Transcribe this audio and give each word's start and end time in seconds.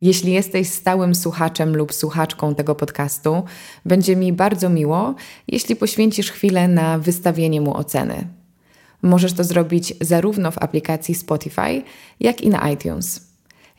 Jeśli 0.00 0.32
jesteś 0.32 0.68
stałym 0.68 1.14
słuchaczem 1.14 1.76
lub 1.76 1.94
słuchaczką 1.94 2.54
tego 2.54 2.74
podcastu, 2.74 3.42
będzie 3.84 4.16
mi 4.16 4.32
bardzo 4.32 4.68
miło, 4.68 5.14
jeśli 5.48 5.76
poświęcisz 5.76 6.30
chwilę 6.30 6.68
na 6.68 6.98
wystawienie 6.98 7.60
mu 7.60 7.76
oceny. 7.76 8.28
Możesz 9.02 9.32
to 9.32 9.44
zrobić 9.44 9.94
zarówno 10.00 10.50
w 10.50 10.58
aplikacji 10.58 11.14
Spotify, 11.14 11.82
jak 12.20 12.40
i 12.40 12.48
na 12.48 12.70
iTunes. 12.70 13.28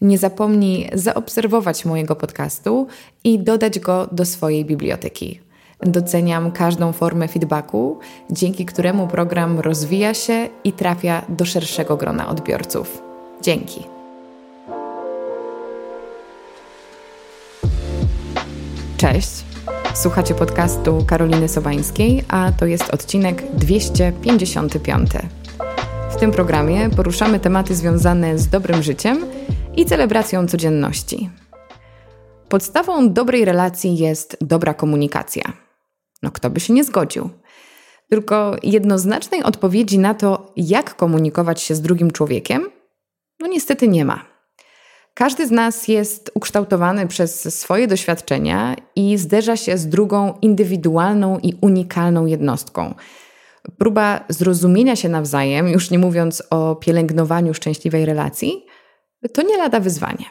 Nie 0.02 0.18
zapomnij 0.18 0.90
zaobserwować 0.94 1.86
mojego 1.86 2.16
podcastu 2.16 2.88
i 3.24 3.40
dodać 3.40 3.80
go 3.80 4.08
do 4.12 4.26
swojej 4.26 4.66
biblioteki. 4.66 5.40
Doceniam 5.82 6.52
każdą 6.52 6.92
formę 6.92 7.28
feedbacku, 7.28 8.00
dzięki 8.32 8.66
któremu 8.66 9.08
program 9.08 9.60
rozwija 9.60 10.14
się 10.14 10.50
i 10.64 10.74
trafia 10.74 11.26
do 11.30 11.46
szerszego 11.46 11.98
grona 11.98 12.30
odbiorców. 12.30 13.02
Dzięki. 13.42 13.99
Cześć. 19.00 19.30
Słuchacie 19.94 20.36
podcastu 20.36 21.06
Karoliny 21.08 21.50
Sobańskiej, 21.50 22.24
a 22.28 22.52
to 22.52 22.66
jest 22.66 22.90
odcinek 22.90 23.52
255. 23.52 25.10
W 26.12 26.16
tym 26.16 26.32
programie 26.32 26.90
poruszamy 26.90 27.40
tematy 27.40 27.76
związane 27.76 28.38
z 28.38 28.48
dobrym 28.48 28.84
życiem 28.84 29.26
i 29.76 29.86
celebracją 29.86 30.48
codzienności. 30.48 31.30
Podstawą 32.50 33.14
dobrej 33.14 33.46
relacji 33.46 33.98
jest 33.98 34.38
dobra 34.42 34.74
komunikacja. 34.74 35.44
No 36.24 36.32
kto 36.32 36.50
by 36.50 36.60
się 36.60 36.74
nie 36.74 36.84
zgodził? 36.84 37.30
Tylko 38.10 38.56
jednoznacznej 38.64 39.44
odpowiedzi 39.44 40.00
na 40.00 40.14
to, 40.14 40.54
jak 40.56 40.96
komunikować 40.96 41.62
się 41.62 41.76
z 41.76 41.82
drugim 41.82 42.12
człowiekiem, 42.12 42.70
no 43.40 43.48
niestety 43.48 43.88
nie 43.88 44.06
ma. 44.06 44.29
Każdy 45.14 45.48
z 45.48 45.52
nas 45.52 45.88
jest 45.88 46.32
ukształtowany 46.34 47.08
przez 47.08 47.60
swoje 47.60 47.88
doświadczenia 47.88 48.76
i 48.96 49.18
zderza 49.18 49.58
się 49.58 49.78
z 49.78 49.88
drugą 49.88 50.34
indywidualną 50.42 51.40
i 51.40 51.54
unikalną 51.62 52.26
jednostką. 52.26 52.94
Próba 53.78 54.26
zrozumienia 54.30 54.96
się 54.96 55.10
nawzajem, 55.10 55.68
już 55.68 55.92
nie 55.92 56.00
mówiąc 56.00 56.44
o 56.50 56.76
pielęgnowaniu 56.76 57.54
szczęśliwej 57.54 58.06
relacji, 58.06 58.66
to 59.34 59.42
nie 59.42 59.58
lada 59.58 59.80
wyzwanie. 59.80 60.26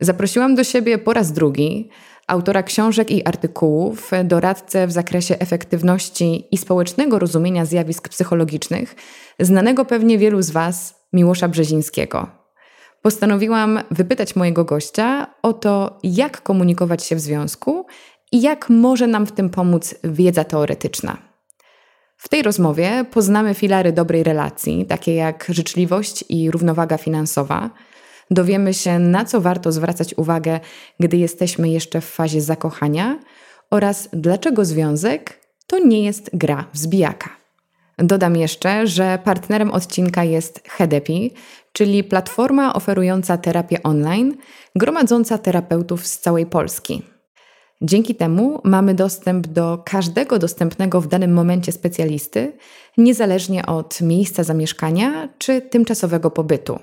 Zaprosiłam 0.00 0.54
do 0.54 0.64
siebie 0.64 0.98
po 0.98 1.12
raz 1.12 1.32
drugi 1.32 1.90
autora 2.26 2.62
książek 2.62 3.10
i 3.10 3.26
artykułów, 3.26 4.10
doradcę 4.24 4.86
w 4.86 4.92
zakresie 4.92 5.38
efektywności 5.38 6.48
i 6.50 6.58
społecznego 6.58 7.18
rozumienia 7.18 7.64
zjawisk 7.64 8.08
psychologicznych, 8.08 8.94
znanego 9.40 9.84
pewnie 9.84 10.18
wielu 10.18 10.42
z 10.42 10.50
Was 10.50 10.94
Miłosza 11.12 11.48
Brzezińskiego. 11.48 12.45
Postanowiłam 13.06 13.80
wypytać 13.90 14.36
mojego 14.36 14.64
gościa 14.64 15.34
o 15.42 15.52
to, 15.52 15.98
jak 16.02 16.42
komunikować 16.42 17.04
się 17.04 17.16
w 17.16 17.20
związku 17.20 17.86
i 18.32 18.40
jak 18.42 18.70
może 18.70 19.06
nam 19.06 19.26
w 19.26 19.32
tym 19.32 19.50
pomóc 19.50 19.94
wiedza 20.04 20.44
teoretyczna. 20.44 21.18
W 22.16 22.28
tej 22.28 22.42
rozmowie 22.42 23.04
poznamy 23.10 23.54
filary 23.54 23.92
dobrej 23.92 24.22
relacji, 24.22 24.86
takie 24.86 25.14
jak 25.14 25.46
życzliwość 25.48 26.24
i 26.28 26.50
równowaga 26.50 26.98
finansowa. 26.98 27.70
Dowiemy 28.30 28.74
się, 28.74 28.98
na 28.98 29.24
co 29.24 29.40
warto 29.40 29.72
zwracać 29.72 30.14
uwagę, 30.16 30.60
gdy 31.00 31.16
jesteśmy 31.16 31.68
jeszcze 31.68 32.00
w 32.00 32.06
fazie 32.06 32.40
zakochania 32.40 33.18
oraz 33.70 34.08
dlaczego 34.12 34.64
związek 34.64 35.40
to 35.66 35.78
nie 35.78 36.04
jest 36.04 36.30
gra 36.32 36.64
w 36.72 36.78
zbijaka. 36.78 37.45
Dodam 37.98 38.36
jeszcze, 38.36 38.86
że 38.86 39.18
partnerem 39.24 39.70
odcinka 39.70 40.24
jest 40.24 40.68
Hedepi, 40.68 41.30
czyli 41.72 42.04
platforma 42.04 42.74
oferująca 42.74 43.38
terapię 43.38 43.82
online, 43.82 44.36
gromadząca 44.74 45.38
terapeutów 45.38 46.06
z 46.06 46.18
całej 46.18 46.46
Polski. 46.46 47.02
Dzięki 47.82 48.14
temu 48.14 48.60
mamy 48.64 48.94
dostęp 48.94 49.46
do 49.46 49.82
każdego 49.84 50.38
dostępnego 50.38 51.00
w 51.00 51.08
danym 51.08 51.32
momencie 51.32 51.72
specjalisty, 51.72 52.52
niezależnie 52.98 53.66
od 53.66 54.00
miejsca 54.00 54.44
zamieszkania 54.44 55.28
czy 55.38 55.60
tymczasowego 55.60 56.30
pobytu. 56.30 56.78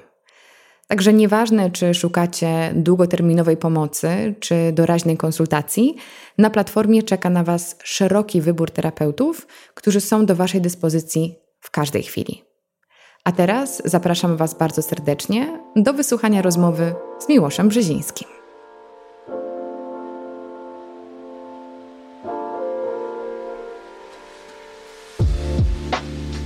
Także 0.87 1.13
nieważne, 1.13 1.71
czy 1.71 1.93
szukacie 1.93 2.71
długoterminowej 2.75 3.57
pomocy 3.57 4.35
czy 4.39 4.71
doraźnej 4.71 5.17
konsultacji, 5.17 5.95
na 6.37 6.49
platformie 6.49 7.03
czeka 7.03 7.29
na 7.29 7.43
Was 7.43 7.75
szeroki 7.83 8.41
wybór 8.41 8.71
terapeutów, 8.71 9.47
którzy 9.73 10.01
są 10.01 10.25
do 10.25 10.35
Waszej 10.35 10.61
dyspozycji 10.61 11.35
w 11.59 11.71
każdej 11.71 12.03
chwili. 12.03 12.43
A 13.23 13.31
teraz 13.31 13.81
zapraszam 13.85 14.37
Was 14.37 14.57
bardzo 14.57 14.81
serdecznie 14.81 15.59
do 15.75 15.93
wysłuchania 15.93 16.41
rozmowy 16.41 16.95
z 17.19 17.29
Miłoszem 17.29 17.69
Brzezińskim. 17.69 18.27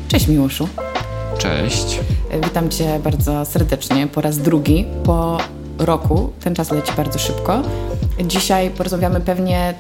Cześć 0.07 0.27
Miłoszu. 0.27 0.67
Cześć. 1.37 1.99
Witam 2.43 2.69
Cię 2.69 2.99
bardzo 2.99 3.45
serdecznie 3.45 4.07
po 4.07 4.21
raz 4.21 4.37
drugi 4.37 4.85
po 5.05 5.37
roku. 5.77 6.33
Ten 6.39 6.55
czas 6.55 6.71
leci 6.71 6.91
bardzo 6.97 7.19
szybko. 7.19 7.61
Dzisiaj 8.25 8.69
porozmawiamy 8.69 9.21
pewnie 9.21 9.73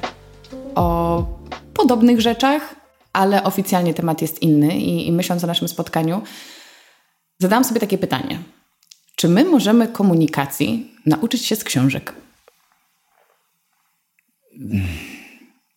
o 0.75 1.25
podobnych 1.73 2.21
rzeczach, 2.21 2.75
ale 3.13 3.43
oficjalnie 3.43 3.93
temat 3.93 4.21
jest 4.21 4.41
inny 4.41 4.77
i, 4.77 5.07
i 5.07 5.11
myśląc 5.11 5.43
o 5.43 5.47
naszym 5.47 5.67
spotkaniu, 5.67 6.21
zadałam 7.39 7.63
sobie 7.63 7.79
takie 7.79 7.97
pytanie. 7.97 8.39
Czy 9.15 9.29
my 9.29 9.45
możemy 9.45 9.87
komunikacji 9.87 10.95
nauczyć 11.05 11.45
się 11.45 11.55
z 11.55 11.63
książek? 11.63 12.13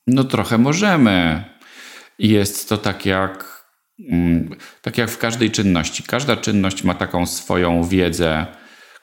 No 0.06 0.24
trochę 0.24 0.58
możemy. 0.58 1.44
Jest 2.18 2.68
to 2.68 2.78
tak 2.78 3.06
jak 3.06 3.59
tak 4.82 4.98
jak 4.98 5.10
w 5.10 5.18
każdej 5.18 5.50
czynności. 5.50 6.02
Każda 6.02 6.36
czynność 6.36 6.84
ma 6.84 6.94
taką 6.94 7.26
swoją 7.26 7.84
wiedzę, 7.84 8.46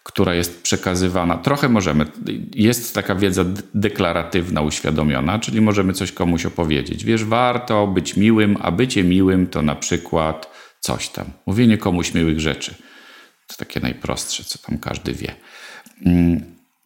która 0.04 0.34
jest 0.34 0.64
przekazywana. 0.64 1.38
Trochę 1.38 1.70
możemy. 1.70 2.06
Jest 2.56 2.96
taka 2.96 3.16
wiedza 3.16 3.46
deklaratywna, 3.74 4.62
uświadomiona, 4.62 5.40
czyli 5.40 5.62
możemy 5.62 5.94
coś 5.94 6.12
komuś 6.12 6.46
opowiedzieć. 6.46 7.06
Wiesz, 7.06 7.24
warto 7.24 7.88
być 7.88 8.18
miłym, 8.18 8.58
a 8.62 8.72
bycie 8.72 9.04
miłym 9.04 9.48
to 9.48 9.62
na 9.62 9.76
przykład 9.76 10.52
coś 10.80 11.10
tam. 11.10 11.26
Mówienie 11.46 11.78
komuś 11.78 12.14
miłych 12.14 12.40
rzeczy. 12.40 12.76
To 13.48 13.56
takie 13.58 13.80
najprostsze, 13.80 14.44
co 14.44 14.60
tam 14.60 14.78
każdy 14.78 15.14
wie. 15.14 15.36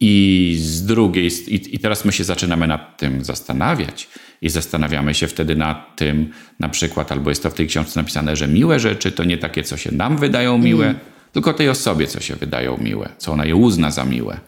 I 0.01 0.55
z 0.59 0.85
drugiej, 0.85 1.31
i, 1.47 1.75
i 1.75 1.79
teraz 1.79 2.05
my 2.05 2.11
się 2.11 2.23
zaczynamy 2.23 2.67
nad 2.67 2.97
tym 2.97 3.25
zastanawiać, 3.25 4.07
i 4.41 4.49
zastanawiamy 4.49 5.13
się 5.13 5.27
wtedy 5.27 5.55
nad 5.55 5.95
tym, 5.95 6.29
na 6.59 6.69
przykład, 6.69 7.11
albo 7.11 7.29
jest 7.29 7.43
to 7.43 7.49
w 7.49 7.53
tej 7.53 7.67
książce 7.67 7.99
napisane, 7.99 8.35
że 8.35 8.47
miłe 8.47 8.79
rzeczy 8.79 9.11
to 9.11 9.23
nie 9.23 9.37
takie, 9.37 9.63
co 9.63 9.77
się 9.77 9.91
nam 9.91 10.17
wydają 10.17 10.57
miłe, 10.57 10.85
mm. 10.85 10.99
tylko 11.31 11.53
tej 11.53 11.69
osobie, 11.69 12.07
co 12.07 12.19
się 12.19 12.35
wydają 12.35 12.77
miłe, 12.77 13.09
co 13.17 13.31
ona 13.31 13.45
je 13.45 13.55
uzna 13.55 13.91
za 13.91 14.05
miłe. 14.05 14.39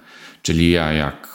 Czyli 0.42 0.72
ja, 0.72 0.94
jak 0.94 1.34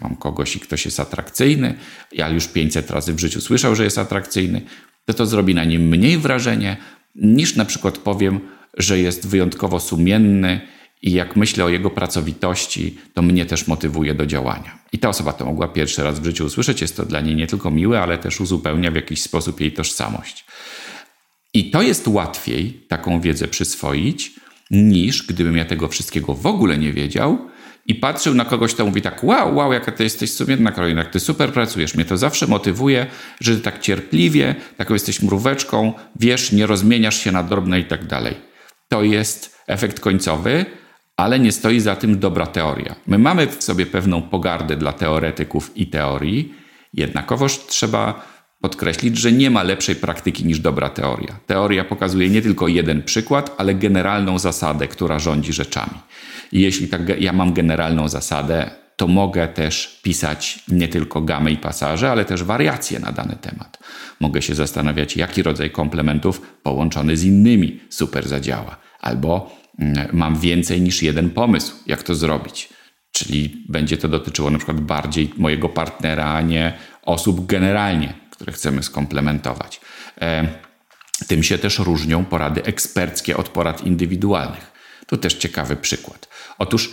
mam 0.00 0.16
kogoś 0.16 0.56
i 0.56 0.60
ktoś 0.60 0.84
jest 0.84 1.00
atrakcyjny, 1.00 1.74
ja 2.12 2.28
już 2.28 2.48
500 2.48 2.90
razy 2.90 3.14
w 3.14 3.18
życiu 3.18 3.40
słyszał, 3.40 3.74
że 3.74 3.84
jest 3.84 3.98
atrakcyjny, 3.98 4.60
to 5.04 5.14
to 5.14 5.26
zrobi 5.26 5.54
na 5.54 5.64
nim 5.64 5.82
mniej 5.82 6.18
wrażenie, 6.18 6.76
niż 7.14 7.56
na 7.56 7.64
przykład 7.64 7.98
powiem, 7.98 8.40
że 8.76 8.98
jest 8.98 9.28
wyjątkowo 9.28 9.80
sumienny 9.80 10.60
i 11.02 11.12
jak 11.12 11.36
myślę 11.36 11.64
o 11.64 11.68
jego 11.68 11.90
pracowitości, 11.90 12.98
to 13.14 13.22
mnie 13.22 13.46
też 13.46 13.66
motywuje 13.66 14.14
do 14.14 14.26
działania. 14.26 14.78
I 14.92 14.98
ta 14.98 15.08
osoba 15.08 15.32
to 15.32 15.44
mogła 15.44 15.68
pierwszy 15.68 16.02
raz 16.02 16.20
w 16.20 16.24
życiu 16.24 16.44
usłyszeć. 16.44 16.80
Jest 16.80 16.96
to 16.96 17.04
dla 17.04 17.20
niej 17.20 17.36
nie 17.36 17.46
tylko 17.46 17.70
miłe, 17.70 18.00
ale 18.00 18.18
też 18.18 18.40
uzupełnia 18.40 18.90
w 18.90 18.94
jakiś 18.94 19.22
sposób 19.22 19.60
jej 19.60 19.72
tożsamość. 19.72 20.44
I 21.54 21.70
to 21.70 21.82
jest 21.82 22.08
łatwiej 22.08 22.86
taką 22.88 23.20
wiedzę 23.20 23.48
przyswoić, 23.48 24.32
niż 24.70 25.26
gdybym 25.26 25.56
ja 25.56 25.64
tego 25.64 25.88
wszystkiego 25.88 26.34
w 26.34 26.46
ogóle 26.46 26.78
nie 26.78 26.92
wiedział 26.92 27.48
i 27.86 27.94
patrzył 27.94 28.34
na 28.34 28.44
kogoś, 28.44 28.74
kto 28.74 28.86
mówi 28.86 29.02
tak, 29.02 29.24
wow, 29.24 29.56
wow, 29.56 29.72
jaka 29.72 29.92
ty 29.92 30.04
jesteś 30.04 30.32
sumienna, 30.32 30.72
Karolina, 30.72 31.04
ty 31.04 31.20
super 31.20 31.52
pracujesz. 31.52 31.94
Mnie 31.94 32.04
to 32.04 32.16
zawsze 32.16 32.46
motywuje, 32.46 33.06
że 33.40 33.56
ty 33.56 33.62
tak 33.62 33.80
cierpliwie, 33.80 34.54
taką 34.76 34.94
jesteś 34.94 35.22
mróweczką, 35.22 35.92
wiesz, 36.20 36.52
nie 36.52 36.66
rozmieniasz 36.66 37.24
się 37.24 37.32
na 37.32 37.42
drobne 37.42 37.80
i 37.80 37.84
tak 37.84 38.06
dalej. 38.06 38.34
To 38.88 39.02
jest 39.02 39.58
efekt 39.66 40.00
końcowy, 40.00 40.66
ale 41.18 41.38
nie 41.38 41.52
stoi 41.52 41.80
za 41.80 41.96
tym 41.96 42.18
dobra 42.18 42.46
teoria. 42.46 42.94
My 43.06 43.18
mamy 43.18 43.46
w 43.46 43.64
sobie 43.64 43.86
pewną 43.86 44.22
pogardę 44.22 44.76
dla 44.76 44.92
teoretyków 44.92 45.76
i 45.76 45.86
teorii, 45.86 46.54
jednakowoż 46.94 47.66
trzeba 47.66 48.26
podkreślić, 48.60 49.16
że 49.16 49.32
nie 49.32 49.50
ma 49.50 49.62
lepszej 49.62 49.96
praktyki 49.96 50.44
niż 50.44 50.60
dobra 50.60 50.88
teoria. 50.88 51.40
Teoria 51.46 51.84
pokazuje 51.84 52.28
nie 52.30 52.42
tylko 52.42 52.68
jeden 52.68 53.02
przykład, 53.02 53.54
ale 53.58 53.74
generalną 53.74 54.38
zasadę, 54.38 54.88
która 54.88 55.18
rządzi 55.18 55.52
rzeczami. 55.52 55.98
I 56.52 56.60
jeśli 56.60 56.88
tak, 56.88 57.20
ja 57.20 57.32
mam 57.32 57.52
generalną 57.52 58.08
zasadę, 58.08 58.70
to 58.96 59.08
mogę 59.08 59.48
też 59.48 60.00
pisać 60.02 60.64
nie 60.68 60.88
tylko 60.88 61.20
gamę 61.20 61.52
i 61.52 61.56
pasaże, 61.56 62.10
ale 62.10 62.24
też 62.24 62.44
wariacje 62.44 63.00
na 63.00 63.12
dany 63.12 63.36
temat. 63.40 63.78
Mogę 64.20 64.42
się 64.42 64.54
zastanawiać, 64.54 65.16
jaki 65.16 65.42
rodzaj 65.42 65.70
komplementów 65.70 66.40
połączony 66.62 67.16
z 67.16 67.24
innymi 67.24 67.80
super 67.88 68.28
zadziała. 68.28 68.76
Albo 69.00 69.50
mam 70.12 70.40
więcej 70.40 70.80
niż 70.80 71.02
jeden 71.02 71.30
pomysł, 71.30 71.74
jak 71.86 72.02
to 72.02 72.14
zrobić. 72.14 72.68
Czyli 73.12 73.64
będzie 73.68 73.96
to 73.96 74.08
dotyczyło 74.08 74.50
na 74.50 74.58
przykład 74.58 74.80
bardziej 74.80 75.30
mojego 75.36 75.68
partnera, 75.68 76.24
a 76.24 76.40
nie 76.40 76.78
osób 77.02 77.46
generalnie, 77.46 78.14
które 78.30 78.52
chcemy 78.52 78.82
skomplementować. 78.82 79.80
Tym 81.26 81.42
się 81.42 81.58
też 81.58 81.78
różnią 81.78 82.24
porady 82.24 82.64
eksperckie 82.64 83.36
od 83.36 83.48
porad 83.48 83.86
indywidualnych. 83.86 84.72
Tu 85.06 85.16
też 85.16 85.34
ciekawy 85.34 85.76
przykład. 85.76 86.28
Otóż 86.58 86.90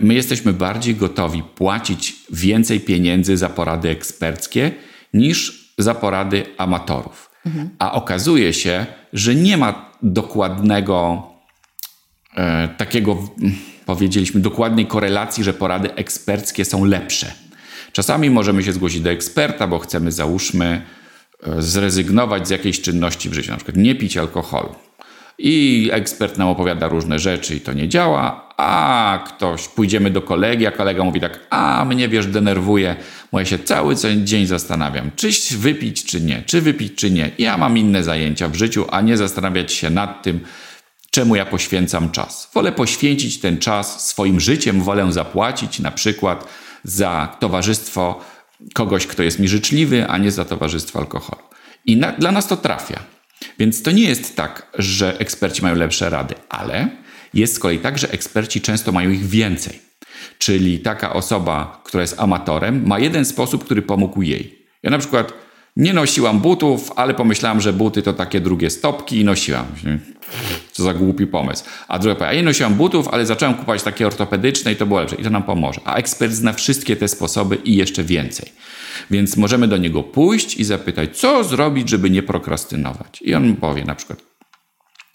my 0.00 0.14
jesteśmy 0.14 0.52
bardziej 0.52 0.94
gotowi 0.94 1.42
płacić 1.42 2.16
więcej 2.30 2.80
pieniędzy 2.80 3.36
za 3.36 3.48
porady 3.48 3.88
eksperckie 3.88 4.72
niż 5.14 5.64
za 5.78 5.94
porady 5.94 6.46
amatorów. 6.58 7.30
Mhm. 7.46 7.70
A 7.78 7.92
okazuje 7.92 8.52
się, 8.52 8.86
że 9.12 9.34
nie 9.34 9.56
ma 9.56 9.92
dokładnego 10.02 11.22
takiego, 12.76 13.28
powiedzieliśmy, 13.86 14.40
dokładnej 14.40 14.86
korelacji, 14.86 15.44
że 15.44 15.54
porady 15.54 15.94
eksperckie 15.94 16.64
są 16.64 16.84
lepsze. 16.84 17.32
Czasami 17.92 18.30
możemy 18.30 18.62
się 18.62 18.72
zgłosić 18.72 19.00
do 19.00 19.10
eksperta, 19.10 19.66
bo 19.66 19.78
chcemy, 19.78 20.12
załóżmy, 20.12 20.82
e, 21.46 21.62
zrezygnować 21.62 22.48
z 22.48 22.50
jakiejś 22.50 22.80
czynności 22.80 23.30
w 23.30 23.34
życiu, 23.34 23.50
na 23.50 23.56
przykład 23.56 23.76
nie 23.76 23.94
pić 23.94 24.16
alkoholu. 24.16 24.74
I 25.38 25.88
ekspert 25.92 26.38
nam 26.38 26.48
opowiada 26.48 26.88
różne 26.88 27.18
rzeczy 27.18 27.56
i 27.56 27.60
to 27.60 27.72
nie 27.72 27.88
działa, 27.88 28.54
a 28.56 29.24
ktoś, 29.26 29.68
pójdziemy 29.68 30.10
do 30.10 30.22
kolegi, 30.22 30.66
a 30.66 30.70
kolega 30.70 31.04
mówi 31.04 31.20
tak, 31.20 31.40
a 31.50 31.84
mnie 31.84 32.08
wiesz, 32.08 32.26
denerwuje, 32.26 32.96
bo 33.32 33.38
ja 33.38 33.46
się 33.46 33.58
cały 33.58 33.94
dzień 34.24 34.46
zastanawiam, 34.46 35.10
czy 35.16 35.28
wypić, 35.58 36.04
czy 36.04 36.20
nie, 36.20 36.42
czy 36.46 36.60
wypić, 36.60 36.94
czy 36.94 37.10
nie. 37.10 37.30
Ja 37.38 37.58
mam 37.58 37.78
inne 37.78 38.04
zajęcia 38.04 38.48
w 38.48 38.54
życiu, 38.54 38.84
a 38.90 39.00
nie 39.00 39.16
zastanawiać 39.16 39.72
się 39.72 39.90
nad 39.90 40.22
tym, 40.22 40.40
czemu 41.14 41.36
ja 41.36 41.46
poświęcam 41.46 42.10
czas. 42.10 42.50
Wolę 42.54 42.72
poświęcić 42.72 43.40
ten 43.40 43.58
czas 43.58 44.08
swoim 44.08 44.40
życiem, 44.40 44.82
wolę 44.82 45.12
zapłacić 45.12 45.78
na 45.78 45.90
przykład 45.90 46.48
za 46.84 47.36
towarzystwo 47.40 48.24
kogoś, 48.72 49.06
kto 49.06 49.22
jest 49.22 49.38
mi 49.38 49.48
życzliwy, 49.48 50.06
a 50.08 50.18
nie 50.18 50.30
za 50.30 50.44
towarzystwo 50.44 50.98
alkoholu. 50.98 51.42
I 51.86 51.96
na, 51.96 52.12
dla 52.12 52.32
nas 52.32 52.46
to 52.46 52.56
trafia. 52.56 53.00
Więc 53.58 53.82
to 53.82 53.90
nie 53.90 54.02
jest 54.02 54.36
tak, 54.36 54.66
że 54.78 55.18
eksperci 55.18 55.62
mają 55.62 55.74
lepsze 55.74 56.10
rady, 56.10 56.34
ale 56.48 56.88
jest 57.34 57.54
z 57.54 57.58
kolei 57.58 57.78
tak, 57.78 57.98
że 57.98 58.10
eksperci 58.10 58.60
często 58.60 58.92
mają 58.92 59.10
ich 59.10 59.26
więcej. 59.26 59.80
Czyli 60.38 60.78
taka 60.78 61.12
osoba, 61.12 61.82
która 61.84 62.00
jest 62.00 62.20
amatorem, 62.20 62.86
ma 62.86 62.98
jeden 62.98 63.24
sposób, 63.24 63.64
który 63.64 63.82
pomógł 63.82 64.22
jej. 64.22 64.66
Ja 64.82 64.90
na 64.90 64.98
przykład 64.98 65.32
nie 65.76 65.94
nosiłam 65.94 66.40
butów, 66.40 66.92
ale 66.96 67.14
pomyślałam, 67.14 67.60
że 67.60 67.72
buty 67.72 68.02
to 68.02 68.12
takie 68.12 68.40
drugie 68.40 68.70
stopki 68.70 69.20
i 69.20 69.24
nosiłam. 69.24 69.66
Co 70.72 70.82
za 70.82 70.94
głupi 70.94 71.26
pomysł. 71.26 71.64
A 71.88 71.98
druga 71.98 72.14
powie, 72.14 72.30
ja 72.30 72.36
nie 72.36 72.42
nosiłam 72.42 72.74
butów, 72.74 73.08
ale 73.08 73.26
zacząłem 73.26 73.54
kupować 73.54 73.82
takie 73.82 74.06
ortopedyczne 74.06 74.72
i 74.72 74.76
to 74.76 74.86
było 74.86 75.00
lepsze. 75.00 75.16
I 75.16 75.22
to 75.22 75.30
nam 75.30 75.42
pomoże. 75.42 75.80
A 75.84 75.94
ekspert 75.94 76.32
zna 76.32 76.52
wszystkie 76.52 76.96
te 76.96 77.08
sposoby 77.08 77.56
i 77.56 77.76
jeszcze 77.76 78.04
więcej. 78.04 78.52
Więc 79.10 79.36
możemy 79.36 79.68
do 79.68 79.76
niego 79.76 80.02
pójść 80.02 80.56
i 80.56 80.64
zapytać, 80.64 81.16
co 81.18 81.44
zrobić, 81.44 81.88
żeby 81.88 82.10
nie 82.10 82.22
prokrastynować. 82.22 83.22
I 83.22 83.34
on 83.34 83.56
powie 83.56 83.84
na 83.84 83.94
przykład, 83.94 84.18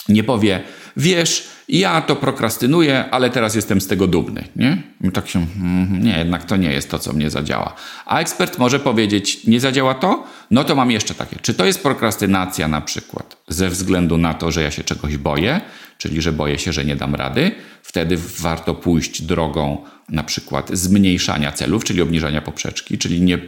nie 0.09 0.23
powie, 0.23 0.63
wiesz, 0.97 1.47
ja 1.69 2.01
to 2.01 2.15
prokrastynuję, 2.15 3.05
ale 3.11 3.29
teraz 3.29 3.55
jestem 3.55 3.81
z 3.81 3.87
tego 3.87 4.07
dumny. 4.07 4.43
Nie? 4.55 4.83
I 5.03 5.11
tak 5.11 5.27
się, 5.27 5.45
mm, 5.55 6.03
nie, 6.03 6.17
jednak 6.17 6.43
to 6.45 6.57
nie 6.57 6.71
jest 6.71 6.91
to, 6.91 6.99
co 6.99 7.13
mnie 7.13 7.29
zadziała. 7.29 7.75
A 8.05 8.19
ekspert 8.19 8.57
może 8.57 8.79
powiedzieć, 8.79 9.47
nie 9.47 9.59
zadziała 9.59 9.93
to? 9.93 10.23
No 10.51 10.63
to 10.63 10.75
mam 10.75 10.91
jeszcze 10.91 11.13
takie. 11.13 11.35
Czy 11.41 11.53
to 11.53 11.65
jest 11.65 11.83
prokrastynacja 11.83 12.67
na 12.67 12.81
przykład 12.81 13.37
ze 13.47 13.69
względu 13.69 14.17
na 14.17 14.33
to, 14.33 14.51
że 14.51 14.63
ja 14.63 14.71
się 14.71 14.83
czegoś 14.83 15.17
boję, 15.17 15.61
czyli 15.97 16.21
że 16.21 16.31
boję 16.31 16.59
się, 16.59 16.73
że 16.73 16.85
nie 16.85 16.95
dam 16.95 17.15
rady? 17.15 17.51
Wtedy 17.83 18.17
warto 18.39 18.75
pójść 18.75 19.21
drogą 19.21 19.83
na 20.09 20.23
przykład 20.23 20.69
zmniejszania 20.73 21.51
celów, 21.51 21.83
czyli 21.83 22.01
obniżania 22.01 22.41
poprzeczki, 22.41 22.97
czyli 22.97 23.21
nie 23.21 23.39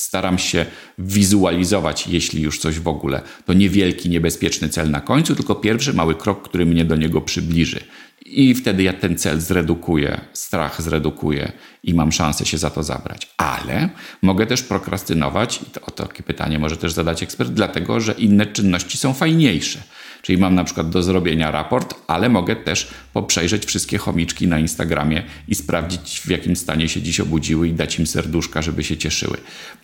staram 0.00 0.38
się 0.38 0.66
wizualizować, 0.98 2.06
jeśli 2.06 2.42
już 2.42 2.58
coś 2.58 2.78
w 2.78 2.88
ogóle, 2.88 3.22
to 3.46 3.52
niewielki, 3.52 4.08
niebezpieczny 4.08 4.68
cel 4.68 4.90
na 4.90 5.00
końcu, 5.00 5.36
tylko 5.36 5.54
pierwszy 5.54 5.92
mały 5.92 6.14
krok, 6.14 6.48
który 6.48 6.66
mnie 6.66 6.84
do 6.84 6.96
niego 6.96 7.20
przybliży. 7.20 7.80
I 8.26 8.54
wtedy 8.54 8.82
ja 8.82 8.92
ten 8.92 9.18
cel 9.18 9.40
zredukuję, 9.40 10.20
strach 10.32 10.82
zredukuję 10.82 11.52
i 11.84 11.94
mam 11.94 12.12
szansę 12.12 12.46
się 12.46 12.58
za 12.58 12.70
to 12.70 12.82
zabrać. 12.82 13.28
Ale 13.36 13.88
mogę 14.22 14.46
też 14.46 14.62
prokrastynować, 14.62 15.62
i 15.62 15.70
to, 15.70 15.80
o 15.80 15.90
takie 15.90 16.22
pytanie 16.22 16.58
może 16.58 16.76
też 16.76 16.92
zadać 16.92 17.22
ekspert, 17.22 17.50
dlatego 17.50 18.00
że 18.00 18.12
inne 18.12 18.46
czynności 18.46 18.98
są 18.98 19.12
fajniejsze. 19.12 19.82
Czyli 20.22 20.38
mam 20.38 20.54
na 20.54 20.64
przykład 20.64 20.90
do 20.90 21.02
zrobienia 21.02 21.50
raport, 21.50 21.94
ale 22.06 22.28
mogę 22.28 22.56
też 22.56 22.88
poprzejrzeć 23.12 23.64
wszystkie 23.64 23.98
chomiczki 23.98 24.48
na 24.48 24.58
Instagramie 24.58 25.22
i 25.48 25.54
sprawdzić, 25.54 26.20
w 26.20 26.28
jakim 26.30 26.56
stanie 26.56 26.88
się 26.88 27.02
dziś 27.02 27.20
obudziły 27.20 27.68
i 27.68 27.72
dać 27.72 27.98
im 27.98 28.06
serduszka, 28.06 28.62
żeby 28.62 28.84
się 28.84 28.96
cieszyły. 28.96 29.36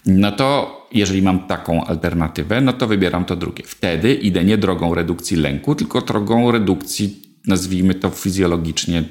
No 0.07 0.33
to 0.33 0.77
jeżeli 0.93 1.23
mam 1.23 1.47
taką 1.47 1.85
alternatywę, 1.85 2.61
no 2.61 2.73
to 2.73 2.87
wybieram 2.87 3.25
to 3.25 3.37
drugie. 3.37 3.65
Wtedy 3.67 4.15
idę 4.15 4.45
nie 4.45 4.59
drogą 4.59 4.95
redukcji 4.95 5.37
lęku, 5.37 5.75
tylko 5.75 6.01
drogą 6.01 6.51
redukcji, 6.51 7.26
nazwijmy 7.47 7.95
to 7.95 8.11
fizjologicznie 8.11 9.05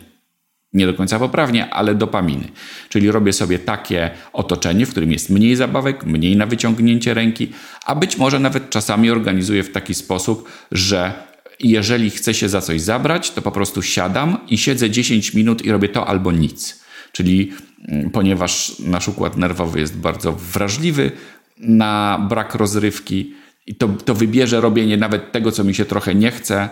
nie 0.75 0.85
do 0.85 0.93
końca 0.93 1.19
poprawnie, 1.19 1.73
ale 1.73 1.95
dopaminy. 1.95 2.47
Czyli 2.89 3.11
robię 3.11 3.33
sobie 3.33 3.59
takie 3.59 4.11
otoczenie, 4.33 4.85
w 4.85 4.89
którym 4.89 5.11
jest 5.11 5.29
mniej 5.29 5.55
zabawek, 5.55 6.05
mniej 6.05 6.35
na 6.35 6.45
wyciągnięcie 6.45 7.13
ręki, 7.13 7.49
a 7.85 7.95
być 7.95 8.17
może 8.17 8.39
nawet 8.39 8.69
czasami 8.69 9.11
organizuję 9.11 9.63
w 9.63 9.71
taki 9.71 9.93
sposób, 9.93 10.49
że 10.71 11.13
jeżeli 11.59 12.09
chcę 12.09 12.33
się 12.33 12.49
za 12.49 12.61
coś 12.61 12.81
zabrać, 12.81 13.31
to 13.31 13.41
po 13.41 13.51
prostu 13.51 13.81
siadam 13.81 14.37
i 14.47 14.57
siedzę 14.57 14.89
10 14.89 15.33
minut 15.33 15.65
i 15.65 15.71
robię 15.71 15.89
to 15.89 16.07
albo 16.07 16.31
nic. 16.31 16.83
Czyli 17.11 17.51
mm, 17.87 18.09
ponieważ 18.09 18.79
nasz 18.79 19.07
układ 19.07 19.37
nerwowy 19.37 19.79
jest 19.79 19.97
bardzo 19.97 20.31
wrażliwy 20.31 21.11
na 21.57 22.25
brak 22.29 22.55
rozrywki, 22.55 23.33
to, 23.77 23.87
to 23.87 24.15
wybierze 24.15 24.61
robienie 24.61 24.97
nawet 24.97 25.31
tego, 25.31 25.51
co 25.51 25.63
mi 25.63 25.75
się 25.75 25.85
trochę 25.85 26.15
nie 26.15 26.31
chce, 26.31 26.69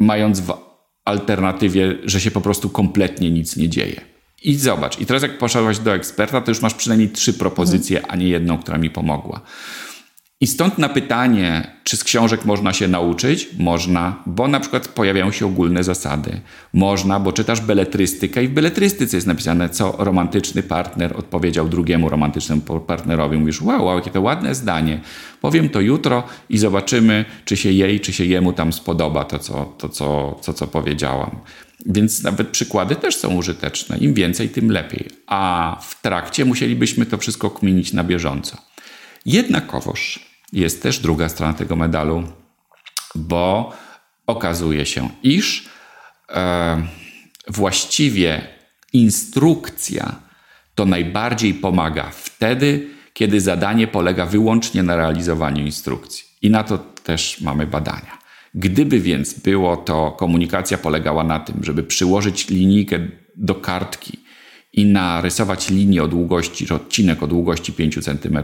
mając 0.00 0.40
w 0.40 0.69
alternatywie, 1.04 1.98
że 2.04 2.20
się 2.20 2.30
po 2.30 2.40
prostu 2.40 2.70
kompletnie 2.70 3.30
nic 3.30 3.56
nie 3.56 3.68
dzieje. 3.68 4.00
I 4.42 4.54
zobacz, 4.54 4.98
i 4.98 5.06
teraz 5.06 5.22
jak 5.22 5.38
poszedłeś 5.38 5.78
do 5.78 5.94
eksperta, 5.94 6.40
to 6.40 6.50
już 6.50 6.62
masz 6.62 6.74
przynajmniej 6.74 7.10
trzy 7.10 7.32
propozycje, 7.32 8.06
a 8.06 8.16
nie 8.16 8.28
jedną, 8.28 8.58
która 8.58 8.78
mi 8.78 8.90
pomogła. 8.90 9.40
I 10.42 10.46
stąd 10.46 10.78
na 10.78 10.88
pytanie, 10.88 11.66
czy 11.84 11.96
z 11.96 12.04
książek 12.04 12.44
można 12.44 12.72
się 12.72 12.88
nauczyć? 12.88 13.48
Można, 13.58 14.22
bo 14.26 14.48
na 14.48 14.60
przykład 14.60 14.88
pojawiają 14.88 15.32
się 15.32 15.46
ogólne 15.46 15.84
zasady. 15.84 16.40
Można, 16.72 17.20
bo 17.20 17.32
czytasz 17.32 17.60
beletrystykę 17.60 18.44
i 18.44 18.48
w 18.48 18.52
beletrystyce 18.52 19.16
jest 19.16 19.26
napisane, 19.26 19.68
co 19.68 19.94
romantyczny 19.98 20.62
partner 20.62 21.16
odpowiedział 21.16 21.68
drugiemu 21.68 22.08
romantycznemu 22.08 22.60
partnerowi. 22.62 23.38
Mówisz, 23.38 23.62
wow, 23.62 23.84
wow, 23.84 23.96
jakie 23.96 24.10
to 24.10 24.20
ładne 24.20 24.54
zdanie. 24.54 25.00
Powiem 25.40 25.68
to 25.68 25.80
jutro 25.80 26.22
i 26.50 26.58
zobaczymy, 26.58 27.24
czy 27.44 27.56
się 27.56 27.70
jej, 27.70 28.00
czy 28.00 28.12
się 28.12 28.24
jemu 28.24 28.52
tam 28.52 28.72
spodoba 28.72 29.24
to, 29.24 29.38
co, 29.38 29.74
to, 29.78 29.88
co, 29.88 30.40
to, 30.44 30.52
co 30.52 30.66
powiedziałam. 30.66 31.38
Więc 31.86 32.22
nawet 32.22 32.48
przykłady 32.48 32.96
też 32.96 33.16
są 33.16 33.34
użyteczne. 33.34 33.98
Im 33.98 34.14
więcej, 34.14 34.48
tym 34.48 34.70
lepiej. 34.70 35.08
A 35.26 35.76
w 35.82 36.02
trakcie 36.02 36.44
musielibyśmy 36.44 37.06
to 37.06 37.18
wszystko 37.18 37.50
kminić 37.50 37.92
na 37.92 38.04
bieżąco. 38.04 38.56
Jednakowoż 39.26 40.29
jest 40.52 40.82
też 40.82 40.98
druga 40.98 41.28
strona 41.28 41.54
tego 41.54 41.76
medalu, 41.76 42.24
bo 43.14 43.72
okazuje 44.26 44.86
się, 44.86 45.08
iż 45.22 45.68
e, 46.28 46.82
właściwie 47.48 48.40
instrukcja 48.92 50.16
to 50.74 50.86
najbardziej 50.86 51.54
pomaga 51.54 52.10
wtedy, 52.10 52.88
kiedy 53.12 53.40
zadanie 53.40 53.86
polega 53.86 54.26
wyłącznie 54.26 54.82
na 54.82 54.96
realizowaniu 54.96 55.64
instrukcji. 55.64 56.24
I 56.42 56.50
na 56.50 56.64
to 56.64 56.78
też 56.78 57.40
mamy 57.40 57.66
badania. 57.66 58.18
Gdyby 58.54 59.00
więc 59.00 59.34
było 59.34 59.76
to, 59.76 60.12
komunikacja 60.12 60.78
polegała 60.78 61.24
na 61.24 61.40
tym, 61.40 61.64
żeby 61.64 61.82
przyłożyć 61.82 62.48
linijkę 62.48 62.98
do 63.36 63.54
kartki 63.54 64.18
i 64.72 64.84
narysować 64.84 65.70
linię 65.70 66.02
o 66.02 66.08
długości, 66.08 66.72
odcinek 66.72 67.22
o 67.22 67.26
długości 67.26 67.72
5 67.72 68.04
cm, 68.04 68.38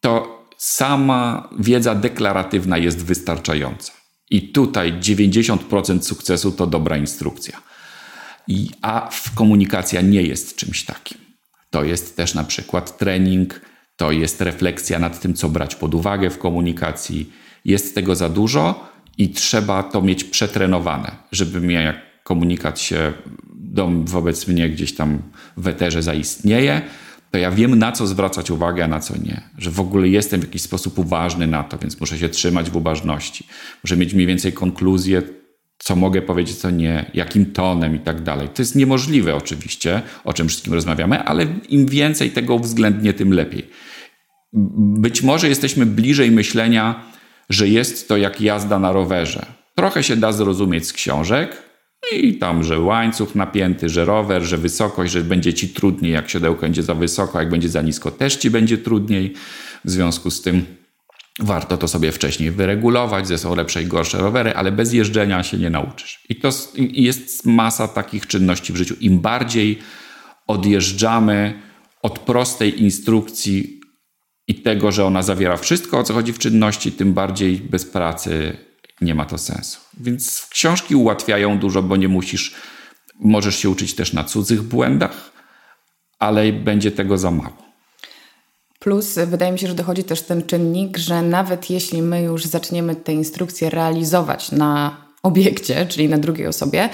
to 0.00 0.43
sama 0.56 1.48
wiedza 1.58 1.94
deklaratywna 1.94 2.78
jest 2.78 3.04
wystarczająca. 3.04 3.92
I 4.30 4.52
tutaj 4.52 4.92
90% 4.92 6.02
sukcesu 6.02 6.52
to 6.52 6.66
dobra 6.66 6.96
instrukcja. 6.96 7.62
I, 8.48 8.70
a 8.82 9.10
komunikacja 9.34 10.00
nie 10.00 10.22
jest 10.22 10.56
czymś 10.56 10.84
takim. 10.84 11.18
To 11.70 11.84
jest 11.84 12.16
też 12.16 12.34
na 12.34 12.44
przykład 12.44 12.98
trening, 12.98 13.60
to 13.96 14.12
jest 14.12 14.40
refleksja 14.40 14.98
nad 14.98 15.20
tym, 15.20 15.34
co 15.34 15.48
brać 15.48 15.74
pod 15.74 15.94
uwagę 15.94 16.30
w 16.30 16.38
komunikacji. 16.38 17.32
Jest 17.64 17.94
tego 17.94 18.14
za 18.14 18.28
dużo 18.28 18.88
i 19.18 19.28
trzeba 19.28 19.82
to 19.82 20.02
mieć 20.02 20.24
przetrenowane, 20.24 21.16
żeby 21.32 21.60
mnie 21.60 21.74
jak 21.74 22.22
komunikat 22.24 22.80
się 22.80 23.12
wobec 24.04 24.48
mnie 24.48 24.70
gdzieś 24.70 24.94
tam 24.94 25.22
w 25.56 25.68
eterze 25.68 26.02
zaistnieje, 26.02 26.82
to 27.34 27.38
ja 27.38 27.50
wiem, 27.50 27.78
na 27.78 27.92
co 27.92 28.06
zwracać 28.06 28.50
uwagę, 28.50 28.84
a 28.84 28.88
na 28.88 29.00
co 29.00 29.14
nie. 29.16 29.40
Że 29.58 29.70
w 29.70 29.80
ogóle 29.80 30.08
jestem 30.08 30.40
w 30.40 30.44
jakiś 30.44 30.62
sposób 30.62 30.98
uważny 30.98 31.46
na 31.46 31.64
to, 31.64 31.78
więc 31.78 32.00
muszę 32.00 32.18
się 32.18 32.28
trzymać 32.28 32.70
w 32.70 32.76
uważności. 32.76 33.46
Muszę 33.84 33.96
mieć 33.96 34.14
mniej 34.14 34.26
więcej 34.26 34.52
konkluzję, 34.52 35.22
co 35.78 35.96
mogę 35.96 36.22
powiedzieć, 36.22 36.56
co 36.56 36.70
nie, 36.70 37.10
jakim 37.14 37.46
tonem 37.46 37.96
i 37.96 37.98
tak 37.98 38.22
dalej. 38.22 38.48
To 38.48 38.62
jest 38.62 38.76
niemożliwe 38.76 39.34
oczywiście, 39.36 40.02
o 40.24 40.32
czym 40.32 40.48
wszystkim 40.48 40.72
rozmawiamy, 40.72 41.22
ale 41.22 41.46
im 41.68 41.86
więcej 41.86 42.30
tego 42.30 42.54
uwzględnię, 42.54 43.12
tym 43.14 43.32
lepiej. 43.32 43.70
Być 44.78 45.22
może 45.22 45.48
jesteśmy 45.48 45.86
bliżej 45.86 46.30
myślenia, 46.30 47.04
że 47.50 47.68
jest 47.68 48.08
to 48.08 48.16
jak 48.16 48.40
jazda 48.40 48.78
na 48.78 48.92
rowerze. 48.92 49.46
Trochę 49.74 50.02
się 50.02 50.16
da 50.16 50.32
zrozumieć 50.32 50.86
z 50.86 50.92
książek, 50.92 51.62
i 52.12 52.34
tam, 52.34 52.64
że 52.64 52.80
łańcuch 52.80 53.34
napięty, 53.34 53.88
że 53.88 54.04
rower, 54.04 54.42
że 54.42 54.58
wysokość, 54.58 55.12
że 55.12 55.20
będzie 55.20 55.54
ci 55.54 55.68
trudniej, 55.68 56.12
jak 56.12 56.30
siodełko 56.30 56.60
będzie 56.60 56.82
za 56.82 56.94
wysoko, 56.94 57.38
jak 57.38 57.50
będzie 57.50 57.68
za 57.68 57.82
nisko, 57.82 58.10
też 58.10 58.36
ci 58.36 58.50
będzie 58.50 58.78
trudniej. 58.78 59.34
W 59.84 59.90
związku 59.90 60.30
z 60.30 60.42
tym 60.42 60.64
warto 61.40 61.76
to 61.76 61.88
sobie 61.88 62.12
wcześniej 62.12 62.50
wyregulować, 62.50 63.28
że 63.28 63.38
są 63.38 63.54
lepsze 63.54 63.82
i 63.82 63.86
gorsze 63.86 64.18
rowery, 64.18 64.54
ale 64.54 64.72
bez 64.72 64.92
jeżdżenia 64.92 65.42
się 65.42 65.56
nie 65.56 65.70
nauczysz. 65.70 66.24
I 66.28 66.36
to 66.36 66.50
jest 66.76 67.46
masa 67.46 67.88
takich 67.88 68.26
czynności 68.26 68.72
w 68.72 68.76
życiu. 68.76 68.94
Im 69.00 69.18
bardziej 69.18 69.78
odjeżdżamy 70.46 71.62
od 72.02 72.18
prostej 72.18 72.82
instrukcji 72.82 73.80
i 74.48 74.54
tego, 74.54 74.92
że 74.92 75.04
ona 75.04 75.22
zawiera 75.22 75.56
wszystko, 75.56 75.98
o 75.98 76.02
co 76.02 76.14
chodzi 76.14 76.32
w 76.32 76.38
czynności, 76.38 76.92
tym 76.92 77.14
bardziej 77.14 77.56
bez 77.56 77.84
pracy 77.84 78.56
nie 79.00 79.14
ma 79.14 79.24
to 79.24 79.38
sensu. 79.38 79.80
Więc 80.00 80.46
książki 80.50 80.96
ułatwiają 80.96 81.58
dużo, 81.58 81.82
bo 81.82 81.96
nie 81.96 82.08
musisz, 82.08 82.54
możesz 83.14 83.56
się 83.56 83.70
uczyć 83.70 83.94
też 83.94 84.12
na 84.12 84.24
cudzych 84.24 84.62
błędach, 84.62 85.32
ale 86.18 86.52
będzie 86.52 86.92
tego 86.92 87.18
za 87.18 87.30
mało. 87.30 87.64
Plus 88.78 89.18
wydaje 89.26 89.52
mi 89.52 89.58
się, 89.58 89.68
że 89.68 89.74
dochodzi 89.74 90.04
też 90.04 90.22
ten 90.22 90.42
czynnik, 90.42 90.98
że 90.98 91.22
nawet 91.22 91.70
jeśli 91.70 92.02
my 92.02 92.22
już 92.22 92.44
zaczniemy 92.44 92.96
te 92.96 93.12
instrukcje 93.12 93.70
realizować 93.70 94.52
na 94.52 94.96
obiekcie, 95.22 95.86
czyli 95.86 96.08
na 96.08 96.18
drugiej 96.18 96.46
osobie, 96.46 96.88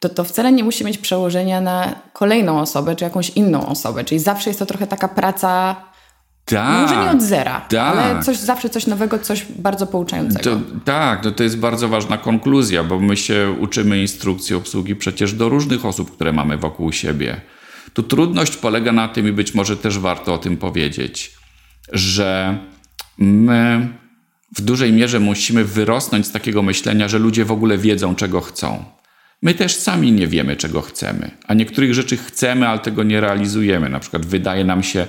to 0.00 0.08
to 0.08 0.24
wcale 0.24 0.52
nie 0.52 0.64
musi 0.64 0.84
mieć 0.84 0.98
przełożenia 0.98 1.60
na 1.60 2.00
kolejną 2.12 2.60
osobę 2.60 2.96
czy 2.96 3.04
jakąś 3.04 3.30
inną 3.30 3.66
osobę. 3.66 4.04
Czyli 4.04 4.18
zawsze 4.18 4.50
jest 4.50 4.58
to 4.58 4.66
trochę 4.66 4.86
taka 4.86 5.08
praca 5.08 5.76
tak, 6.48 6.88
Może 6.88 7.04
nie 7.04 7.10
od 7.10 7.22
zera, 7.22 7.60
tak. 7.60 7.96
ale 7.96 8.22
coś, 8.22 8.36
zawsze 8.36 8.70
coś 8.70 8.86
nowego, 8.86 9.18
coś 9.18 9.46
bardzo 9.58 9.86
pouczającego. 9.86 10.44
To, 10.44 10.60
tak, 10.84 11.24
no 11.24 11.30
to 11.30 11.42
jest 11.42 11.58
bardzo 11.58 11.88
ważna 11.88 12.18
konkluzja, 12.18 12.84
bo 12.84 13.00
my 13.00 13.16
się 13.16 13.54
uczymy 13.60 14.00
instrukcji 14.00 14.56
obsługi 14.56 14.96
przecież 14.96 15.32
do 15.32 15.48
różnych 15.48 15.84
osób, 15.84 16.10
które 16.10 16.32
mamy 16.32 16.56
wokół 16.56 16.92
siebie. 16.92 17.40
Tu 17.92 18.02
trudność 18.02 18.56
polega 18.56 18.92
na 18.92 19.08
tym, 19.08 19.28
i 19.28 19.32
być 19.32 19.54
może 19.54 19.76
też 19.76 19.98
warto 19.98 20.34
o 20.34 20.38
tym 20.38 20.56
powiedzieć, 20.56 21.32
że 21.92 22.58
my 23.18 23.88
w 24.56 24.60
dużej 24.60 24.92
mierze 24.92 25.20
musimy 25.20 25.64
wyrosnąć 25.64 26.26
z 26.26 26.32
takiego 26.32 26.62
myślenia, 26.62 27.08
że 27.08 27.18
ludzie 27.18 27.44
w 27.44 27.52
ogóle 27.52 27.78
wiedzą, 27.78 28.14
czego 28.14 28.40
chcą. 28.40 28.84
My 29.42 29.54
też 29.54 29.76
sami 29.76 30.12
nie 30.12 30.26
wiemy, 30.26 30.56
czego 30.56 30.82
chcemy, 30.82 31.30
a 31.46 31.54
niektórych 31.54 31.94
rzeczy 31.94 32.16
chcemy, 32.16 32.68
ale 32.68 32.78
tego 32.78 33.02
nie 33.02 33.20
realizujemy. 33.20 33.88
Na 33.88 34.00
przykład 34.00 34.26
wydaje 34.26 34.64
nam 34.64 34.82
się, 34.82 35.06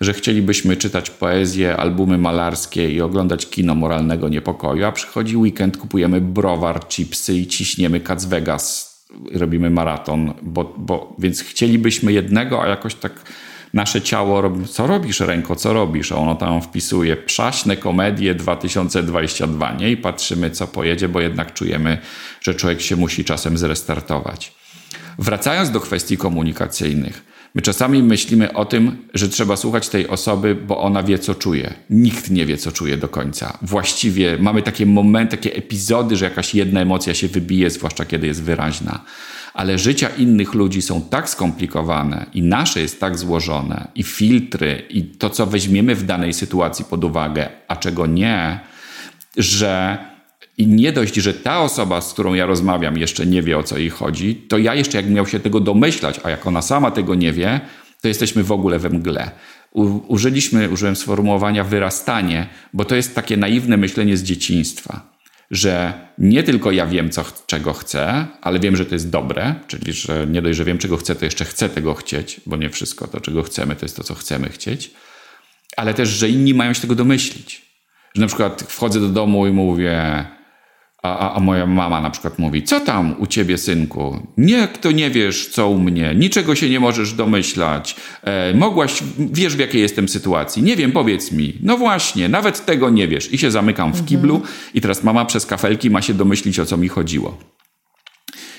że 0.00 0.12
chcielibyśmy 0.12 0.76
czytać 0.76 1.10
poezję, 1.10 1.76
albumy 1.76 2.18
malarskie 2.18 2.90
i 2.90 3.00
oglądać 3.00 3.46
kino 3.46 3.74
moralnego 3.74 4.28
niepokoju, 4.28 4.84
a 4.84 4.92
przychodzi 4.92 5.36
weekend, 5.36 5.76
kupujemy 5.76 6.20
browar, 6.20 6.88
chipsy 6.88 7.34
i 7.34 7.46
ciśniemy 7.46 8.00
Cats 8.00 8.24
Vegas, 8.24 8.90
robimy 9.32 9.70
maraton, 9.70 10.34
bo, 10.42 10.74
bo, 10.78 11.16
więc 11.18 11.42
chcielibyśmy 11.42 12.12
jednego, 12.12 12.62
a 12.62 12.68
jakoś 12.68 12.94
tak 12.94 13.12
nasze 13.74 14.02
ciało 14.02 14.40
robi, 14.40 14.66
co 14.66 14.86
robisz 14.86 15.20
ręko, 15.20 15.56
co 15.56 15.72
robisz? 15.72 16.12
A 16.12 16.16
ono 16.16 16.34
tam 16.34 16.62
wpisuje 16.62 17.16
przaśne 17.16 17.76
komedie 17.76 18.34
2022, 18.34 19.72
nie? 19.72 19.90
I 19.90 19.96
patrzymy, 19.96 20.50
co 20.50 20.66
pojedzie, 20.66 21.08
bo 21.08 21.20
jednak 21.20 21.54
czujemy, 21.54 21.98
że 22.40 22.54
człowiek 22.54 22.80
się 22.80 22.96
musi 22.96 23.24
czasem 23.24 23.58
zrestartować. 23.58 24.54
Wracając 25.18 25.70
do 25.70 25.80
kwestii 25.80 26.16
komunikacyjnych, 26.16 27.29
My 27.54 27.62
czasami 27.62 28.02
myślimy 28.02 28.52
o 28.52 28.64
tym, 28.64 28.96
że 29.14 29.28
trzeba 29.28 29.56
słuchać 29.56 29.88
tej 29.88 30.08
osoby, 30.08 30.54
bo 30.54 30.80
ona 30.80 31.02
wie, 31.02 31.18
co 31.18 31.34
czuje. 31.34 31.74
Nikt 31.90 32.30
nie 32.30 32.46
wie, 32.46 32.56
co 32.56 32.72
czuje 32.72 32.96
do 32.96 33.08
końca. 33.08 33.58
Właściwie 33.62 34.38
mamy 34.38 34.62
takie 34.62 34.86
momenty, 34.86 35.36
takie 35.36 35.56
epizody, 35.56 36.16
że 36.16 36.24
jakaś 36.24 36.54
jedna 36.54 36.80
emocja 36.80 37.14
się 37.14 37.28
wybije, 37.28 37.70
zwłaszcza 37.70 38.04
kiedy 38.04 38.26
jest 38.26 38.42
wyraźna. 38.42 39.04
Ale 39.54 39.78
życia 39.78 40.08
innych 40.08 40.54
ludzi 40.54 40.82
są 40.82 41.02
tak 41.02 41.30
skomplikowane 41.30 42.26
i 42.34 42.42
nasze 42.42 42.80
jest 42.80 43.00
tak 43.00 43.18
złożone, 43.18 43.88
i 43.94 44.02
filtry, 44.02 44.82
i 44.90 45.04
to, 45.04 45.30
co 45.30 45.46
weźmiemy 45.46 45.94
w 45.94 46.06
danej 46.06 46.32
sytuacji 46.32 46.84
pod 46.84 47.04
uwagę, 47.04 47.48
a 47.68 47.76
czego 47.76 48.06
nie, 48.06 48.60
że 49.36 49.98
i 50.60 50.66
nie 50.66 50.92
dość, 50.92 51.14
że 51.14 51.34
ta 51.34 51.60
osoba, 51.60 52.00
z 52.00 52.12
którą 52.12 52.34
ja 52.34 52.46
rozmawiam, 52.46 52.98
jeszcze 52.98 53.26
nie 53.26 53.42
wie 53.42 53.58
o 53.58 53.62
co 53.62 53.78
jej 53.78 53.90
chodzi, 53.90 54.34
to 54.34 54.58
ja 54.58 54.74
jeszcze 54.74 54.96
jak 54.96 55.10
miał 55.10 55.26
się 55.26 55.40
tego 55.40 55.60
domyślać, 55.60 56.20
a 56.22 56.30
jak 56.30 56.46
ona 56.46 56.62
sama 56.62 56.90
tego 56.90 57.14
nie 57.14 57.32
wie, 57.32 57.60
to 58.00 58.08
jesteśmy 58.08 58.44
w 58.44 58.52
ogóle 58.52 58.78
we 58.78 58.90
mgle. 58.90 59.30
U, 59.72 59.82
użyliśmy, 60.08 60.70
użyłem 60.70 60.96
sformułowania 60.96 61.64
wyrastanie, 61.64 62.46
bo 62.72 62.84
to 62.84 62.96
jest 62.96 63.14
takie 63.14 63.36
naiwne 63.36 63.76
myślenie 63.76 64.16
z 64.16 64.22
dzieciństwa, 64.22 65.12
że 65.50 65.92
nie 66.18 66.42
tylko 66.42 66.70
ja 66.70 66.86
wiem, 66.86 67.10
co, 67.10 67.24
czego 67.46 67.72
chcę, 67.72 68.26
ale 68.40 68.60
wiem, 68.60 68.76
że 68.76 68.86
to 68.86 68.94
jest 68.94 69.10
dobre, 69.10 69.54
czyli 69.66 69.92
że 69.92 70.26
nie 70.26 70.42
dość, 70.42 70.56
że 70.56 70.64
wiem, 70.64 70.78
czego 70.78 70.96
chcę, 70.96 71.14
to 71.14 71.24
jeszcze 71.24 71.44
chcę 71.44 71.68
tego 71.68 71.94
chcieć, 71.94 72.40
bo 72.46 72.56
nie 72.56 72.70
wszystko 72.70 73.08
to, 73.08 73.20
czego 73.20 73.42
chcemy, 73.42 73.76
to 73.76 73.84
jest 73.84 73.96
to, 73.96 74.04
co 74.04 74.14
chcemy 74.14 74.48
chcieć, 74.48 74.90
ale 75.76 75.94
też, 75.94 76.08
że 76.08 76.28
inni 76.28 76.54
mają 76.54 76.72
się 76.72 76.80
tego 76.80 76.94
domyślić. 76.94 77.70
Że 78.14 78.20
na 78.20 78.26
przykład 78.26 78.62
wchodzę 78.62 79.00
do 79.00 79.08
domu 79.08 79.46
i 79.46 79.50
mówię, 79.50 80.26
a, 81.02 81.34
a, 81.34 81.40
moja 81.40 81.66
mama 81.66 82.00
na 82.00 82.10
przykład 82.10 82.38
mówi: 82.38 82.62
Co 82.62 82.80
tam 82.80 83.14
u 83.18 83.26
ciebie, 83.26 83.58
synku? 83.58 84.26
Nie, 84.36 84.68
to 84.68 84.90
nie 84.90 85.10
wiesz, 85.10 85.48
co 85.48 85.68
u 85.68 85.78
mnie, 85.78 86.14
niczego 86.14 86.54
się 86.54 86.68
nie 86.70 86.80
możesz 86.80 87.12
domyślać. 87.12 87.96
E, 88.22 88.54
mogłaś, 88.54 89.02
wiesz, 89.18 89.56
w 89.56 89.58
jakiej 89.58 89.80
jestem 89.80 90.08
sytuacji. 90.08 90.62
Nie 90.62 90.76
wiem, 90.76 90.92
powiedz 90.92 91.32
mi. 91.32 91.58
No 91.62 91.76
właśnie, 91.76 92.28
nawet 92.28 92.64
tego 92.64 92.90
nie 92.90 93.08
wiesz. 93.08 93.32
I 93.32 93.38
się 93.38 93.50
zamykam 93.50 93.92
w 93.92 94.06
kiblu, 94.06 94.34
mhm. 94.34 94.54
i 94.74 94.80
teraz 94.80 95.04
mama 95.04 95.24
przez 95.24 95.46
kafelki 95.46 95.90
ma 95.90 96.02
się 96.02 96.14
domyślić, 96.14 96.58
o 96.58 96.66
co 96.66 96.76
mi 96.76 96.88
chodziło. 96.88 97.38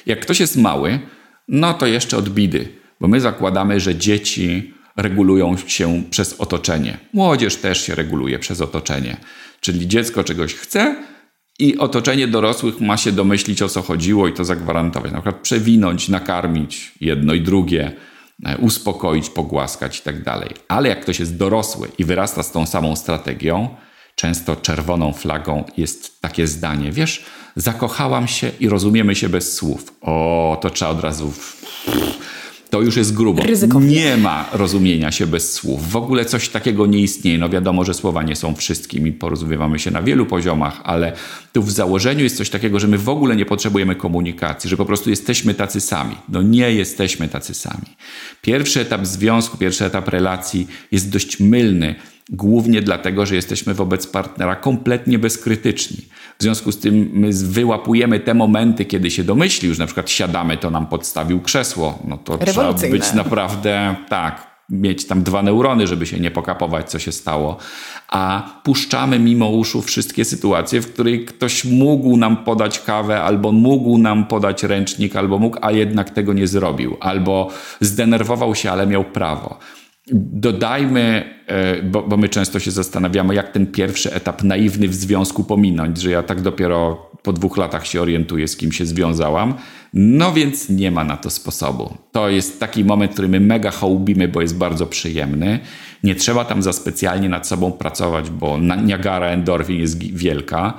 Jak 0.05 0.19
ktoś 0.19 0.39
jest 0.39 0.57
mały, 0.57 0.99
no 1.47 1.73
to 1.73 1.85
jeszcze 1.85 2.17
od 2.17 2.29
bidy, 2.29 2.67
bo 2.99 3.07
my 3.07 3.19
zakładamy, 3.19 3.79
że 3.79 3.95
dzieci 3.95 4.73
regulują 4.97 5.55
się 5.67 6.03
przez 6.09 6.33
otoczenie. 6.33 6.97
Młodzież 7.13 7.55
też 7.55 7.85
się 7.85 7.95
reguluje 7.95 8.39
przez 8.39 8.61
otoczenie. 8.61 9.17
Czyli 9.61 9.87
dziecko 9.87 10.23
czegoś 10.23 10.53
chce, 10.53 10.95
i 11.61 11.77
otoczenie 11.77 12.27
dorosłych 12.27 12.81
ma 12.81 12.97
się 12.97 13.11
domyślić 13.11 13.61
o 13.61 13.69
co 13.69 13.81
chodziło 13.81 14.27
i 14.27 14.33
to 14.33 14.45
zagwarantować. 14.45 15.11
Na 15.11 15.21
przykład 15.21 15.41
przewinąć, 15.41 16.09
nakarmić 16.09 16.91
jedno 17.01 17.33
i 17.33 17.41
drugie, 17.41 17.91
e, 18.45 18.57
uspokoić, 18.57 19.29
pogłaskać 19.29 19.99
i 19.99 20.01
tak 20.01 20.23
dalej. 20.23 20.49
Ale 20.67 20.89
jak 20.89 21.01
ktoś 21.01 21.19
jest 21.19 21.37
dorosły 21.37 21.87
i 21.97 22.05
wyrasta 22.05 22.43
z 22.43 22.51
tą 22.51 22.65
samą 22.65 22.95
strategią, 22.95 23.69
często 24.15 24.55
czerwoną 24.55 25.13
flagą 25.13 25.63
jest 25.77 26.21
takie 26.21 26.47
zdanie: 26.47 26.91
Wiesz, 26.91 27.25
zakochałam 27.55 28.27
się 28.27 28.51
i 28.59 28.69
rozumiemy 28.69 29.15
się 29.15 29.29
bez 29.29 29.53
słów. 29.53 29.93
O, 30.01 30.57
to 30.61 30.69
trzeba 30.69 30.91
od 30.91 31.01
razu 31.01 31.33
to 32.71 32.81
już 32.81 32.97
jest 32.97 33.13
grubo. 33.13 33.43
Ryzykownie. 33.43 33.95
Nie 33.95 34.17
ma 34.17 34.49
rozumienia 34.53 35.11
się 35.11 35.27
bez 35.27 35.53
słów. 35.53 35.91
W 35.91 35.95
ogóle 35.95 36.25
coś 36.25 36.49
takiego 36.49 36.85
nie 36.85 36.99
istnieje. 36.99 37.37
No 37.37 37.49
wiadomo, 37.49 37.85
że 37.85 37.93
słowa 37.93 38.23
nie 38.23 38.35
są 38.35 38.55
wszystkim 38.55 39.07
i 39.07 39.11
porozumiewamy 39.11 39.79
się 39.79 39.91
na 39.91 40.01
wielu 40.01 40.25
poziomach, 40.25 40.81
ale 40.83 41.13
tu 41.53 41.63
w 41.63 41.71
założeniu 41.71 42.23
jest 42.23 42.37
coś 42.37 42.49
takiego, 42.49 42.79
że 42.79 42.87
my 42.87 42.97
w 42.97 43.09
ogóle 43.09 43.35
nie 43.35 43.45
potrzebujemy 43.45 43.95
komunikacji, 43.95 44.69
że 44.69 44.77
po 44.77 44.85
prostu 44.85 45.09
jesteśmy 45.09 45.53
tacy 45.53 45.81
sami. 45.81 46.15
No 46.29 46.41
nie 46.41 46.71
jesteśmy 46.71 47.27
tacy 47.27 47.53
sami. 47.53 47.85
Pierwszy 48.41 48.81
etap 48.81 49.05
związku, 49.05 49.57
pierwszy 49.57 49.85
etap 49.85 50.07
relacji 50.07 50.67
jest 50.91 51.09
dość 51.09 51.39
mylny 51.39 51.95
głównie 52.31 52.81
dlatego, 52.81 53.25
że 53.25 53.35
jesteśmy 53.35 53.73
wobec 53.73 54.07
partnera 54.07 54.55
kompletnie 54.55 55.19
bezkrytyczni. 55.19 55.97
W 56.39 56.43
związku 56.43 56.71
z 56.71 56.79
tym 56.79 57.09
my 57.13 57.29
wyłapujemy 57.33 58.19
te 58.19 58.33
momenty, 58.33 58.85
kiedy 58.85 59.11
się 59.11 59.23
domyśli, 59.23 59.69
już 59.69 59.77
na 59.77 59.85
przykład 59.85 60.09
siadamy, 60.09 60.57
to 60.57 60.69
nam 60.69 60.87
podstawił 60.87 61.41
krzesło, 61.41 61.99
no 62.07 62.17
to 62.17 62.37
trzeba 62.37 62.73
być 62.73 63.13
naprawdę, 63.13 63.95
tak, 64.09 64.51
mieć 64.69 65.07
tam 65.07 65.23
dwa 65.23 65.43
neurony, 65.43 65.87
żeby 65.87 66.05
się 66.05 66.19
nie 66.19 66.31
pokapować, 66.31 66.89
co 66.89 66.99
się 66.99 67.11
stało. 67.11 67.57
A 68.07 68.49
puszczamy 68.63 69.19
mimo 69.19 69.49
uszu 69.49 69.81
wszystkie 69.81 70.25
sytuacje, 70.25 70.81
w 70.81 70.93
której 70.93 71.25
ktoś 71.25 71.65
mógł 71.65 72.17
nam 72.17 72.37
podać 72.37 72.79
kawę, 72.79 73.21
albo 73.21 73.51
mógł 73.51 73.97
nam 73.97 74.25
podać 74.25 74.63
ręcznik, 74.63 75.15
albo 75.15 75.39
mógł, 75.39 75.57
a 75.61 75.71
jednak 75.71 76.09
tego 76.09 76.33
nie 76.33 76.47
zrobił, 76.47 76.97
albo 76.99 77.49
zdenerwował 77.81 78.55
się, 78.55 78.71
ale 78.71 78.87
miał 78.87 79.03
prawo. 79.03 79.59
Dodajmy, 80.13 81.23
e, 81.47 81.83
bo, 81.83 82.03
bo, 82.03 82.17
my 82.17 82.29
często 82.29 82.59
się 82.59 82.71
zastanawiamy, 82.71 83.35
jak 83.35 83.51
ten 83.51 83.67
pierwszy 83.67 84.13
etap 84.13 84.43
naiwny 84.43 84.87
w 84.87 84.95
związku 84.95 85.43
pominąć, 85.43 85.97
że 85.97 86.11
ja 86.11 86.23
tak 86.23 86.41
dopiero 86.41 87.11
po 87.23 87.33
dwóch 87.33 87.57
latach 87.57 87.87
się 87.87 88.01
orientuję, 88.01 88.47
z 88.47 88.57
kim 88.57 88.71
się 88.71 88.85
związałam. 88.85 89.53
No 89.93 90.33
więc 90.33 90.69
nie 90.69 90.91
ma 90.91 91.03
na 91.03 91.17
to 91.17 91.29
sposobu. 91.29 91.97
To 92.11 92.29
jest 92.29 92.59
taki 92.59 92.85
moment, 92.85 93.13
który 93.13 93.27
my 93.27 93.39
mega 93.39 93.71
hołbimy, 93.71 94.27
bo 94.27 94.41
jest 94.41 94.57
bardzo 94.57 94.87
przyjemny. 94.87 95.59
Nie 96.03 96.15
trzeba 96.15 96.45
tam 96.45 96.63
za 96.63 96.73
specjalnie 96.73 97.29
nad 97.29 97.47
sobą 97.47 97.71
pracować, 97.71 98.29
bo 98.29 98.57
Niagara 98.85 99.27
endorfin 99.27 99.79
jest 99.79 100.03
wielka. 100.03 100.73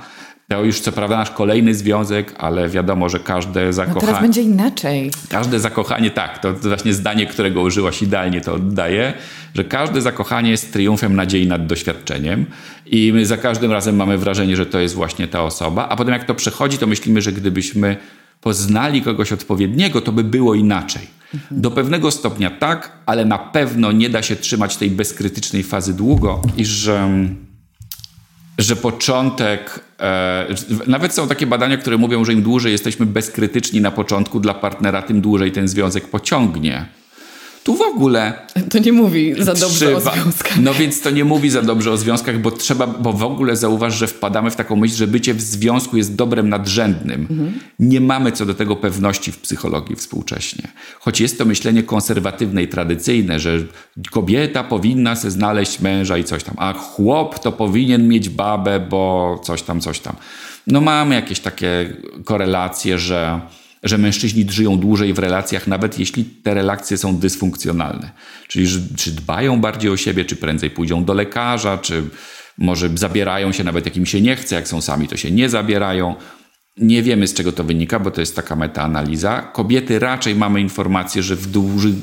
To 0.53 0.63
już 0.63 0.79
co 0.79 0.91
prawda 0.91 1.17
nasz 1.17 1.31
kolejny 1.31 1.75
związek, 1.75 2.33
ale 2.37 2.69
wiadomo, 2.69 3.09
że 3.09 3.19
każde 3.19 3.73
zakochanie... 3.73 4.01
No 4.01 4.07
teraz 4.07 4.21
będzie 4.21 4.41
inaczej. 4.41 5.11
Każde 5.29 5.59
zakochanie, 5.59 6.11
tak, 6.11 6.39
to, 6.39 6.53
to 6.53 6.67
właśnie 6.67 6.93
zdanie, 6.93 7.25
którego 7.25 7.61
użyłaś 7.61 8.01
idealnie 8.01 8.41
to 8.41 8.53
oddaje, 8.53 9.13
że 9.55 9.63
każde 9.63 10.01
zakochanie 10.01 10.51
jest 10.51 10.73
triumfem 10.73 11.15
nadziei 11.15 11.47
nad 11.47 11.67
doświadczeniem 11.67 12.45
i 12.85 13.13
my 13.13 13.25
za 13.25 13.37
każdym 13.37 13.71
razem 13.71 13.95
mamy 13.95 14.17
wrażenie, 14.17 14.55
że 14.55 14.65
to 14.65 14.79
jest 14.79 14.95
właśnie 14.95 15.27
ta 15.27 15.43
osoba, 15.43 15.89
a 15.89 15.95
potem 15.95 16.13
jak 16.13 16.23
to 16.23 16.35
przechodzi, 16.35 16.77
to 16.77 16.87
myślimy, 16.87 17.21
że 17.21 17.31
gdybyśmy 17.31 17.97
poznali 18.41 19.01
kogoś 19.01 19.31
odpowiedniego, 19.31 20.01
to 20.01 20.11
by 20.11 20.23
było 20.23 20.55
inaczej. 20.55 21.07
Mhm. 21.33 21.61
Do 21.61 21.71
pewnego 21.71 22.11
stopnia 22.11 22.49
tak, 22.49 22.91
ale 23.05 23.25
na 23.25 23.37
pewno 23.37 23.91
nie 23.91 24.09
da 24.09 24.21
się 24.21 24.35
trzymać 24.35 24.77
tej 24.77 24.91
bezkrytycznej 24.91 25.63
fazy 25.63 25.93
długo 25.93 26.41
i 26.57 26.65
że 26.65 27.09
że 28.57 28.75
początek, 28.75 29.79
e, 29.99 30.47
nawet 30.87 31.13
są 31.13 31.27
takie 31.27 31.47
badania, 31.47 31.77
które 31.77 31.97
mówią, 31.97 32.25
że 32.25 32.33
im 32.33 32.43
dłużej 32.43 32.71
jesteśmy 32.71 33.05
bezkrytyczni 33.05 33.81
na 33.81 33.91
początku 33.91 34.39
dla 34.39 34.53
partnera, 34.53 35.01
tym 35.01 35.21
dłużej 35.21 35.51
ten 35.51 35.67
związek 35.67 36.07
pociągnie. 36.07 36.85
Tu 37.63 37.75
w 37.75 37.81
ogóle. 37.81 38.33
To 38.69 38.79
nie 38.79 38.91
mówi 38.91 39.35
za 39.37 39.53
dobrze 39.53 39.85
trzeba, 39.85 39.97
o 39.97 40.01
związkach. 40.01 40.59
No 40.59 40.73
więc 40.73 41.01
to 41.01 41.09
nie 41.09 41.25
mówi 41.25 41.49
za 41.49 41.61
dobrze 41.61 41.91
o 41.91 41.97
związkach, 41.97 42.41
bo 42.41 42.51
trzeba, 42.51 42.87
bo 42.87 43.13
w 43.13 43.23
ogóle 43.23 43.55
zauważ, 43.55 43.97
że 43.97 44.07
wpadamy 44.07 44.51
w 44.51 44.55
taką 44.55 44.75
myśl, 44.75 44.95
że 44.95 45.07
bycie 45.07 45.33
w 45.33 45.41
związku 45.41 45.97
jest 45.97 46.15
dobrem 46.15 46.49
nadrzędnym. 46.49 47.27
Mhm. 47.29 47.59
Nie 47.79 48.01
mamy 48.01 48.31
co 48.31 48.45
do 48.45 48.53
tego 48.53 48.75
pewności 48.75 49.31
w 49.31 49.37
psychologii 49.37 49.95
współcześnie. 49.95 50.67
Choć 50.99 51.21
jest 51.21 51.37
to 51.37 51.45
myślenie 51.45 51.83
konserwatywne 51.83 52.63
i 52.63 52.67
tradycyjne, 52.67 53.39
że 53.39 53.59
kobieta 54.11 54.63
powinna 54.63 55.15
sobie 55.15 55.31
znaleźć 55.31 55.79
męża 55.79 56.17
i 56.17 56.23
coś 56.23 56.43
tam, 56.43 56.55
a 56.57 56.73
chłop 56.73 57.39
to 57.39 57.51
powinien 57.51 58.07
mieć 58.07 58.29
babę, 58.29 58.79
bo 58.79 59.41
coś 59.43 59.61
tam, 59.61 59.81
coś 59.81 59.99
tam. 59.99 60.15
No 60.67 60.81
mamy 60.81 61.15
jakieś 61.15 61.39
takie 61.39 61.97
korelacje, 62.25 62.99
że 62.99 63.41
że 63.83 63.97
mężczyźni 63.97 64.45
żyją 64.49 64.77
dłużej 64.77 65.13
w 65.13 65.19
relacjach, 65.19 65.67
nawet 65.67 65.99
jeśli 65.99 66.25
te 66.25 66.53
relacje 66.53 66.97
są 66.97 67.17
dysfunkcjonalne. 67.17 68.11
Czyli 68.47 68.67
czy 68.95 69.11
dbają 69.11 69.61
bardziej 69.61 69.91
o 69.91 69.97
siebie, 69.97 70.25
czy 70.25 70.35
prędzej 70.35 70.69
pójdą 70.69 71.05
do 71.05 71.13
lekarza, 71.13 71.77
czy 71.77 72.03
może 72.57 72.89
zabierają 72.95 73.51
się 73.51 73.63
nawet 73.63 73.85
jak 73.85 73.97
im 73.97 74.05
się 74.05 74.21
nie 74.21 74.35
chce, 74.35 74.55
jak 74.55 74.67
są 74.67 74.81
sami, 74.81 75.07
to 75.07 75.17
się 75.17 75.31
nie 75.31 75.49
zabierają. 75.49 76.15
Nie 76.77 77.03
wiemy 77.03 77.27
z 77.27 77.33
czego 77.33 77.51
to 77.51 77.63
wynika, 77.63 77.99
bo 77.99 78.11
to 78.11 78.21
jest 78.21 78.35
taka 78.35 78.55
metaanaliza. 78.55 79.41
Kobiety 79.41 79.99
raczej 79.99 80.35
mamy 80.35 80.61
informację, 80.61 81.23
że, 81.23 81.35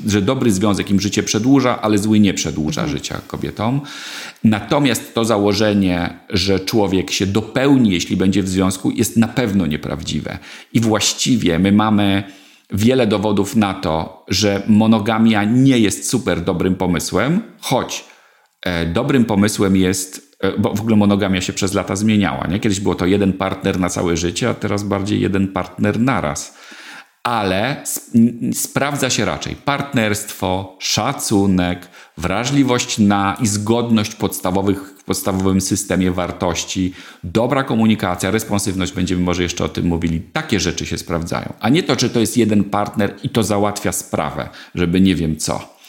że 0.06 0.22
dobry 0.22 0.52
związek 0.52 0.90
im 0.90 1.00
życie 1.00 1.22
przedłuża, 1.22 1.82
ale 1.82 1.98
zły 1.98 2.20
nie 2.20 2.34
przedłuża 2.34 2.80
mhm. 2.80 2.98
życia 2.98 3.20
kobietom. 3.26 3.80
Natomiast 4.44 5.14
to 5.14 5.24
założenie, 5.24 6.18
że 6.28 6.60
człowiek 6.60 7.10
się 7.10 7.26
dopełni, 7.26 7.90
jeśli 7.90 8.16
będzie 8.16 8.42
w 8.42 8.48
związku, 8.48 8.90
jest 8.90 9.16
na 9.16 9.28
pewno 9.28 9.66
nieprawdziwe. 9.66 10.38
I 10.72 10.80
właściwie 10.80 11.58
my 11.58 11.72
mamy 11.72 12.24
wiele 12.72 13.06
dowodów 13.06 13.56
na 13.56 13.74
to, 13.74 14.24
że 14.28 14.62
monogamia 14.66 15.44
nie 15.44 15.78
jest 15.78 16.08
super 16.08 16.40
dobrym 16.40 16.74
pomysłem, 16.74 17.42
choć 17.60 18.04
e, 18.62 18.86
dobrym 18.86 19.24
pomysłem 19.24 19.76
jest 19.76 20.29
bo 20.58 20.74
w 20.74 20.80
ogóle 20.80 20.96
monogamia 20.96 21.40
się 21.40 21.52
przez 21.52 21.74
lata 21.74 21.96
zmieniała. 21.96 22.46
Nie? 22.46 22.60
Kiedyś 22.60 22.80
było 22.80 22.94
to 22.94 23.06
jeden 23.06 23.32
partner 23.32 23.80
na 23.80 23.88
całe 23.88 24.16
życie, 24.16 24.48
a 24.48 24.54
teraz 24.54 24.82
bardziej 24.82 25.20
jeden 25.20 25.48
partner 25.48 26.00
naraz. 26.00 26.54
Ale 27.22 27.84
sprawdza 28.52 29.10
się 29.10 29.24
raczej 29.24 29.56
partnerstwo, 29.56 30.76
szacunek, 30.78 31.88
wrażliwość 32.18 32.98
na 32.98 33.36
i 33.40 33.46
zgodność 33.46 34.14
podstawowych, 34.14 34.94
w 34.98 35.04
podstawowym 35.04 35.60
systemie 35.60 36.10
wartości, 36.10 36.94
dobra 37.24 37.64
komunikacja, 37.64 38.30
responsywność, 38.30 38.92
będziemy 38.92 39.22
może 39.22 39.42
jeszcze 39.42 39.64
o 39.64 39.68
tym 39.68 39.86
mówili. 39.86 40.20
Takie 40.20 40.60
rzeczy 40.60 40.86
się 40.86 40.98
sprawdzają. 40.98 41.52
A 41.60 41.68
nie 41.68 41.82
to, 41.82 41.96
czy 41.96 42.10
to 42.10 42.20
jest 42.20 42.36
jeden 42.36 42.64
partner 42.64 43.14
i 43.22 43.28
to 43.28 43.42
załatwia 43.42 43.92
sprawę, 43.92 44.48
żeby 44.74 45.00
nie 45.00 45.14
wiem 45.14 45.36
co. 45.36 45.79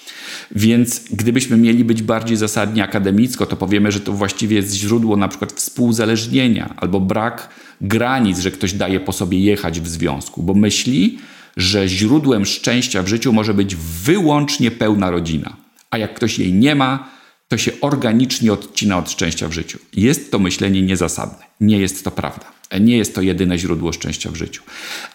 Więc 0.55 1.03
gdybyśmy 1.11 1.57
mieli 1.57 1.85
być 1.85 2.03
bardziej 2.03 2.37
zasadnie 2.37 2.83
akademicko, 2.83 3.45
to 3.45 3.57
powiemy, 3.57 3.91
że 3.91 3.99
to 3.99 4.13
właściwie 4.13 4.55
jest 4.55 4.73
źródło 4.73 5.17
na 5.17 5.27
przykład 5.27 5.53
współzależnienia 5.53 6.73
albo 6.77 6.99
brak 6.99 7.49
granic, 7.81 8.39
że 8.39 8.51
ktoś 8.51 8.73
daje 8.73 8.99
po 8.99 9.11
sobie 9.11 9.39
jechać 9.39 9.81
w 9.81 9.87
związku, 9.87 10.43
bo 10.43 10.53
myśli, 10.53 11.19
że 11.57 11.87
źródłem 11.87 12.45
szczęścia 12.45 13.03
w 13.03 13.07
życiu 13.07 13.33
może 13.33 13.53
być 13.53 13.75
wyłącznie 13.75 14.71
pełna 14.71 15.11
rodzina. 15.11 15.57
A 15.89 15.97
jak 15.97 16.13
ktoś 16.13 16.39
jej 16.39 16.53
nie 16.53 16.75
ma, 16.75 17.09
to 17.47 17.57
się 17.57 17.71
organicznie 17.81 18.53
odcina 18.53 18.97
od 18.97 19.11
szczęścia 19.11 19.47
w 19.47 19.51
życiu. 19.51 19.79
Jest 19.93 20.31
to 20.31 20.39
myślenie 20.39 20.81
niezasadne. 20.81 21.45
Nie 21.61 21.79
jest 21.79 22.03
to 22.03 22.11
prawda. 22.11 22.60
Nie 22.79 22.97
jest 22.97 23.15
to 23.15 23.21
jedyne 23.21 23.57
źródło 23.57 23.93
szczęścia 23.93 24.31
w 24.31 24.35
życiu. 24.35 24.63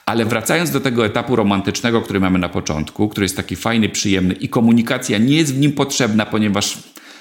Ale 0.07 0.25
wracając 0.25 0.71
do 0.71 0.81
tego 0.81 1.07
etapu 1.07 1.37
romantycznego, 1.37 2.03
który 2.03 2.21
mamy 2.21 2.39
na 2.39 2.49
początku, 2.49 3.09
który 3.09 3.25
jest 3.25 3.37
taki 3.37 3.57
fajny, 3.57 3.89
przyjemny 3.89 4.35
i 4.35 4.49
komunikacja 4.49 5.19
nie 5.19 5.37
jest 5.37 5.55
w 5.55 5.59
nim 5.59 5.73
potrzebna, 5.73 6.27
ponieważ 6.27 6.79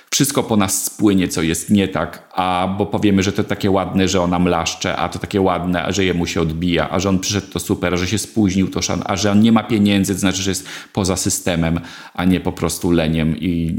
wszystko 0.09 0.43
po 0.43 0.57
nas 0.57 0.85
spłynie, 0.85 1.27
co 1.27 1.41
jest 1.41 1.69
nie 1.69 1.87
tak, 1.87 2.29
a 2.33 2.75
bo 2.77 2.85
powiemy, 2.85 3.23
że 3.23 3.31
to 3.31 3.43
takie 3.43 3.71
ładne, 3.71 4.07
że 4.07 4.21
ona 4.21 4.39
mlaszcze, 4.39 4.95
a 4.95 5.09
to 5.09 5.19
takie 5.19 5.41
ładne, 5.41 5.83
a 5.83 5.91
że 5.91 6.05
jemu 6.05 6.25
się 6.25 6.41
odbija, 6.41 6.89
a 6.89 6.99
że 6.99 7.09
on 7.09 7.19
przyszedł, 7.19 7.47
to 7.47 7.59
super, 7.59 7.93
a 7.93 7.97
że 7.97 8.07
się 8.07 8.17
spóźnił, 8.17 8.67
to 8.67 8.81
szan, 8.81 9.01
a 9.05 9.15
że 9.15 9.31
on 9.31 9.39
nie 9.39 9.51
ma 9.51 9.63
pieniędzy, 9.63 10.13
to 10.13 10.19
znaczy, 10.19 10.41
że 10.41 10.51
jest 10.51 10.67
poza 10.93 11.15
systemem, 11.15 11.79
a 12.13 12.25
nie 12.25 12.39
po 12.39 12.51
prostu 12.51 12.91
leniem 12.91 13.37
i 13.37 13.75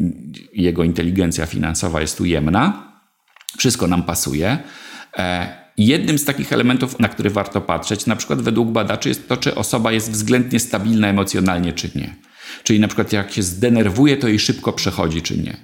jego 0.52 0.84
inteligencja 0.84 1.46
finansowa 1.46 2.00
jest 2.00 2.20
ujemna. 2.20 2.92
Wszystko 3.58 3.86
nam 3.86 4.02
pasuje. 4.02 4.58
E, 5.18 5.65
Jednym 5.78 6.18
z 6.18 6.24
takich 6.24 6.52
elementów, 6.52 7.00
na 7.00 7.08
który 7.08 7.30
warto 7.30 7.60
patrzeć, 7.60 8.06
na 8.06 8.16
przykład 8.16 8.42
według 8.42 8.68
badaczy, 8.68 9.08
jest 9.08 9.28
to, 9.28 9.36
czy 9.36 9.54
osoba 9.54 9.92
jest 9.92 10.10
względnie 10.10 10.60
stabilna 10.60 11.08
emocjonalnie, 11.08 11.72
czy 11.72 11.90
nie. 11.94 12.14
Czyli 12.62 12.80
na 12.80 12.88
przykład 12.88 13.12
jak 13.12 13.32
się 13.32 13.42
zdenerwuje, 13.42 14.16
to 14.16 14.28
jej 14.28 14.38
szybko 14.38 14.72
przechodzi, 14.72 15.22
czy 15.22 15.38
nie. 15.38 15.56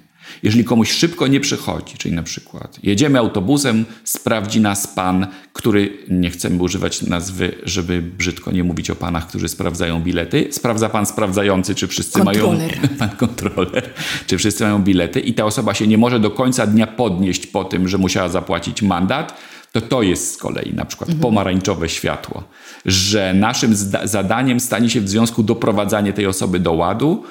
Jeżeli 0.43 0.63
komuś 0.63 0.91
szybko 0.91 1.27
nie 1.27 1.39
przychodzi, 1.39 1.97
czyli 1.97 2.15
na 2.15 2.23
przykład 2.23 2.79
jedziemy 2.83 3.19
autobusem, 3.19 3.85
sprawdzi 4.03 4.61
nas 4.61 4.87
pan, 4.87 5.27
który, 5.53 5.97
nie 6.09 6.29
chcemy 6.29 6.63
używać 6.63 7.01
nazwy, 7.01 7.55
żeby 7.63 8.01
brzydko 8.01 8.51
nie 8.51 8.63
mówić 8.63 8.89
o 8.89 8.95
panach, 8.95 9.27
którzy 9.27 9.49
sprawdzają 9.49 10.01
bilety, 10.01 10.47
sprawdza 10.51 10.89
pan 10.89 11.05
sprawdzający, 11.05 11.75
czy 11.75 11.87
wszyscy 11.87 12.19
kontroler. 12.19 12.57
mają... 12.57 12.97
Pan 12.99 13.09
kontroler. 13.09 13.89
Czy 14.27 14.37
wszyscy 14.37 14.63
mają 14.63 14.83
bilety 14.83 15.19
i 15.19 15.33
ta 15.33 15.45
osoba 15.45 15.73
się 15.73 15.87
nie 15.87 15.97
może 15.97 16.19
do 16.19 16.31
końca 16.31 16.67
dnia 16.67 16.87
podnieść 16.87 17.47
po 17.47 17.63
tym, 17.63 17.87
że 17.87 17.97
musiała 17.97 18.29
zapłacić 18.29 18.81
mandat, 18.81 19.37
to 19.73 19.81
to 19.81 20.01
jest 20.01 20.33
z 20.33 20.37
kolei 20.37 20.73
na 20.73 20.85
przykład 20.85 21.09
mhm. 21.09 21.21
pomarańczowe 21.21 21.89
światło, 21.89 22.43
że 22.85 23.33
naszym 23.33 23.75
zadaniem 24.03 24.59
stanie 24.59 24.89
się 24.89 25.01
w 25.01 25.09
związku 25.09 25.43
doprowadzanie 25.43 26.13
tej 26.13 26.27
osoby 26.27 26.59
do 26.59 26.73
ładu, 26.73 27.23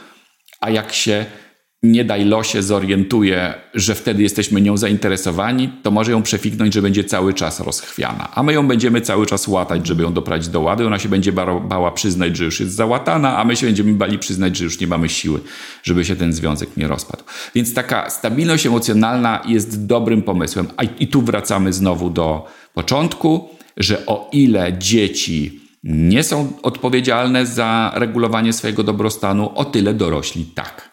a 0.61 0.71
jak 0.71 0.93
się 0.93 1.27
nie 1.83 2.05
daj 2.05 2.25
losie 2.25 2.63
zorientuje, 2.63 3.55
że 3.75 3.95
wtedy 3.95 4.23
jesteśmy 4.23 4.61
nią 4.61 4.77
zainteresowani, 4.77 5.69
to 5.83 5.91
może 5.91 6.13
ją 6.13 6.23
przefiknąć, 6.23 6.75
że 6.75 6.83
będzie 6.83 7.05
cały 7.05 7.35
czas 7.35 7.61
rozchwiana. 7.61 8.29
A 8.35 8.43
my 8.43 8.53
ją 8.53 8.69
będziemy 8.69 9.01
cały 9.01 9.27
czas 9.27 9.49
łatać, 9.49 9.87
żeby 9.87 10.03
ją 10.03 10.13
doprowadzić 10.13 10.49
do 10.49 10.61
ładu. 10.61 10.87
Ona 10.87 10.99
się 10.99 11.09
będzie 11.09 11.33
bała 11.63 11.91
przyznać, 11.91 12.37
że 12.37 12.45
już 12.45 12.61
jest 12.61 12.75
załatana, 12.75 13.39
a 13.39 13.45
my 13.45 13.57
się 13.57 13.67
będziemy 13.67 13.93
bali 13.95 14.19
przyznać, 14.19 14.57
że 14.57 14.65
już 14.65 14.81
nie 14.81 14.87
mamy 14.87 15.09
siły, 15.09 15.41
żeby 15.83 16.05
się 16.05 16.17
ten 16.17 16.33
związek 16.33 16.77
nie 16.77 16.89
rozpadł. 16.89 17.25
Więc 17.55 17.75
taka 17.75 18.11
stabilność 18.11 18.67
emocjonalna 18.67 19.43
jest 19.47 19.87
dobrym 19.87 20.23
pomysłem. 20.23 20.67
A 20.77 20.83
i 20.83 21.07
tu 21.07 21.23
wracamy 21.23 21.73
znowu 21.73 22.11
do 22.11 22.47
początku, 22.75 23.49
że 23.77 24.07
o 24.07 24.31
ile 24.33 24.79
dzieci 24.79 25.61
nie 25.85 26.23
są 26.23 26.53
odpowiedzialne 26.63 27.47
za 27.47 27.93
regulowanie 27.95 28.53
swojego 28.53 28.83
dobrostanu, 28.83 29.51
o 29.55 29.65
tyle 29.65 29.95
dorośli 29.95 30.45
tak 30.45 30.92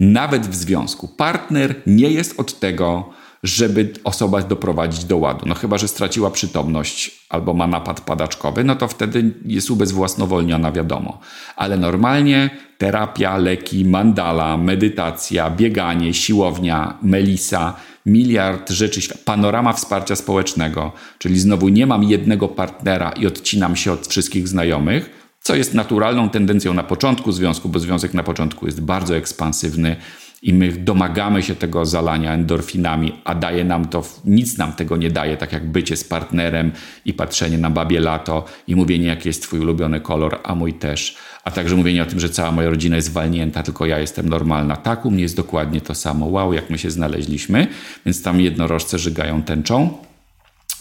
nawet 0.00 0.46
w 0.46 0.54
związku. 0.54 1.08
Partner 1.08 1.74
nie 1.86 2.10
jest 2.10 2.40
od 2.40 2.58
tego, 2.60 3.10
żeby 3.42 3.92
osoba 4.04 4.42
doprowadzić 4.42 5.04
do 5.04 5.16
ładu. 5.16 5.46
No 5.46 5.54
chyba, 5.54 5.78
że 5.78 5.88
straciła 5.88 6.30
przytomność 6.30 7.26
albo 7.28 7.54
ma 7.54 7.66
napad 7.66 8.00
padaczkowy, 8.00 8.64
no 8.64 8.76
to 8.76 8.88
wtedy 8.88 9.34
jest 9.44 9.70
ubezwłasnowolniona, 9.70 10.72
wiadomo. 10.72 11.18
Ale 11.56 11.76
normalnie 11.76 12.50
terapia, 12.78 13.36
leki, 13.36 13.84
mandala, 13.84 14.56
medytacja, 14.56 15.50
bieganie, 15.50 16.14
siłownia, 16.14 16.98
melisa, 17.02 17.76
miliard 18.06 18.70
rzeczy, 18.70 19.18
panorama 19.24 19.72
wsparcia 19.72 20.16
społecznego, 20.16 20.92
czyli 21.18 21.40
znowu 21.40 21.68
nie 21.68 21.86
mam 21.86 22.04
jednego 22.04 22.48
partnera 22.48 23.10
i 23.10 23.26
odcinam 23.26 23.76
się 23.76 23.92
od 23.92 24.06
wszystkich 24.06 24.48
znajomych, 24.48 25.19
co 25.42 25.56
jest 25.56 25.74
naturalną 25.74 26.30
tendencją 26.30 26.74
na 26.74 26.82
początku 26.82 27.32
związku, 27.32 27.68
bo 27.68 27.78
związek 27.78 28.14
na 28.14 28.22
początku 28.22 28.66
jest 28.66 28.80
bardzo 28.80 29.16
ekspansywny 29.16 29.96
i 30.42 30.54
my 30.54 30.72
domagamy 30.72 31.42
się 31.42 31.54
tego 31.54 31.86
zalania 31.86 32.32
endorfinami, 32.32 33.12
a 33.24 33.34
daje 33.34 33.64
nam 33.64 33.88
to, 33.88 34.02
nic 34.24 34.58
nam 34.58 34.72
tego 34.72 34.96
nie 34.96 35.10
daje, 35.10 35.36
tak 35.36 35.52
jak 35.52 35.70
bycie 35.70 35.96
z 35.96 36.04
partnerem 36.04 36.72
i 37.04 37.14
patrzenie 37.14 37.58
na 37.58 37.70
babie 37.70 38.00
lato 38.00 38.44
i 38.66 38.76
mówienie, 38.76 39.06
jaki 39.06 39.28
jest 39.28 39.42
twój 39.42 39.60
ulubiony 39.60 40.00
kolor, 40.00 40.40
a 40.42 40.54
mój 40.54 40.74
też, 40.74 41.16
a 41.44 41.50
także 41.50 41.76
mówienie 41.76 42.02
o 42.02 42.06
tym, 42.06 42.20
że 42.20 42.28
cała 42.28 42.52
moja 42.52 42.70
rodzina 42.70 42.96
jest 42.96 43.12
walnięta, 43.12 43.62
tylko 43.62 43.86
ja 43.86 43.98
jestem 43.98 44.28
normalna. 44.28 44.76
Tak, 44.76 45.06
u 45.06 45.10
mnie 45.10 45.22
jest 45.22 45.36
dokładnie 45.36 45.80
to 45.80 45.94
samo. 45.94 46.26
Wow, 46.26 46.52
jak 46.52 46.70
my 46.70 46.78
się 46.78 46.90
znaleźliśmy, 46.90 47.66
więc 48.06 48.22
tam 48.22 48.40
jednorożce 48.40 48.98
żygają 48.98 49.42
tęczą. 49.42 50.09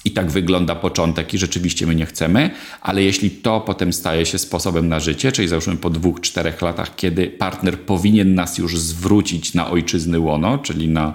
I 0.06 0.12
tak 0.12 0.32
wygląda 0.32 0.76
początek, 0.76 1.34
i 1.34 1.38
rzeczywiście 1.38 1.88
my 1.88 1.96
nie 1.96 2.06
chcemy, 2.06 2.50
ale 2.82 3.04
jeśli 3.04 3.32
to 3.32 3.62
potem 3.62 3.94
staje 3.94 4.26
się 4.26 4.38
sposobem 4.38 4.88
na 4.88 5.00
życie, 5.00 5.32
czyli 5.32 5.48
załóżmy 5.48 5.78
po 5.78 5.90
dwóch, 5.90 6.22
czterech 6.22 6.62
latach, 6.62 6.96
kiedy 6.96 7.28
partner 7.28 7.80
powinien 7.80 8.36
nas 8.36 8.58
już 8.58 8.80
zwrócić 8.80 9.54
na 9.54 9.70
ojczyzny 9.70 10.20
łono, 10.20 10.58
czyli 10.58 10.90
na, 10.90 11.14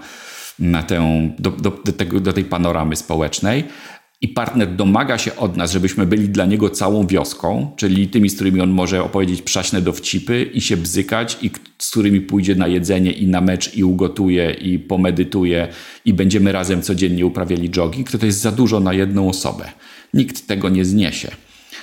na 0.58 0.82
tę, 0.82 1.30
do, 1.38 1.50
do, 1.50 1.70
do, 1.84 1.92
tego, 1.92 2.20
do 2.20 2.32
tej 2.32 2.44
panoramy 2.44 2.96
społecznej, 2.96 3.64
i 4.24 4.28
partner 4.28 4.76
domaga 4.76 5.18
się 5.18 5.36
od 5.36 5.56
nas, 5.56 5.72
żebyśmy 5.72 6.06
byli 6.06 6.28
dla 6.28 6.46
niego 6.46 6.70
całą 6.70 7.06
wioską, 7.06 7.72
czyli 7.76 8.08
tymi, 8.08 8.30
z 8.30 8.34
którymi 8.34 8.60
on 8.60 8.70
może 8.70 9.04
opowiedzieć 9.04 9.42
przaśne 9.42 9.82
dowcipy 9.82 10.42
i 10.42 10.60
się 10.60 10.76
bzykać, 10.76 11.38
i 11.42 11.50
z 11.78 11.90
którymi 11.90 12.20
pójdzie 12.20 12.54
na 12.54 12.66
jedzenie 12.66 13.12
i 13.12 13.26
na 13.26 13.40
mecz 13.40 13.76
i 13.76 13.84
ugotuje 13.84 14.50
i 14.50 14.78
pomedytuje 14.78 15.68
i 16.04 16.14
będziemy 16.14 16.52
razem 16.52 16.82
codziennie 16.82 17.26
uprawiali 17.26 17.70
jogging, 17.70 18.10
to 18.10 18.18
to 18.18 18.26
jest 18.26 18.40
za 18.40 18.52
dużo 18.52 18.80
na 18.80 18.92
jedną 18.92 19.28
osobę. 19.28 19.64
Nikt 20.14 20.46
tego 20.46 20.68
nie 20.68 20.84
zniesie. 20.84 21.30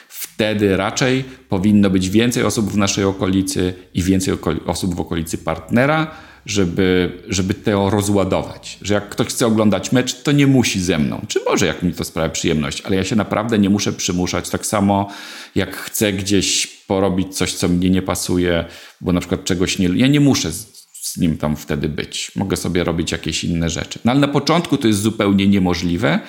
Wtedy 0.07 0.77
raczej 0.77 1.23
powinno 1.49 1.89
być 1.89 2.09
więcej 2.09 2.43
osób 2.43 2.71
w 2.71 2.77
naszej 2.77 3.03
okolicy 3.03 3.73
i 3.93 4.03
więcej 4.03 4.33
osób 4.65 4.95
w 4.95 4.99
okolicy 4.99 5.37
partnera, 5.37 6.11
żeby, 6.45 7.11
żeby 7.27 7.53
to 7.53 7.89
rozładować. 7.89 8.77
Że 8.81 8.93
jak 8.93 9.09
ktoś 9.09 9.27
chce 9.27 9.47
oglądać 9.47 9.91
mecz, 9.91 10.23
to 10.23 10.31
nie 10.31 10.47
musi 10.47 10.81
ze 10.81 10.97
mną. 10.97 11.25
Czy 11.27 11.39
może, 11.45 11.65
jak 11.65 11.83
mi 11.83 11.93
to 11.93 12.03
sprawia 12.03 12.29
przyjemność, 12.29 12.81
ale 12.81 12.95
ja 12.95 13.03
się 13.03 13.15
naprawdę 13.15 13.59
nie 13.59 13.69
muszę 13.69 13.93
przymuszać. 13.93 14.49
Tak 14.49 14.65
samo 14.65 15.09
jak 15.55 15.75
chcę 15.75 16.13
gdzieś 16.13 16.67
porobić 16.67 17.37
coś, 17.37 17.53
co 17.53 17.67
mnie 17.67 17.89
nie 17.89 18.01
pasuje, 18.01 18.65
bo 19.01 19.13
na 19.13 19.19
przykład 19.19 19.43
czegoś 19.43 19.79
nie. 19.79 19.89
Ja 19.95 20.07
nie 20.07 20.19
muszę 20.19 20.51
z, 20.51 20.87
z 21.01 21.17
nim 21.17 21.37
tam 21.37 21.55
wtedy 21.55 21.89
być. 21.89 22.31
Mogę 22.35 22.57
sobie 22.57 22.83
robić 22.83 23.11
jakieś 23.11 23.43
inne 23.43 23.69
rzeczy. 23.69 23.99
No 24.05 24.11
ale 24.11 24.19
na 24.19 24.27
początku 24.27 24.77
to 24.77 24.87
jest 24.87 25.01
zupełnie 25.01 25.47
niemożliwe. 25.47 26.19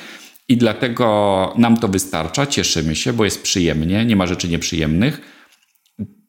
I 0.49 0.57
dlatego 0.57 1.55
nam 1.59 1.77
to 1.77 1.89
wystarcza, 1.89 2.47
cieszymy 2.47 2.97
się, 2.97 3.13
bo 3.13 3.25
jest 3.25 3.43
przyjemnie, 3.43 4.05
nie 4.05 4.17
ma 4.17 4.27
rzeczy 4.27 4.49
nieprzyjemnych. 4.49 5.21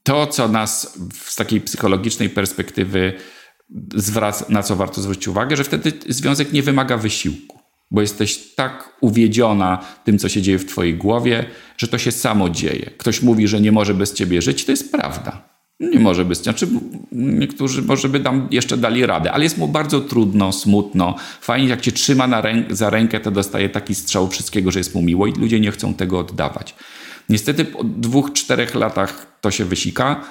To, 0.03 0.27
co 0.27 0.47
nas 0.47 0.99
z 1.13 1.35
takiej 1.35 1.61
psychologicznej 1.61 2.29
perspektywy 2.29 3.13
zwraca, 3.95 4.45
na 4.49 4.63
co 4.63 4.75
warto 4.75 5.01
zwrócić 5.01 5.27
uwagę, 5.27 5.57
że 5.57 5.63
wtedy 5.63 5.93
związek 6.09 6.53
nie 6.53 6.63
wymaga 6.63 6.97
wysiłku, 6.97 7.59
bo 7.91 8.01
jesteś 8.01 8.37
tak 8.55 8.97
uwiedziona 9.01 9.85
tym, 10.03 10.19
co 10.19 10.29
się 10.29 10.41
dzieje 10.41 10.59
w 10.59 10.65
twojej 10.65 10.95
głowie, 10.95 11.45
że 11.77 11.87
to 11.87 11.97
się 11.97 12.11
samo 12.11 12.49
dzieje. 12.49 12.91
Ktoś 12.97 13.21
mówi, 13.21 13.47
że 13.47 13.61
nie 13.61 13.71
może 13.71 13.93
bez 13.93 14.13
ciebie 14.13 14.41
żyć, 14.41 14.65
to 14.65 14.71
jest 14.71 14.91
prawda. 14.91 15.53
Nie 15.79 15.99
może 15.99 16.23
ciebie. 16.23 16.35
Znaczy, 16.35 16.67
niektórzy 17.11 17.81
może 17.81 18.09
by 18.09 18.19
tam 18.19 18.47
jeszcze 18.51 18.77
dali 18.77 19.05
radę, 19.05 19.31
ale 19.31 19.43
jest 19.43 19.57
mu 19.57 19.67
bardzo 19.67 20.01
trudno, 20.01 20.51
smutno. 20.51 21.15
Fajnie, 21.41 21.67
jak 21.67 21.81
cię 21.81 21.91
trzyma 21.91 22.41
rę 22.41 22.63
za 22.69 22.89
rękę, 22.89 23.19
to 23.19 23.31
dostaje 23.31 23.69
taki 23.69 23.95
strzał 23.95 24.27
wszystkiego, 24.27 24.71
że 24.71 24.79
jest 24.79 24.95
mu 24.95 25.01
miło 25.01 25.27
i 25.27 25.33
ludzie 25.33 25.59
nie 25.59 25.71
chcą 25.71 25.93
tego 25.93 26.19
oddawać. 26.19 26.75
Niestety 27.29 27.65
po 27.65 27.83
dwóch, 27.83 28.33
czterech 28.33 28.75
latach 28.75 29.37
to 29.41 29.51
się 29.51 29.65
wysika, 29.65 30.23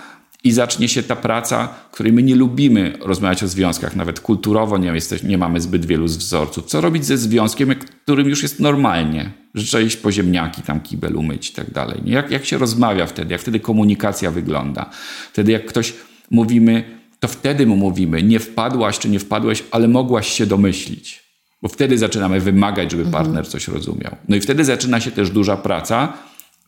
i 0.44 0.52
zacznie 0.52 0.88
się 0.88 1.02
ta 1.02 1.16
praca, 1.16 1.68
której 1.92 2.12
my 2.12 2.22
nie 2.22 2.36
lubimy 2.36 2.98
rozmawiać 3.00 3.42
o 3.42 3.48
związkach, 3.48 3.96
nawet 3.96 4.20
kulturowo 4.20 4.78
nie, 4.78 4.88
jesteś, 4.88 5.22
nie 5.22 5.38
mamy 5.38 5.60
zbyt 5.60 5.86
wielu 5.86 6.04
wzorców. 6.04 6.66
Co 6.66 6.80
robić 6.80 7.04
ze 7.04 7.18
związkiem, 7.18 7.74
którym 8.04 8.28
już 8.28 8.42
jest 8.42 8.60
normalnie? 8.60 9.30
Że 9.54 9.66
trzeba 9.66 9.82
iść 9.82 9.96
po 9.96 10.12
ziemniaki, 10.12 10.62
tam 10.62 10.80
kibel 10.80 11.16
umyć 11.16 11.50
i 11.50 11.52
tak 11.52 11.70
dalej. 11.70 12.00
Jak, 12.04 12.30
jak 12.30 12.44
się 12.44 12.58
rozmawia 12.58 13.06
wtedy? 13.06 13.32
Jak 13.32 13.40
wtedy 13.40 13.60
komunikacja 13.60 14.30
wygląda? 14.30 14.90
Wtedy 15.32 15.52
jak 15.52 15.66
ktoś 15.66 15.94
mówimy, 16.30 16.84
to 17.20 17.28
wtedy 17.28 17.66
mu 17.66 17.76
mówimy, 17.76 18.22
nie 18.22 18.38
wpadłaś 18.38 18.98
czy 18.98 19.08
nie 19.08 19.18
wpadłeś, 19.18 19.64
ale 19.70 19.88
mogłaś 19.88 20.32
się 20.32 20.46
domyślić. 20.46 21.22
Bo 21.62 21.68
wtedy 21.68 21.98
zaczynamy 21.98 22.40
wymagać, 22.40 22.90
żeby 22.90 23.02
mhm. 23.02 23.24
partner 23.24 23.48
coś 23.48 23.68
rozumiał. 23.68 24.16
No 24.28 24.36
i 24.36 24.40
wtedy 24.40 24.64
zaczyna 24.64 25.00
się 25.00 25.10
też 25.10 25.30
duża 25.30 25.56
praca, 25.56 26.12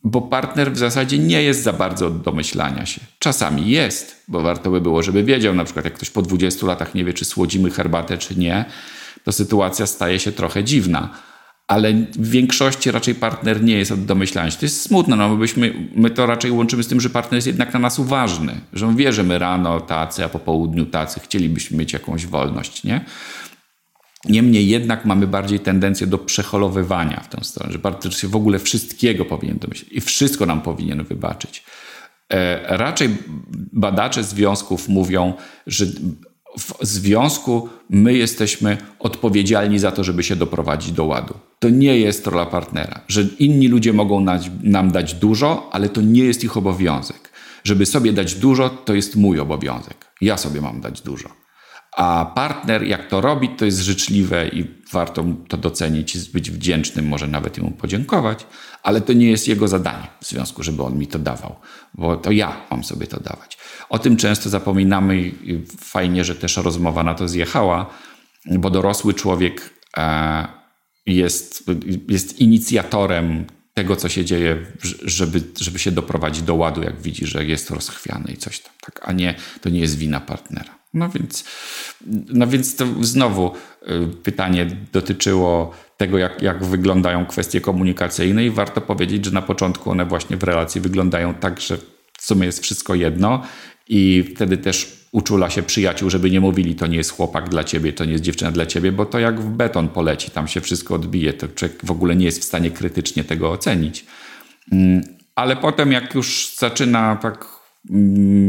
bo 0.04 0.20
partner 0.20 0.72
w 0.72 0.78
zasadzie 0.78 1.18
nie 1.18 1.42
jest 1.42 1.62
za 1.62 1.72
bardzo 1.72 2.06
od 2.06 2.22
domyślania 2.22 2.86
się. 2.86 3.00
Czasami 3.18 3.70
jest, 3.70 4.24
bo 4.28 4.40
warto 4.40 4.70
by 4.70 4.80
było, 4.80 5.02
żeby 5.02 5.24
wiedział, 5.24 5.54
na 5.54 5.64
przykład 5.64 5.84
jak 5.84 5.94
ktoś 5.94 6.10
po 6.10 6.22
20 6.22 6.66
latach 6.66 6.94
nie 6.94 7.04
wie, 7.04 7.12
czy 7.12 7.24
słodzimy 7.24 7.70
herbatę, 7.70 8.18
czy 8.18 8.36
nie, 8.36 8.64
to 9.24 9.32
sytuacja 9.32 9.86
staje 9.86 10.18
się 10.18 10.32
trochę 10.32 10.64
dziwna. 10.64 11.08
Ale 11.68 11.92
w 11.94 12.30
większości 12.30 12.90
raczej 12.90 13.14
partner 13.14 13.62
nie 13.62 13.78
jest 13.78 13.92
od 13.92 14.04
domyślania 14.04 14.50
się. 14.50 14.58
To 14.58 14.66
jest 14.66 14.82
smutne, 14.82 15.16
no 15.16 15.28
bo 15.28 15.36
byśmy, 15.36 15.88
my 15.94 16.10
to 16.10 16.26
raczej 16.26 16.50
łączymy 16.50 16.82
z 16.82 16.88
tym, 16.88 17.00
że 17.00 17.10
partner 17.10 17.36
jest 17.36 17.46
jednak 17.46 17.74
na 17.74 17.80
nas 17.80 17.98
uważny, 17.98 18.60
że 18.72 18.86
on 18.86 18.96
wie, 18.96 19.12
że 19.12 19.22
my 19.22 19.38
rano 19.38 19.80
tacy, 19.80 20.24
a 20.24 20.28
po 20.28 20.38
południu 20.38 20.86
tacy, 20.86 21.20
chcielibyśmy 21.20 21.78
mieć 21.78 21.92
jakąś 21.92 22.26
wolność, 22.26 22.84
nie? 22.84 23.04
Niemniej 24.24 24.68
jednak 24.68 25.04
mamy 25.04 25.26
bardziej 25.26 25.60
tendencję 25.60 26.06
do 26.06 26.18
przeholowywania 26.18 27.20
w 27.20 27.28
tę 27.28 27.44
stronę, 27.44 27.72
że 27.72 27.78
partner 27.78 28.14
się 28.14 28.28
w 28.28 28.36
ogóle 28.36 28.58
wszystkiego 28.58 29.24
powinien 29.24 29.58
domyślić 29.58 29.92
i 29.92 30.00
wszystko 30.00 30.46
nam 30.46 30.60
powinien 30.60 31.04
wybaczyć. 31.04 31.64
E, 32.32 32.76
raczej 32.76 33.08
badacze 33.72 34.24
związków 34.24 34.88
mówią, 34.88 35.32
że 35.66 35.86
w 36.58 36.86
związku 36.86 37.68
my 37.90 38.14
jesteśmy 38.14 38.76
odpowiedzialni 38.98 39.78
za 39.78 39.92
to, 39.92 40.04
żeby 40.04 40.22
się 40.22 40.36
doprowadzić 40.36 40.92
do 40.92 41.04
ładu. 41.04 41.34
To 41.58 41.68
nie 41.68 41.98
jest 41.98 42.26
rola 42.26 42.46
partnera, 42.46 43.00
że 43.08 43.22
inni 43.38 43.68
ludzie 43.68 43.92
mogą 43.92 44.26
nam 44.62 44.90
dać 44.90 45.14
dużo, 45.14 45.68
ale 45.72 45.88
to 45.88 46.00
nie 46.00 46.24
jest 46.24 46.44
ich 46.44 46.56
obowiązek. 46.56 47.30
Żeby 47.64 47.86
sobie 47.86 48.12
dać 48.12 48.34
dużo, 48.34 48.68
to 48.68 48.94
jest 48.94 49.16
mój 49.16 49.40
obowiązek. 49.40 50.06
Ja 50.20 50.36
sobie 50.36 50.60
mam 50.60 50.80
dać 50.80 51.00
dużo. 51.00 51.43
A 51.96 52.32
partner, 52.34 52.82
jak 52.82 53.08
to 53.08 53.20
robi, 53.20 53.48
to 53.48 53.64
jest 53.64 53.78
życzliwe 53.78 54.48
i 54.48 54.64
warto 54.92 55.24
to 55.48 55.56
docenić 55.56 56.28
być 56.28 56.50
wdzięcznym, 56.50 57.08
może 57.08 57.26
nawet 57.26 57.58
mu 57.58 57.70
podziękować, 57.70 58.46
ale 58.82 59.00
to 59.00 59.12
nie 59.12 59.30
jest 59.30 59.48
jego 59.48 59.68
zadanie 59.68 60.06
w 60.20 60.26
związku, 60.26 60.62
żeby 60.62 60.82
on 60.82 60.98
mi 60.98 61.06
to 61.06 61.18
dawał, 61.18 61.56
bo 61.94 62.16
to 62.16 62.30
ja 62.30 62.56
mam 62.70 62.84
sobie 62.84 63.06
to 63.06 63.20
dawać. 63.20 63.58
O 63.88 63.98
tym 63.98 64.16
często 64.16 64.48
zapominamy 64.50 65.18
i 65.22 65.64
fajnie, 65.80 66.24
że 66.24 66.34
też 66.34 66.56
rozmowa 66.56 67.02
na 67.02 67.14
to 67.14 67.28
zjechała, 67.28 67.90
bo 68.46 68.70
dorosły 68.70 69.14
człowiek 69.14 69.70
e, 69.96 70.46
jest, 71.06 71.64
jest 72.08 72.40
inicjatorem 72.40 73.44
tego, 73.74 73.96
co 73.96 74.08
się 74.08 74.24
dzieje, 74.24 74.66
żeby, 75.02 75.42
żeby 75.60 75.78
się 75.78 75.90
doprowadzić 75.90 76.42
do 76.42 76.54
ładu, 76.54 76.82
jak 76.82 77.00
widzi, 77.00 77.26
że 77.26 77.44
jest 77.44 77.70
rozchwiany 77.70 78.32
i 78.32 78.36
coś 78.36 78.60
tam, 78.60 78.72
tak? 78.80 79.08
a 79.08 79.12
nie, 79.12 79.34
to 79.60 79.68
nie 79.68 79.80
jest 79.80 79.98
wina 79.98 80.20
partnera. 80.20 80.83
No 80.94 81.08
więc, 81.08 81.44
no 82.28 82.46
więc 82.46 82.76
to 82.76 82.86
znowu 83.00 83.52
y, 83.82 84.08
pytanie 84.22 84.66
dotyczyło 84.92 85.70
tego, 85.96 86.18
jak, 86.18 86.42
jak 86.42 86.64
wyglądają 86.64 87.26
kwestie 87.26 87.60
komunikacyjne, 87.60 88.44
i 88.44 88.50
warto 88.50 88.80
powiedzieć, 88.80 89.24
że 89.24 89.30
na 89.30 89.42
początku 89.42 89.90
one 89.90 90.04
właśnie 90.04 90.36
w 90.36 90.42
relacji 90.42 90.80
wyglądają 90.80 91.34
tak, 91.34 91.60
że 91.60 91.76
w 92.18 92.24
sumie 92.24 92.46
jest 92.46 92.62
wszystko 92.62 92.94
jedno, 92.94 93.42
i 93.88 94.24
wtedy 94.34 94.56
też 94.56 95.06
uczula 95.12 95.50
się 95.50 95.62
przyjaciół, 95.62 96.10
żeby 96.10 96.30
nie 96.30 96.40
mówili, 96.40 96.74
to 96.74 96.86
nie 96.86 96.96
jest 96.96 97.10
chłopak 97.10 97.48
dla 97.48 97.64
ciebie, 97.64 97.92
to 97.92 98.04
nie 98.04 98.12
jest 98.12 98.24
dziewczyna 98.24 98.50
dla 98.50 98.66
ciebie, 98.66 98.92
bo 98.92 99.06
to 99.06 99.18
jak 99.18 99.40
w 99.40 99.48
beton 99.48 99.88
poleci, 99.88 100.30
tam 100.30 100.48
się 100.48 100.60
wszystko 100.60 100.94
odbije, 100.94 101.32
to 101.32 101.48
człowiek 101.48 101.84
w 101.84 101.90
ogóle 101.90 102.16
nie 102.16 102.24
jest 102.24 102.40
w 102.40 102.44
stanie 102.44 102.70
krytycznie 102.70 103.24
tego 103.24 103.50
ocenić. 103.50 104.06
Mm, 104.72 105.02
ale 105.34 105.56
potem, 105.56 105.92
jak 105.92 106.14
już 106.14 106.54
zaczyna 106.58 107.16
tak 107.16 107.53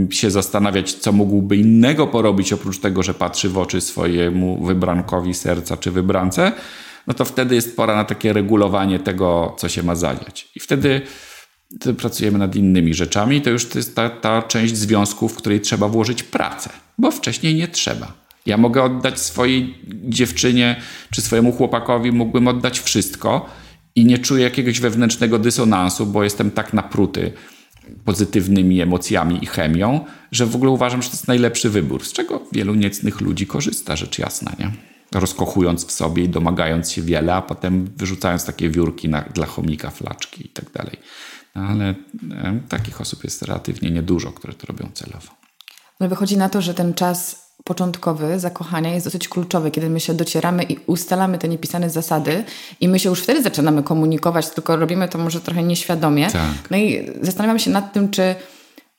się 0.09 0.31
zastanawiać, 0.31 0.93
co 0.93 1.11
mógłby 1.11 1.57
innego 1.57 2.07
porobić, 2.07 2.53
oprócz 2.53 2.79
tego, 2.79 3.03
że 3.03 3.13
patrzy 3.13 3.49
w 3.49 3.57
oczy 3.57 3.81
swojemu 3.81 4.65
wybrankowi 4.65 5.33
serca 5.33 5.77
czy 5.77 5.91
wybrance, 5.91 6.51
no 7.07 7.13
to 7.13 7.25
wtedy 7.25 7.55
jest 7.55 7.75
pora 7.75 7.95
na 7.95 8.03
takie 8.03 8.33
regulowanie 8.33 8.99
tego, 8.99 9.55
co 9.57 9.69
się 9.69 9.83
ma 9.83 9.95
zadziać. 9.95 10.47
I 10.55 10.59
wtedy, 10.59 11.01
pracujemy 11.97 12.37
nad 12.37 12.55
innymi 12.55 12.93
rzeczami. 12.93 13.41
To 13.41 13.49
już 13.49 13.75
jest 13.75 13.95
ta, 13.95 14.09
ta 14.09 14.41
część 14.41 14.77
związku, 14.77 15.27
w 15.27 15.35
której 15.35 15.61
trzeba 15.61 15.87
włożyć 15.87 16.23
pracę, 16.23 16.69
bo 16.97 17.11
wcześniej 17.11 17.55
nie 17.55 17.67
trzeba. 17.67 18.13
Ja 18.45 18.57
mogę 18.57 18.83
oddać 18.83 19.19
swojej 19.19 19.75
dziewczynie 20.03 20.81
czy 21.11 21.21
swojemu 21.21 21.51
chłopakowi, 21.51 22.11
mógłbym 22.11 22.47
oddać 22.47 22.79
wszystko 22.79 23.49
i 23.95 24.05
nie 24.05 24.17
czuję 24.17 24.43
jakiegoś 24.43 24.79
wewnętrznego 24.79 25.39
dysonansu, 25.39 26.05
bo 26.05 26.23
jestem 26.23 26.51
tak 26.51 26.73
napruty 26.73 27.31
pozytywnymi 28.05 28.81
emocjami 28.81 29.43
i 29.43 29.45
chemią, 29.45 30.05
że 30.31 30.45
w 30.45 30.55
ogóle 30.55 30.71
uważam, 30.71 31.01
że 31.01 31.09
to 31.09 31.15
jest 31.15 31.27
najlepszy 31.27 31.69
wybór, 31.69 32.05
z 32.05 32.13
czego 32.13 32.41
wielu 32.51 32.75
niecnych 32.75 33.21
ludzi 33.21 33.47
korzysta, 33.47 33.95
rzecz 33.95 34.19
jasna, 34.19 34.51
nie? 34.59 34.71
Rozkochując 35.11 35.85
w 35.85 35.91
sobie 35.91 36.23
i 36.23 36.29
domagając 36.29 36.91
się 36.91 37.01
wiele, 37.01 37.33
a 37.33 37.41
potem 37.41 37.85
wyrzucając 37.97 38.45
takie 38.45 38.69
wiórki 38.69 39.09
na, 39.09 39.21
dla 39.21 39.45
chomika, 39.45 39.89
flaczki 39.89 40.45
i 40.45 40.49
tak 40.49 40.71
dalej. 40.71 40.97
No 41.55 41.61
ale 41.61 41.89
e, 42.31 42.59
takich 42.69 43.01
osób 43.01 43.23
jest 43.23 43.41
relatywnie 43.41 43.91
niedużo, 43.91 44.31
które 44.31 44.53
to 44.53 44.67
robią 44.67 44.89
celowo. 44.93 45.27
No 45.99 46.09
wychodzi 46.09 46.37
na 46.37 46.49
to, 46.49 46.61
że 46.61 46.73
ten 46.73 46.93
czas 46.93 47.44
początkowy 47.65 48.39
zakochania 48.39 48.93
jest 48.93 49.05
dosyć 49.05 49.29
kluczowy, 49.29 49.71
kiedy 49.71 49.89
my 49.89 49.99
się 49.99 50.13
docieramy 50.13 50.63
i 50.63 50.77
ustalamy 50.87 51.37
te 51.37 51.47
niepisane 51.47 51.89
zasady 51.89 52.43
i 52.81 52.87
my 52.87 52.99
się 52.99 53.09
już 53.09 53.21
wtedy 53.21 53.41
zaczynamy 53.41 53.83
komunikować, 53.83 54.49
tylko 54.49 54.75
robimy 54.75 55.07
to 55.07 55.17
może 55.17 55.41
trochę 55.41 55.63
nieświadomie. 55.63 56.31
Tak. 56.31 56.71
No 56.71 56.77
i 56.77 57.11
zastanawiam 57.21 57.59
się 57.59 57.71
nad 57.71 57.93
tym, 57.93 58.11
czy 58.11 58.35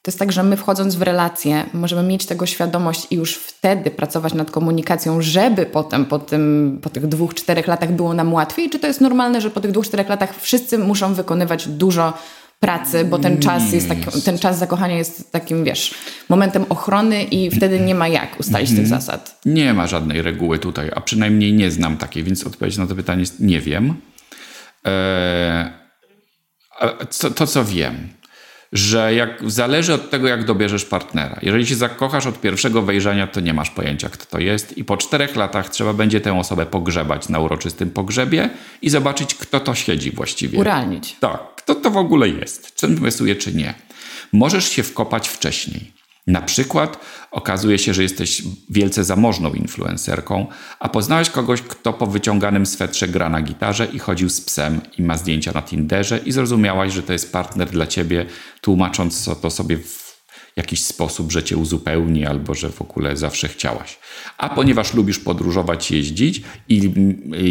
to 0.02 0.10
jest 0.10 0.18
tak, 0.18 0.32
że 0.32 0.42
my 0.42 0.56
wchodząc 0.56 0.94
w 0.94 1.02
relacje 1.02 1.64
możemy 1.72 2.02
mieć 2.02 2.26
tego 2.26 2.46
świadomość 2.46 3.06
i 3.10 3.14
już 3.14 3.36
wtedy 3.36 3.90
pracować 3.90 4.34
nad 4.34 4.50
komunikacją, 4.50 5.22
żeby 5.22 5.66
potem 5.66 6.04
po, 6.04 6.18
tym, 6.18 6.78
po 6.82 6.90
tych 6.90 7.06
dwóch, 7.06 7.34
czterech 7.34 7.66
latach 7.66 7.92
było 7.92 8.14
nam 8.14 8.34
łatwiej? 8.34 8.70
Czy 8.70 8.78
to 8.78 8.86
jest 8.86 9.00
normalne, 9.00 9.40
że 9.40 9.50
po 9.50 9.60
tych 9.60 9.72
dwóch, 9.72 9.86
czterech 9.86 10.08
latach 10.08 10.40
wszyscy 10.40 10.78
muszą 10.78 11.14
wykonywać 11.14 11.68
dużo 11.68 12.12
pracy, 12.60 13.04
bo 13.04 13.18
ten 13.18 13.38
czas 13.38 13.72
jest 13.72 13.88
taki, 13.88 14.22
ten 14.22 14.38
czas 14.38 14.58
zakochania 14.58 14.96
jest 14.96 15.32
takim, 15.32 15.64
wiesz, 15.64 15.94
momentem 16.28 16.64
ochrony 16.68 17.22
i 17.22 17.50
wtedy 17.50 17.80
nie 17.80 17.94
ma 17.94 18.08
jak 18.08 18.40
ustalić 18.40 18.70
tych 18.70 18.78
mhm. 18.78 19.00
zasad. 19.00 19.40
Nie 19.44 19.74
ma 19.74 19.86
żadnej 19.86 20.22
reguły 20.22 20.58
tutaj, 20.58 20.90
a 20.94 21.00
przynajmniej 21.00 21.52
nie 21.52 21.70
znam 21.70 21.96
takiej, 21.96 22.24
więc 22.24 22.46
odpowiedź 22.46 22.76
na 22.76 22.86
to 22.86 22.94
pytanie 22.94 23.20
jest 23.20 23.40
nie 23.40 23.60
wiem. 23.60 23.94
Eee, 24.84 25.70
to, 27.20 27.30
to, 27.30 27.46
co 27.46 27.64
wiem, 27.64 28.08
że 28.76 29.14
jak, 29.14 29.50
zależy 29.50 29.94
od 29.94 30.10
tego, 30.10 30.28
jak 30.28 30.44
dobierzesz 30.44 30.84
partnera. 30.84 31.38
Jeżeli 31.42 31.66
się 31.66 31.74
zakochasz 31.74 32.26
od 32.26 32.40
pierwszego 32.40 32.82
wejrzenia, 32.82 33.26
to 33.26 33.40
nie 33.40 33.54
masz 33.54 33.70
pojęcia, 33.70 34.08
kto 34.08 34.26
to 34.26 34.38
jest, 34.38 34.78
i 34.78 34.84
po 34.84 34.96
czterech 34.96 35.36
latach 35.36 35.68
trzeba 35.68 35.92
będzie 35.92 36.20
tę 36.20 36.38
osobę 36.38 36.66
pogrzebać 36.66 37.28
na 37.28 37.38
uroczystym 37.38 37.90
pogrzebie 37.90 38.50
i 38.82 38.90
zobaczyć, 38.90 39.34
kto 39.34 39.60
to 39.60 39.74
siedzi 39.74 40.10
właściwie. 40.10 40.58
Urealnić. 40.58 41.16
Tak, 41.20 41.54
kto 41.56 41.74
to 41.74 41.90
w 41.90 41.96
ogóle 41.96 42.28
jest, 42.28 42.74
czy 42.74 42.88
wymysłuje, 42.88 43.36
czy 43.36 43.54
nie. 43.54 43.74
Możesz 44.32 44.68
się 44.68 44.82
wkopać 44.82 45.28
wcześniej. 45.28 45.95
Na 46.26 46.42
przykład 46.42 46.98
okazuje 47.30 47.78
się, 47.78 47.94
że 47.94 48.02
jesteś 48.02 48.42
wielce 48.70 49.04
zamożną 49.04 49.52
influencerką, 49.52 50.46
a 50.80 50.88
poznałeś 50.88 51.30
kogoś, 51.30 51.62
kto 51.62 51.92
po 51.92 52.06
wyciąganym 52.06 52.66
swetrze 52.66 53.08
gra 53.08 53.28
na 53.28 53.42
gitarze 53.42 53.86
i 53.86 53.98
chodził 53.98 54.28
z 54.28 54.40
psem 54.40 54.80
i 54.98 55.02
ma 55.02 55.16
zdjęcia 55.16 55.52
na 55.52 55.62
Tinderze 55.62 56.18
i 56.18 56.32
zrozumiałaś, 56.32 56.92
że 56.92 57.02
to 57.02 57.12
jest 57.12 57.32
partner 57.32 57.70
dla 57.70 57.86
ciebie, 57.86 58.26
tłumacząc 58.60 59.30
to 59.42 59.50
sobie 59.50 59.78
w 59.78 60.05
jakiś 60.56 60.84
sposób, 60.84 61.32
że 61.32 61.42
cię 61.42 61.56
uzupełni 61.56 62.26
albo 62.26 62.54
że 62.54 62.70
w 62.70 62.82
ogóle 62.82 63.16
zawsze 63.16 63.48
chciałaś. 63.48 63.98
A 64.38 64.48
ponieważ 64.48 64.94
lubisz 64.94 65.18
podróżować, 65.18 65.90
jeździć 65.90 66.42
i 66.68 66.92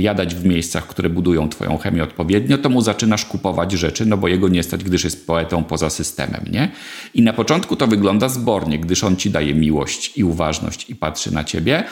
jadać 0.01 0.35
w 0.35 0.45
miejscach, 0.45 0.87
które 0.87 1.09
budują 1.09 1.49
twoją 1.49 1.77
chemię 1.77 2.03
odpowiednio, 2.03 2.57
to 2.57 2.69
mu 2.69 2.81
zaczynasz 2.81 3.25
kupować 3.25 3.71
rzeczy, 3.71 4.05
no 4.05 4.17
bo 4.17 4.27
jego 4.27 4.49
nie 4.49 4.63
stać, 4.63 4.83
gdyż 4.83 5.03
jest 5.03 5.27
poetą 5.27 5.63
poza 5.63 5.89
systemem, 5.89 6.45
nie? 6.51 6.71
I 7.13 7.21
na 7.21 7.33
początku 7.33 7.75
to 7.75 7.87
wygląda 7.87 8.29
zbornie, 8.29 8.79
gdyż 8.79 9.03
on 9.03 9.15
ci 9.15 9.29
daje 9.29 9.53
miłość 9.53 10.17
i 10.17 10.23
uważność 10.23 10.89
i 10.89 10.95
patrzy 10.95 11.33
na 11.33 11.43
ciebie, 11.43 11.83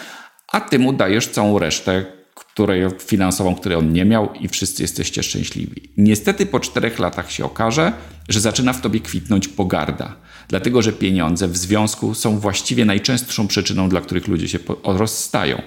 a 0.47 0.61
ty 0.61 0.79
mu 0.79 0.93
dajesz 0.93 1.27
całą 1.27 1.59
resztę 1.59 2.22
której, 2.35 2.83
finansową, 2.99 3.55
której 3.55 3.77
on 3.77 3.93
nie 3.93 4.05
miał 4.05 4.33
i 4.33 4.47
wszyscy 4.47 4.81
jesteście 4.81 5.23
szczęśliwi. 5.23 5.89
Niestety 5.97 6.45
po 6.45 6.59
czterech 6.59 6.99
latach 6.99 7.31
się 7.31 7.45
okaże, 7.45 7.93
że 8.29 8.39
zaczyna 8.39 8.73
w 8.73 8.81
tobie 8.81 8.99
kwitnąć 8.99 9.47
pogarda 9.47 10.15
Dlatego, 10.47 10.81
że 10.81 10.91
pieniądze 10.91 11.47
w 11.47 11.57
związku 11.57 12.13
są 12.13 12.39
właściwie 12.39 12.85
najczęstszą 12.85 13.47
przyczyną, 13.47 13.89
dla 13.89 14.01
których 14.01 14.27
ludzie 14.27 14.47
się 14.47 14.59
rozstają. 14.83 15.61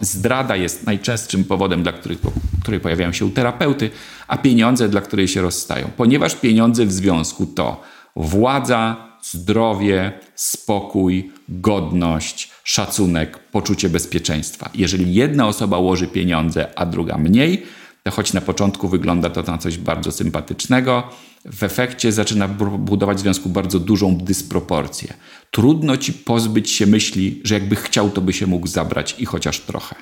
Zdrada 0.00 0.56
jest 0.56 0.86
najczęstszym 0.86 1.44
powodem, 1.44 1.82
dla 1.82 1.92
których, 1.92 2.18
której 2.62 2.80
pojawiają 2.80 3.12
się 3.12 3.24
u 3.26 3.30
terapeuty, 3.30 3.90
a 4.28 4.38
pieniądze, 4.38 4.88
dla 4.88 5.00
których 5.00 5.30
się 5.30 5.42
rozstają. 5.42 5.90
Ponieważ 5.96 6.34
pieniądze 6.34 6.86
w 6.86 6.92
związku 6.92 7.46
to 7.46 7.80
władza, 8.16 9.11
zdrowie, 9.22 10.12
spokój, 10.34 11.32
godność, 11.48 12.50
szacunek, 12.64 13.38
poczucie 13.38 13.88
bezpieczeństwa. 13.88 14.70
Jeżeli 14.74 15.14
jedna 15.14 15.46
osoba 15.46 15.78
łoży 15.78 16.06
pieniądze, 16.06 16.78
a 16.78 16.86
druga 16.86 17.18
mniej, 17.18 17.62
to 18.02 18.10
choć 18.10 18.32
na 18.32 18.40
początku 18.40 18.88
wygląda 18.88 19.30
to 19.30 19.42
na 19.42 19.58
coś 19.58 19.78
bardzo 19.78 20.12
sympatycznego, 20.12 21.02
w 21.44 21.62
efekcie 21.62 22.12
zaczyna 22.12 22.48
budować 22.78 23.18
w 23.18 23.20
związku 23.20 23.48
bardzo 23.48 23.78
dużą 23.78 24.16
dysproporcję. 24.16 25.14
Trudno 25.50 25.96
ci 25.96 26.12
pozbyć 26.12 26.70
się 26.70 26.86
myśli, 26.86 27.40
że 27.44 27.54
jakby 27.54 27.76
chciał, 27.76 28.10
to 28.10 28.20
by 28.20 28.32
się 28.32 28.46
mógł 28.46 28.66
zabrać 28.66 29.14
i 29.18 29.24
chociaż 29.24 29.60
trochę. 29.60 29.94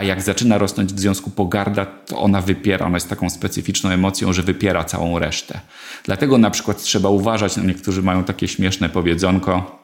A 0.00 0.02
jak 0.02 0.22
zaczyna 0.22 0.58
rosnąć 0.58 0.92
w 0.92 1.00
związku 1.00 1.30
pogarda, 1.30 1.86
to 1.86 2.18
ona 2.18 2.40
wypiera, 2.40 2.86
ona 2.86 2.96
jest 2.96 3.08
taką 3.08 3.30
specyficzną 3.30 3.90
emocją, 3.90 4.32
że 4.32 4.42
wypiera 4.42 4.84
całą 4.84 5.18
resztę. 5.18 5.60
Dlatego 6.04 6.38
na 6.38 6.50
przykład 6.50 6.82
trzeba 6.82 7.08
uważać, 7.08 7.56
no 7.56 7.64
niektórzy 7.64 8.02
mają 8.02 8.24
takie 8.24 8.48
śmieszne 8.48 8.88
powiedzonko, 8.88 9.80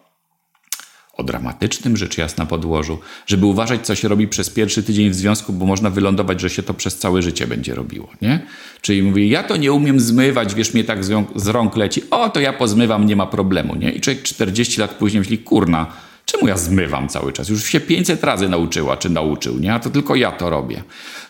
o 1.17 1.23
dramatycznym 1.23 1.97
rzecz 1.97 2.19
jasna 2.19 2.47
podłożu, 2.47 2.99
żeby 3.27 3.47
uważać, 3.47 3.87
co 3.87 3.95
się 3.95 4.09
robi 4.09 4.29
przez 4.29 4.51
pierwszy 4.51 4.83
tydzień 4.83 5.11
w 5.11 5.15
związku, 5.15 5.53
bo 5.53 5.67
można 5.67 5.91
wylądować, 5.91 6.41
że 6.41 6.51
się 6.51 6.63
to 6.63 6.75
przez 6.75 6.99
całe 6.99 7.23
życie 7.23 7.47
będzie 7.47 7.75
robiło. 7.75 8.09
Nie? 8.23 8.41
Czyli 8.81 9.03
mówi, 9.03 9.29
ja 9.29 9.43
to 9.43 9.57
nie 9.57 9.73
umiem 9.73 10.01
zmywać, 10.01 10.55
wiesz, 10.55 10.75
mnie 10.75 10.85
tak 10.85 11.05
z 11.37 11.47
rąk 11.47 11.77
leci, 11.77 12.03
o, 12.11 12.29
to 12.29 12.41
ja 12.41 12.53
pozmywam, 12.53 13.07
nie 13.07 13.17
ma 13.17 13.27
problemu. 13.27 13.75
Nie? 13.75 13.93
I 13.93 14.01
człowiek 14.01 14.23
40 14.23 14.81
lat 14.81 14.95
później 14.95 15.21
myśli, 15.21 15.39
kurna, 15.39 15.87
czemu 16.27 16.49
ja 16.49 16.57
zmywam 16.57 17.09
cały 17.09 17.33
czas? 17.33 17.49
Już 17.49 17.65
się 17.65 17.81
500 17.81 18.25
razy 18.25 18.49
nauczyła, 18.49 18.97
czy 18.97 19.11
nauczył, 19.11 19.59
nie? 19.59 19.75
a 19.75 19.79
to 19.79 19.91
tylko 19.91 20.15
ja 20.15 20.33
to 20.33 20.51
robię. 20.51 20.83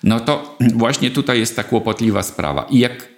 No 0.02 0.20
to 0.20 0.56
właśnie 0.74 1.10
tutaj 1.10 1.38
jest 1.38 1.56
ta 1.56 1.64
kłopotliwa 1.64 2.22
sprawa. 2.22 2.66
I 2.70 2.78
jak 2.78 3.08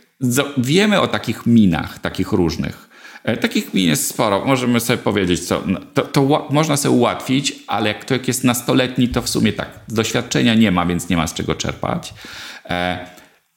wiemy 0.58 1.00
o 1.00 1.08
takich 1.08 1.46
minach, 1.46 1.98
takich 1.98 2.32
różnych, 2.32 2.88
E, 3.28 3.36
takich 3.36 3.74
min 3.74 3.88
jest 3.88 4.08
sporo. 4.08 4.44
Możemy 4.44 4.80
sobie 4.80 4.98
powiedzieć, 4.98 5.40
co 5.40 5.62
no, 5.66 5.80
to, 5.94 6.02
to 6.02 6.48
można 6.50 6.76
sobie 6.76 6.94
ułatwić, 6.94 7.54
ale 7.66 7.88
jak 7.88 8.04
człowiek 8.04 8.28
jest 8.28 8.44
nastoletni, 8.44 9.08
to 9.08 9.22
w 9.22 9.28
sumie 9.28 9.52
tak, 9.52 9.68
doświadczenia 9.88 10.54
nie 10.54 10.70
ma, 10.70 10.86
więc 10.86 11.08
nie 11.08 11.16
ma 11.16 11.26
z 11.26 11.34
czego 11.34 11.54
czerpać. 11.54 12.14
E, 12.64 13.06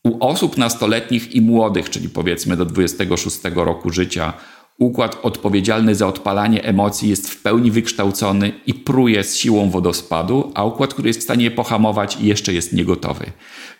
u 0.03 0.25
osób 0.25 0.57
nastoletnich 0.57 1.36
i 1.36 1.41
młodych, 1.41 1.89
czyli 1.89 2.10
powiedzmy 2.10 2.57
do 2.57 2.65
26 2.65 3.39
roku 3.55 3.89
życia, 3.89 4.34
układ 4.82 5.17
odpowiedzialny 5.24 5.96
za 5.96 6.08
odpalanie 6.08 6.63
emocji 6.63 7.10
jest 7.10 7.30
w 7.30 7.41
pełni 7.41 7.72
wykształcony 7.72 8.52
i 8.67 8.74
pruje 8.74 9.24
z 9.24 9.36
siłą 9.36 9.70
wodospadu, 9.70 10.52
a 10.56 10.63
układ, 10.63 10.94
który 10.94 11.10
jest 11.10 11.20
w 11.20 11.24
stanie 11.24 11.44
je 11.44 11.52
pohamować, 11.52 12.17
jeszcze 12.22 12.54
jest 12.54 12.74
niegotowy. 12.74 13.26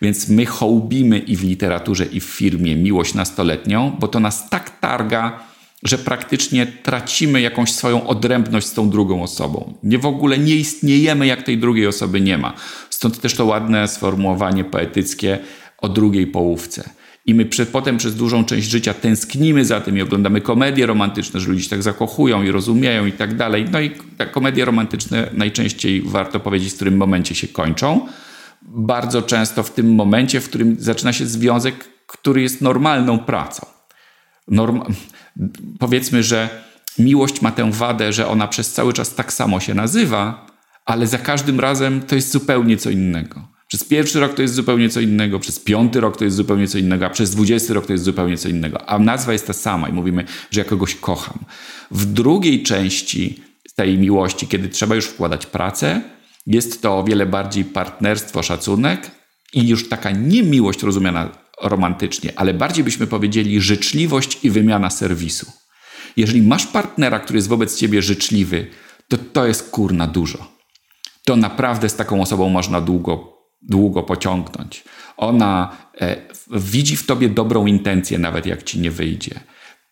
Więc 0.02 0.28
my 0.28 0.46
hołbimy 0.46 1.18
i 1.18 1.36
w 1.36 1.44
literaturze, 1.44 2.04
i 2.04 2.20
w 2.20 2.24
firmie 2.24 2.76
miłość 2.76 3.14
nastoletnią, 3.14 3.96
bo 3.98 4.08
to 4.08 4.20
nas 4.20 4.50
tak 4.50 4.80
targa, 4.80 5.40
że 5.82 5.98
praktycznie 5.98 6.66
tracimy 6.66 7.40
jakąś 7.40 7.72
swoją 7.72 8.06
odrębność 8.06 8.66
z 8.66 8.72
tą 8.72 8.90
drugą 8.90 9.22
osobą. 9.22 9.74
Nie 9.82 9.98
w 9.98 10.06
ogóle 10.06 10.38
nie 10.38 10.56
istniejemy, 10.56 11.26
jak 11.26 11.42
tej 11.42 11.58
drugiej 11.58 11.86
osoby 11.86 12.20
nie 12.20 12.38
ma. 12.38 12.54
Stąd 12.90 13.20
też 13.20 13.34
to 13.34 13.44
ładne 13.44 13.88
sformułowanie 13.88 14.64
poetyckie 14.64 15.38
o 15.78 15.88
drugiej 15.88 16.26
połówce. 16.26 17.01
I 17.26 17.34
my 17.34 17.44
przy, 17.44 17.66
potem 17.66 17.96
przez 17.96 18.16
dużą 18.16 18.44
część 18.44 18.70
życia 18.70 18.94
tęsknimy 18.94 19.64
za 19.64 19.80
tym 19.80 19.98
i 19.98 20.02
oglądamy 20.02 20.40
komedie 20.40 20.86
romantyczne, 20.86 21.40
że 21.40 21.48
ludzie 21.48 21.62
się 21.62 21.70
tak 21.70 21.82
zakochują 21.82 22.42
i 22.42 22.50
rozumieją 22.50 23.06
i 23.06 23.12
tak 23.12 23.36
dalej. 23.36 23.66
No 23.72 23.80
i 23.80 23.90
te 24.16 24.26
komedie 24.26 24.64
romantyczne 24.64 25.30
najczęściej 25.32 26.02
warto 26.02 26.40
powiedzieć, 26.40 26.72
w 26.72 26.76
którym 26.76 26.96
momencie 26.96 27.34
się 27.34 27.48
kończą. 27.48 28.06
Bardzo 28.62 29.22
często 29.22 29.62
w 29.62 29.70
tym 29.70 29.94
momencie, 29.94 30.40
w 30.40 30.48
którym 30.48 30.76
zaczyna 30.78 31.12
się 31.12 31.26
związek, 31.26 31.74
który 32.06 32.42
jest 32.42 32.60
normalną 32.60 33.18
pracą. 33.18 33.66
Norma 34.48 34.86
powiedzmy, 35.78 36.22
że 36.22 36.48
miłość 36.98 37.42
ma 37.42 37.52
tę 37.52 37.70
wadę, 37.70 38.12
że 38.12 38.28
ona 38.28 38.48
przez 38.48 38.72
cały 38.72 38.92
czas 38.92 39.14
tak 39.14 39.32
samo 39.32 39.60
się 39.60 39.74
nazywa, 39.74 40.46
ale 40.84 41.06
za 41.06 41.18
każdym 41.18 41.60
razem 41.60 42.00
to 42.00 42.14
jest 42.14 42.32
zupełnie 42.32 42.76
co 42.76 42.90
innego. 42.90 43.51
Przez 43.72 43.84
pierwszy 43.84 44.20
rok 44.20 44.34
to 44.34 44.42
jest 44.42 44.54
zupełnie 44.54 44.88
co 44.88 45.00
innego, 45.00 45.38
przez 45.38 45.58
piąty 45.58 46.00
rok 46.00 46.16
to 46.16 46.24
jest 46.24 46.36
zupełnie 46.36 46.68
co 46.68 46.78
innego, 46.78 47.06
a 47.06 47.10
przez 47.10 47.30
dwudziesty 47.30 47.74
rok 47.74 47.86
to 47.86 47.92
jest 47.92 48.04
zupełnie 48.04 48.38
co 48.38 48.48
innego. 48.48 48.90
A 48.90 48.98
nazwa 48.98 49.32
jest 49.32 49.46
ta 49.46 49.52
sama 49.52 49.88
i 49.88 49.92
mówimy, 49.92 50.24
że 50.50 50.60
ja 50.60 50.64
kogoś 50.64 50.94
kocham. 50.94 51.38
W 51.90 52.12
drugiej 52.12 52.62
części 52.62 53.42
tej 53.74 53.98
miłości, 53.98 54.46
kiedy 54.46 54.68
trzeba 54.68 54.94
już 54.94 55.04
wkładać 55.04 55.46
pracę, 55.46 56.02
jest 56.46 56.82
to 56.82 56.98
o 56.98 57.04
wiele 57.04 57.26
bardziej 57.26 57.64
partnerstwo, 57.64 58.42
szacunek 58.42 59.10
i 59.52 59.68
już 59.68 59.88
taka 59.88 60.10
niemiłość 60.10 60.82
rozumiana 60.82 61.28
romantycznie, 61.62 62.32
ale 62.36 62.54
bardziej 62.54 62.84
byśmy 62.84 63.06
powiedzieli 63.06 63.60
życzliwość 63.60 64.38
i 64.42 64.50
wymiana 64.50 64.90
serwisu. 64.90 65.52
Jeżeli 66.16 66.42
masz 66.42 66.66
partnera, 66.66 67.20
który 67.20 67.36
jest 67.36 67.48
wobec 67.48 67.76
ciebie 67.76 68.02
życzliwy, 68.02 68.66
to 69.08 69.16
to 69.32 69.46
jest 69.46 69.70
kurna 69.70 70.06
dużo. 70.06 70.52
To 71.24 71.36
naprawdę 71.36 71.88
z 71.88 71.96
taką 71.96 72.22
osobą 72.22 72.48
można 72.48 72.80
długo, 72.80 73.41
długo 73.62 74.02
pociągnąć. 74.02 74.84
Ona 75.16 75.76
e, 76.00 76.16
widzi 76.50 76.96
w 76.96 77.06
tobie 77.06 77.28
dobrą 77.28 77.66
intencję, 77.66 78.18
nawet 78.18 78.46
jak 78.46 78.62
ci 78.62 78.80
nie 78.80 78.90
wyjdzie. 78.90 79.40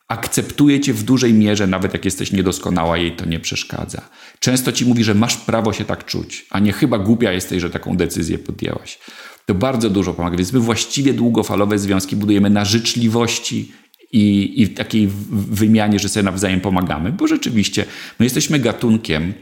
Akceptuje 0.08 0.80
cię 0.80 0.92
w 0.92 1.02
dużej 1.02 1.34
mierze, 1.34 1.66
nawet 1.66 1.92
jak 1.92 2.04
jesteś 2.04 2.32
niedoskonała, 2.32 2.98
jej 2.98 3.12
to 3.12 3.26
nie 3.26 3.40
przeszkadza. 3.40 4.02
Często 4.38 4.72
ci 4.72 4.86
mówi, 4.86 5.04
że 5.04 5.14
masz 5.14 5.36
prawo 5.36 5.72
się 5.72 5.84
tak 5.84 6.04
czuć, 6.04 6.46
a 6.50 6.58
nie 6.58 6.72
chyba 6.72 6.98
głupia 6.98 7.32
jesteś, 7.32 7.60
że 7.60 7.70
taką 7.70 7.96
decyzję 7.96 8.38
podjęłaś. 8.38 8.98
To 9.46 9.54
bardzo 9.54 9.90
dużo 9.90 10.14
pomaga, 10.14 10.36
więc 10.36 10.52
my 10.52 10.60
właściwie 10.60 11.14
długofalowe 11.14 11.78
związki 11.78 12.16
budujemy 12.16 12.50
na 12.50 12.64
życzliwości 12.64 13.72
i, 14.12 14.54
i 14.62 14.68
takiej 14.68 15.08
wymianie, 15.30 15.98
że 15.98 16.08
sobie 16.08 16.24
nawzajem 16.24 16.60
pomagamy, 16.60 17.12
bo 17.12 17.26
rzeczywiście 17.26 17.84
my 18.18 18.26
jesteśmy 18.26 18.58
gatunkiem, 18.58 19.32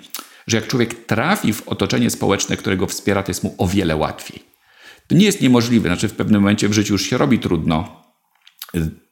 że 0.49 0.57
jak 0.57 0.67
człowiek 0.67 1.07
trafi 1.07 1.53
w 1.53 1.69
otoczenie 1.69 2.11
społeczne, 2.11 2.57
którego 2.57 2.87
wspiera, 2.87 3.23
to 3.23 3.31
jest 3.31 3.45
mu 3.45 3.55
o 3.59 3.67
wiele 3.67 3.97
łatwiej. 3.97 4.43
To 5.07 5.15
nie 5.15 5.27
jest 5.27 5.41
niemożliwe, 5.41 5.89
znaczy 5.89 6.09
w 6.09 6.13
pewnym 6.13 6.41
momencie 6.41 6.69
w 6.69 6.73
życiu 6.73 6.95
już 6.95 7.03
się 7.03 7.19
robi 7.19 7.39
trudno, 7.39 8.03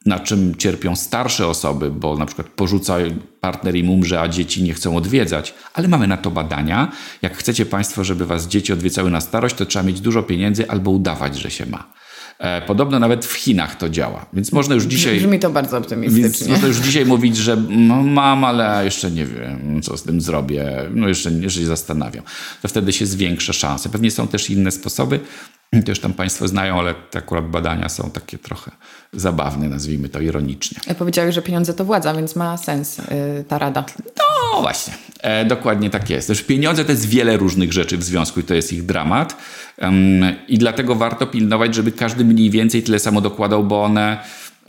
na 0.05 0.19
czym 0.19 0.55
cierpią 0.55 0.95
starsze 0.95 1.47
osoby, 1.47 1.91
bo 1.91 2.17
na 2.17 2.25
przykład 2.25 2.47
porzuca 2.47 2.95
partner 3.41 3.75
im 3.75 3.89
umrze, 3.89 4.21
a 4.21 4.27
dzieci 4.27 4.63
nie 4.63 4.73
chcą 4.73 4.97
odwiedzać. 4.97 5.53
Ale 5.73 5.87
mamy 5.87 6.07
na 6.07 6.17
to 6.17 6.31
badania. 6.31 6.91
Jak 7.21 7.37
chcecie 7.37 7.65
Państwo, 7.65 8.03
żeby 8.03 8.25
Was 8.25 8.47
dzieci 8.47 8.73
odwiedzały 8.73 9.09
na 9.09 9.21
starość, 9.21 9.55
to 9.55 9.65
trzeba 9.65 9.83
mieć 9.83 10.01
dużo 10.01 10.23
pieniędzy 10.23 10.69
albo 10.69 10.91
udawać, 10.91 11.37
że 11.37 11.51
się 11.51 11.65
ma. 11.65 11.93
E, 12.39 12.61
podobno 12.61 12.99
nawet 12.99 13.25
w 13.25 13.33
Chinach 13.33 13.75
to 13.75 13.89
działa, 13.89 14.25
więc 14.33 14.51
można 14.51 14.75
już 14.75 14.83
dzisiaj. 14.83 15.17
Brzmi 15.17 15.39
to 15.39 15.49
bardzo 15.49 15.77
optymistycznie. 15.77 16.51
Można 16.51 16.67
już 16.67 16.77
dzisiaj 16.77 17.05
mówić, 17.05 17.37
że 17.37 17.55
no, 17.69 18.03
mam, 18.03 18.43
ale 18.43 18.85
jeszcze 18.85 19.11
nie 19.11 19.25
wiem, 19.25 19.81
co 19.83 19.97
z 19.97 20.03
tym 20.03 20.21
zrobię. 20.21 20.89
No 20.93 21.07
jeszcze, 21.07 21.31
jeszcze 21.31 21.59
się 21.59 21.65
zastanawiam. 21.65 22.23
To 22.61 22.67
wtedy 22.67 22.93
się 22.93 23.05
zwiększa 23.05 23.53
szanse. 23.53 23.89
Pewnie 23.89 24.11
są 24.11 24.27
też 24.27 24.49
inne 24.49 24.71
sposoby. 24.71 25.19
Też 25.85 25.99
tam 25.99 26.13
Państwo 26.13 26.47
znają, 26.47 26.79
ale 26.79 26.93
te 26.93 27.19
akurat 27.19 27.49
badania 27.49 27.89
są 27.89 28.11
takie 28.11 28.37
trochę 28.37 28.71
zabawne, 29.13 29.69
nazwijmy 29.69 30.09
to 30.09 30.19
ironicznie. 30.19 30.79
Ja 30.87 30.95
powiedziałeś, 30.95 31.35
że 31.35 31.41
pieniądze 31.41 31.73
to 31.73 31.85
władza, 31.85 32.13
więc 32.13 32.35
ma 32.35 32.57
sens 32.57 32.97
yy, 32.97 33.43
ta 33.47 33.57
rada. 33.57 33.85
No 34.53 34.61
właśnie, 34.61 34.93
e, 35.19 35.45
dokładnie 35.45 35.89
tak 35.89 36.09
jest. 36.09 36.27
Też 36.27 36.43
pieniądze 36.43 36.85
to 36.85 36.91
jest 36.91 37.05
wiele 37.05 37.37
różnych 37.37 37.73
rzeczy 37.73 37.97
w 37.97 38.03
związku 38.03 38.39
i 38.39 38.43
to 38.43 38.53
jest 38.53 38.73
ich 38.73 38.85
dramat. 38.85 39.37
I 40.47 40.57
dlatego 40.57 40.95
warto 40.95 41.27
pilnować, 41.27 41.75
żeby 41.75 41.91
każdy 41.91 42.25
mniej 42.25 42.49
więcej 42.49 42.83
tyle 42.83 42.99
samo 42.99 43.21
dokładał, 43.21 43.63
bo 43.63 43.83
one. 43.83 44.17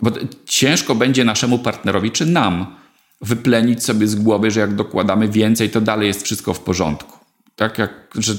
Bo 0.03 0.11
ciężko 0.47 0.95
będzie 0.95 1.25
naszemu 1.25 1.59
partnerowi 1.59 2.11
czy 2.11 2.27
nam 2.27 2.77
wyplenić 3.21 3.85
sobie 3.85 4.07
z 4.07 4.15
głowy, 4.15 4.51
że 4.51 4.61
jak 4.61 4.75
dokładamy 4.75 5.29
więcej, 5.29 5.71
to 5.71 5.81
dalej 5.81 6.09
jest 6.09 6.23
wszystko 6.23 6.55
w 6.55 6.61
porządku. 6.61 7.19
Tak 7.57 7.79
jak, 7.79 7.91
że, 8.15 8.35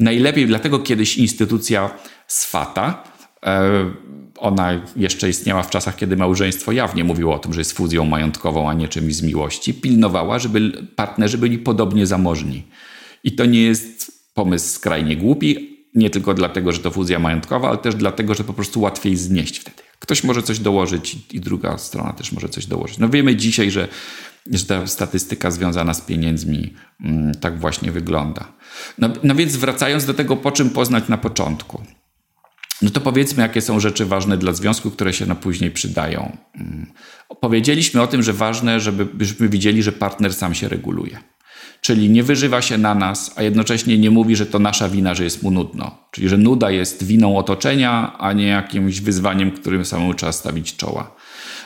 najlepiej, 0.00 0.46
dlatego 0.46 0.78
kiedyś 0.78 1.16
instytucja 1.16 1.90
Swata, 2.26 3.04
e, 3.46 3.90
ona 4.38 4.80
jeszcze 4.96 5.28
istniała 5.28 5.62
w 5.62 5.70
czasach, 5.70 5.96
kiedy 5.96 6.16
małżeństwo 6.16 6.72
jawnie 6.72 7.04
mówiło 7.04 7.34
o 7.34 7.38
tym, 7.38 7.52
że 7.52 7.60
jest 7.60 7.72
fuzją 7.72 8.04
majątkową, 8.04 8.70
a 8.70 8.74
nie 8.74 8.88
czymś 8.88 9.14
z 9.14 9.22
miłości, 9.22 9.74
pilnowała, 9.74 10.38
żeby 10.38 10.72
partnerzy 10.96 11.38
byli 11.38 11.58
podobnie 11.58 12.06
zamożni. 12.06 12.62
I 13.24 13.32
to 13.32 13.46
nie 13.46 13.62
jest 13.62 14.12
pomysł 14.34 14.68
skrajnie 14.68 15.16
głupi, 15.16 15.78
nie 15.94 16.10
tylko 16.10 16.34
dlatego, 16.34 16.72
że 16.72 16.78
to 16.78 16.90
fuzja 16.90 17.18
majątkowa, 17.18 17.68
ale 17.68 17.78
też 17.78 17.94
dlatego, 17.94 18.34
że 18.34 18.44
po 18.44 18.52
prostu 18.52 18.80
łatwiej 18.80 19.16
znieść 19.16 19.58
wtedy. 19.58 19.82
Ktoś 19.98 20.24
może 20.24 20.42
coś 20.42 20.58
dołożyć 20.58 21.16
i 21.32 21.40
druga 21.40 21.78
strona 21.78 22.12
też 22.12 22.32
może 22.32 22.48
coś 22.48 22.66
dołożyć. 22.66 22.98
No 22.98 23.08
wiemy 23.08 23.36
dzisiaj, 23.36 23.70
że, 23.70 23.88
że 24.52 24.64
ta 24.64 24.86
statystyka 24.86 25.50
związana 25.50 25.94
z 25.94 26.00
pieniędzmi 26.00 26.74
mm, 27.04 27.34
tak 27.34 27.58
właśnie 27.58 27.92
wygląda. 27.92 28.52
No, 28.98 29.10
no 29.22 29.34
więc 29.34 29.56
wracając 29.56 30.04
do 30.04 30.14
tego, 30.14 30.36
po 30.36 30.52
czym 30.52 30.70
poznać 30.70 31.08
na 31.08 31.18
początku. 31.18 31.82
No 32.82 32.90
to 32.90 33.00
powiedzmy, 33.00 33.42
jakie 33.42 33.60
są 33.60 33.80
rzeczy 33.80 34.06
ważne 34.06 34.36
dla 34.36 34.52
związku, 34.52 34.90
które 34.90 35.12
się 35.12 35.26
na 35.26 35.34
później 35.34 35.70
przydają. 35.70 36.36
Mm. 36.54 36.92
Powiedzieliśmy 37.40 38.02
o 38.02 38.06
tym, 38.06 38.22
że 38.22 38.32
ważne, 38.32 38.80
żebyśmy 38.80 39.48
widzieli, 39.48 39.82
że 39.82 39.92
partner 39.92 40.34
sam 40.34 40.54
się 40.54 40.68
reguluje. 40.68 41.18
Czyli 41.80 42.10
nie 42.10 42.22
wyżywa 42.22 42.62
się 42.62 42.78
na 42.78 42.94
nas, 42.94 43.32
a 43.36 43.42
jednocześnie 43.42 43.98
nie 43.98 44.10
mówi, 44.10 44.36
że 44.36 44.46
to 44.46 44.58
nasza 44.58 44.88
wina, 44.88 45.14
że 45.14 45.24
jest 45.24 45.42
mu 45.42 45.50
nudno. 45.50 45.98
Czyli 46.10 46.28
że 46.28 46.36
nuda 46.36 46.70
jest 46.70 47.04
winą 47.04 47.36
otoczenia, 47.36 48.16
a 48.18 48.32
nie 48.32 48.46
jakimś 48.46 49.00
wyzwaniem, 49.00 49.50
którym 49.50 49.84
samemu 49.84 50.14
trzeba 50.14 50.32
stawić 50.32 50.76
czoła. 50.76 51.16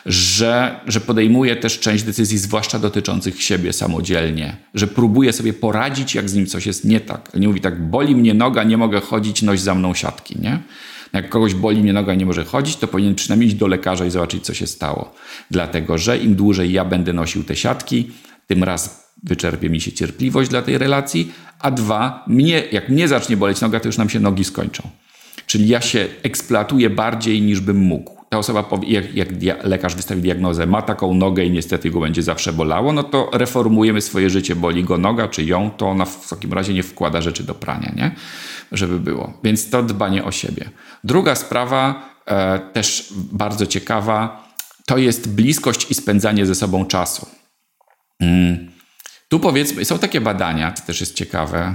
Że, 0.07 0.81
że 0.87 1.01
podejmuje 1.01 1.57
też 1.57 1.79
część 1.79 2.05
decyzji, 2.05 2.39
zwłaszcza 2.39 2.79
dotyczących 2.79 3.43
siebie 3.43 3.73
samodzielnie, 3.73 4.57
że 4.75 4.87
próbuje 4.87 5.33
sobie 5.33 5.53
poradzić, 5.53 6.15
jak 6.15 6.31
z 6.31 6.35
nim 6.35 6.47
coś 6.47 6.67
jest 6.67 6.85
nie 6.85 7.01
tak. 7.01 7.35
Nie 7.35 7.49
mówi 7.49 7.61
tak, 7.61 7.91
boli 7.91 8.17
mnie 8.17 8.35
noga, 8.35 8.63
nie 8.63 8.77
mogę 8.77 9.01
chodzić, 9.01 9.43
noś 9.43 9.61
za 9.61 9.75
mną 9.75 9.95
siatki, 9.95 10.37
nie? 10.41 10.59
Jak 11.13 11.29
kogoś 11.29 11.55
boli 11.55 11.83
mnie 11.83 11.93
noga 11.93 12.15
i 12.15 12.19
nie 12.19 12.27
może 12.27 12.45
chodzić, 12.45 12.77
to 12.77 12.89
powinien 12.89 13.15
przynajmniej 13.15 13.49
iść 13.49 13.57
do 13.57 13.67
lekarza 13.67 14.07
i 14.07 14.11
zobaczyć, 14.11 14.45
co 14.45 14.55
się 14.55 14.67
stało. 14.67 15.15
Dlatego, 15.51 15.99
że 15.99 16.19
im 16.19 16.35
dłużej 16.35 16.73
ja 16.73 16.85
będę 16.85 17.13
nosił 17.13 17.45
te 17.45 17.57
siatki, 17.57 18.11
tym 18.47 18.65
raz 18.65 19.13
wyczerpie 19.23 19.71
mi 19.71 19.81
się 19.81 19.93
cierpliwość 19.93 20.51
dla 20.51 20.63
tej 20.63 20.79
relacji, 20.79 21.33
a 21.59 21.71
dwa, 21.71 22.25
mnie, 22.27 22.63
jak 22.73 22.89
mnie 22.89 23.09
zacznie 23.09 23.37
boleć 23.37 23.61
noga, 23.61 23.81
to 23.81 23.89
już 23.89 23.99
nam 23.99 24.09
się 24.09 24.21
nogi 24.21 24.45
skończą. 24.45 24.91
Czyli 25.47 25.69
ja 25.69 25.81
się 25.81 26.09
eksploatuję 26.23 26.91
bardziej 26.91 27.43
niż 27.43 27.61
bym 27.61 27.77
mógł. 27.77 28.22
Ta 28.33 28.39
osoba, 28.39 28.63
powie, 28.63 29.03
jak, 29.15 29.43
jak 29.43 29.65
lekarz 29.65 29.95
wystawi 29.95 30.23
diagnozę, 30.23 30.67
ma 30.67 30.83
taką 30.83 31.15
nogę 31.15 31.45
i 31.45 31.51
niestety 31.51 31.91
go 31.91 32.01
będzie 32.01 32.23
zawsze 32.23 32.53
bolało, 32.53 32.93
no 32.93 33.03
to 33.03 33.31
reformujemy 33.33 34.01
swoje 34.01 34.31
życie, 34.31 34.57
boli 34.57 34.85
go 34.85 34.99
noga 34.99 35.29
czy 35.29 35.45
ją, 35.45 35.71
to 35.71 35.89
ona 35.89 36.05
w 36.05 36.29
takim 36.29 36.53
razie 36.53 36.75
nie 36.75 36.83
wkłada 36.83 37.21
rzeczy 37.21 37.43
do 37.43 37.55
prania, 37.55 37.93
nie? 37.97 38.15
Żeby 38.73 39.01
było. 39.01 39.33
Więc 39.45 39.71
to 39.71 39.83
dbanie 39.83 40.25
o 40.25 40.33
siebie. 40.33 40.71
Druga 41.05 41.35
sprawa, 41.35 42.11
e, 42.27 42.59
też 42.59 43.13
bardzo 43.17 43.67
ciekawa, 43.67 44.49
to 44.87 44.99
jest 44.99 45.35
bliskość 45.35 45.91
i 45.91 45.95
spędzanie 45.95 46.47
ze 46.47 46.55
sobą 46.55 46.87
czasu. 46.87 47.27
Mm. 48.21 48.71
Tu 49.29 49.41
powiedzmy, 49.41 49.85
są 49.85 49.99
takie 49.99 50.21
badania, 50.21 50.71
to 50.71 50.83
też 50.83 51.01
jest 51.01 51.15
ciekawe, 51.15 51.75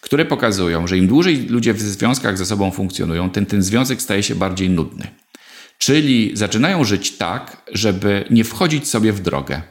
które 0.00 0.24
pokazują, 0.24 0.86
że 0.86 0.98
im 0.98 1.06
dłużej 1.06 1.46
ludzie 1.46 1.74
w 1.74 1.80
związkach 1.80 2.38
ze 2.38 2.46
sobą 2.46 2.70
funkcjonują, 2.70 3.30
ten, 3.30 3.46
ten 3.46 3.62
związek 3.62 4.02
staje 4.02 4.22
się 4.22 4.34
bardziej 4.34 4.70
nudny. 4.70 5.24
Czyli 5.84 6.30
zaczynają 6.34 6.84
żyć 6.84 7.16
tak, 7.16 7.56
żeby 7.72 8.24
nie 8.30 8.44
wchodzić 8.44 8.88
sobie 8.88 9.12
w 9.12 9.20
drogę. 9.20 9.62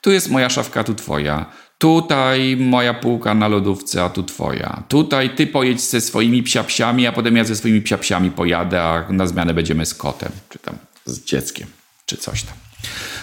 Tu 0.00 0.10
jest 0.10 0.30
moja 0.30 0.50
szafka, 0.50 0.84
tu 0.84 0.94
twoja. 0.94 1.46
Tutaj 1.78 2.56
moja 2.56 2.94
półka 2.94 3.34
na 3.34 3.48
lodówce, 3.48 4.04
a 4.04 4.10
tu 4.10 4.22
twoja. 4.22 4.82
Tutaj 4.88 5.30
ty 5.30 5.46
pojedź 5.46 5.80
ze 5.80 6.00
swoimi 6.00 6.42
psiapsiami, 6.42 7.06
a 7.06 7.12
potem 7.12 7.36
ja 7.36 7.44
ze 7.44 7.56
swoimi 7.56 7.80
psiapsiami 7.80 8.30
pojadę, 8.30 8.82
a 8.82 9.12
na 9.12 9.26
zmianę 9.26 9.54
będziemy 9.54 9.86
z 9.86 9.94
kotem, 9.94 10.32
czy 10.48 10.58
tam 10.58 10.78
z 11.06 11.24
dzieckiem, 11.24 11.66
czy 12.06 12.16
coś 12.16 12.42
tam. 12.42 12.54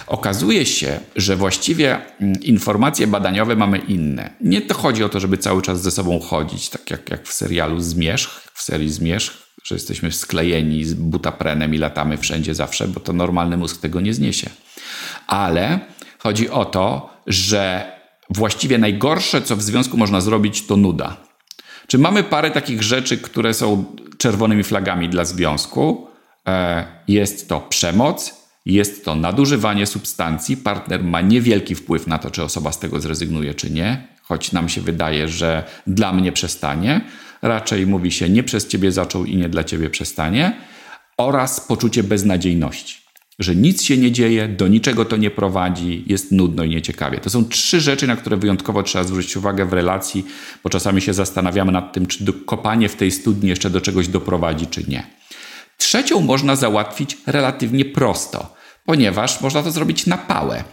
Okazuje 0.06 0.66
się, 0.66 1.00
że 1.16 1.36
właściwie 1.36 1.98
mm, 2.20 2.42
informacje 2.42 3.06
badaniowe 3.06 3.56
mamy 3.56 3.78
inne. 3.78 4.30
Nie 4.40 4.62
to 4.62 4.74
chodzi 4.74 5.04
o 5.04 5.08
to, 5.08 5.20
żeby 5.20 5.38
cały 5.38 5.62
czas 5.62 5.82
ze 5.82 5.90
sobą 5.90 6.20
chodzić, 6.20 6.68
tak 6.68 6.90
jak, 6.90 7.10
jak 7.10 7.28
w 7.28 7.32
serialu 7.32 7.80
Zmierzch, 7.80 8.50
w 8.54 8.62
serii 8.62 8.90
Zmierzch, 8.90 9.45
że 9.66 9.74
jesteśmy 9.74 10.12
sklejeni 10.12 10.84
z 10.84 10.94
butaprenem 10.94 11.74
i 11.74 11.78
latamy 11.78 12.18
wszędzie 12.18 12.54
zawsze, 12.54 12.88
bo 12.88 13.00
to 13.00 13.12
normalny 13.12 13.56
mózg 13.56 13.80
tego 13.80 14.00
nie 14.00 14.14
zniesie. 14.14 14.50
Ale 15.26 15.80
chodzi 16.18 16.50
o 16.50 16.64
to, 16.64 17.10
że 17.26 17.92
właściwie 18.30 18.78
najgorsze, 18.78 19.42
co 19.42 19.56
w 19.56 19.62
związku 19.62 19.96
można 19.96 20.20
zrobić, 20.20 20.66
to 20.66 20.76
nuda. 20.76 21.16
Czy 21.86 21.98
mamy 21.98 22.22
parę 22.22 22.50
takich 22.50 22.82
rzeczy, 22.82 23.18
które 23.18 23.54
są 23.54 23.84
czerwonymi 24.18 24.64
flagami 24.64 25.08
dla 25.08 25.24
związku? 25.24 26.06
E, 26.48 26.86
jest 27.08 27.48
to 27.48 27.60
przemoc, 27.60 28.34
jest 28.66 29.04
to 29.04 29.14
nadużywanie 29.14 29.86
substancji. 29.86 30.56
Partner 30.56 31.04
ma 31.04 31.20
niewielki 31.20 31.74
wpływ 31.74 32.06
na 32.06 32.18
to, 32.18 32.30
czy 32.30 32.42
osoba 32.42 32.72
z 32.72 32.78
tego 32.78 33.00
zrezygnuje, 33.00 33.54
czy 33.54 33.70
nie, 33.70 34.08
choć 34.22 34.52
nam 34.52 34.68
się 34.68 34.80
wydaje, 34.80 35.28
że 35.28 35.64
dla 35.86 36.12
mnie 36.12 36.32
przestanie. 36.32 37.00
Raczej 37.42 37.86
mówi 37.86 38.12
się 38.12 38.28
nie 38.28 38.42
przez 38.42 38.68
ciebie 38.68 38.92
zaczął 38.92 39.24
i 39.24 39.36
nie 39.36 39.48
dla 39.48 39.64
ciebie 39.64 39.90
przestanie. 39.90 40.56
Oraz 41.16 41.60
poczucie 41.60 42.02
beznadziejności, 42.02 42.96
że 43.38 43.56
nic 43.56 43.82
się 43.82 43.96
nie 43.96 44.12
dzieje, 44.12 44.48
do 44.48 44.68
niczego 44.68 45.04
to 45.04 45.16
nie 45.16 45.30
prowadzi, 45.30 46.04
jest 46.06 46.32
nudno 46.32 46.64
i 46.64 46.68
nieciekawie. 46.68 47.18
To 47.18 47.30
są 47.30 47.44
trzy 47.44 47.80
rzeczy, 47.80 48.06
na 48.06 48.16
które 48.16 48.36
wyjątkowo 48.36 48.82
trzeba 48.82 49.04
zwrócić 49.04 49.36
uwagę 49.36 49.66
w 49.66 49.72
relacji, 49.72 50.26
bo 50.64 50.70
czasami 50.70 51.02
się 51.02 51.14
zastanawiamy 51.14 51.72
nad 51.72 51.92
tym, 51.92 52.06
czy 52.06 52.32
kopanie 52.32 52.88
w 52.88 52.96
tej 52.96 53.10
studni 53.10 53.48
jeszcze 53.48 53.70
do 53.70 53.80
czegoś 53.80 54.08
doprowadzi, 54.08 54.66
czy 54.66 54.84
nie. 54.88 55.06
Trzecią 55.76 56.20
można 56.20 56.56
załatwić 56.56 57.18
relatywnie 57.26 57.84
prosto 57.84 58.56
ponieważ 58.86 59.40
można 59.40 59.62
to 59.62 59.70
zrobić 59.70 60.06
na 60.06 60.18
pałę. 60.18 60.64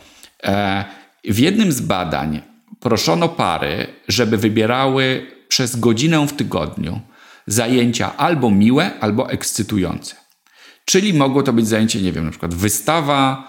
E, 0.43 0.86
w 1.23 1.39
jednym 1.39 1.71
z 1.71 1.82
badań 1.82 2.41
proszono 2.80 3.30
pary, 3.30 3.88
żeby 4.08 4.38
wybierały 4.38 5.28
przez 5.54 5.76
godzinę 5.76 6.28
w 6.28 6.34
tygodniu 6.34 7.00
zajęcia 7.48 8.18
albo 8.18 8.52
miłe, 8.52 9.00
albo 9.00 9.30
ekscytujące. 9.30 10.16
Czyli 10.86 11.13
mogło 11.13 11.44
to 11.44 11.54
być 11.54 11.68
zajęcie, 11.68 12.02
nie 12.02 12.12
wiem, 12.12 12.26
na 12.26 12.32
przykład 12.32 12.54
wystawa, 12.54 13.48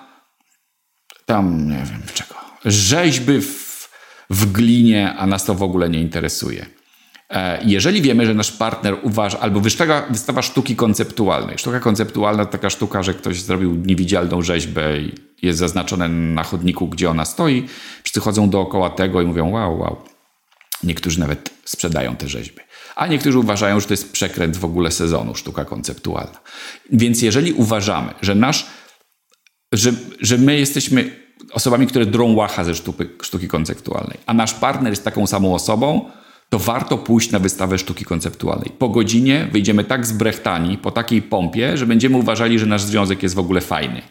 tam 1.27 1.69
nie 1.69 1.77
wiem 1.77 2.03
czego, 2.15 2.35
rzeźby 2.65 3.41
w, 3.41 3.89
w 4.31 4.53
glinie, 4.53 5.15
a 5.15 5.27
nas 5.27 5.45
to 5.45 5.55
w 5.55 5.63
ogóle 5.63 5.91
nie 5.91 6.01
interesuje. 6.01 6.67
E, 7.31 7.65
jeżeli 7.65 8.03
wiemy, 8.03 8.27
że 8.27 8.35
nasz 8.35 8.53
partner 8.53 8.97
uważa, 9.03 9.41
albo 9.41 9.61
wystawa, 9.61 10.07
wystawa 10.11 10.43
sztuki 10.43 10.77
konceptualnej. 10.77 11.59
Sztuka 11.59 11.81
konceptualna 11.81 12.45
to 12.45 12.53
taka 12.53 12.71
sztuka, 12.71 13.03
że 13.03 13.15
ktoś 13.15 13.43
zrobił 13.43 13.75
niewidzialną 13.75 14.43
rzeźbę 14.43 15.01
i 15.01 15.13
jest 15.43 15.59
zaznaczone 15.59 16.09
na 16.09 16.43
chodniku, 16.43 16.89
gdzie 16.89 17.11
ona 17.11 17.25
stoi. 17.25 17.67
Wszyscy 18.03 18.21
chodzą 18.21 18.51
dookoła 18.51 18.91
tego 18.91 19.23
i 19.23 19.27
mówią 19.27 19.51
wow, 19.51 19.79
wow. 19.79 20.14
Niektórzy 20.85 21.21
nawet 21.21 21.51
sprzedają 21.65 22.17
te 22.17 22.29
rzeźby. 22.29 22.61
A 22.97 23.07
niektórzy 23.07 23.39
uważają, 23.39 23.81
że 23.81 23.87
to 23.87 23.93
jest 23.93 24.13
przekręt 24.13 24.57
w 24.57 24.65
ogóle 24.65 24.91
sezonu, 24.91 25.35
sztuka 25.35 25.65
konceptualna. 25.65 26.41
Więc 26.93 27.23
jeżeli 27.23 27.53
uważamy, 27.53 28.15
że 28.23 28.35
nasz, 28.35 28.67
że, 29.73 29.93
że 30.21 30.39
my 30.39 30.59
jesteśmy 30.59 31.25
osobami, 31.53 31.87
które 31.87 32.07
drą 32.07 32.35
łacha 32.35 32.65
ze 32.65 32.75
sztuki, 32.75 33.05
sztuki 33.23 33.49
konceptualnej, 33.49 34.19
a 34.27 34.35
nasz 34.35 34.55
partner 34.55 34.93
jest 34.93 35.05
taką 35.05 35.27
samą 35.27 35.55
osobą, 35.55 36.11
to 36.49 36.59
warto 36.59 36.99
pójść 36.99 37.31
na 37.31 37.39
wystawę 37.39 37.79
sztuki 37.79 38.05
konceptualnej. 38.05 38.71
Po 38.79 38.89
godzinie 38.89 39.49
wyjdziemy 39.53 39.85
tak 39.85 40.07
zbrechtani, 40.07 40.79
po 40.79 40.91
takiej 40.91 41.23
pompie, 41.23 41.77
że 41.77 41.87
będziemy 41.87 42.17
uważali, 42.17 42.59
że 42.59 42.67
nasz 42.67 42.83
związek 42.83 43.23
jest 43.23 43.35
w 43.35 43.39
ogóle 43.39 43.61
fajny. 43.61 44.03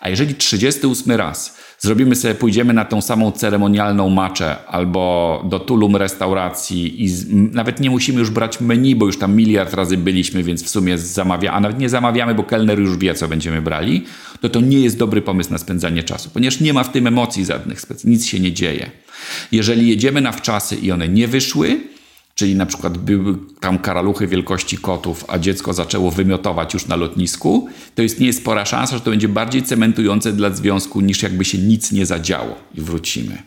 A 0.00 0.08
jeżeli 0.08 0.34
38 0.34 1.12
raz 1.12 1.58
zrobimy 1.84 2.16
sobie, 2.16 2.34
pójdziemy 2.34 2.72
na 2.72 2.84
tą 2.84 3.00
samą 3.00 3.32
ceremonialną 3.32 4.10
maczę 4.10 4.56
albo 4.66 5.42
do 5.48 5.58
Tulum 5.58 5.96
restauracji 5.96 7.02
i 7.02 7.08
z, 7.08 7.26
nawet 7.30 7.80
nie 7.80 7.90
musimy 7.90 8.18
już 8.18 8.30
brać 8.30 8.60
menu, 8.60 8.96
bo 8.96 9.06
już 9.06 9.18
tam 9.18 9.36
miliard 9.36 9.74
razy 9.74 9.96
byliśmy, 9.96 10.42
więc 10.42 10.64
w 10.64 10.68
sumie 10.68 10.98
zamawia, 10.98 11.52
a 11.52 11.60
nawet 11.60 11.78
nie 11.78 11.88
zamawiamy, 11.88 12.34
bo 12.34 12.44
kelner 12.44 12.78
już 12.78 12.98
wie, 12.98 13.14
co 13.14 13.28
będziemy 13.28 13.62
brali, 13.62 14.04
to 14.40 14.48
to 14.48 14.60
nie 14.60 14.80
jest 14.80 14.98
dobry 14.98 15.22
pomysł 15.22 15.52
na 15.52 15.58
spędzanie 15.58 16.02
czasu, 16.02 16.30
ponieważ 16.34 16.60
nie 16.60 16.72
ma 16.72 16.84
w 16.84 16.92
tym 16.92 17.06
emocji 17.06 17.44
żadnych, 17.44 17.82
nic 18.04 18.26
się 18.26 18.40
nie 18.40 18.52
dzieje. 18.52 18.90
Jeżeli 19.52 19.88
jedziemy 19.88 20.20
na 20.20 20.32
wczasy 20.32 20.76
i 20.76 20.92
one 20.92 21.08
nie 21.08 21.28
wyszły, 21.28 21.80
czyli 22.34 22.54
na 22.54 22.66
przykład 22.66 22.98
były 22.98 23.38
tam 23.60 23.78
karaluchy 23.78 24.26
wielkości 24.26 24.78
kotów, 24.78 25.24
a 25.28 25.38
dziecko 25.38 25.72
zaczęło 25.72 26.10
wymiotować 26.10 26.74
już 26.74 26.86
na 26.86 26.96
lotnisku, 26.96 27.68
to 27.94 28.02
jest 28.02 28.20
nie 28.20 28.32
spora 28.32 28.64
szansa, 28.64 28.96
że 28.96 29.00
to 29.00 29.10
będzie 29.10 29.28
bardziej 29.28 29.62
cementujące 29.62 30.32
dla 30.32 30.50
związku 30.50 31.00
niż 31.00 31.22
jakby 31.22 31.44
się 31.44 31.58
nic 31.58 31.92
nie 31.92 32.06
zadziało 32.06 32.56
i 32.74 32.80
wrócimy. 32.80 33.42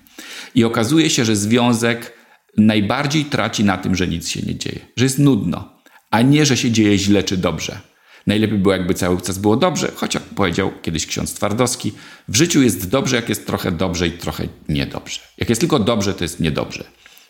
I 0.55 0.63
okazuje 0.63 1.09
się, 1.09 1.25
że 1.25 1.36
związek 1.36 2.13
najbardziej 2.57 3.25
traci 3.25 3.63
na 3.63 3.77
tym, 3.77 3.95
że 3.95 4.07
nic 4.07 4.29
się 4.29 4.41
nie 4.41 4.55
dzieje, 4.55 4.79
że 4.97 5.05
jest 5.05 5.19
nudno, 5.19 5.69
a 6.11 6.21
nie, 6.21 6.45
że 6.45 6.57
się 6.57 6.71
dzieje 6.71 6.97
źle 6.97 7.23
czy 7.23 7.38
dobrze. 7.38 7.79
Najlepiej 8.27 8.57
było, 8.57 8.73
jakby 8.73 8.93
cały 8.93 9.21
czas 9.21 9.38
było 9.38 9.57
dobrze, 9.57 9.91
choć 9.95 10.13
jak 10.13 10.23
powiedział 10.23 10.71
kiedyś 10.81 11.07
ksiądz 11.07 11.33
Twardowski, 11.33 11.91
w 12.27 12.36
życiu 12.36 12.61
jest 12.61 12.89
dobrze, 12.89 13.15
jak 13.15 13.29
jest 13.29 13.47
trochę 13.47 13.71
dobrze 13.71 14.07
i 14.07 14.11
trochę 14.11 14.47
niedobrze. 14.69 15.21
Jak 15.38 15.49
jest 15.49 15.61
tylko 15.61 15.79
dobrze, 15.79 16.13
to 16.13 16.23
jest 16.23 16.39
niedobrze. 16.39 16.83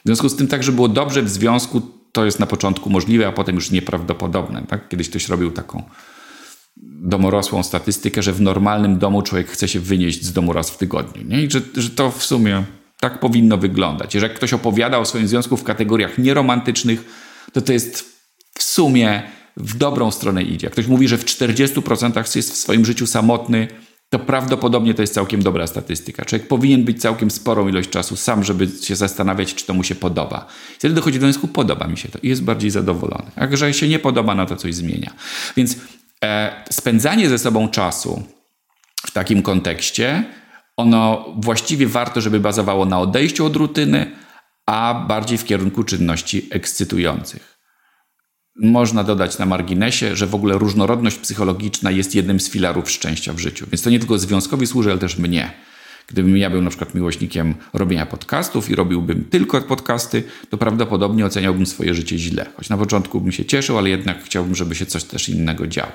W 0.06 0.08
związku 0.08 0.30
z 0.30 0.36
tym 0.36 0.48
tak, 0.48 0.64
że 0.64 0.72
było 0.72 0.88
dobrze 0.88 1.24
w 1.24 1.30
związku, 1.30 1.82
to 2.12 2.26
jest 2.26 2.40
na 2.40 2.46
początku 2.46 2.90
możliwe, 2.90 3.28
a 3.28 3.32
potem 3.32 3.56
już 3.56 3.72
nieprawdopodobne. 3.72 4.64
Tak? 4.68 4.90
Kiedyś 4.90 5.10
ktoś 5.10 5.30
robił 5.30 5.52
taką 5.52 5.84
domorosłą 6.78 7.64
statystykę, 7.64 8.24
że 8.24 8.34
w 8.34 8.42
normalnym 8.42 8.98
domu 8.98 9.22
człowiek 9.22 9.50
chce 9.50 9.68
się 9.68 9.80
wynieść 9.80 10.24
z 10.24 10.34
domu 10.34 10.54
raz 10.54 10.70
w 10.70 10.78
tygodniu. 10.78 11.24
Nie? 11.24 11.44
I 11.44 11.52
że, 11.52 11.62
że 11.76 11.90
to 11.90 12.12
w 12.12 12.24
sumie 12.24 12.64
tak 13.00 13.20
powinno 13.20 13.58
wyglądać. 13.58 14.16
Jeżeli 14.16 14.36
ktoś 14.36 14.54
opowiada 14.54 14.98
o 14.98 15.06
swoim 15.06 15.28
związku 15.28 15.58
w 15.58 15.64
kategoriach 15.64 16.18
nieromantycznych, 16.18 17.06
to 17.54 17.62
to 17.62 17.74
jest 17.74 18.16
w 18.58 18.64
sumie 18.64 19.24
w 19.58 19.78
dobrą 19.78 20.12
stronę 20.12 20.44
idzie. 20.44 20.66
Jak 20.66 20.74
ktoś 20.74 20.88
mówi, 20.88 21.08
że 21.08 21.18
w 21.18 21.26
40% 21.26 22.36
jest 22.36 22.52
w 22.52 22.58
swoim 22.58 22.86
życiu 22.86 23.08
samotny, 23.08 23.68
to 24.16 24.20
prawdopodobnie 24.20 24.94
to 24.94 25.02
jest 25.02 25.14
całkiem 25.14 25.44
dobra 25.44 25.68
statystyka. 25.68 26.26
Człowiek 26.26 26.48
powinien 26.48 26.84
być 26.84 27.02
całkiem 27.02 27.32
sporą 27.32 27.68
ilość 27.68 27.90
czasu 27.90 28.16
sam, 28.16 28.44
żeby 28.44 28.68
się 28.82 28.96
zastanawiać, 28.96 29.56
czy 29.56 29.66
to 29.66 29.74
mu 29.74 29.84
się 29.84 29.96
podoba. 29.96 30.48
Wtedy 30.78 30.96
dochodzi 30.96 31.20
do 31.20 31.26
wniosku, 31.26 31.48
podoba 31.48 31.88
mi 31.88 31.98
się 31.98 32.10
to 32.10 32.20
i 32.24 32.30
jest 32.30 32.44
bardziej 32.44 32.72
zadowolony. 32.72 33.32
A 33.36 33.46
jeżeli 33.46 33.74
się 33.74 33.88
nie 33.88 34.00
podoba, 34.00 34.36
no 34.36 34.46
to 34.46 34.56
coś 34.56 34.76
zmienia. 34.76 35.14
Więc 35.58 35.78
e, 36.24 36.64
spędzanie 36.70 37.30
ze 37.30 37.40
sobą 37.40 37.70
czasu 37.70 38.24
w 39.08 39.12
takim 39.12 39.42
kontekście, 39.42 40.24
ono 40.78 41.26
właściwie 41.38 41.88
warto, 41.88 42.22
żeby 42.22 42.40
bazowało 42.40 42.86
na 42.86 43.00
odejściu 43.00 43.46
od 43.46 43.56
rutyny, 43.56 44.12
a 44.66 45.06
bardziej 45.08 45.38
w 45.38 45.46
kierunku 45.46 45.84
czynności 45.84 46.48
ekscytujących. 46.52 47.55
Można 48.56 49.04
dodać 49.04 49.38
na 49.38 49.46
marginesie, 49.46 50.16
że 50.16 50.28
w 50.28 50.36
ogóle 50.36 50.58
różnorodność 50.58 51.18
psychologiczna 51.18 51.92
jest 51.92 52.16
jednym 52.16 52.40
z 52.40 52.50
filarów 52.50 52.92
szczęścia 52.92 53.34
w 53.34 53.40
życiu. 53.40 53.66
Więc 53.72 53.82
to 53.82 53.90
nie 53.90 54.00
tylko 54.00 54.20
związkowi 54.20 54.68
służy, 54.68 54.92
ale 54.92 55.00
też 55.00 55.18
mnie. 55.18 55.52
Gdybym 56.08 56.38
ja 56.38 56.50
był 56.50 56.62
na 56.62 56.70
przykład 56.70 56.96
miłośnikiem 56.96 57.56
robienia 57.74 58.06
podcastów 58.06 58.70
i 58.70 58.76
robiłbym 58.76 59.26
tylko 59.30 59.62
podcasty, 59.62 60.24
to 60.50 60.58
prawdopodobnie 60.58 61.26
oceniałbym 61.26 61.66
swoje 61.66 61.94
życie 61.94 62.18
źle. 62.18 62.46
Choć 62.58 62.70
na 62.70 62.78
początku 62.78 63.22
bym 63.22 63.32
się 63.32 63.46
cieszył, 63.46 63.78
ale 63.78 63.90
jednak 63.90 64.24
chciałbym, 64.24 64.56
żeby 64.56 64.76
się 64.76 64.86
coś 64.86 65.04
też 65.04 65.30
innego 65.30 65.68
działo. 65.68 65.92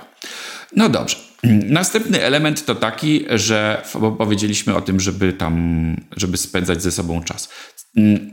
No 0.76 0.88
dobrze. 0.88 1.16
Następny 1.64 2.22
element 2.22 2.64
to 2.64 2.74
taki, 2.74 3.24
że 3.30 3.82
powiedzieliśmy 4.18 4.74
o 4.74 4.80
tym, 4.80 5.00
żeby 5.00 5.32
tam, 5.32 5.96
żeby 6.16 6.36
spędzać 6.36 6.82
ze 6.82 6.92
sobą 6.92 7.22
czas. 7.22 7.48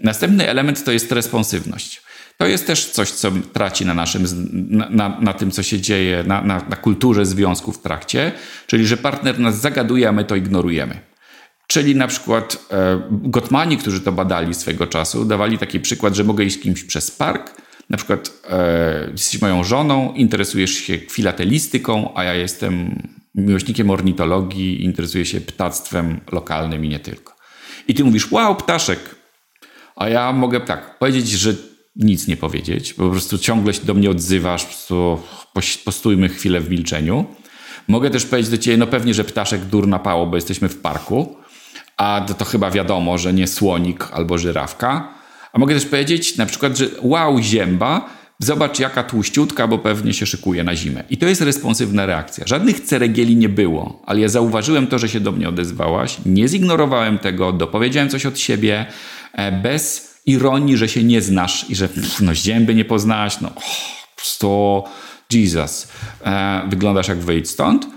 Następny 0.04 0.50
element 0.50 0.84
to 0.84 0.92
jest 0.92 1.12
responsywność. 1.12 2.07
To 2.38 2.48
jest 2.48 2.68
też 2.68 2.86
coś, 2.86 3.12
co 3.12 3.32
traci 3.54 3.86
na 3.86 3.94
naszym, 3.94 4.26
na, 4.52 4.90
na, 4.90 5.18
na 5.22 5.34
tym, 5.34 5.52
co 5.52 5.64
się 5.64 5.82
dzieje, 5.82 6.24
na, 6.28 6.42
na, 6.42 6.62
na 6.70 6.76
kulturze 6.76 7.26
związku 7.26 7.72
w 7.72 7.82
trakcie, 7.82 8.32
czyli 8.68 8.88
że 8.88 8.98
partner 8.98 9.40
nas 9.40 9.62
zagaduje, 9.62 10.10
a 10.10 10.12
my 10.12 10.26
to 10.26 10.36
ignorujemy. 10.36 11.00
Czyli 11.68 11.96
na 11.96 12.08
przykład 12.08 12.66
e, 12.72 13.02
Gottmani, 13.12 13.78
którzy 13.78 14.02
to 14.02 14.12
badali 14.12 14.54
swego 14.54 14.88
czasu, 14.88 15.26
dawali 15.26 15.58
taki 15.58 15.80
przykład, 15.80 16.16
że 16.16 16.24
mogę 16.24 16.44
iść 16.44 16.60
z 16.60 16.62
kimś 16.62 16.84
przez 16.84 17.12
park, 17.12 17.62
na 17.90 17.98
przykład 17.98 18.32
e, 18.50 19.10
jesteś 19.12 19.42
moją 19.42 19.64
żoną, 19.64 20.14
interesujesz 20.14 20.72
się 20.72 20.98
filatelistyką, 20.98 22.14
a 22.16 22.24
ja 22.24 22.34
jestem 22.34 23.02
miłośnikiem 23.36 23.90
ornitologii, 23.90 24.84
interesuję 24.84 25.26
się 25.26 25.42
ptactwem 25.42 26.20
lokalnym 26.32 26.86
i 26.86 26.90
nie 26.90 27.00
tylko. 27.00 27.34
I 27.88 27.94
ty 27.94 28.04
mówisz, 28.04 28.32
wow, 28.32 28.56
ptaszek. 28.56 29.00
A 29.96 30.10
ja 30.10 30.34
mogę 30.34 30.60
tak 30.62 31.00
powiedzieć, 31.00 31.30
że 31.30 31.56
nic 31.98 32.28
nie 32.28 32.38
powiedzieć, 32.38 32.94
po 32.94 33.10
prostu 33.10 33.38
ciągle 33.38 33.74
się 33.74 33.86
do 33.86 33.94
mnie 33.94 34.10
odzywasz, 34.10 34.64
po 34.64 34.70
prostu 34.70 35.20
postójmy 35.86 36.30
chwilę 36.30 36.62
w 36.62 36.70
milczeniu. 36.70 37.26
Mogę 37.88 38.10
też 38.10 38.26
powiedzieć 38.26 38.52
do 38.52 38.58
ciebie, 38.58 38.78
no 38.78 38.88
pewnie, 38.88 39.14
że 39.14 39.24
ptaszek 39.24 39.66
dur 39.66 39.88
napało, 39.88 40.28
bo 40.28 40.36
jesteśmy 40.36 40.70
w 40.70 40.78
parku, 40.78 41.36
a 41.98 42.26
to, 42.28 42.34
to 42.34 42.46
chyba 42.46 42.72
wiadomo, 42.72 43.18
że 43.18 43.34
nie 43.34 43.48
słonik 43.48 44.08
albo 44.12 44.38
żyrawka. 44.38 45.14
A 45.54 45.60
mogę 45.60 45.76
też 45.76 45.86
powiedzieć 45.86 46.38
na 46.38 46.46
przykład, 46.46 46.78
że 46.78 46.86
wow, 47.02 47.42
zięba, 47.42 48.10
zobacz 48.40 48.80
jaka 48.80 49.04
tłuściutka, 49.04 49.68
bo 49.68 49.78
pewnie 49.78 50.14
się 50.14 50.26
szykuje 50.26 50.64
na 50.64 50.76
zimę. 50.76 51.04
I 51.10 51.18
to 51.18 51.28
jest 51.28 51.42
responsywna 51.42 52.06
reakcja. 52.06 52.48
Żadnych 52.48 52.80
ceregieli 52.80 53.36
nie 53.36 53.50
było, 53.50 54.02
ale 54.06 54.20
ja 54.20 54.30
zauważyłem 54.30 54.88
to, 54.88 55.00
że 55.00 55.10
się 55.10 55.20
do 55.20 55.32
mnie 55.32 55.50
odezwałaś, 55.50 56.18
nie 56.26 56.48
zignorowałem 56.48 57.20
tego, 57.20 57.54
dopowiedziałem 57.54 58.10
coś 58.10 58.26
od 58.26 58.40
siebie, 58.40 58.86
e, 59.34 59.52
bez 59.52 60.17
ironii, 60.28 60.78
że 60.78 60.90
się 60.90 61.04
nie 61.04 61.22
znasz 61.22 61.70
i 61.70 61.76
że 61.76 61.90
no, 62.22 62.36
zięby 62.36 62.76
nie 62.76 62.86
poznałaś, 62.86 63.42
no 63.42 63.50
oh, 63.56 63.66
po 64.16 64.16
prostu 64.16 64.84
Jesus, 65.34 65.88
e, 66.26 66.62
wyglądasz 66.70 67.08
jak 67.08 67.18
wyjdź 67.18 67.50
stąd, 67.50 67.88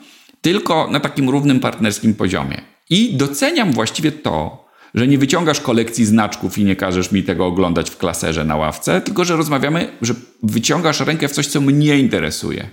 tylko 0.40 0.88
na 0.90 1.00
takim 1.00 1.28
równym 1.28 1.60
partnerskim 1.60 2.14
poziomie. 2.14 2.60
I 2.90 3.16
doceniam 3.16 3.72
właściwie 3.72 4.12
to, 4.12 4.68
że 4.94 5.08
nie 5.08 5.18
wyciągasz 5.18 5.60
kolekcji 5.60 6.06
znaczków 6.06 6.58
i 6.58 6.64
nie 6.64 6.76
każesz 6.76 7.12
mi 7.12 7.22
tego 7.22 7.46
oglądać 7.46 7.90
w 7.90 7.96
klaserze 7.96 8.44
na 8.44 8.56
ławce, 8.56 9.00
tylko 9.00 9.24
że 9.24 9.36
rozmawiamy, 9.36 9.92
że 10.02 10.14
wyciągasz 10.42 11.00
rękę 11.00 11.28
w 11.28 11.32
coś, 11.32 11.46
co 11.46 11.60
mnie 11.60 11.98
interesuje. 11.98 12.68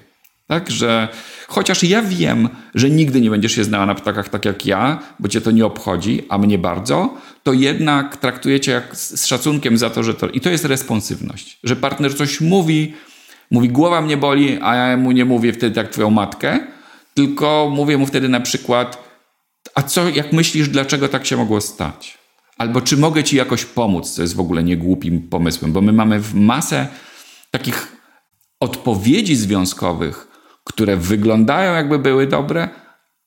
Tak, 0.48 0.72
że 0.72 1.08
chociaż 1.48 1.84
ja 1.84 2.02
wiem, 2.02 2.50
że 2.76 2.90
nigdy 2.90 3.22
nie 3.22 3.30
będziesz 3.30 3.52
się 3.52 3.64
znała 3.64 3.86
na 3.86 3.96
ptakach 3.96 4.30
tak 4.30 4.46
jak 4.46 4.66
ja, 4.66 5.00
bo 5.20 5.28
cię 5.28 5.42
to 5.42 5.52
nie 5.52 5.66
obchodzi, 5.66 6.24
a 6.30 6.38
mnie 6.38 6.58
bardzo, 6.58 7.18
to 7.48 7.54
jednak 7.54 8.18
traktujecie 8.18 8.72
jak 8.72 8.96
z 8.96 9.26
szacunkiem 9.26 9.78
za 9.78 9.90
to, 9.90 10.04
że 10.04 10.14
to. 10.14 10.30
I 10.30 10.42
to 10.42 10.50
jest 10.50 10.66
responsywność. 10.66 11.60
Że 11.64 11.76
partner 11.76 12.18
coś 12.18 12.42
mówi, 12.42 12.94
mówi, 13.52 13.70
głowa 13.70 14.02
mnie 14.02 14.18
boli, 14.18 14.60
a 14.62 14.76
ja 14.76 14.98
mu 14.98 15.12
nie 15.12 15.26
mówię 15.26 15.54
wtedy 15.54 15.80
jak 15.80 15.90
twoją 15.90 16.10
matkę, 16.10 16.60
tylko 17.14 17.72
mówię 17.76 17.98
mu 17.98 18.06
wtedy 18.06 18.30
na 18.30 18.40
przykład, 18.40 19.04
a 19.76 19.82
co, 19.82 20.10
jak 20.10 20.34
myślisz, 20.34 20.70
dlaczego 20.70 21.08
tak 21.08 21.26
się 21.26 21.38
mogło 21.38 21.62
stać? 21.62 22.18
Albo 22.58 22.82
czy 22.82 22.98
mogę 22.98 23.24
ci 23.24 23.36
jakoś 23.36 23.66
pomóc, 23.66 24.12
co 24.12 24.22
jest 24.22 24.36
w 24.36 24.40
ogóle 24.40 24.64
niegłupim 24.64 25.22
pomysłem, 25.22 25.72
bo 25.72 25.82
my 25.82 25.94
mamy 25.94 26.22
masę 26.34 26.88
takich 27.52 27.98
odpowiedzi 28.60 29.36
związkowych, 29.36 30.28
które 30.64 30.98
wyglądają 30.98 31.74
jakby 31.74 32.00
były 32.00 32.28
dobre, 32.28 32.70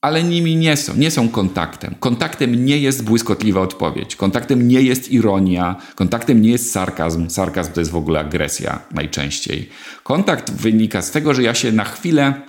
ale 0.00 0.22
nimi 0.22 0.56
nie 0.56 0.76
są. 0.76 0.96
Nie 0.96 1.10
są 1.10 1.28
kontaktem. 1.28 1.94
Kontaktem 2.00 2.64
nie 2.64 2.78
jest 2.78 3.04
błyskotliwa 3.04 3.60
odpowiedź. 3.60 4.16
Kontaktem 4.16 4.68
nie 4.68 4.82
jest 4.82 5.12
ironia. 5.12 5.76
Kontaktem 5.94 6.42
nie 6.42 6.50
jest 6.50 6.72
sarkazm. 6.72 7.30
Sarkazm 7.30 7.72
to 7.72 7.80
jest 7.80 7.90
w 7.90 7.96
ogóle 7.96 8.20
agresja 8.20 8.82
najczęściej. 8.92 9.68
Kontakt 10.02 10.50
wynika 10.52 11.02
z 11.02 11.10
tego, 11.10 11.34
że 11.34 11.42
ja 11.42 11.54
się 11.54 11.72
na 11.72 11.84
chwilę 11.84 12.42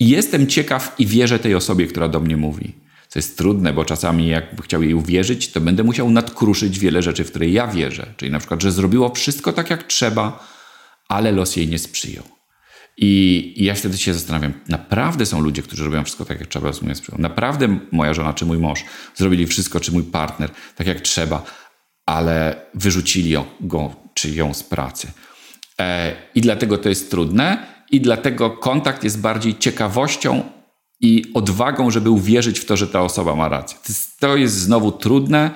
jestem 0.00 0.46
ciekaw 0.46 0.94
i 0.98 1.06
wierzę 1.06 1.38
tej 1.38 1.54
osobie, 1.54 1.86
która 1.86 2.08
do 2.08 2.20
mnie 2.20 2.36
mówi. 2.36 2.72
Co 3.08 3.18
jest 3.18 3.38
trudne, 3.38 3.72
bo 3.72 3.84
czasami 3.84 4.28
jak 4.28 4.62
chciał 4.62 4.82
jej 4.82 4.94
uwierzyć, 4.94 5.52
to 5.52 5.60
będę 5.60 5.82
musiał 5.82 6.10
nadkruszyć 6.10 6.78
wiele 6.78 7.02
rzeczy, 7.02 7.24
w 7.24 7.30
które 7.30 7.48
ja 7.48 7.66
wierzę. 7.66 8.06
Czyli 8.16 8.30
na 8.30 8.38
przykład, 8.38 8.62
że 8.62 8.72
zrobiło 8.72 9.14
wszystko 9.14 9.52
tak 9.52 9.70
jak 9.70 9.82
trzeba, 9.82 10.46
ale 11.08 11.32
los 11.32 11.56
jej 11.56 11.68
nie 11.68 11.78
sprzyjał. 11.78 12.33
I, 12.96 13.52
I 13.56 13.64
ja 13.64 13.74
wtedy 13.74 13.98
się 13.98 14.14
zastanawiam, 14.14 14.52
naprawdę 14.68 15.26
są 15.26 15.40
ludzie, 15.40 15.62
którzy 15.62 15.84
robią 15.84 16.04
wszystko 16.04 16.24
tak, 16.24 16.40
jak 16.40 16.48
trzeba, 16.48 16.66
rozumiem, 16.66 16.94
naprawdę 17.18 17.78
moja 17.92 18.14
żona 18.14 18.32
czy 18.32 18.46
mój 18.46 18.58
mąż 18.58 18.84
zrobili 19.14 19.46
wszystko, 19.46 19.80
czy 19.80 19.92
mój 19.92 20.02
partner 20.02 20.50
tak, 20.76 20.86
jak 20.86 21.00
trzeba, 21.00 21.44
ale 22.06 22.66
wyrzucili 22.74 23.34
go 23.60 23.96
czy 24.14 24.30
ją 24.30 24.54
z 24.54 24.62
pracy. 24.62 25.12
E, 25.80 26.16
I 26.34 26.40
dlatego 26.40 26.78
to 26.78 26.88
jest 26.88 27.10
trudne 27.10 27.66
i 27.90 28.00
dlatego 28.00 28.50
kontakt 28.50 29.04
jest 29.04 29.20
bardziej 29.20 29.58
ciekawością 29.58 30.42
i 31.00 31.30
odwagą, 31.34 31.90
żeby 31.90 32.10
uwierzyć 32.10 32.60
w 32.60 32.64
to, 32.64 32.76
że 32.76 32.86
ta 32.86 33.02
osoba 33.02 33.36
ma 33.36 33.48
rację. 33.48 33.78
To 33.82 33.88
jest, 33.88 34.20
to 34.20 34.36
jest 34.36 34.54
znowu 34.54 34.92
trudne 34.92 35.50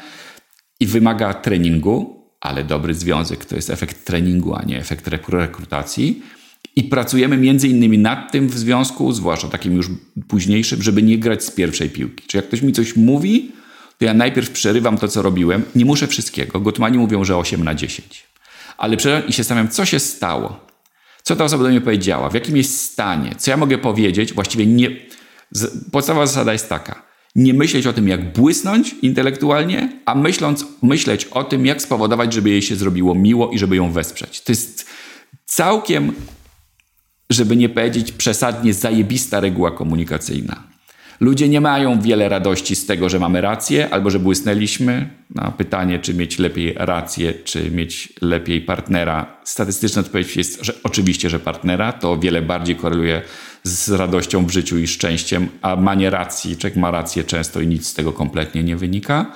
i 0.81 0.87
wymaga 0.87 1.35
treningu, 1.35 2.25
ale 2.41 2.65
dobry 2.65 2.95
związek 2.95 3.45
to 3.45 3.57
jest 3.57 3.71
efekt 3.71 4.05
treningu, 4.05 4.55
a 4.55 4.63
nie 4.63 4.79
efekt 4.79 5.09
rekrutacji. 5.09 6.23
I 6.79 6.85
pracujemy 6.85 7.37
między 7.37 7.69
innymi 7.69 7.99
nad 7.99 8.33
tym 8.33 8.49
w 8.49 8.59
związku, 8.59 9.13
zwłaszcza 9.13 9.49
takim 9.49 9.77
już 9.77 9.87
późniejszym, 10.29 10.83
żeby 10.83 11.03
nie 11.03 11.19
grać 11.19 11.45
z 11.45 11.51
pierwszej 11.51 11.91
piłki. 11.91 12.25
Czy 12.27 12.37
jak 12.37 12.47
ktoś 12.47 12.63
mi 12.63 12.73
coś 12.73 12.97
mówi, 12.97 13.53
to 13.99 14.05
ja 14.05 14.15
najpierw 14.15 14.51
przerywam 14.51 14.99
to, 14.99 15.09
co 15.09 15.23
robiłem. 15.23 15.63
Nie 15.75 15.85
muszę 15.85 16.07
wszystkiego. 16.07 16.61
Gotmani 16.61 16.99
mówią, 16.99 17.25
że 17.25 17.37
8 17.37 17.65
na 17.65 17.75
10. 17.75 18.25
Ale 18.77 18.97
przerywam 18.97 19.29
i 19.29 19.33
się 19.33 19.43
zastanawiam, 19.43 19.71
co 19.71 19.85
się 19.85 19.99
stało. 19.99 20.61
Co 21.23 21.37
ta 21.37 21.45
osoba 21.45 21.65
do 21.65 21.71
mnie 21.71 21.81
powiedziała, 21.81 22.31
w 22.31 22.35
jakim 22.35 22.57
jest 22.57 22.81
stanie, 22.81 23.35
co 23.39 23.51
ja 23.51 23.57
mogę 23.57 23.79
powiedzieć. 23.79 24.33
Właściwie 24.33 24.67
nie. 24.67 24.91
Podstawowa 25.93 26.27
zasada 26.27 26.53
jest 26.53 26.69
taka 26.69 27.09
nie 27.37 27.55
myśleć 27.55 27.87
o 27.87 27.93
tym, 27.93 28.09
jak 28.09 28.33
błysnąć 28.33 28.95
intelektualnie, 29.03 29.93
a 30.07 30.15
myśląc, 30.15 30.65
myśleć 30.83 31.25
o 31.25 31.45
tym, 31.45 31.67
jak 31.67 31.83
spowodować, 31.83 32.33
żeby 32.33 32.51
jej 32.51 32.63
się 32.63 32.77
zrobiło 32.77 33.15
miło 33.15 33.51
i 33.51 33.59
żeby 33.59 33.77
ją 33.77 33.93
wesprzeć. 33.93 34.41
To 34.41 34.53
jest 34.53 34.87
całkiem, 35.47 36.13
żeby 37.31 37.57
nie 37.57 37.69
powiedzieć 37.69 38.13
przesadnie, 38.13 38.75
zajebista 38.75 39.41
reguła 39.41 39.71
komunikacyjna. 39.71 40.63
Ludzie 41.21 41.49
nie 41.49 41.61
mają 41.61 42.01
wiele 42.01 42.29
radości 42.29 42.77
z 42.77 42.87
tego, 42.87 43.09
że 43.09 43.19
mamy 43.19 43.41
rację 43.41 43.91
albo 43.91 44.11
że 44.11 44.19
błysnęliśmy. 44.19 45.09
Na 45.35 45.51
pytanie, 45.51 45.99
czy 45.99 46.15
mieć 46.15 46.39
lepiej 46.39 46.75
rację, 46.77 47.35
czy 47.35 47.71
mieć 47.71 48.13
lepiej 48.21 48.61
partnera, 48.61 49.37
statystyczna 49.45 50.01
odpowiedź 50.01 50.37
jest, 50.37 50.59
że 50.65 50.75
oczywiście, 50.83 51.31
że 51.31 51.41
partnera. 51.41 51.93
To 51.93 52.19
wiele 52.19 52.43
bardziej 52.43 52.77
koreluje 52.77 53.23
z 53.63 53.91
radością 53.91 54.47
w 54.47 54.51
życiu 54.51 54.79
i 54.79 54.87
szczęściem, 54.87 55.49
a 55.63 55.77
manie 55.77 56.11
racji, 56.11 56.57
czek 56.57 56.77
ma 56.77 56.91
rację 56.91 57.25
często 57.25 57.61
i 57.61 57.67
nic 57.67 57.87
z 57.87 57.95
tego 57.95 58.13
kompletnie 58.13 58.63
nie 58.63 58.77
wynika. 58.77 59.27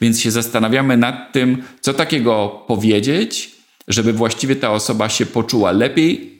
Więc 0.00 0.20
się 0.20 0.30
zastanawiamy 0.30 0.96
nad 0.96 1.32
tym, 1.32 1.62
co 1.80 1.94
takiego 1.94 2.64
powiedzieć, 2.66 3.50
żeby 3.88 4.12
właściwie 4.12 4.56
ta 4.56 4.70
osoba 4.70 5.08
się 5.08 5.26
poczuła 5.26 5.72
lepiej. 5.72 6.39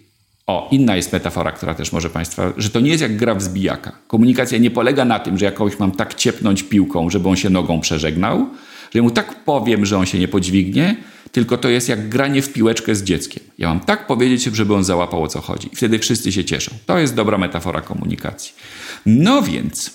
O, 0.51 0.69
inna 0.71 0.97
jest 0.97 1.13
metafora, 1.13 1.53
która 1.53 1.75
też 1.75 1.93
może 1.93 2.11
Państwa, 2.11 2.53
że 2.57 2.71
to 2.71 2.81
nie 2.81 2.91
jest 2.91 3.03
jak 3.03 3.17
gra 3.17 3.35
w 3.35 3.43
zbijaka. 3.43 3.93
Komunikacja 4.07 4.59
nie 4.59 4.71
polega 4.71 5.05
na 5.05 5.19
tym, 5.19 5.39
że 5.39 5.45
jakoś 5.45 5.79
mam 5.79 5.93
tak 5.93 6.15
ciepnąć 6.15 6.63
piłką, 6.63 7.11
żeby 7.11 7.29
on 7.29 7.37
się 7.37 7.51
nogą 7.51 7.81
przeżegnał, 7.81 8.47
że 8.95 9.03
mu 9.03 9.11
tak 9.11 9.45
powiem, 9.45 9.87
że 9.87 9.99
on 9.99 10.07
się 10.07 10.19
nie 10.19 10.29
podźwignie, 10.29 10.97
tylko 11.33 11.59
to 11.59 11.69
jest 11.69 11.89
jak 11.89 12.09
granie 12.09 12.43
w 12.43 12.53
piłeczkę 12.53 12.95
z 12.95 13.03
dzieckiem. 13.03 13.43
Ja 13.59 13.69
mam 13.69 13.81
tak 13.81 14.07
powiedzieć, 14.07 14.57
żeby 14.57 14.75
on 14.75 14.85
załapał 14.85 15.23
o 15.23 15.29
co 15.29 15.41
chodzi. 15.41 15.69
I 15.73 15.77
wtedy 15.77 15.99
wszyscy 15.99 16.33
się 16.33 16.45
cieszą. 16.45 16.73
To 16.87 16.99
jest 16.99 17.15
dobra 17.15 17.39
metafora 17.39 17.81
komunikacji. 17.81 18.53
No 19.07 19.43
więc, 19.43 19.91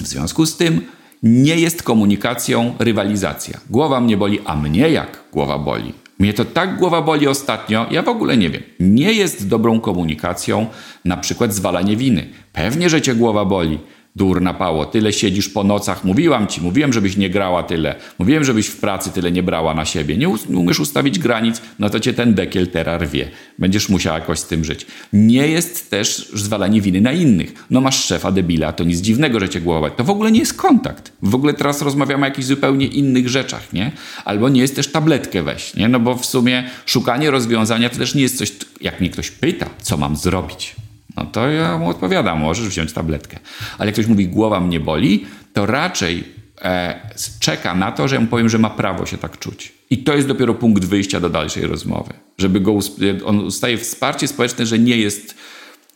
w 0.00 0.06
związku 0.06 0.46
z 0.46 0.56
tym, 0.56 0.80
nie 1.22 1.56
jest 1.56 1.82
komunikacją 1.82 2.74
rywalizacja. 2.78 3.60
Głowa 3.70 4.00
mnie 4.00 4.16
boli, 4.16 4.40
a 4.44 4.56
mnie 4.56 4.90
jak 4.90 5.24
głowa 5.32 5.58
boli? 5.58 5.92
Mnie 6.20 6.34
to 6.34 6.44
tak 6.44 6.76
głowa 6.76 7.02
boli 7.02 7.28
ostatnio, 7.28 7.86
ja 7.90 8.02
w 8.02 8.08
ogóle 8.08 8.36
nie 8.36 8.50
wiem. 8.50 8.62
Nie 8.80 9.12
jest 9.12 9.48
dobrą 9.48 9.80
komunikacją 9.80 10.66
na 11.04 11.16
przykład 11.16 11.54
zwalanie 11.54 11.96
winy. 11.96 12.28
Pewnie, 12.52 12.90
że 12.90 13.02
cię 13.02 13.14
głowa 13.14 13.44
boli. 13.44 13.78
Durna 14.16 14.54
pało, 14.54 14.86
tyle 14.86 15.12
siedzisz 15.12 15.48
po 15.48 15.64
nocach, 15.64 16.04
mówiłam 16.04 16.46
ci, 16.46 16.60
mówiłem, 16.60 16.92
żebyś 16.92 17.16
nie 17.16 17.30
grała 17.30 17.62
tyle, 17.62 17.94
mówiłem, 18.18 18.44
żebyś 18.44 18.66
w 18.66 18.76
pracy 18.76 19.10
tyle 19.10 19.32
nie 19.32 19.42
brała 19.42 19.74
na 19.74 19.84
siebie, 19.84 20.16
nie, 20.16 20.28
umiesz 20.48 20.80
ustawić 20.80 21.18
granic, 21.18 21.62
no 21.78 21.90
to 21.90 22.00
cię 22.00 22.14
ten 22.14 22.34
dekiel 22.34 22.66
teraz 22.66 23.02
rwie. 23.02 23.28
Będziesz 23.58 23.88
musiała 23.88 24.18
jakoś 24.18 24.38
z 24.38 24.46
tym 24.46 24.64
żyć. 24.64 24.86
Nie 25.12 25.48
jest 25.48 25.90
też 25.90 26.30
zwalanie 26.34 26.80
winy 26.80 27.00
na 27.00 27.12
innych. 27.12 27.66
No 27.70 27.80
masz 27.80 28.04
szefa 28.04 28.32
debila, 28.32 28.72
to 28.72 28.84
nic 28.84 29.00
dziwnego, 29.00 29.40
że 29.40 29.48
cię 29.48 29.60
głowa 29.60 29.90
To 29.90 30.04
w 30.04 30.10
ogóle 30.10 30.32
nie 30.32 30.40
jest 30.40 30.54
kontakt. 30.54 31.12
W 31.22 31.34
ogóle 31.34 31.54
teraz 31.54 31.82
rozmawiamy 31.82 32.22
o 32.22 32.28
jakichś 32.28 32.48
zupełnie 32.48 32.86
innych 32.86 33.28
rzeczach, 33.28 33.72
nie? 33.72 33.92
Albo 34.24 34.48
nie 34.48 34.60
jest 34.60 34.76
też 34.76 34.92
tabletkę 34.92 35.42
weź, 35.42 35.74
nie? 35.74 35.88
No 35.88 36.00
bo 36.00 36.16
w 36.16 36.26
sumie 36.26 36.70
szukanie 36.86 37.30
rozwiązania 37.30 37.90
to 37.90 37.96
też 37.96 38.14
nie 38.14 38.22
jest 38.22 38.38
coś, 38.38 38.52
jak 38.80 39.00
mnie 39.00 39.10
ktoś 39.10 39.30
pyta, 39.30 39.66
co 39.82 39.96
mam 39.96 40.16
zrobić. 40.16 40.76
No 41.16 41.26
to 41.26 41.48
ja 41.48 41.78
mu 41.78 41.88
odpowiadam, 41.88 42.40
możesz 42.40 42.68
wziąć 42.68 42.92
tabletkę. 42.92 43.38
Ale 43.78 43.86
jak 43.86 43.94
ktoś 43.94 44.06
mówi, 44.06 44.28
głowa 44.28 44.60
mnie 44.60 44.80
boli, 44.80 45.26
to 45.52 45.66
raczej 45.66 46.24
e, 46.62 47.10
czeka 47.40 47.74
na 47.74 47.92
to, 47.92 48.08
że 48.08 48.14
ja 48.14 48.20
mu 48.20 48.26
powiem, 48.26 48.48
że 48.48 48.58
ma 48.58 48.70
prawo 48.70 49.06
się 49.06 49.18
tak 49.18 49.38
czuć. 49.38 49.72
I 49.90 49.98
to 49.98 50.16
jest 50.16 50.28
dopiero 50.28 50.54
punkt 50.54 50.84
wyjścia 50.84 51.20
do 51.20 51.30
dalszej 51.30 51.66
rozmowy. 51.66 52.12
Żeby 52.38 52.60
go, 52.60 52.78
on 53.24 53.40
ustaje 53.40 53.78
wsparcie 53.78 54.28
społeczne, 54.28 54.66
że 54.66 54.78
nie 54.78 54.96
jest, 54.96 55.34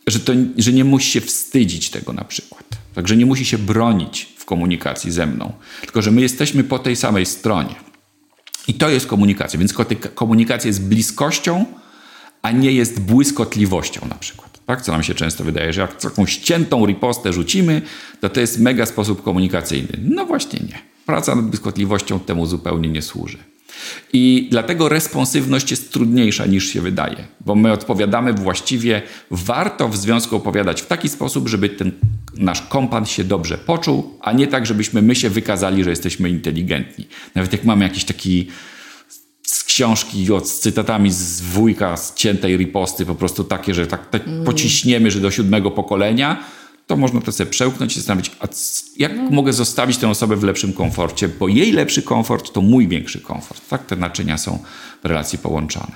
że, 0.07 0.19
to, 0.19 0.33
że 0.57 0.73
nie 0.73 0.83
musi 0.83 1.11
się 1.11 1.21
wstydzić 1.21 1.89
tego 1.89 2.13
na 2.13 2.23
przykład. 2.23 2.63
Także 2.95 3.17
nie 3.17 3.25
musi 3.25 3.45
się 3.45 3.57
bronić 3.57 4.27
w 4.37 4.45
komunikacji 4.45 5.11
ze 5.11 5.25
mną. 5.25 5.53
Tylko, 5.81 6.01
że 6.01 6.11
my 6.11 6.21
jesteśmy 6.21 6.63
po 6.63 6.79
tej 6.79 6.95
samej 6.95 7.25
stronie. 7.25 7.75
I 8.67 8.73
to 8.73 8.89
jest 8.89 9.07
komunikacja. 9.07 9.59
Więc 9.59 9.73
komunikacja 10.15 10.67
jest 10.67 10.87
bliskością, 10.87 11.65
a 12.41 12.51
nie 12.51 12.71
jest 12.71 12.99
błyskotliwością 12.99 14.07
na 14.09 14.15
przykład. 14.15 14.54
Tak, 14.65 14.81
co 14.81 14.91
nam 14.91 15.03
się 15.03 15.13
często 15.13 15.43
wydaje, 15.43 15.73
że 15.73 15.81
jak 15.81 16.01
taką 16.01 16.25
ściętą 16.25 16.85
ripostę 16.85 17.33
rzucimy, 17.33 17.81
to 18.19 18.29
to 18.29 18.39
jest 18.39 18.59
mega 18.59 18.85
sposób 18.85 19.23
komunikacyjny. 19.23 19.99
No 20.01 20.25
właśnie 20.25 20.59
nie. 20.59 20.79
Praca 21.05 21.35
nad 21.35 21.45
błyskotliwością 21.45 22.19
temu 22.19 22.45
zupełnie 22.45 22.89
nie 22.89 23.01
służy. 23.01 23.37
I 24.13 24.47
dlatego 24.51 24.89
responsywność 24.89 25.71
jest 25.71 25.93
trudniejsza 25.93 26.45
niż 26.45 26.73
się 26.73 26.81
wydaje, 26.81 27.27
bo 27.45 27.55
my 27.55 27.71
odpowiadamy 27.71 28.33
właściwie, 28.33 29.01
warto 29.31 29.89
w 29.89 29.97
związku 29.97 30.35
opowiadać 30.35 30.81
w 30.81 30.87
taki 30.87 31.09
sposób, 31.09 31.47
żeby 31.47 31.69
ten 31.69 31.91
nasz 32.37 32.61
kompan 32.61 33.05
się 33.05 33.23
dobrze 33.23 33.57
poczuł, 33.57 34.17
a 34.21 34.31
nie 34.31 34.47
tak, 34.47 34.65
żebyśmy 34.65 35.01
my 35.01 35.15
się 35.15 35.29
wykazali, 35.29 35.83
że 35.83 35.89
jesteśmy 35.89 36.29
inteligentni. 36.29 37.07
Nawet 37.35 37.53
jak 37.53 37.63
mamy 37.63 37.83
jakiś 37.85 38.03
taki 38.03 38.47
z 39.55 39.63
książki 39.63 40.27
z 40.43 40.59
cytatami 40.59 41.11
z 41.11 41.41
wujka, 41.41 41.97
z 41.97 42.13
ciętej 42.13 42.57
riposty, 42.57 43.05
po 43.05 43.15
prostu 43.15 43.43
takie, 43.43 43.73
że 43.73 43.87
tak, 43.87 44.09
tak 44.09 44.27
mm. 44.27 44.45
pociśniemy, 44.45 45.11
że 45.11 45.19
do 45.19 45.31
siódmego 45.31 45.71
pokolenia, 45.71 46.43
to 46.87 46.97
można 46.97 47.21
to 47.21 47.31
sobie 47.31 47.49
przełknąć 47.49 47.93
i 47.93 47.95
zastanowić, 47.99 48.31
a 48.39 48.47
jak 48.97 49.15
no. 49.15 49.29
mogę 49.29 49.53
zostawić 49.53 49.97
tę 49.97 50.09
osobę 50.09 50.35
w 50.35 50.43
lepszym 50.43 50.73
komforcie, 50.73 51.27
bo 51.27 51.47
jej 51.47 51.71
lepszy 51.71 52.01
komfort 52.01 52.53
to 52.53 52.61
mój 52.61 52.87
większy 52.87 53.19
komfort. 53.19 53.61
Tak 53.69 53.85
te 53.85 53.95
naczynia 53.95 54.37
są 54.37 54.59
w 55.03 55.05
relacji 55.05 55.39
połączone. 55.39 55.91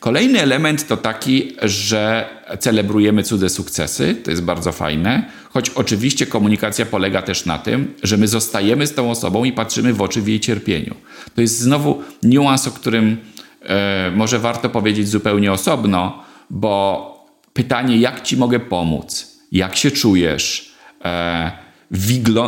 Kolejny 0.00 0.40
element 0.40 0.86
to 0.86 0.96
taki, 0.96 1.52
że 1.62 2.28
celebrujemy 2.58 3.22
cudze 3.22 3.48
sukcesy, 3.48 4.14
to 4.14 4.30
jest 4.30 4.42
bardzo 4.42 4.72
fajne, 4.72 5.30
choć 5.50 5.70
oczywiście 5.70 6.26
komunikacja 6.26 6.86
polega 6.86 7.22
też 7.22 7.46
na 7.46 7.58
tym, 7.58 7.94
że 8.02 8.16
my 8.16 8.28
zostajemy 8.28 8.86
z 8.86 8.94
tą 8.94 9.10
osobą 9.10 9.44
i 9.44 9.52
patrzymy 9.52 9.92
w 9.92 10.02
oczy 10.02 10.22
w 10.22 10.28
jej 10.28 10.40
cierpieniu. 10.40 10.94
To 11.34 11.40
jest 11.40 11.58
znowu 11.58 12.02
niuans, 12.22 12.68
o 12.68 12.70
którym 12.70 13.16
e, 13.62 14.12
może 14.16 14.38
warto 14.38 14.70
powiedzieć 14.70 15.08
zupełnie 15.08 15.52
osobno, 15.52 16.22
bo 16.50 17.28
pytanie, 17.52 17.98
jak 17.98 18.22
ci 18.22 18.36
mogę 18.36 18.60
pomóc, 18.60 19.38
jak 19.52 19.76
się 19.76 19.90
czujesz, 19.90 20.74
e, 21.04 21.52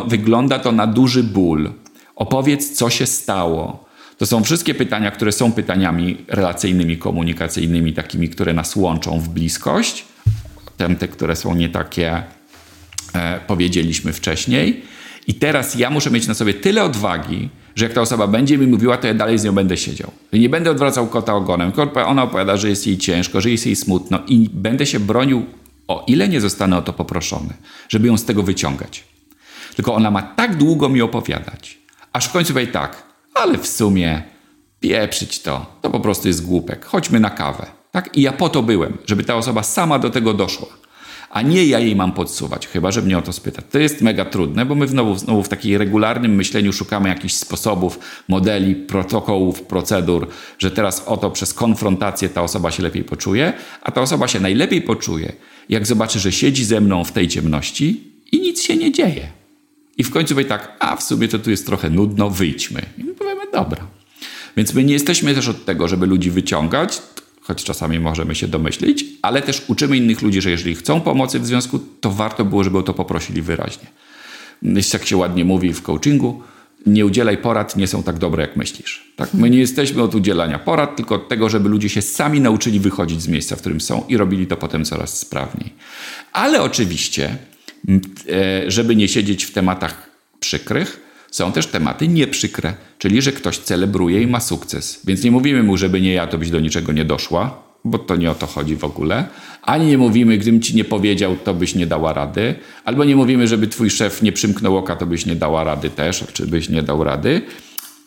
wygląda 0.07 0.59
to 0.59 0.71
na 0.71 0.87
duży 0.87 1.23
ból. 1.23 1.71
Opowiedz, 2.15 2.71
co 2.71 2.89
się 2.89 3.05
stało 3.05 3.90
to 4.21 4.25
są 4.25 4.43
wszystkie 4.43 4.73
pytania, 4.73 5.11
które 5.11 5.31
są 5.31 5.51
pytaniami 5.51 6.17
relacyjnymi, 6.27 6.97
komunikacyjnymi, 6.97 7.93
takimi, 7.93 8.29
które 8.29 8.53
nas 8.53 8.75
łączą 8.75 9.19
w 9.19 9.29
bliskość. 9.29 10.05
Te, 10.77 11.07
które 11.07 11.35
są 11.35 11.55
nie 11.55 11.69
takie, 11.69 12.23
e, 13.13 13.39
powiedzieliśmy 13.47 14.13
wcześniej. 14.13 14.83
I 15.27 15.33
teraz 15.33 15.75
ja 15.75 15.89
muszę 15.89 16.11
mieć 16.11 16.27
na 16.27 16.33
sobie 16.33 16.53
tyle 16.53 16.83
odwagi, 16.83 17.49
że 17.75 17.85
jak 17.85 17.93
ta 17.93 18.01
osoba 18.01 18.27
będzie 18.27 18.57
mi 18.57 18.67
mówiła, 18.67 18.97
to 18.97 19.07
ja 19.07 19.13
dalej 19.13 19.39
z 19.39 19.43
nią 19.43 19.51
będę 19.51 19.77
siedział. 19.77 20.11
Nie 20.33 20.49
będę 20.49 20.71
odwracał 20.71 21.07
kota 21.07 21.33
ogonem. 21.33 21.71
Ona 22.05 22.23
opowiada, 22.23 22.57
że 22.57 22.69
jest 22.69 22.87
jej 22.87 22.97
ciężko, 22.97 23.41
że 23.41 23.49
jest 23.49 23.65
jej 23.65 23.75
smutno 23.75 24.19
i 24.27 24.49
będę 24.53 24.85
się 24.85 24.99
bronił, 24.99 25.45
o 25.87 26.03
ile 26.07 26.27
nie 26.27 26.41
zostanę 26.41 26.77
o 26.77 26.81
to 26.81 26.93
poproszony, 26.93 27.53
żeby 27.89 28.07
ją 28.07 28.17
z 28.17 28.25
tego 28.25 28.43
wyciągać. 28.43 29.03
Tylko 29.75 29.93
ona 29.93 30.11
ma 30.11 30.21
tak 30.21 30.57
długo 30.57 30.89
mi 30.89 31.01
opowiadać, 31.01 31.77
aż 32.13 32.25
w 32.27 32.31
końcu 32.31 32.53
powie 32.53 32.67
tak, 32.67 33.10
ale 33.33 33.57
w 33.57 33.67
sumie 33.67 34.23
pieprzyć 34.79 35.39
to, 35.39 35.65
to 35.81 35.89
po 35.89 35.99
prostu 35.99 36.27
jest 36.27 36.45
głupek. 36.45 36.85
Chodźmy 36.85 37.19
na 37.19 37.29
kawę. 37.29 37.65
Tak? 37.91 38.17
I 38.17 38.21
ja 38.21 38.31
po 38.31 38.49
to 38.49 38.63
byłem, 38.63 38.97
żeby 39.05 39.23
ta 39.23 39.35
osoba 39.35 39.63
sama 39.63 39.99
do 39.99 40.09
tego 40.09 40.33
doszła. 40.33 40.67
A 41.29 41.41
nie 41.41 41.65
ja 41.65 41.79
jej 41.79 41.95
mam 41.95 42.11
podsuwać, 42.11 42.67
chyba 42.67 42.91
że 42.91 43.01
mnie 43.01 43.17
o 43.17 43.21
to 43.21 43.33
spyta. 43.33 43.61
To 43.61 43.79
jest 43.79 44.01
mega 44.01 44.25
trudne, 44.25 44.65
bo 44.65 44.75
my 44.75 44.87
znowu, 44.87 45.15
znowu 45.15 45.43
w 45.43 45.49
takiej 45.49 45.77
regularnym 45.77 46.35
myśleniu 46.35 46.73
szukamy 46.73 47.09
jakichś 47.09 47.33
sposobów, 47.33 47.99
modeli, 48.27 48.75
protokołów, 48.75 49.61
procedur, 49.61 50.27
że 50.59 50.71
teraz 50.71 51.03
oto 51.05 51.31
przez 51.31 51.53
konfrontację 51.53 52.29
ta 52.29 52.41
osoba 52.41 52.71
się 52.71 52.83
lepiej 52.83 53.03
poczuje, 53.03 53.53
a 53.81 53.91
ta 53.91 54.01
osoba 54.01 54.27
się 54.27 54.39
najlepiej 54.39 54.81
poczuje, 54.81 55.33
jak 55.69 55.85
zobaczy, 55.85 56.19
że 56.19 56.31
siedzi 56.31 56.65
ze 56.65 56.81
mną 56.81 57.03
w 57.03 57.11
tej 57.11 57.27
ciemności 57.27 58.03
i 58.31 58.41
nic 58.41 58.61
się 58.61 58.77
nie 58.77 58.91
dzieje. 58.91 59.27
I 59.97 60.03
w 60.03 60.11
końcu 60.11 60.35
powie 60.35 60.45
tak, 60.45 60.75
a 60.79 60.95
w 60.95 61.03
sumie 61.03 61.27
to 61.27 61.39
tu 61.39 61.49
jest 61.49 61.65
trochę 61.65 61.89
nudno, 61.89 62.29
wyjdźmy. 62.29 62.81
Dobra. 63.53 63.87
Więc 64.57 64.73
my 64.73 64.83
nie 64.83 64.93
jesteśmy 64.93 65.35
też 65.35 65.47
od 65.47 65.65
tego, 65.65 65.87
żeby 65.87 66.05
ludzi 66.05 66.31
wyciągać, 66.31 67.01
choć 67.41 67.63
czasami 67.63 67.99
możemy 67.99 68.35
się 68.35 68.47
domyślić, 68.47 69.05
ale 69.21 69.41
też 69.41 69.63
uczymy 69.67 69.97
innych 69.97 70.21
ludzi, 70.21 70.41
że 70.41 70.51
jeżeli 70.51 70.75
chcą 70.75 71.01
pomocy 71.01 71.39
w 71.39 71.45
związku, 71.45 71.79
to 72.01 72.11
warto 72.11 72.45
było, 72.45 72.63
żeby 72.63 72.77
o 72.77 72.83
to 72.83 72.93
poprosili 72.93 73.41
wyraźnie. 73.41 73.87
Jak 74.93 75.05
się 75.05 75.17
ładnie 75.17 75.45
mówi 75.45 75.73
w 75.73 75.81
coachingu, 75.81 76.41
nie 76.85 77.05
udzielaj 77.05 77.37
porad, 77.37 77.75
nie 77.75 77.87
są 77.87 78.03
tak 78.03 78.17
dobre, 78.17 78.41
jak 78.41 78.55
myślisz. 78.55 79.11
Tak? 79.15 79.33
My 79.33 79.49
nie 79.49 79.59
jesteśmy 79.59 80.01
od 80.01 80.15
udzielania 80.15 80.59
porad, 80.59 80.95
tylko 80.95 81.15
od 81.15 81.29
tego, 81.29 81.49
żeby 81.49 81.69
ludzie 81.69 81.89
się 81.89 82.01
sami 82.01 82.41
nauczyli 82.41 82.79
wychodzić 82.79 83.21
z 83.21 83.27
miejsca, 83.27 83.55
w 83.55 83.59
którym 83.59 83.81
są 83.81 84.05
i 84.09 84.17
robili 84.17 84.47
to 84.47 84.57
potem 84.57 84.85
coraz 84.85 85.19
sprawniej. 85.19 85.73
Ale 86.33 86.61
oczywiście, 86.61 87.37
e, 88.29 88.71
żeby 88.71 88.95
nie 88.95 89.07
siedzieć 89.07 89.43
w 89.43 89.51
tematach 89.51 90.09
przykrych, 90.39 91.00
są 91.31 91.51
też 91.51 91.67
tematy 91.67 92.07
nieprzykre, 92.07 92.73
czyli 92.97 93.21
że 93.21 93.31
ktoś 93.31 93.57
celebruje 93.57 94.21
i 94.21 94.27
ma 94.27 94.39
sukces. 94.39 95.01
Więc 95.05 95.23
nie 95.23 95.31
mówimy 95.31 95.63
mu, 95.63 95.77
żeby 95.77 96.01
nie 96.01 96.13
ja, 96.13 96.27
to 96.27 96.37
byś 96.37 96.49
do 96.49 96.59
niczego 96.59 96.91
nie 96.91 97.05
doszła, 97.05 97.63
bo 97.85 97.97
to 97.97 98.15
nie 98.15 98.31
o 98.31 98.35
to 98.35 98.47
chodzi 98.47 98.75
w 98.75 98.83
ogóle. 98.83 99.27
Ani 99.61 99.85
nie 99.85 99.97
mówimy, 99.97 100.37
gdybym 100.37 100.61
ci 100.61 100.75
nie 100.75 100.83
powiedział, 100.83 101.35
to 101.43 101.53
byś 101.53 101.75
nie 101.75 101.87
dała 101.87 102.13
rady. 102.13 102.55
Albo 102.85 103.03
nie 103.03 103.15
mówimy, 103.15 103.47
żeby 103.47 103.67
twój 103.67 103.89
szef 103.89 104.21
nie 104.21 104.31
przymknął 104.31 104.77
oka, 104.77 104.95
to 104.95 105.05
byś 105.05 105.25
nie 105.25 105.35
dała 105.35 105.63
rady 105.63 105.89
też, 105.89 106.23
czy 106.33 106.47
byś 106.47 106.69
nie 106.69 106.83
dał 106.83 107.03
rady. 107.03 107.41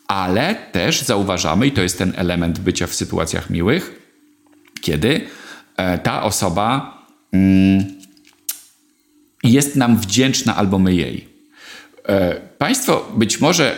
Ale 0.07 0.55
też 0.71 1.01
zauważamy, 1.01 1.67
i 1.67 1.71
to 1.71 1.81
jest 1.81 1.97
ten 1.97 2.13
element 2.15 2.59
bycia 2.59 2.87
w 2.87 2.95
sytuacjach 2.95 3.49
miłych, 3.49 4.01
kiedy 4.81 5.21
e, 5.77 5.97
ta 5.97 6.23
osoba 6.23 6.97
mm, 7.33 7.85
jest 9.43 9.75
nam 9.75 9.97
wdzięczna 9.97 10.55
albo 10.55 10.79
my 10.79 10.95
jej. 10.95 11.34
E, 12.07 12.41
państwo 12.57 13.11
być 13.17 13.41
może 13.41 13.77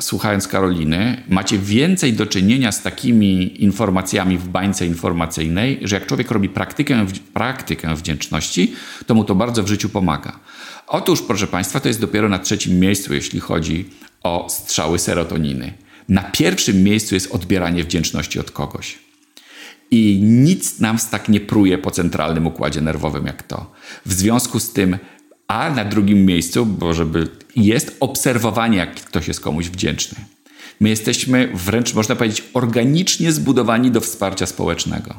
słuchając 0.00 0.48
Karoliny, 0.48 1.22
macie 1.28 1.58
więcej 1.58 2.12
do 2.12 2.26
czynienia 2.26 2.72
z 2.72 2.82
takimi 2.82 3.62
informacjami 3.62 4.38
w 4.38 4.48
bańce 4.48 4.86
informacyjnej, 4.86 5.80
że 5.82 5.96
jak 5.96 6.06
człowiek 6.06 6.30
robi 6.30 6.48
praktykę, 6.48 7.06
praktykę 7.32 7.96
wdzięczności, 7.96 8.74
to 9.06 9.14
mu 9.14 9.24
to 9.24 9.34
bardzo 9.34 9.62
w 9.62 9.68
życiu 9.68 9.88
pomaga. 9.88 10.40
Otóż, 10.86 11.22
proszę 11.22 11.46
Państwa, 11.46 11.80
to 11.80 11.88
jest 11.88 12.00
dopiero 12.00 12.28
na 12.28 12.38
trzecim 12.38 12.80
miejscu, 12.80 13.14
jeśli 13.14 13.40
chodzi 13.40 13.90
o 14.22 14.46
strzały 14.50 14.98
serotoniny. 14.98 15.72
Na 16.08 16.22
pierwszym 16.22 16.82
miejscu 16.82 17.14
jest 17.14 17.34
odbieranie 17.34 17.84
wdzięczności 17.84 18.40
od 18.40 18.50
kogoś. 18.50 18.98
I 19.90 20.20
nic 20.22 20.80
nam 20.80 20.98
tak 21.10 21.28
nie 21.28 21.40
pruje 21.40 21.78
po 21.78 21.90
centralnym 21.90 22.46
układzie 22.46 22.80
nerwowym 22.80 23.26
jak 23.26 23.42
to. 23.42 23.72
W 24.06 24.12
związku 24.12 24.60
z 24.60 24.72
tym 24.72 24.98
a 25.48 25.70
na 25.70 25.84
drugim 25.84 26.26
miejscu, 26.26 26.66
bo 26.66 26.94
żeby 26.94 27.28
jest 27.56 27.96
obserwowanie, 28.00 28.78
jak 28.78 28.94
ktoś 28.94 29.28
jest 29.28 29.40
komuś 29.40 29.68
wdzięczny. 29.68 30.18
My 30.80 30.88
jesteśmy 30.88 31.48
wręcz, 31.54 31.94
można 31.94 32.16
powiedzieć, 32.16 32.44
organicznie 32.54 33.32
zbudowani 33.32 33.90
do 33.90 34.00
wsparcia 34.00 34.46
społecznego. 34.46 35.14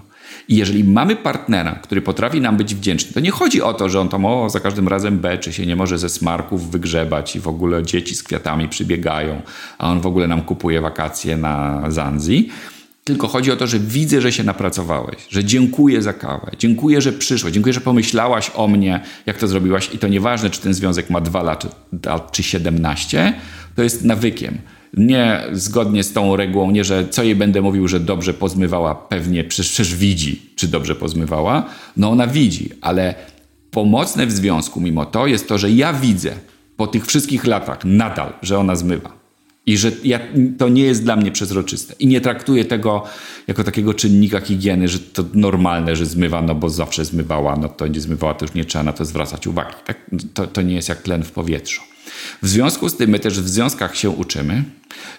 I 0.47 0.55
jeżeli 0.55 0.83
mamy 0.83 1.15
partnera, 1.15 1.75
który 1.75 2.01
potrafi 2.01 2.41
nam 2.41 2.57
być 2.57 2.75
wdzięczny, 2.75 3.13
to 3.13 3.19
nie 3.19 3.31
chodzi 3.31 3.61
o 3.61 3.73
to, 3.73 3.89
że 3.89 3.99
on 3.99 4.09
tam 4.09 4.25
o, 4.25 4.49
za 4.49 4.59
każdym 4.59 4.87
razem 4.87 5.19
beczy 5.19 5.53
się, 5.53 5.65
nie 5.65 5.75
może 5.75 5.97
ze 5.97 6.09
smarków 6.09 6.71
wygrzebać 6.71 7.35
i 7.35 7.39
w 7.39 7.47
ogóle 7.47 7.83
dzieci 7.83 8.15
z 8.15 8.23
kwiatami 8.23 8.69
przybiegają, 8.69 9.41
a 9.77 9.91
on 9.91 10.01
w 10.01 10.05
ogóle 10.05 10.27
nam 10.27 10.41
kupuje 10.41 10.81
wakacje 10.81 11.37
na 11.37 11.83
Zanzi 11.87 12.49
tylko 13.07 13.27
chodzi 13.27 13.51
o 13.51 13.55
to, 13.55 13.67
że 13.67 13.79
widzę, 13.79 14.21
że 14.21 14.31
się 14.31 14.43
napracowałeś, 14.43 15.15
że 15.29 15.43
dziękuję 15.43 16.01
za 16.01 16.13
kawę, 16.13 16.51
dziękuję, 16.59 17.01
że 17.01 17.13
przyszłaś, 17.13 17.53
dziękuję, 17.53 17.73
że 17.73 17.81
pomyślałaś 17.81 18.51
o 18.55 18.67
mnie, 18.67 18.99
jak 19.25 19.37
to 19.37 19.47
zrobiłaś. 19.47 19.89
I 19.93 19.97
to 19.97 20.07
nieważne, 20.07 20.49
czy 20.49 20.61
ten 20.61 20.73
związek 20.73 21.09
ma 21.09 21.21
2 21.21 21.43
lata 21.43 21.69
czy 22.31 22.43
17, 22.43 23.33
to 23.75 23.83
jest 23.83 24.03
nawykiem. 24.03 24.57
Nie 24.97 25.43
zgodnie 25.51 26.03
z 26.03 26.13
tą 26.13 26.35
regułą, 26.35 26.71
nie, 26.71 26.83
że 26.83 27.07
co 27.09 27.23
jej 27.23 27.35
będę 27.35 27.61
mówił, 27.61 27.87
że 27.87 27.99
dobrze 27.99 28.33
pozmywała, 28.33 28.95
pewnie 28.95 29.43
przecież, 29.43 29.71
przecież 29.71 29.95
widzi, 29.95 30.41
czy 30.55 30.67
dobrze 30.67 30.95
pozmywała. 30.95 31.65
No 31.97 32.09
ona 32.09 32.27
widzi, 32.27 32.69
ale 32.81 33.15
pomocne 33.71 34.25
w 34.27 34.31
związku 34.31 34.81
mimo 34.81 35.05
to 35.05 35.27
jest 35.27 35.47
to, 35.47 35.57
że 35.57 35.71
ja 35.71 35.93
widzę 35.93 36.31
po 36.77 36.87
tych 36.87 37.05
wszystkich 37.05 37.45
latach 37.45 37.79
nadal, 37.83 38.33
że 38.41 38.59
ona 38.59 38.75
zmywa. 38.75 39.24
I 39.67 39.77
że 39.77 39.91
ja, 40.03 40.19
to 40.57 40.69
nie 40.69 40.83
jest 40.83 41.03
dla 41.03 41.15
mnie 41.15 41.31
przezroczyste. 41.31 41.93
I 41.99 42.07
nie 42.07 42.21
traktuję 42.21 42.65
tego 42.65 43.03
jako 43.47 43.63
takiego 43.63 43.93
czynnika 43.93 44.39
higieny, 44.39 44.87
że 44.87 44.99
to 44.99 45.23
normalne, 45.33 45.95
że 45.95 46.05
zmywa, 46.05 46.41
no 46.41 46.55
bo 46.55 46.69
zawsze 46.69 47.05
zmywała, 47.05 47.55
no 47.55 47.69
to 47.69 47.87
nie 47.87 48.01
zmywała, 48.01 48.33
to 48.33 48.45
już 48.45 48.53
nie 48.53 48.65
trzeba 48.65 48.83
na 48.83 48.93
to 48.93 49.05
zwracać 49.05 49.47
uwagi. 49.47 49.75
Tak? 49.85 49.97
To, 50.33 50.47
to 50.47 50.61
nie 50.61 50.75
jest 50.75 50.89
jak 50.89 51.01
tlen 51.01 51.23
w 51.23 51.31
powietrzu. 51.31 51.81
W 52.41 52.47
związku 52.47 52.89
z 52.89 52.97
tym 52.97 53.09
my 53.09 53.19
też 53.19 53.39
w 53.39 53.49
związkach 53.49 53.95
się 53.95 54.09
uczymy, 54.09 54.63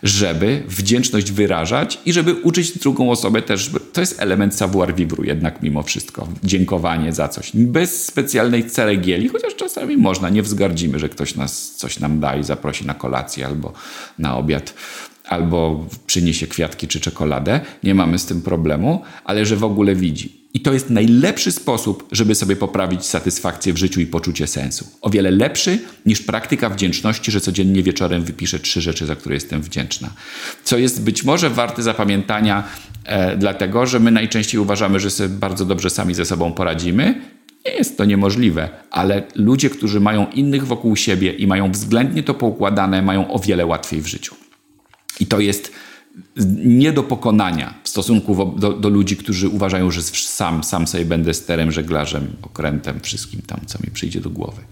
żeby 0.02 0.62
wdzięczność 0.68 1.32
wyrażać 1.32 1.98
i 2.06 2.12
żeby 2.12 2.34
uczyć 2.34 2.78
drugą 2.78 3.10
osobę 3.10 3.42
też. 3.42 3.70
To 3.92 4.00
jest 4.00 4.20
element 4.22 4.54
savoir 4.54 4.94
vivre 4.94 5.26
jednak 5.26 5.62
mimo 5.62 5.82
wszystko. 5.82 6.28
Dziękowanie 6.44 7.12
za 7.12 7.28
coś. 7.28 7.50
Bez 7.54 8.06
specjalnej 8.06 8.70
ceregieli, 8.70 9.28
chociaż 9.28 9.54
czasami 9.54 9.96
można, 9.96 10.28
nie 10.28 10.42
wzgardzimy, 10.42 10.98
że 10.98 11.08
ktoś 11.08 11.34
nas 11.34 11.74
coś 11.76 11.98
nam 11.98 12.20
da 12.20 12.36
i 12.36 12.44
zaprosi 12.44 12.86
na 12.86 12.94
kolację 12.94 13.46
albo 13.46 13.72
na 14.18 14.36
obiad 14.36 14.74
albo 15.28 15.86
przyniesie 16.06 16.46
kwiatki 16.46 16.88
czy 16.88 17.00
czekoladę, 17.00 17.60
nie 17.82 17.94
mamy 17.94 18.18
z 18.18 18.26
tym 18.26 18.42
problemu, 18.42 19.02
ale 19.24 19.46
że 19.46 19.56
w 19.56 19.64
ogóle 19.64 19.94
widzi. 19.94 20.46
I 20.56 20.60
to 20.60 20.72
jest 20.72 20.90
najlepszy 20.90 21.52
sposób, 21.52 22.08
żeby 22.12 22.34
sobie 22.34 22.56
poprawić 22.56 23.04
satysfakcję 23.04 23.72
w 23.72 23.76
życiu 23.76 24.00
i 24.00 24.06
poczucie 24.06 24.46
sensu. 24.46 24.86
O 25.00 25.10
wiele 25.10 25.30
lepszy 25.30 25.78
niż 26.06 26.22
praktyka 26.22 26.70
wdzięczności, 26.70 27.30
że 27.30 27.40
codziennie 27.40 27.82
wieczorem 27.82 28.24
wypiszę 28.24 28.58
trzy 28.58 28.80
rzeczy, 28.80 29.06
za 29.06 29.16
które 29.16 29.34
jestem 29.34 29.62
wdzięczna. 29.62 30.10
Co 30.64 30.78
jest 30.78 31.02
być 31.02 31.24
może 31.24 31.50
warte 31.50 31.82
zapamiętania, 31.82 32.64
e, 33.04 33.36
dlatego 33.36 33.86
że 33.86 34.00
my 34.00 34.10
najczęściej 34.10 34.60
uważamy, 34.60 35.00
że 35.00 35.10
sobie 35.10 35.28
bardzo 35.28 35.64
dobrze 35.64 35.90
sami 35.90 36.14
ze 36.14 36.24
sobą 36.24 36.52
poradzimy. 36.52 37.20
Nie 37.66 37.72
jest 37.72 37.98
to 37.98 38.04
niemożliwe, 38.04 38.68
ale 38.90 39.22
ludzie, 39.34 39.70
którzy 39.70 40.00
mają 40.00 40.26
innych 40.30 40.66
wokół 40.66 40.96
siebie 40.96 41.32
i 41.32 41.46
mają 41.46 41.72
względnie 41.72 42.22
to 42.22 42.34
poukładane, 42.34 43.02
mają 43.02 43.30
o 43.32 43.38
wiele 43.38 43.66
łatwiej 43.66 44.00
w 44.00 44.06
życiu. 44.06 44.45
I 45.20 45.26
to 45.26 45.40
jest 45.40 45.72
nie 46.64 46.92
do 46.92 47.02
pokonania 47.02 47.74
w 47.82 47.88
stosunku 47.88 48.54
do, 48.58 48.72
do, 48.72 48.88
ludzi, 48.88 49.16
którzy 49.16 49.48
uważają, 49.48 49.90
że 49.90 50.02
sam, 50.02 50.64
sam 50.64 50.86
sobie 50.86 51.04
będę 51.04 51.34
sterem, 51.34 51.72
żeglarzem, 51.72 52.36
okrętem, 52.42 53.00
wszystkim 53.00 53.42
tam, 53.46 53.60
co 53.66 53.78
mi 53.84 53.90
przyjdzie 53.90 54.20
do 54.20 54.30
głowy. 54.30 54.62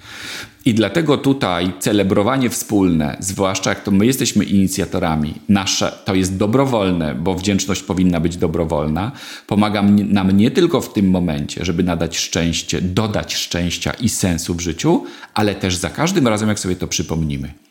I 0.65 0.75
dlatego 0.75 1.19
tutaj 1.19 1.73
celebrowanie 1.81 2.51
wspólne, 2.51 3.17
zwłaszcza 3.21 3.71
jak 3.71 3.83
to 3.83 3.91
my 3.91 4.07
jesteśmy 4.07 4.45
inicjatorami, 4.45 5.35
nasze 5.49 5.99
to 6.05 6.15
jest 6.15 6.37
dobrowolne, 6.37 7.15
bo 7.15 7.35
wdzięczność 7.35 7.83
powinna 7.83 8.21
być 8.21 8.37
dobrowolna, 8.37 9.13
pomaga 9.47 9.83
nam 9.83 10.31
nie 10.31 10.51
tylko 10.51 10.81
w 10.81 10.93
tym 10.93 11.11
momencie, 11.11 11.65
żeby 11.65 11.83
nadać 11.83 12.17
szczęście, 12.17 12.81
dodać 12.81 13.35
szczęścia 13.35 13.93
i 13.93 14.09
sensu 14.09 14.55
w 14.55 14.61
życiu, 14.61 15.05
ale 15.35 15.55
też 15.55 15.77
za 15.77 15.91
każdym 15.91 16.29
razem, 16.29 16.49
jak 16.49 16.59
sobie 16.59 16.77
to 16.77 16.87
przypomnimy. 16.87 17.64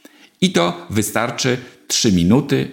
I 0.43 0.51
to 0.51 0.87
wystarczy 0.89 1.57
3 1.87 2.11
minuty, 2.11 2.71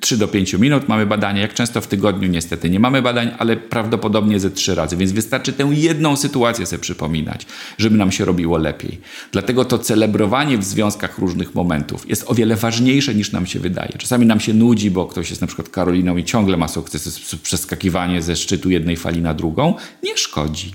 3 0.00 0.14
e, 0.14 0.18
do 0.18 0.28
5 0.28 0.54
minut 0.54 0.88
mamy 0.88 1.06
badania. 1.06 1.42
Jak 1.42 1.54
często 1.54 1.80
w 1.80 1.86
tygodniu 1.86 2.28
niestety 2.28 2.70
nie 2.70 2.80
mamy 2.80 3.02
badań, 3.02 3.30
ale 3.38 3.56
prawdopodobnie 3.56 4.40
ze 4.40 4.50
3 4.50 4.74
razy. 4.74 4.96
Więc 4.96 5.12
wystarczy 5.12 5.52
tę 5.52 5.70
jedną 5.72 6.16
sytuację 6.16 6.66
sobie 6.66 6.82
przypominać, 6.82 7.46
żeby 7.78 7.96
nam 7.96 8.12
się 8.12 8.24
robiło 8.24 8.58
lepiej. 8.58 9.00
Dlatego 9.32 9.64
to 9.64 9.78
celebrowanie 9.78 10.58
w 10.58 10.64
związkach 10.64 11.18
różnych 11.18 11.54
momentów 11.54 12.08
jest 12.08 12.24
o 12.30 12.34
wiele 12.34 12.56
ważniejsze 12.56 13.14
niż 13.14 13.32
nam 13.32 13.46
się 13.46 13.60
wydaje. 13.60 13.92
Czasami 13.98 14.26
nam 14.26 14.40
się 14.40 14.54
nudzi, 14.54 14.90
bo 14.90 15.06
ktoś 15.06 15.30
jest 15.30 15.40
na 15.40 15.46
przykład 15.46 15.68
Karoliną 15.68 16.16
i 16.16 16.24
ciągle 16.24 16.56
ma 16.56 16.68
sukces, 16.68 17.20
przeskakiwanie 17.42 18.22
ze 18.22 18.36
szczytu 18.36 18.70
jednej 18.70 18.96
fali 18.96 19.22
na 19.22 19.34
drugą. 19.34 19.74
Nie 20.02 20.16
szkodzi 20.16 20.72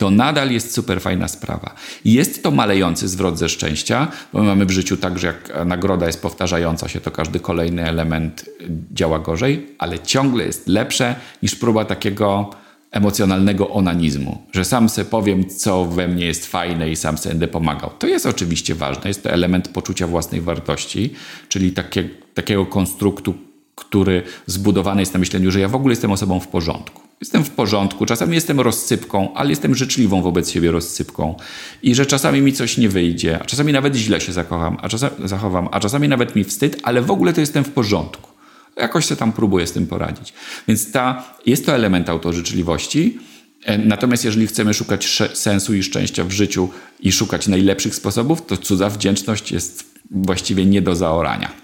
to 0.00 0.10
nadal 0.10 0.50
jest 0.50 0.74
super 0.74 1.00
fajna 1.00 1.28
sprawa. 1.28 1.74
Jest 2.04 2.42
to 2.42 2.50
malejący 2.50 3.08
zwrot 3.08 3.38
ze 3.38 3.48
szczęścia, 3.48 4.08
bo 4.32 4.40
my 4.40 4.46
mamy 4.46 4.64
w 4.64 4.70
życiu 4.70 4.96
tak, 4.96 5.18
że 5.18 5.26
jak 5.26 5.66
nagroda 5.66 6.06
jest 6.06 6.22
powtarzająca 6.22 6.88
się, 6.88 7.00
to 7.00 7.10
każdy 7.10 7.40
kolejny 7.40 7.88
element 7.88 8.50
działa 8.92 9.18
gorzej, 9.18 9.66
ale 9.78 9.98
ciągle 9.98 10.44
jest 10.44 10.68
lepsze 10.68 11.14
niż 11.42 11.54
próba 11.54 11.84
takiego 11.84 12.50
emocjonalnego 12.90 13.70
onanizmu, 13.70 14.42
że 14.52 14.64
sam 14.64 14.88
sobie 14.88 15.04
powiem, 15.04 15.48
co 15.48 15.84
we 15.84 16.08
mnie 16.08 16.26
jest 16.26 16.46
fajne 16.46 16.90
i 16.90 16.96
sam 16.96 17.18
sobie 17.18 17.32
będę 17.32 17.48
pomagał. 17.48 17.90
To 17.98 18.06
jest 18.06 18.26
oczywiście 18.26 18.74
ważne, 18.74 19.10
jest 19.10 19.22
to 19.22 19.30
element 19.30 19.68
poczucia 19.68 20.06
własnej 20.06 20.40
wartości, 20.40 21.14
czyli 21.48 21.72
takie, 21.72 22.08
takiego 22.34 22.66
konstruktu, 22.66 23.34
który 23.74 24.22
zbudowany 24.46 25.02
jest 25.02 25.14
na 25.14 25.20
myśleniu, 25.20 25.50
że 25.50 25.60
ja 25.60 25.68
w 25.68 25.74
ogóle 25.74 25.92
jestem 25.92 26.12
osobą 26.12 26.40
w 26.40 26.48
porządku. 26.48 27.09
Jestem 27.20 27.44
w 27.44 27.50
porządku, 27.50 28.06
czasami 28.06 28.34
jestem 28.34 28.60
rozsypką, 28.60 29.34
ale 29.34 29.50
jestem 29.50 29.74
życzliwą 29.74 30.22
wobec 30.22 30.50
siebie 30.50 30.70
rozsypką. 30.70 31.34
I 31.82 31.94
że 31.94 32.06
czasami 32.06 32.40
mi 32.40 32.52
coś 32.52 32.78
nie 32.78 32.88
wyjdzie, 32.88 33.38
a 33.42 33.44
czasami 33.44 33.72
nawet 33.72 33.94
źle 33.94 34.20
się 34.20 34.32
zakocham, 34.32 34.76
a 34.82 34.88
czasami, 34.88 35.28
zachowam, 35.28 35.68
a 35.72 35.80
czasami 35.80 36.08
nawet 36.08 36.36
mi 36.36 36.44
wstyd, 36.44 36.80
ale 36.82 37.02
w 37.02 37.10
ogóle 37.10 37.32
to 37.32 37.40
jestem 37.40 37.64
w 37.64 37.70
porządku. 37.70 38.30
Jakoś 38.76 39.06
się 39.06 39.16
tam 39.16 39.32
próbuję 39.32 39.66
z 39.66 39.72
tym 39.72 39.86
poradzić. 39.86 40.32
Więc 40.68 40.92
ta, 40.92 41.24
jest 41.46 41.66
to 41.66 41.74
element 41.74 42.08
autożyczliwości. 42.08 43.18
E, 43.64 43.78
natomiast 43.78 44.24
jeżeli 44.24 44.46
chcemy 44.46 44.74
szukać 44.74 45.18
sensu 45.34 45.74
i 45.74 45.82
szczęścia 45.82 46.24
w 46.24 46.30
życiu 46.30 46.68
i 47.00 47.12
szukać 47.12 47.48
najlepszych 47.48 47.94
sposobów, 47.94 48.46
to 48.46 48.56
cudza 48.56 48.90
wdzięczność 48.90 49.52
jest 49.52 49.84
właściwie 50.10 50.66
nie 50.66 50.82
do 50.82 50.96
zaorania. 50.96 51.59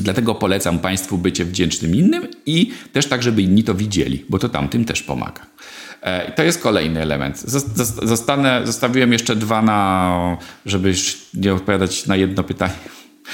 Dlatego 0.00 0.34
polecam 0.34 0.78
Państwu 0.78 1.18
bycie 1.18 1.44
wdzięcznym 1.44 1.94
innym 1.94 2.26
i 2.46 2.72
też 2.92 3.06
tak, 3.06 3.22
żeby 3.22 3.42
inni 3.42 3.64
to 3.64 3.74
widzieli, 3.74 4.24
bo 4.28 4.38
to 4.38 4.48
tamtym 4.48 4.84
też 4.84 5.02
pomaga. 5.02 5.46
E, 6.00 6.32
to 6.32 6.42
jest 6.42 6.62
kolejny 6.62 7.00
element. 7.00 7.44
Zostanę, 8.02 8.62
zostawiłem 8.64 9.12
jeszcze 9.12 9.36
dwa 9.36 9.62
na, 9.62 10.36
żeby 10.66 10.94
nie 11.34 11.54
odpowiadać 11.54 12.06
na 12.06 12.16
jedno 12.16 12.44
pytanie. 12.44 12.74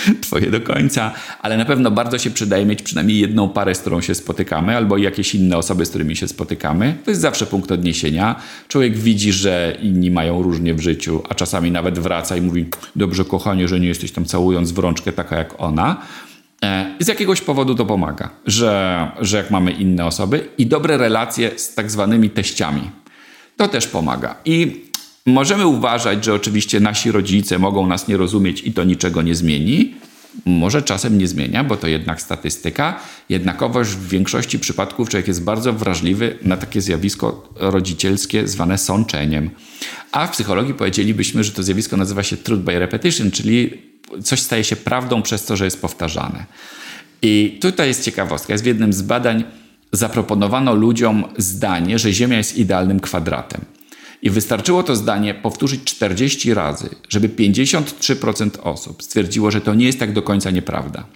twoje 0.21 0.51
do 0.51 0.61
końca, 0.61 1.13
ale 1.43 1.57
na 1.57 1.65
pewno 1.65 1.91
bardzo 1.91 2.19
się 2.19 2.31
przydaje 2.31 2.67
mieć 2.67 2.83
przynajmniej 2.83 3.19
jedną 3.19 3.49
parę, 3.49 3.75
z 3.75 3.79
którą 3.79 4.01
się 4.01 4.15
spotykamy, 4.15 4.77
albo 4.77 4.97
jakieś 4.97 5.35
inne 5.35 5.57
osoby, 5.57 5.87
z 5.87 5.89
którymi 5.89 6.17
się 6.17 6.29
spotykamy. 6.29 6.97
To 7.05 7.11
jest 7.11 7.21
zawsze 7.21 7.47
punkt 7.47 7.73
odniesienia. 7.73 8.41
Człowiek 8.69 8.97
widzi, 8.97 9.33
że 9.33 9.77
inni 9.83 10.11
mają 10.11 10.43
różnie 10.43 10.75
w 10.75 10.81
życiu, 10.81 11.23
a 11.29 11.35
czasami 11.35 11.71
nawet 11.71 11.99
wraca 11.99 12.37
i 12.37 12.41
mówi, 12.41 12.67
dobrze 12.97 13.25
kochanie, 13.25 13.69
że 13.69 13.81
nie 13.81 13.89
jesteś 13.89 14.13
tam 14.13 14.25
całując 14.25 14.73
w 14.73 14.79
rączkę 14.79 15.13
taka 15.13 15.37
jak 15.37 15.55
ona. 15.59 16.03
E, 16.65 16.95
z 17.01 17.09
jakiegoś 17.09 17.41
powodu 17.41 17.75
to 17.75 17.87
pomaga, 17.87 18.31
że, 18.47 19.11
że 19.21 19.37
jak 19.37 19.51
mamy 19.51 19.71
inne 19.73 20.07
osoby 20.07 20.49
i 20.59 20.67
dobre 20.67 20.97
relacje 20.97 21.59
z 21.59 21.75
tak 21.75 21.91
zwanymi 21.91 22.31
teściami. 22.31 22.91
To 23.57 23.69
też 23.69 23.87
pomaga. 23.87 24.35
I 24.45 24.85
możemy 25.27 25.67
uważać, 25.67 26.25
że 26.25 26.35
oczywiście 26.35 26.81
nasi 26.81 27.13
rodzice 27.13 27.59
mogą 27.59 27.87
nas 27.87 28.09
nie 28.09 28.17
rozumieć 28.17 28.63
i 28.65 28.73
to 28.73 28.85
niczego 28.85 29.23
nie 29.23 29.35
zmieni. 29.35 29.95
Może 30.47 30.83
czasem 30.83 31.19
nie 31.19 31.29
zmienia, 31.29 31.65
bo 31.65 31.77
to 31.77 31.87
jednak 31.87 32.23
statystyka. 32.23 33.01
Jednakowoż 33.29 33.89
w 33.89 34.09
większości 34.09 34.59
przypadków 34.59 35.09
człowiek 35.09 35.29
jest 35.29 35.45
bardzo 35.45 35.73
wrażliwy 35.73 36.39
na 36.43 36.57
takie 36.57 36.81
zjawisko 36.81 37.53
rodzicielskie 37.57 38.49
zwane 38.49 38.79
sączeniem. 38.79 39.51
A 40.13 40.27
w 40.27 40.31
psychologii 40.31 40.75
powiedzielibyśmy, 40.75 41.45
że 41.45 41.53
to 41.53 41.63
zjawisko 41.63 41.97
nazywa 41.97 42.23
się 42.23 42.37
truth 42.37 42.63
by 42.63 42.79
repetition, 42.79 43.31
czyli 43.31 43.83
coś 44.25 44.41
staje 44.41 44.65
się 44.65 44.77
prawdą 44.77 45.23
przez 45.23 45.45
to, 45.45 45.57
że 45.57 45.65
jest 45.65 45.81
powtarzane. 45.81 46.47
I 47.23 47.59
tutaj 47.61 47.89
jest 47.89 48.05
ciekawostka. 48.05 48.55
Jest 48.55 48.65
w 48.65 48.67
jednym 48.67 48.93
z 48.93 49.03
badań 49.03 49.45
zaproponowano 49.93 50.75
ludziom 50.75 51.25
zdanie, 51.39 51.99
że 51.99 52.13
Ziemia 52.13 52.37
jest 52.37 52.57
idealnym 52.57 53.01
kwadratem. 53.01 53.61
I 54.23 54.31
wystarczyło 54.31 54.83
to 54.83 54.97
zdanie 54.97 55.35
powtórzyć 55.35 55.85
40 55.85 56.55
razy, 56.55 56.89
żeby 57.09 57.29
53% 57.29 58.51
osób 58.63 59.03
stwierdziło, 59.03 59.51
że 59.51 59.61
to 59.61 59.75
nie 59.75 59.87
jest 59.87 59.99
tak 59.99 60.13
do 60.13 60.23
końca 60.23 60.51
nieprawda. 60.51 61.07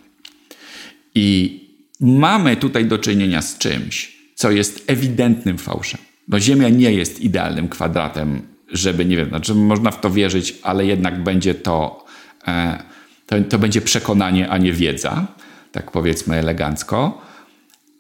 I 1.15 1.61
mamy 2.01 2.57
tutaj 2.57 2.87
do 2.87 2.99
czynienia 2.99 3.43
z 3.43 3.59
czymś, 3.59 4.17
co 4.35 4.51
jest 4.51 4.85
ewidentnym 4.87 5.59
fałszem. 5.59 6.01
No 6.29 6.41
Ziemia 6.41 6.69
nie 6.69 6.93
jest 6.93 7.21
idealnym 7.21 7.69
kwadratem, 7.69 8.43
żeby, 8.69 9.05
nie 9.05 9.17
wiem, 9.17 9.29
znaczy 9.29 9.55
można 9.55 9.91
w 9.91 10.01
to 10.01 10.11
wierzyć, 10.11 10.55
ale 10.63 10.87
jednak 10.87 11.23
będzie 11.23 11.55
to, 11.55 12.05
e, 12.47 12.83
to, 13.27 13.37
to 13.49 13.59
będzie 13.59 13.81
przekonanie, 13.81 14.51
a 14.51 14.59
nie 14.59 14.73
wiedza, 14.73 15.27
tak 15.73 15.91
powiedzmy 15.91 16.37
elegancko 16.37 17.23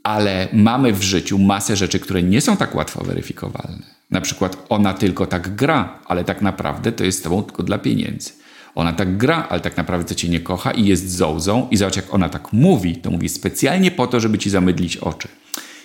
ale 0.02 0.48
mamy 0.52 0.92
w 0.92 1.02
życiu 1.02 1.38
masę 1.38 1.76
rzeczy, 1.76 2.00
które 2.00 2.22
nie 2.22 2.40
są 2.40 2.56
tak 2.56 2.74
łatwo 2.74 3.04
weryfikowalne. 3.04 3.86
Na 4.12 4.20
przykład 4.20 4.66
ona 4.68 4.94
tylko 4.94 5.26
tak 5.26 5.54
gra, 5.54 5.98
ale 6.04 6.24
tak 6.24 6.42
naprawdę 6.42 6.92
to 6.92 7.04
jest 7.04 7.18
z 7.18 7.22
tobą 7.22 7.42
tylko 7.42 7.62
dla 7.62 7.78
pieniędzy. 7.78 8.30
Ona 8.74 8.92
tak 8.92 9.16
gra, 9.16 9.46
ale 9.48 9.60
tak 9.60 9.76
naprawdę 9.76 10.14
cię 10.14 10.28
nie 10.28 10.40
kocha 10.40 10.70
i 10.70 10.86
jest 10.86 11.10
zołzą 11.10 11.68
i 11.70 11.76
zobacz 11.76 11.96
jak 11.96 12.14
ona 12.14 12.28
tak 12.28 12.52
mówi, 12.52 12.96
to 12.96 13.10
mówi 13.10 13.28
specjalnie 13.28 13.90
po 13.90 14.06
to, 14.06 14.20
żeby 14.20 14.38
ci 14.38 14.50
zamydlić 14.50 14.96
oczy. 14.96 15.28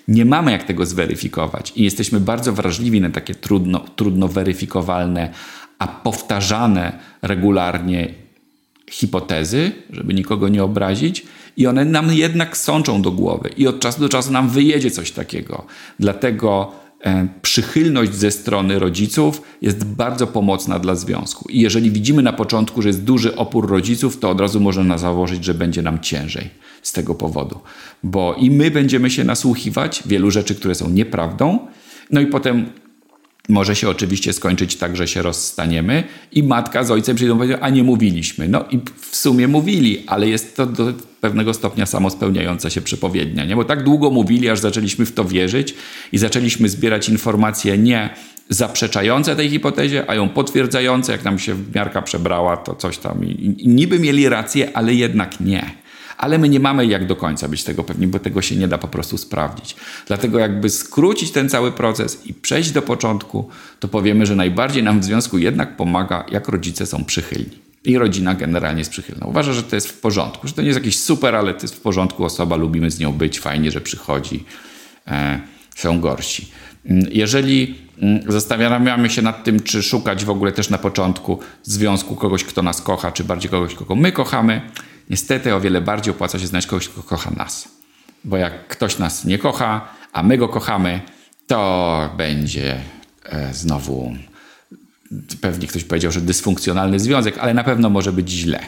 Nie 0.08 0.26
mamy 0.26 0.52
jak 0.52 0.64
tego 0.64 0.86
zweryfikować 0.86 1.74
i 1.76 1.84
jesteśmy 1.84 2.20
bardzo 2.20 2.54
wrażliwi 2.54 3.02
na 3.02 3.10
takie 3.10 3.36
trudno, 3.36 3.80
trudno 3.96 4.28
weryfikowalne, 4.28 5.34
a 5.80 5.88
powtarzane 5.88 7.00
regularnie 7.22 8.14
hipotezy, 8.90 9.72
żeby 9.90 10.14
nikogo 10.14 10.50
nie 10.50 10.64
obrazić, 10.64 11.26
i 11.58 11.68
one 11.68 11.86
nam 11.86 12.14
jednak 12.14 12.58
sączą 12.58 13.02
do 13.02 13.12
głowy, 13.12 13.50
i 13.58 13.68
od 13.68 13.80
czasu 13.80 14.00
do 14.00 14.10
czasu 14.10 14.32
nam 14.32 14.50
wyjedzie 14.50 14.92
coś 14.92 15.12
takiego. 15.12 15.66
Dlatego 16.00 16.72
przychylność 17.42 18.14
ze 18.14 18.32
strony 18.32 18.80
rodziców 18.80 19.42
jest 19.62 19.86
bardzo 19.86 20.28
pomocna 20.28 20.80
dla 20.80 20.96
związku. 20.96 21.50
I 21.50 21.60
jeżeli 21.60 21.92
widzimy 21.92 22.22
na 22.22 22.34
początku, 22.34 22.82
że 22.82 22.90
jest 22.90 23.04
duży 23.04 23.36
opór 23.36 23.70
rodziców, 23.70 24.20
to 24.20 24.30
od 24.30 24.42
razu 24.42 24.60
można 24.60 24.98
założyć, 24.98 25.46
że 25.46 25.54
będzie 25.54 25.82
nam 25.82 26.00
ciężej 26.00 26.50
z 26.82 26.94
tego 26.94 27.16
powodu. 27.16 27.60
Bo 28.04 28.36
i 28.40 28.52
my 28.52 28.72
będziemy 28.72 29.10
się 29.10 29.24
nasłuchiwać 29.24 30.04
wielu 30.06 30.32
rzeczy, 30.32 30.56
które 30.56 30.76
są 30.76 30.90
nieprawdą, 30.90 31.60
no 32.12 32.22
i 32.22 32.28
potem 32.28 32.70
może 33.48 33.76
się 33.76 33.90
oczywiście 33.90 34.34
skończyć 34.34 34.76
tak, 34.76 34.98
że 34.98 35.08
się 35.08 35.22
rozstaniemy 35.22 36.04
i 36.32 36.44
matka 36.44 36.84
z 36.84 36.92
ojcem 36.92 37.16
przyjdą 37.16 37.36
i 37.36 37.38
powiedzą, 37.38 37.60
a 37.62 37.70
nie 37.70 37.84
mówiliśmy. 37.84 38.48
No 38.48 38.66
i 38.72 38.80
w 39.10 39.16
sumie 39.16 39.48
mówili, 39.48 40.04
ale 40.08 40.30
jest 40.30 40.56
to 40.56 40.66
do 40.66 40.94
pewnego 41.22 41.54
stopnia 41.54 41.86
samospełniająca 41.86 42.70
się 42.70 42.82
przepowiednia, 42.82 43.46
nie? 43.46 43.56
Bo 43.56 43.66
tak 43.66 43.84
długo 43.84 44.12
mówili, 44.12 44.50
aż 44.50 44.60
zaczęliśmy 44.60 45.06
w 45.06 45.12
to 45.12 45.26
wierzyć 45.26 45.74
i 46.12 46.18
zaczęliśmy 46.18 46.70
zbierać 46.70 47.10
informacje 47.10 47.78
nie 47.78 48.10
zaprzeczające 48.50 49.36
tej 49.36 49.50
hipotezie, 49.50 50.04
a 50.08 50.16
ją 50.16 50.30
potwierdzające, 50.30 51.12
jak 51.12 51.24
nam 51.24 51.40
się 51.40 51.56
miarka 51.76 52.02
przebrała, 52.02 52.58
to 52.58 52.76
coś 52.76 52.98
tam. 52.98 53.26
I, 53.26 53.56
i 53.58 53.68
niby 53.68 54.00
mieli 54.00 54.30
rację, 54.30 54.78
ale 54.78 54.94
jednak 54.94 55.40
nie 55.40 55.87
ale 56.18 56.38
my 56.38 56.50
nie 56.50 56.60
mamy 56.60 56.86
jak 56.86 57.06
do 57.06 57.16
końca 57.16 57.48
być 57.48 57.64
tego 57.64 57.84
pewni, 57.84 58.08
bo 58.08 58.20
tego 58.20 58.42
się 58.42 58.56
nie 58.56 58.68
da 58.68 58.78
po 58.78 58.88
prostu 58.88 59.18
sprawdzić. 59.18 59.76
Dlatego 60.08 60.40
jakby 60.40 60.70
skrócić 60.70 61.32
ten 61.32 61.50
cały 61.50 61.72
proces 61.72 62.26
i 62.26 62.34
przejść 62.34 62.72
do 62.72 62.82
początku, 62.82 63.50
to 63.80 63.88
powiemy, 63.88 64.26
że 64.26 64.36
najbardziej 64.36 64.84
nam 64.84 65.00
w 65.00 65.04
związku 65.04 65.38
jednak 65.38 65.78
pomaga, 65.78 66.26
jak 66.32 66.48
rodzice 66.48 66.86
są 66.86 67.06
przychylni. 67.06 67.68
I 67.84 67.98
rodzina 67.98 68.36
generalnie 68.36 68.80
jest 68.80 68.92
przychylna. 68.92 69.26
Uważa, 69.26 69.54
że 69.54 69.64
to 69.64 69.76
jest 69.76 69.88
w 69.88 70.00
porządku, 70.00 70.48
że 70.48 70.54
to 70.54 70.62
nie 70.62 70.68
jest 70.68 70.80
jakiś 70.80 71.00
super, 71.00 71.36
ale 71.36 71.54
to 71.54 71.62
jest 71.62 71.76
w 71.76 71.80
porządku, 71.80 72.24
osoba, 72.24 72.56
lubimy 72.56 72.92
z 72.92 73.00
nią 73.00 73.14
być, 73.14 73.40
fajnie, 73.40 73.72
że 73.72 73.82
przychodzi. 73.82 74.44
E, 75.08 75.40
są 75.76 76.00
gorsi. 76.00 76.52
Mm, 76.86 77.08
jeżeli 77.12 77.76
mm, 78.02 78.32
zastanawiamy 78.32 79.10
się 79.10 79.22
nad 79.22 79.44
tym, 79.44 79.60
czy 79.60 79.84
szukać 79.84 80.26
w 80.26 80.30
ogóle 80.30 80.52
też 80.52 80.70
na 80.70 80.78
początku 80.78 81.40
związku 81.64 82.16
kogoś, 82.16 82.44
kto 82.44 82.62
nas 82.62 82.82
kocha, 82.82 83.12
czy 83.12 83.24
bardziej 83.24 83.52
kogoś, 83.52 83.76
kogo 83.76 83.96
my 83.96 84.12
kochamy, 84.12 84.62
Niestety 85.10 85.56
o 85.56 85.62
wiele 85.62 85.82
bardziej 85.82 86.12
opłaca 86.12 86.40
się 86.40 86.48
znaleźć 86.48 86.68
kogoś, 86.68 86.90
kto 86.90 87.04
kocha 87.04 87.32
nas. 87.32 87.68
Bo 88.24 88.38
jak 88.38 88.68
ktoś 88.68 88.98
nas 88.98 89.26
nie 89.26 89.38
kocha, 89.38 89.88
a 90.14 90.24
my 90.24 90.38
go 90.38 90.50
kochamy, 90.50 91.02
to 91.48 92.10
będzie 92.18 92.82
e, 93.26 93.54
znowu, 93.54 94.16
pewnie 95.42 95.68
ktoś 95.68 95.84
powiedział, 95.84 96.12
że 96.12 96.22
dysfunkcjonalny 96.22 97.00
związek, 97.00 97.38
ale 97.38 97.54
na 97.54 97.64
pewno 97.64 97.90
może 97.90 98.14
być 98.14 98.30
źle. 98.30 98.60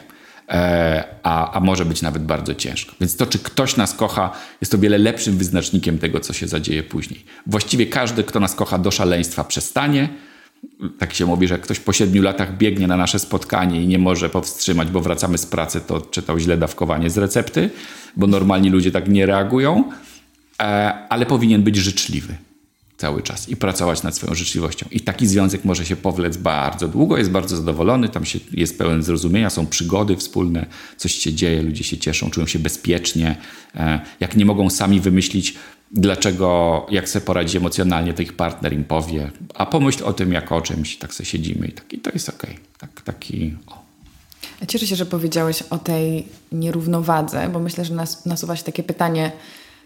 E, 0.49 1.03
a, 1.23 1.51
a 1.51 1.59
może 1.59 1.85
być 1.85 2.01
nawet 2.01 2.23
bardzo 2.23 2.55
ciężko. 2.55 2.95
Więc 3.01 3.15
to, 3.15 3.25
czy 3.25 3.39
ktoś 3.39 3.77
nas 3.77 3.93
kocha, 3.93 4.31
jest 4.61 4.73
o 4.73 4.77
wiele 4.77 4.97
lepszym 4.97 5.37
wyznacznikiem 5.37 5.99
tego, 5.99 6.19
co 6.19 6.33
się 6.33 6.47
zadzieje 6.47 6.83
później. 6.83 7.25
Właściwie 7.47 7.87
każdy, 7.87 8.23
kto 8.23 8.39
nas 8.39 8.55
kocha 8.55 8.77
do 8.77 8.91
szaleństwa, 8.91 9.43
przestanie 9.43 10.09
tak 10.99 11.13
się 11.13 11.25
mówi, 11.25 11.47
że 11.47 11.53
jak 11.53 11.61
ktoś 11.61 11.79
po 11.79 11.93
siedmiu 11.93 12.21
latach 12.21 12.57
biegnie 12.57 12.87
na 12.87 12.97
nasze 12.97 13.19
spotkanie 13.19 13.81
i 13.81 13.87
nie 13.87 13.99
może 13.99 14.29
powstrzymać, 14.29 14.91
bo 14.91 15.01
wracamy 15.01 15.37
z 15.37 15.45
pracy, 15.45 15.81
to 15.81 16.01
czytał 16.01 16.39
źle 16.39 16.57
dawkowanie 16.57 17.09
z 17.09 17.17
recepty, 17.17 17.69
bo 18.17 18.27
normalni 18.27 18.69
ludzie 18.69 18.91
tak 18.91 19.09
nie 19.09 19.25
reagują, 19.25 19.91
e, 20.61 20.63
ale 21.09 21.25
powinien 21.25 21.63
być 21.63 21.75
życzliwy 21.75 22.35
cały 22.97 23.21
czas 23.21 23.49
i 23.49 23.55
pracować 23.55 24.03
nad 24.03 24.15
swoją 24.15 24.35
życzliwością. 24.35 24.85
I 24.91 24.99
taki 24.99 25.27
związek 25.27 25.65
może 25.65 25.85
się 25.85 25.95
powlec 25.95 26.37
bardzo 26.37 26.87
długo, 26.87 27.17
jest 27.17 27.31
bardzo 27.31 27.57
zadowolony, 27.57 28.09
tam 28.09 28.25
się, 28.25 28.39
jest 28.51 28.77
pełen 28.77 29.03
zrozumienia, 29.03 29.49
są 29.49 29.67
przygody 29.67 30.15
wspólne, 30.15 30.65
coś 30.97 31.13
się 31.13 31.33
dzieje, 31.33 31.61
ludzie 31.61 31.83
się 31.83 31.97
cieszą, 31.97 32.29
czują 32.29 32.47
się 32.47 32.59
bezpiecznie. 32.59 33.35
E, 33.75 33.99
jak 34.19 34.35
nie 34.35 34.45
mogą 34.45 34.69
sami 34.69 34.99
wymyślić 34.99 35.55
dlaczego, 35.91 36.85
jak 36.89 37.09
sobie 37.09 37.25
poradzić 37.25 37.55
emocjonalnie, 37.55 38.13
to 38.13 38.21
ich 38.21 38.33
partner 38.33 38.73
im 38.73 38.83
powie, 38.83 39.31
a 39.53 39.65
pomyśl 39.65 40.03
o 40.05 40.13
tym 40.13 40.33
jako 40.33 40.55
o 40.55 40.61
czymś, 40.61 40.97
tak 40.97 41.13
sobie 41.13 41.29
siedzimy 41.29 41.67
i, 41.67 41.71
tak, 41.71 41.93
i 41.93 41.99
to 41.99 42.09
jest 42.13 42.29
okej. 42.29 42.49
Okay. 42.49 42.63
Tak, 42.77 43.01
taki, 43.01 43.55
o. 43.67 43.79
Cieszę 44.67 44.87
się, 44.87 44.95
że 44.95 45.05
powiedziałeś 45.05 45.61
o 45.61 45.77
tej 45.77 46.27
nierównowadze, 46.51 47.49
bo 47.53 47.59
myślę, 47.59 47.85
że 47.85 47.93
nas, 47.93 48.25
nasuwa 48.25 48.55
się 48.55 48.63
takie 48.63 48.83
pytanie, 48.83 49.31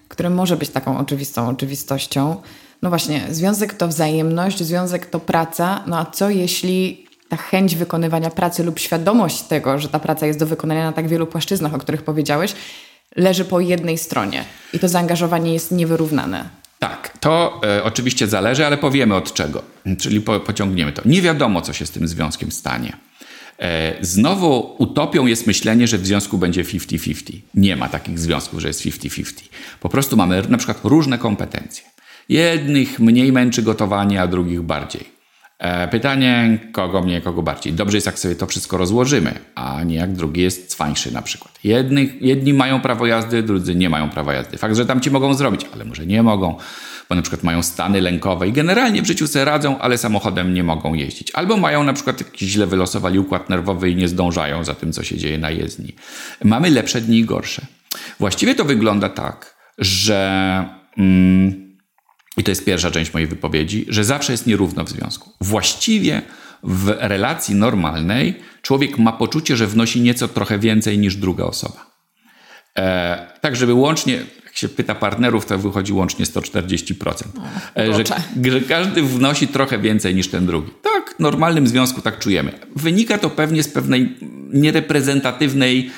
które 0.07 0.29
może 0.29 0.57
być 0.57 0.69
taką 0.69 0.97
oczywistą 0.97 1.47
oczywistością. 1.47 2.41
No 2.81 2.89
właśnie, 2.89 3.21
związek 3.29 3.73
to 3.73 3.87
wzajemność, 3.87 4.63
związek 4.63 5.05
to 5.05 5.19
praca, 5.19 5.83
no 5.87 5.99
a 5.99 6.05
co 6.05 6.29
jeśli 6.29 7.07
ta 7.29 7.37
chęć 7.37 7.75
wykonywania 7.75 8.29
pracy 8.29 8.63
lub 8.63 8.79
świadomość 8.79 9.41
tego, 9.41 9.79
że 9.79 9.89
ta 9.89 9.99
praca 9.99 10.25
jest 10.25 10.39
do 10.39 10.45
wykonania 10.45 10.83
na 10.83 10.91
tak 10.91 11.07
wielu 11.07 11.27
płaszczyznach, 11.27 11.73
o 11.73 11.77
których 11.77 12.03
powiedziałeś, 12.03 12.55
leży 13.15 13.45
po 13.45 13.59
jednej 13.59 13.97
stronie 13.97 14.45
i 14.73 14.79
to 14.79 14.89
zaangażowanie 14.89 15.53
jest 15.53 15.71
niewyrównane. 15.71 16.49
Tak, 16.79 17.17
to 17.19 17.61
e, 17.63 17.83
oczywiście 17.83 18.27
zależy, 18.27 18.65
ale 18.65 18.77
powiemy 18.77 19.15
od 19.15 19.33
czego, 19.33 19.63
czyli 19.99 20.21
po, 20.21 20.39
pociągniemy 20.39 20.91
to. 20.91 21.01
Nie 21.05 21.21
wiadomo, 21.21 21.61
co 21.61 21.73
się 21.73 21.85
z 21.85 21.91
tym 21.91 22.07
związkiem 22.07 22.51
stanie. 22.51 22.97
E, 23.59 23.93
znowu 24.01 24.75
utopią 24.77 25.25
jest 25.25 25.47
myślenie, 25.47 25.87
że 25.87 25.97
w 25.97 26.07
związku 26.07 26.37
będzie 26.37 26.63
50-50. 26.63 27.33
Nie 27.53 27.75
ma 27.75 27.89
takich 27.89 28.19
związków, 28.19 28.59
że 28.59 28.67
jest 28.67 28.81
50-50. 28.81 29.33
Po 29.79 29.89
prostu 29.89 30.17
mamy 30.17 30.43
na 30.49 30.57
przykład 30.57 30.79
różne 30.83 31.17
kompetencje. 31.17 31.83
Jednych 32.29 32.99
mniej 32.99 33.31
męczy 33.31 33.61
gotowanie, 33.61 34.21
a 34.21 34.27
drugich 34.27 34.61
bardziej. 34.61 35.12
E, 35.63 35.87
pytanie, 35.87 36.59
kogo 36.71 37.01
mniej, 37.01 37.21
kogo 37.21 37.41
bardziej. 37.43 37.73
Dobrze 37.73 37.97
jest, 37.97 38.07
jak 38.07 38.19
sobie 38.19 38.35
to 38.35 38.47
wszystko 38.47 38.77
rozłożymy, 38.77 39.39
a 39.55 39.83
nie 39.83 39.95
jak 39.95 40.13
drugi 40.13 40.41
jest 40.41 40.69
cwańszy 40.69 41.13
na 41.13 41.21
przykład. 41.21 41.59
Jedni, 41.63 42.09
jedni 42.21 42.53
mają 42.53 42.81
prawo 42.81 43.05
jazdy, 43.05 43.43
drudzy 43.43 43.75
nie 43.75 43.89
mają 43.89 44.09
prawa 44.09 44.33
jazdy. 44.33 44.57
Fakt, 44.57 44.75
że 44.75 44.85
tam 44.85 45.01
ci 45.01 45.11
mogą 45.11 45.33
zrobić, 45.33 45.65
ale 45.73 45.85
może 45.85 46.05
nie 46.05 46.23
mogą, 46.23 46.55
bo 47.09 47.15
na 47.15 47.21
przykład 47.21 47.43
mają 47.43 47.63
stany 47.63 48.01
lękowe 48.01 48.47
i 48.47 48.51
generalnie 48.51 49.01
w 49.01 49.05
życiu 49.05 49.27
sobie 49.27 49.45
radzą, 49.45 49.79
ale 49.79 49.97
samochodem 49.97 50.53
nie 50.53 50.63
mogą 50.63 50.93
jeździć. 50.93 51.31
Albo 51.31 51.57
mają 51.57 51.83
na 51.83 51.93
przykład 51.93 52.19
jakiś 52.19 52.49
źle 52.49 52.67
wylosowali 52.67 53.19
układ 53.19 53.49
nerwowy 53.49 53.89
i 53.89 53.95
nie 53.95 54.07
zdążają 54.07 54.63
za 54.63 54.75
tym, 54.75 54.93
co 54.93 55.03
się 55.03 55.17
dzieje 55.17 55.37
na 55.37 55.51
jezdni. 55.51 55.95
Mamy 56.43 56.69
lepsze 56.69 57.01
dni 57.01 57.17
i 57.19 57.25
gorsze. 57.25 57.65
Właściwie 58.19 58.55
to 58.55 58.65
wygląda 58.65 59.09
tak, 59.09 59.55
że... 59.77 60.65
Mm, 60.97 61.62
i 62.37 62.43
to 62.43 62.51
jest 62.51 62.65
pierwsza 62.65 62.91
część 62.91 63.13
mojej 63.13 63.27
wypowiedzi, 63.27 63.85
że 63.87 64.03
zawsze 64.03 64.31
jest 64.31 64.47
nierówno 64.47 64.83
w 64.83 64.89
związku. 64.89 65.31
Właściwie 65.41 66.21
w 66.63 66.95
relacji 66.99 67.55
normalnej 67.55 68.39
człowiek 68.61 68.97
ma 68.97 69.11
poczucie, 69.11 69.57
że 69.57 69.67
wnosi 69.67 70.01
nieco 70.01 70.27
trochę 70.27 70.59
więcej 70.59 70.97
niż 70.97 71.15
druga 71.15 71.43
osoba. 71.43 71.85
E, 72.77 73.27
tak, 73.41 73.55
żeby 73.55 73.73
łącznie, 73.73 74.13
jak 74.45 74.57
się 74.57 74.69
pyta 74.69 74.95
partnerów, 74.95 75.45
to 75.45 75.57
wychodzi 75.57 75.93
łącznie 75.93 76.25
140%. 76.25 77.23
E, 77.77 77.93
że, 77.93 78.03
że 78.51 78.61
każdy 78.61 79.01
wnosi 79.01 79.47
trochę 79.47 79.79
więcej 79.79 80.15
niż 80.15 80.27
ten 80.27 80.45
drugi. 80.45 80.71
Tak, 80.81 81.15
w 81.17 81.19
normalnym 81.19 81.67
związku 81.67 82.01
tak 82.01 82.19
czujemy. 82.19 82.51
Wynika 82.75 83.17
to 83.17 83.29
pewnie 83.29 83.63
z 83.63 83.67
pewnej 83.67 84.17
niereprezentatywnej 84.53 85.91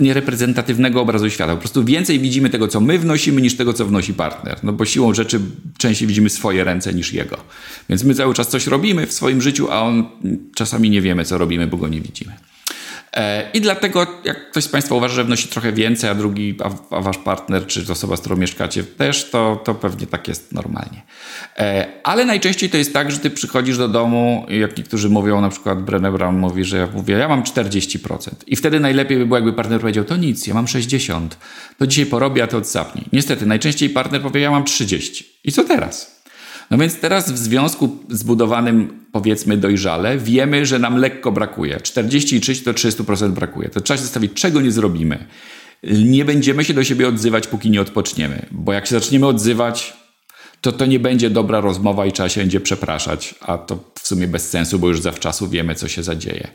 niereprezentatywnego 0.00 1.00
obrazu 1.00 1.30
świata. 1.30 1.54
Po 1.54 1.60
prostu 1.60 1.84
więcej 1.84 2.20
widzimy 2.20 2.50
tego, 2.50 2.68
co 2.68 2.80
my 2.80 2.98
wnosimy, 2.98 3.40
niż 3.40 3.56
tego, 3.56 3.72
co 3.72 3.86
wnosi 3.86 4.14
partner. 4.14 4.58
No 4.62 4.72
bo 4.72 4.84
siłą 4.84 5.14
rzeczy 5.14 5.40
częściej 5.78 6.08
widzimy 6.08 6.30
swoje 6.30 6.64
ręce 6.64 6.94
niż 6.94 7.12
jego. 7.12 7.36
Więc 7.88 8.04
my 8.04 8.14
cały 8.14 8.34
czas 8.34 8.48
coś 8.48 8.66
robimy 8.66 9.06
w 9.06 9.12
swoim 9.12 9.42
życiu, 9.42 9.70
a 9.70 9.80
on 9.80 10.04
czasami 10.54 10.90
nie 10.90 11.00
wiemy, 11.00 11.24
co 11.24 11.38
robimy, 11.38 11.66
bo 11.66 11.76
go 11.76 11.88
nie 11.88 12.00
widzimy. 12.00 12.32
E, 13.16 13.50
I 13.54 13.60
dlatego, 13.60 14.06
jak 14.24 14.50
ktoś 14.50 14.64
z 14.64 14.68
Państwa 14.68 14.94
uważa, 14.94 15.14
że 15.14 15.24
wnosi 15.24 15.48
trochę 15.48 15.72
więcej, 15.72 16.10
a 16.10 16.14
drugi, 16.14 16.56
a, 16.64 16.96
a 16.96 17.00
Wasz 17.00 17.18
partner, 17.18 17.66
czy 17.66 17.92
osoba, 17.92 18.16
z 18.16 18.20
którą 18.20 18.36
mieszkacie 18.36 18.84
też, 18.84 19.30
to, 19.30 19.62
to 19.64 19.74
pewnie 19.74 20.06
tak 20.06 20.28
jest 20.28 20.52
normalnie. 20.52 21.02
E, 21.58 21.86
ale 22.02 22.24
najczęściej 22.24 22.70
to 22.70 22.76
jest 22.76 22.92
tak, 22.92 23.10
że 23.10 23.18
Ty 23.18 23.30
przychodzisz 23.30 23.78
do 23.78 23.88
domu, 23.88 24.46
jak 24.48 24.78
niektórzy 24.78 25.08
mówią, 25.08 25.40
na 25.40 25.48
przykład 25.48 25.78
Brené 25.78 26.12
Brown 26.12 26.38
mówi, 26.38 26.64
że 26.64 26.76
ja 26.76 26.88
mówię, 26.94 27.14
ja 27.14 27.28
mam 27.28 27.42
40%. 27.42 28.30
I 28.46 28.56
wtedy 28.56 28.80
najlepiej 28.80 29.18
by 29.18 29.26
było, 29.26 29.36
jakby 29.36 29.52
partner 29.52 29.80
powiedział, 29.80 30.04
to 30.04 30.16
nic, 30.16 30.46
ja 30.46 30.54
mam 30.54 30.66
60%. 30.66 31.28
To 31.78 31.86
dzisiaj 31.86 32.06
porobię, 32.06 32.42
a 32.42 32.46
to 32.46 32.56
odsapnij. 32.56 33.04
Niestety, 33.12 33.46
najczęściej 33.46 33.90
partner 33.90 34.22
powie, 34.22 34.40
ja 34.40 34.50
mam 34.50 34.64
30%. 34.64 35.24
I 35.44 35.52
co 35.52 35.64
teraz? 35.64 36.21
No 36.72 36.78
więc 36.78 37.00
teraz 37.00 37.32
w 37.32 37.38
związku 37.38 37.98
zbudowanym, 38.08 39.04
powiedzmy, 39.12 39.56
dojrzale, 39.56 40.18
wiemy, 40.18 40.66
że 40.66 40.78
nam 40.78 40.96
lekko 40.96 41.32
brakuje. 41.32 41.80
40 41.80 42.36
i 42.36 42.40
30 42.40 42.64
to 42.64 42.72
30% 42.72 43.30
brakuje. 43.30 43.68
To 43.68 43.80
trzeba 43.80 43.98
się 43.98 44.02
zastanowić, 44.02 44.32
czego 44.32 44.60
nie 44.60 44.70
zrobimy. 44.70 45.26
Nie 45.82 46.24
będziemy 46.24 46.64
się 46.64 46.74
do 46.74 46.84
siebie 46.84 47.08
odzywać, 47.08 47.46
póki 47.46 47.70
nie 47.70 47.80
odpoczniemy. 47.80 48.46
Bo 48.50 48.72
jak 48.72 48.86
się 48.86 48.94
zaczniemy 48.94 49.26
odzywać, 49.26 49.96
to 50.60 50.72
to 50.72 50.86
nie 50.86 50.98
będzie 50.98 51.30
dobra 51.30 51.60
rozmowa 51.60 52.06
i 52.06 52.12
trzeba 52.12 52.28
się 52.28 52.40
będzie 52.40 52.60
przepraszać. 52.60 53.34
A 53.40 53.58
to 53.58 53.92
w 53.94 54.06
sumie 54.06 54.28
bez 54.28 54.50
sensu, 54.50 54.78
bo 54.78 54.88
już 54.88 55.00
zawczasu 55.00 55.48
wiemy, 55.48 55.74
co 55.74 55.88
się 55.88 56.02
zadzieje. 56.02 56.48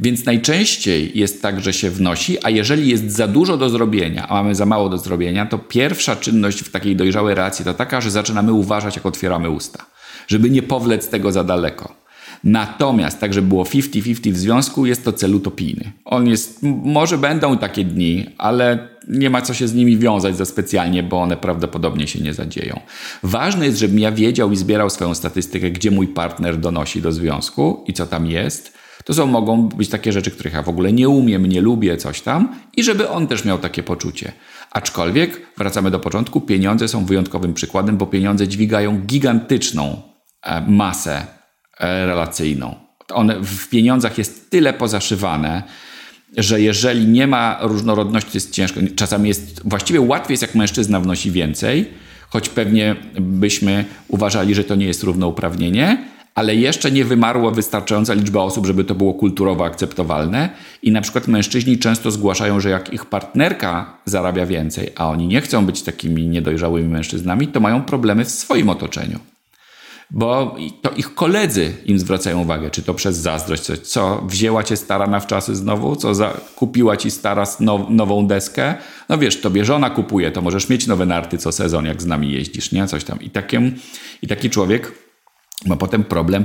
Więc 0.00 0.24
najczęściej 0.24 1.12
jest 1.14 1.42
tak, 1.42 1.60
że 1.60 1.72
się 1.72 1.90
wnosi, 1.90 2.44
a 2.44 2.50
jeżeli 2.50 2.88
jest 2.88 3.10
za 3.10 3.28
dużo 3.28 3.56
do 3.56 3.70
zrobienia, 3.70 4.28
a 4.28 4.34
mamy 4.34 4.54
za 4.54 4.66
mało 4.66 4.88
do 4.88 4.98
zrobienia, 4.98 5.46
to 5.46 5.58
pierwsza 5.58 6.16
czynność 6.16 6.60
w 6.60 6.70
takiej 6.70 6.96
dojrzałej 6.96 7.34
relacji 7.34 7.64
to 7.64 7.74
taka, 7.74 8.00
że 8.00 8.10
zaczynamy 8.10 8.52
uważać, 8.52 8.96
jak 8.96 9.06
otwieramy 9.06 9.50
usta, 9.50 9.86
żeby 10.28 10.50
nie 10.50 10.62
powlec 10.62 11.08
tego 11.08 11.32
za 11.32 11.44
daleko. 11.44 12.04
Natomiast, 12.44 13.20
tak 13.20 13.34
żeby 13.34 13.48
było 13.48 13.64
50-50 13.64 14.32
w 14.32 14.36
związku, 14.36 14.86
jest 14.86 15.04
to 15.04 15.12
cel 15.12 15.34
utopijny. 15.34 15.92
On 16.04 16.28
jest, 16.28 16.58
może 16.62 17.18
będą 17.18 17.58
takie 17.58 17.84
dni, 17.84 18.26
ale 18.38 18.88
nie 19.08 19.30
ma 19.30 19.42
co 19.42 19.54
się 19.54 19.68
z 19.68 19.74
nimi 19.74 19.98
wiązać 19.98 20.36
za 20.36 20.44
specjalnie, 20.44 21.02
bo 21.02 21.20
one 21.22 21.36
prawdopodobnie 21.36 22.06
się 22.06 22.20
nie 22.20 22.34
zadzieją. 22.34 22.80
Ważne 23.22 23.66
jest, 23.66 23.78
żebym 23.78 23.98
ja 23.98 24.12
wiedział 24.12 24.52
i 24.52 24.56
zbierał 24.56 24.90
swoją 24.90 25.14
statystykę, 25.14 25.70
gdzie 25.70 25.90
mój 25.90 26.08
partner 26.08 26.56
donosi 26.56 27.02
do 27.02 27.12
związku 27.12 27.84
i 27.86 27.92
co 27.92 28.06
tam 28.06 28.26
jest 28.26 28.73
to 29.04 29.14
są, 29.14 29.26
mogą 29.26 29.68
być 29.68 29.88
takie 29.88 30.12
rzeczy, 30.12 30.30
których 30.30 30.52
ja 30.52 30.62
w 30.62 30.68
ogóle 30.68 30.92
nie 30.92 31.08
umiem, 31.08 31.46
nie 31.46 31.60
lubię, 31.60 31.96
coś 31.96 32.20
tam, 32.20 32.54
i 32.76 32.82
żeby 32.82 33.08
on 33.08 33.26
też 33.26 33.44
miał 33.44 33.58
takie 33.58 33.82
poczucie. 33.82 34.32
Aczkolwiek, 34.70 35.40
wracamy 35.56 35.90
do 35.90 36.00
początku, 36.00 36.40
pieniądze 36.40 36.88
są 36.88 37.04
wyjątkowym 37.04 37.54
przykładem, 37.54 37.96
bo 37.96 38.06
pieniądze 38.06 38.48
dźwigają 38.48 39.00
gigantyczną 39.00 40.02
e, 40.42 40.60
masę 40.60 41.26
e, 41.78 42.06
relacyjną. 42.06 42.74
One, 43.12 43.40
w 43.40 43.68
pieniądzach 43.68 44.18
jest 44.18 44.50
tyle 44.50 44.72
pozaszywane, 44.72 45.62
że 46.36 46.60
jeżeli 46.60 47.06
nie 47.06 47.26
ma 47.26 47.58
różnorodności, 47.60 48.30
to 48.30 48.36
jest 48.36 48.50
ciężko. 48.50 48.80
Czasami 48.96 49.28
jest, 49.28 49.68
właściwie 49.68 50.00
łatwiej 50.00 50.32
jest, 50.32 50.42
jak 50.42 50.54
mężczyzna 50.54 51.00
wnosi 51.00 51.30
więcej, 51.30 51.90
choć 52.28 52.48
pewnie 52.48 52.96
byśmy 53.20 53.84
uważali, 54.08 54.54
że 54.54 54.64
to 54.64 54.74
nie 54.74 54.86
jest 54.86 55.02
równouprawnienie, 55.02 56.13
ale 56.34 56.54
jeszcze 56.56 56.90
nie 56.90 57.04
wymarła 57.04 57.50
wystarczająca 57.50 58.14
liczba 58.14 58.42
osób, 58.42 58.66
żeby 58.66 58.84
to 58.84 58.94
było 58.94 59.14
kulturowo 59.14 59.64
akceptowalne. 59.64 60.50
I 60.82 60.92
na 60.92 61.00
przykład 61.00 61.28
mężczyźni 61.28 61.78
często 61.78 62.10
zgłaszają, 62.10 62.60
że 62.60 62.70
jak 62.70 62.92
ich 62.92 63.06
partnerka 63.06 63.98
zarabia 64.04 64.46
więcej, 64.46 64.90
a 64.96 65.08
oni 65.08 65.26
nie 65.26 65.40
chcą 65.40 65.66
być 65.66 65.82
takimi 65.82 66.26
niedojrzałymi 66.28 66.88
mężczyznami, 66.88 67.48
to 67.48 67.60
mają 67.60 67.82
problemy 67.82 68.24
w 68.24 68.30
swoim 68.30 68.68
otoczeniu. 68.68 69.18
Bo 70.10 70.56
to 70.82 70.90
ich 70.90 71.14
koledzy 71.14 71.72
im 71.84 71.98
zwracają 71.98 72.40
uwagę, 72.40 72.70
czy 72.70 72.82
to 72.82 72.94
przez 72.94 73.16
zazdrość, 73.16 73.62
co, 73.62 73.76
co 73.76 74.22
wzięła 74.26 74.62
cię 74.62 74.76
stara 74.76 75.06
na 75.06 75.20
wczasy 75.20 75.56
znowu, 75.56 75.96
co 75.96 76.14
za, 76.14 76.34
kupiła 76.56 76.96
ci 76.96 77.10
stara 77.10 77.44
now, 77.60 77.90
nową 77.90 78.26
deskę. 78.26 78.74
No 79.08 79.18
wiesz, 79.18 79.40
tobie 79.40 79.64
żona 79.64 79.90
kupuje, 79.90 80.30
to 80.30 80.42
możesz 80.42 80.68
mieć 80.68 80.86
nowe 80.86 81.06
narty 81.06 81.38
co 81.38 81.52
sezon, 81.52 81.84
jak 81.84 82.02
z 82.02 82.06
nami 82.06 82.32
jeździsz, 82.32 82.72
nie? 82.72 82.86
Coś 82.86 83.04
tam. 83.04 83.20
I, 83.20 83.30
takim, 83.30 83.74
i 84.22 84.26
taki 84.26 84.50
człowiek 84.50 85.03
ma 85.66 85.76
potem 85.76 86.04
problem, 86.04 86.44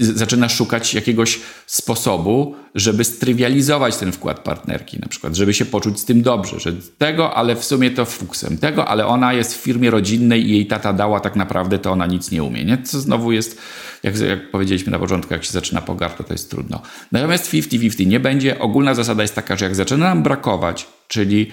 zaczyna 0.00 0.48
szukać 0.48 0.94
jakiegoś 0.94 1.40
sposobu, 1.66 2.54
żeby 2.74 3.04
strywializować 3.04 3.96
ten 3.96 4.12
wkład 4.12 4.40
partnerki, 4.40 4.98
na 4.98 5.08
przykład, 5.08 5.36
żeby 5.36 5.54
się 5.54 5.64
poczuć 5.64 6.00
z 6.00 6.04
tym 6.04 6.22
dobrze, 6.22 6.60
że 6.60 6.72
tego, 6.98 7.34
ale 7.34 7.56
w 7.56 7.64
sumie 7.64 7.90
to 7.90 8.04
fuksem, 8.04 8.58
tego, 8.58 8.88
ale 8.88 9.06
ona 9.06 9.32
jest 9.32 9.54
w 9.54 9.60
firmie 9.60 9.90
rodzinnej 9.90 10.46
i 10.46 10.50
jej 10.50 10.66
tata 10.66 10.92
dała 10.92 11.20
tak 11.20 11.36
naprawdę, 11.36 11.78
to 11.78 11.90
ona 11.90 12.06
nic 12.06 12.30
nie 12.30 12.42
umie, 12.42 12.64
nie? 12.64 12.82
Co 12.82 13.00
znowu 13.00 13.32
jest, 13.32 13.58
jak, 14.02 14.18
jak 14.18 14.50
powiedzieliśmy 14.50 14.92
na 14.92 14.98
początku, 14.98 15.34
jak 15.34 15.44
się 15.44 15.52
zaczyna 15.52 15.80
pogarda, 15.80 16.24
to 16.24 16.34
jest 16.34 16.50
trudno. 16.50 16.82
Natomiast 17.12 17.52
50-50 17.52 18.06
nie 18.06 18.20
będzie. 18.20 18.58
Ogólna 18.58 18.94
zasada 18.94 19.22
jest 19.22 19.34
taka, 19.34 19.56
że 19.56 19.64
jak 19.64 19.74
zaczyna 19.74 20.08
nam 20.08 20.22
brakować, 20.22 20.86
czyli 21.08 21.52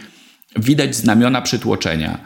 widać 0.55 0.95
znamiona 0.95 1.41
przytłoczenia, 1.41 2.19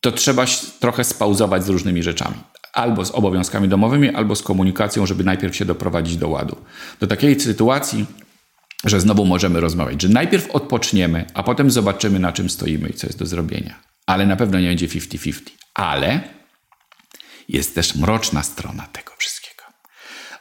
to 0.00 0.12
trzeba 0.12 0.44
trochę 0.80 1.04
spauzować 1.04 1.64
z 1.64 1.68
różnymi 1.68 2.02
rzeczami 2.02 2.36
albo 2.72 3.04
z 3.04 3.10
obowiązkami 3.10 3.68
domowymi, 3.68 4.14
albo 4.14 4.36
z 4.36 4.42
komunikacją, 4.42 5.06
żeby 5.06 5.24
najpierw 5.24 5.56
się 5.56 5.64
doprowadzić 5.64 6.16
do 6.16 6.28
ładu. 6.28 6.56
Do 7.00 7.06
takiej 7.06 7.40
sytuacji, 7.40 8.06
że 8.84 9.00
znowu 9.00 9.24
możemy 9.24 9.60
rozmawiać, 9.60 10.02
że 10.02 10.08
najpierw 10.08 10.50
odpoczniemy, 10.50 11.26
a 11.34 11.42
potem 11.42 11.70
zobaczymy, 11.70 12.18
na 12.18 12.32
czym 12.32 12.50
stoimy 12.50 12.88
i 12.88 12.94
co 12.94 13.06
jest 13.06 13.18
do 13.18 13.26
zrobienia. 13.26 13.80
Ale 14.06 14.26
na 14.26 14.36
pewno 14.36 14.60
nie 14.60 14.68
będzie 14.68 14.88
50-50. 14.88 15.40
Ale 15.74 16.20
jest 17.48 17.74
też 17.74 17.94
mroczna 17.94 18.42
strona 18.42 18.86
tego 18.86 19.12
wszystkiego. 19.18 19.62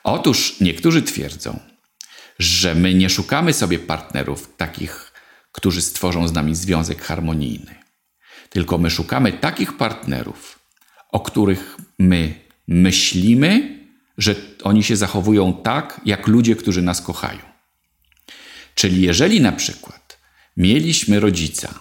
Otóż 0.03 0.59
niektórzy 0.61 1.01
twierdzą, 1.01 1.59
że 2.39 2.75
my 2.75 2.93
nie 2.93 3.09
szukamy 3.09 3.53
sobie 3.53 3.80
partnerów 3.80 4.55
takich, 4.57 5.11
którzy 5.51 5.82
stworzą 5.82 6.28
z 6.28 6.34
nami 6.34 6.55
związek 6.55 7.01
harmonijny, 7.01 7.75
tylko 8.49 8.78
my 8.78 8.89
szukamy 8.89 9.34
takich 9.34 9.78
partnerów, 9.78 10.59
o 11.11 11.19
których 11.19 11.78
my 12.00 12.34
myślimy, 12.68 13.78
że 14.18 14.36
oni 14.64 14.84
się 14.84 14.95
zachowują 14.95 15.54
tak, 15.54 16.02
jak 16.06 16.28
ludzie, 16.28 16.56
którzy 16.56 16.82
nas 16.82 17.02
kochają. 17.02 17.39
Czyli 18.76 19.02
jeżeli 19.02 19.41
na 19.41 19.52
przykład 19.52 20.20
mieliśmy 20.58 21.20
rodzica, 21.20 21.74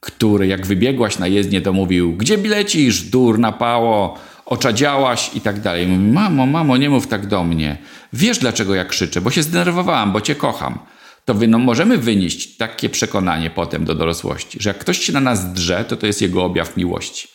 który 0.00 0.46
jak 0.46 0.66
wybiegłaś 0.66 1.18
na 1.18 1.26
jezdnię, 1.26 1.60
to 1.60 1.72
mówił, 1.72 2.16
gdzie 2.16 2.38
bilecisz, 2.38 3.02
dur 3.02 3.38
napało, 3.38 4.18
oczadziałaś 4.46 5.30
i 5.34 5.40
tak 5.40 5.60
dalej. 5.60 5.86
Mówi, 5.86 6.12
mamo, 6.12 6.46
mamo, 6.46 6.76
nie 6.76 6.90
mów 6.90 7.06
tak 7.06 7.26
do 7.26 7.44
mnie. 7.44 7.76
Wiesz, 8.12 8.38
dlaczego 8.38 8.74
ja 8.74 8.84
krzyczę? 8.84 9.20
Bo 9.20 9.30
się 9.30 9.42
zdenerwowałam, 9.42 10.12
bo 10.12 10.20
cię 10.20 10.34
kocham. 10.34 10.78
To 11.24 11.34
wy, 11.34 11.48
no, 11.48 11.58
możemy 11.58 11.98
wynieść 11.98 12.56
takie 12.56 12.88
przekonanie 12.88 13.50
potem 13.50 13.84
do 13.84 13.94
dorosłości, 13.94 14.58
że 14.60 14.70
jak 14.70 14.78
ktoś 14.78 14.98
się 14.98 15.12
na 15.12 15.20
nas 15.20 15.52
drze, 15.52 15.84
to 15.84 15.96
to 15.96 16.06
jest 16.06 16.22
jego 16.22 16.44
objaw 16.44 16.76
miłości. 16.76 17.28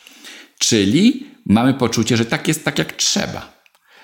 Czyli 0.60 1.28
mamy 1.45 1.73
poczucie, 1.73 2.17
że 2.17 2.25
tak 2.25 2.47
jest 2.47 2.65
tak 2.65 2.79
jak 2.79 2.93
trzeba. 2.93 3.59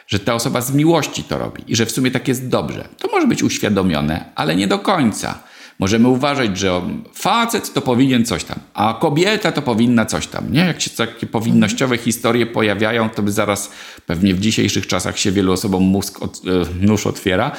Że 0.07 0.19
ta 0.19 0.33
osoba 0.33 0.61
z 0.61 0.73
miłości 0.73 1.23
to 1.23 1.37
robi 1.37 1.63
i 1.67 1.75
że 1.75 1.85
w 1.85 1.91
sumie 1.91 2.11
tak 2.11 2.27
jest 2.27 2.47
dobrze. 2.47 2.87
To 2.97 3.07
może 3.07 3.27
być 3.27 3.43
uświadomione, 3.43 4.25
ale 4.35 4.55
nie 4.55 4.67
do 4.67 4.79
końca. 4.79 5.39
Możemy 5.79 6.07
uważać, 6.07 6.57
że 6.57 6.81
facet 7.13 7.73
to 7.73 7.81
powinien 7.81 8.25
coś 8.25 8.43
tam, 8.43 8.59
a 8.73 8.97
kobieta 9.01 9.51
to 9.51 9.61
powinna 9.61 10.05
coś 10.05 10.27
tam. 10.27 10.51
Nie? 10.51 10.59
Jak 10.59 10.81
się 10.81 10.89
takie 10.89 11.27
powinnościowe 11.27 11.97
historie 11.97 12.45
pojawiają, 12.45 13.09
to 13.09 13.23
by 13.23 13.31
zaraz 13.31 13.71
pewnie 14.05 14.33
w 14.33 14.39
dzisiejszych 14.39 14.87
czasach 14.87 15.19
się 15.19 15.31
wielu 15.31 15.51
osobom 15.51 15.83
mózg 15.83 16.21
od, 16.23 16.37
e, 16.37 16.85
nóż 16.85 17.07
otwiera. 17.07 17.51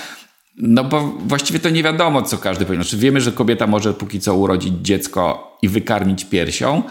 No 0.57 0.85
bo 0.85 1.01
właściwie 1.19 1.59
to 1.59 1.71
nie 1.71 1.83
wiadomo, 1.83 2.23
co 2.23 2.39
każdy 2.39 2.65
powinien. 2.65 2.85
Znaczy 2.85 2.97
wiemy, 2.97 3.21
że 3.21 3.33
kobieta 3.33 3.67
może 3.67 3.95
póki 3.95 4.21
co 4.21 4.35
urodzić 4.35 4.75
dziecko 4.83 5.57
i 5.63 5.69
wykarmić 5.69 6.25
piersią, 6.25 6.83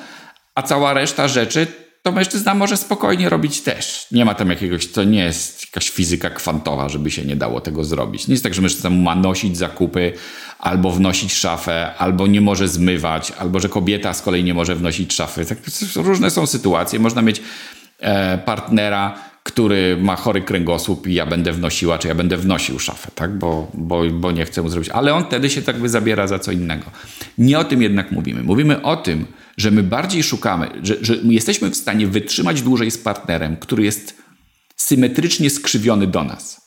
a 0.56 0.62
cała 0.62 0.94
reszta 0.94 1.28
rzeczy 1.28 1.68
to 2.06 2.12
mężczyzna 2.12 2.56
może 2.56 2.78
spokojnie 2.78 3.30
robić 3.30 3.62
też. 3.62 4.08
Nie 4.12 4.26
ma 4.26 4.34
tam 4.34 4.50
jakiegoś, 4.50 4.88
to 4.88 5.04
nie 5.04 5.24
jest 5.24 5.66
jakaś 5.66 5.90
fizyka 5.90 6.30
kwantowa, 6.30 6.90
żeby 6.90 7.12
się 7.12 7.26
nie 7.26 7.36
dało 7.36 7.62
tego 7.62 7.84
zrobić. 7.84 8.28
Nie 8.28 8.34
jest 8.34 8.44
tak, 8.44 8.54
że 8.54 8.62
mężczyzna 8.62 8.90
ma 8.90 9.16
nosić 9.16 9.58
zakupy, 9.58 10.14
albo 10.60 10.92
wnosić 10.92 11.34
szafę, 11.34 11.96
albo 11.98 12.28
nie 12.28 12.42
może 12.42 12.68
zmywać, 12.68 13.32
albo 13.32 13.60
że 13.60 13.70
kobieta 13.70 14.14
z 14.14 14.22
kolei 14.22 14.44
nie 14.44 14.54
może 14.54 14.76
wnosić 14.76 15.14
szafy. 15.14 15.46
Tak, 15.46 15.58
różne 15.96 16.32
są 16.32 16.48
sytuacje. 16.48 17.00
Można 17.00 17.22
mieć 17.22 17.42
e, 18.00 18.38
partnera, 18.38 19.18
który 19.44 19.98
ma 19.98 20.16
chory 20.16 20.42
kręgosłup 20.42 21.08
i 21.08 21.14
ja 21.14 21.26
będę 21.26 21.52
wnosiła, 21.52 21.98
czy 21.98 22.08
ja 22.08 22.16
będę 22.16 22.38
wnosił 22.38 22.80
szafę, 22.80 23.12
tak? 23.16 23.38
bo, 23.38 23.72
bo, 23.74 24.04
bo 24.12 24.32
nie 24.32 24.46
chcę 24.46 24.62
mu 24.62 24.70
zrobić. 24.70 24.90
Ale 24.90 25.14
on 25.14 25.26
wtedy 25.26 25.50
się 25.50 25.62
tak 25.62 25.78
by 25.80 25.90
zabiera 25.90 26.28
za 26.28 26.40
co 26.40 26.52
innego. 26.52 26.86
Nie 27.38 27.60
o 27.60 27.64
tym 27.64 27.82
jednak 27.82 28.12
mówimy. 28.12 28.44
Mówimy 28.44 28.82
o 28.82 28.98
tym, 28.98 29.26
że 29.58 29.72
my 29.72 29.84
bardziej 29.84 30.24
szukamy, 30.24 30.72
że, 30.84 30.96
że 31.02 31.16
jesteśmy 31.24 31.70
w 31.70 31.76
stanie 31.76 32.08
wytrzymać 32.08 32.62
dłużej 32.62 32.92
z 32.92 32.98
partnerem, 32.98 33.58
który 33.58 33.84
jest 33.84 34.18
symetrycznie 34.76 35.50
skrzywiony 35.50 36.08
do 36.08 36.24
nas. 36.24 36.62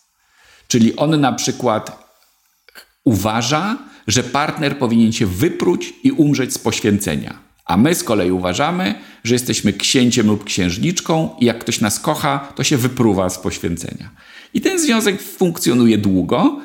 Czyli 0.68 0.97
on 0.97 1.20
na 1.20 1.32
przykład 1.32 2.09
uważa, 3.05 3.78
że 4.07 4.22
partner 4.22 4.78
powinien 4.78 5.12
się 5.12 5.26
wypróć 5.26 5.95
i 6.05 6.12
umrzeć 6.12 6.55
z 6.55 6.59
poświęcenia. 6.59 7.39
A 7.64 7.76
my 7.76 7.95
z 7.95 8.05
kolei 8.05 8.30
uważamy, 8.30 8.95
że 9.24 9.34
jesteśmy 9.34 9.72
księciem 9.72 10.26
lub 10.26 10.45
księżniczką 10.45 11.36
i 11.41 11.45
jak 11.45 11.59
ktoś 11.59 11.80
nas 11.80 12.01
kocha, 12.01 12.53
to 12.55 12.64
się 12.64 12.76
wypruwa 12.76 13.30
z 13.30 13.39
poświęcenia. 13.39 14.11
I 14.55 14.61
ten 14.61 14.78
związek 14.78 15.22
funkcjonuje 15.22 15.99
długo, 15.99 16.61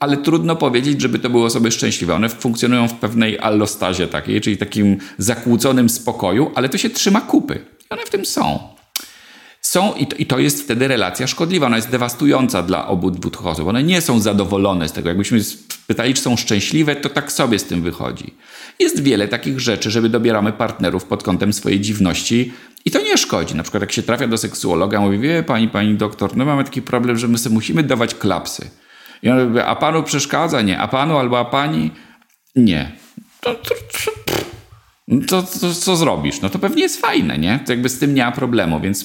ale 0.00 0.16
trudno 0.16 0.56
powiedzieć, 0.56 1.00
żeby 1.00 1.18
to 1.18 1.30
były 1.30 1.44
osoby 1.44 1.70
szczęśliwe. 1.70 2.14
One 2.14 2.28
funkcjonują 2.28 2.88
w 2.88 2.94
pewnej 2.94 3.38
allostazie 3.38 4.08
takiej, 4.08 4.40
czyli 4.40 4.56
takim 4.56 4.98
zakłóconym 5.18 5.88
spokoju, 5.88 6.50
ale 6.54 6.68
to 6.68 6.78
się 6.78 6.90
trzyma 6.90 7.20
kupy. 7.20 7.64
One 7.90 8.02
w 8.06 8.10
tym 8.10 8.26
są. 8.26 8.58
Są 9.60 9.94
i 9.94 10.06
to, 10.06 10.16
i 10.16 10.26
to 10.26 10.38
jest 10.38 10.62
wtedy 10.62 10.88
relacja 10.88 11.26
szkodliwa, 11.26 11.66
ona 11.66 11.76
jest 11.76 11.90
dewastująca 11.90 12.62
dla 12.62 12.88
obu 12.88 13.10
dwóch 13.10 13.46
osób. 13.46 13.68
One 13.68 13.82
nie 13.82 14.00
są 14.00 14.20
zadowolone 14.20 14.88
z 14.88 14.92
tego. 14.92 15.08
Jakbyśmy 15.08 15.40
pytali, 15.86 16.14
czy 16.14 16.22
są 16.22 16.36
szczęśliwe, 16.36 16.96
to 16.96 17.08
tak 17.08 17.32
sobie 17.32 17.58
z 17.58 17.64
tym 17.64 17.82
wychodzi. 17.82 18.34
Jest 18.78 19.02
wiele 19.02 19.28
takich 19.28 19.60
rzeczy, 19.60 19.90
żeby 19.90 20.08
dobieramy 20.08 20.52
partnerów 20.52 21.04
pod 21.04 21.22
kątem 21.22 21.52
swojej 21.52 21.80
dziwności 21.80 22.52
i 22.84 22.90
to 22.90 23.00
nie 23.00 23.18
szkodzi. 23.18 23.54
Na 23.54 23.62
przykład 23.62 23.80
jak 23.80 23.92
się 23.92 24.02
trafia 24.02 24.26
do 24.28 24.38
seksuologa, 24.38 25.00
mówi, 25.00 25.18
wie 25.18 25.42
pani, 25.42 25.68
pani 25.68 25.94
doktor, 25.94 26.36
no 26.36 26.44
mamy 26.44 26.64
taki 26.64 26.82
problem, 26.82 27.18
że 27.18 27.28
my 27.28 27.38
sobie 27.38 27.54
musimy 27.54 27.82
dawać 27.82 28.14
klapsy. 28.14 28.70
I 29.22 29.30
on 29.30 29.48
mówi, 29.48 29.60
a 29.60 29.76
panu 29.76 30.02
przeszkadza? 30.02 30.62
Nie. 30.62 30.78
A 30.78 30.88
panu 30.88 31.18
albo 31.18 31.38
a 31.38 31.44
pani? 31.44 31.90
Nie. 32.56 32.92
To, 33.40 33.54
to, 33.54 33.74
to, 35.28 35.42
to, 35.42 35.74
co 35.74 35.96
zrobisz? 35.96 36.40
No 36.40 36.48
to 36.48 36.58
pewnie 36.58 36.82
jest 36.82 37.00
fajne, 37.00 37.38
nie? 37.38 37.60
To 37.66 37.72
jakby 37.72 37.88
z 37.88 37.98
tym 37.98 38.14
nie 38.14 38.24
ma 38.24 38.32
problemu, 38.32 38.80
więc 38.80 39.04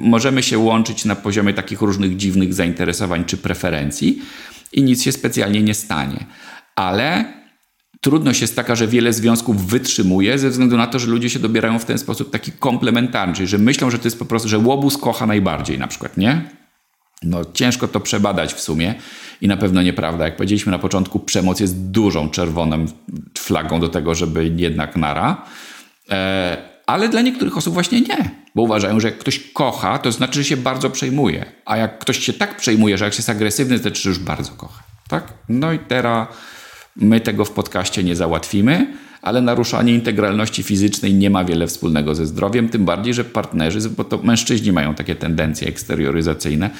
możemy 0.00 0.42
się 0.42 0.58
łączyć 0.58 1.04
na 1.04 1.16
poziomie 1.16 1.54
takich 1.54 1.80
różnych 1.80 2.16
dziwnych 2.16 2.54
zainteresowań 2.54 3.24
czy 3.24 3.36
preferencji 3.36 4.22
i 4.72 4.82
nic 4.82 5.02
się 5.02 5.12
specjalnie 5.12 5.62
nie 5.62 5.74
stanie. 5.74 6.26
Ale 6.76 7.24
trudność 8.00 8.40
jest 8.40 8.56
taka, 8.56 8.74
że 8.74 8.86
wiele 8.86 9.12
związków 9.12 9.66
wytrzymuje 9.66 10.38
ze 10.38 10.50
względu 10.50 10.76
na 10.76 10.86
to, 10.86 10.98
że 10.98 11.06
ludzie 11.06 11.30
się 11.30 11.38
dobierają 11.38 11.78
w 11.78 11.84
ten 11.84 11.98
sposób 11.98 12.30
taki 12.30 12.52
komplementarny, 12.52 13.34
czyli 13.34 13.48
że 13.48 13.58
myślą, 13.58 13.90
że 13.90 13.98
to 13.98 14.06
jest 14.06 14.18
po 14.18 14.24
prostu, 14.24 14.48
że 14.48 14.58
łobuz 14.58 14.98
kocha 14.98 15.26
najbardziej 15.26 15.78
na 15.78 15.86
przykład, 15.86 16.16
nie? 16.16 16.59
No 17.22 17.44
ciężko 17.44 17.88
to 17.88 18.00
przebadać 18.00 18.54
w 18.54 18.60
sumie 18.60 18.94
i 19.40 19.48
na 19.48 19.56
pewno 19.56 19.82
nieprawda. 19.82 20.24
Jak 20.24 20.36
powiedzieliśmy 20.36 20.72
na 20.72 20.78
początku, 20.78 21.20
przemoc 21.20 21.60
jest 21.60 21.90
dużą 21.90 22.30
czerwoną 22.30 22.86
flagą 23.38 23.80
do 23.80 23.88
tego, 23.88 24.14
żeby 24.14 24.52
jednak 24.56 24.96
nara. 24.96 25.44
E, 26.10 26.56
ale 26.86 27.08
dla 27.08 27.20
niektórych 27.20 27.56
osób 27.56 27.74
właśnie 27.74 28.00
nie, 28.00 28.30
bo 28.54 28.62
uważają, 28.62 29.00
że 29.00 29.08
jak 29.08 29.18
ktoś 29.18 29.38
kocha, 29.52 29.98
to 29.98 30.12
znaczy, 30.12 30.34
że 30.42 30.44
się 30.44 30.56
bardzo 30.56 30.90
przejmuje. 30.90 31.52
A 31.64 31.76
jak 31.76 31.98
ktoś 31.98 32.18
się 32.18 32.32
tak 32.32 32.56
przejmuje, 32.56 32.98
że 32.98 33.04
jak 33.04 33.14
się 33.14 33.18
jest 33.18 33.30
agresywny, 33.30 33.76
to 33.76 33.82
znaczy, 33.82 34.02
że 34.02 34.08
już 34.08 34.18
bardzo 34.18 34.52
kocha. 34.52 34.82
Tak? 35.08 35.32
No 35.48 35.72
i 35.72 35.78
teraz 35.78 36.28
my 36.96 37.20
tego 37.20 37.44
w 37.44 37.50
podcaście 37.50 38.02
nie 38.02 38.16
załatwimy 38.16 38.94
ale 39.22 39.42
naruszanie 39.42 39.94
integralności 39.94 40.62
fizycznej 40.62 41.14
nie 41.14 41.30
ma 41.30 41.44
wiele 41.44 41.66
wspólnego 41.66 42.14
ze 42.14 42.26
zdrowiem, 42.26 42.68
tym 42.68 42.84
bardziej, 42.84 43.14
że 43.14 43.24
partnerzy, 43.24 43.90
bo 43.90 44.04
to 44.04 44.18
mężczyźni 44.18 44.72
mają 44.72 44.94
takie 44.94 45.14
tendencje 45.14 45.68
eksterioryzacyjne, 45.68 46.70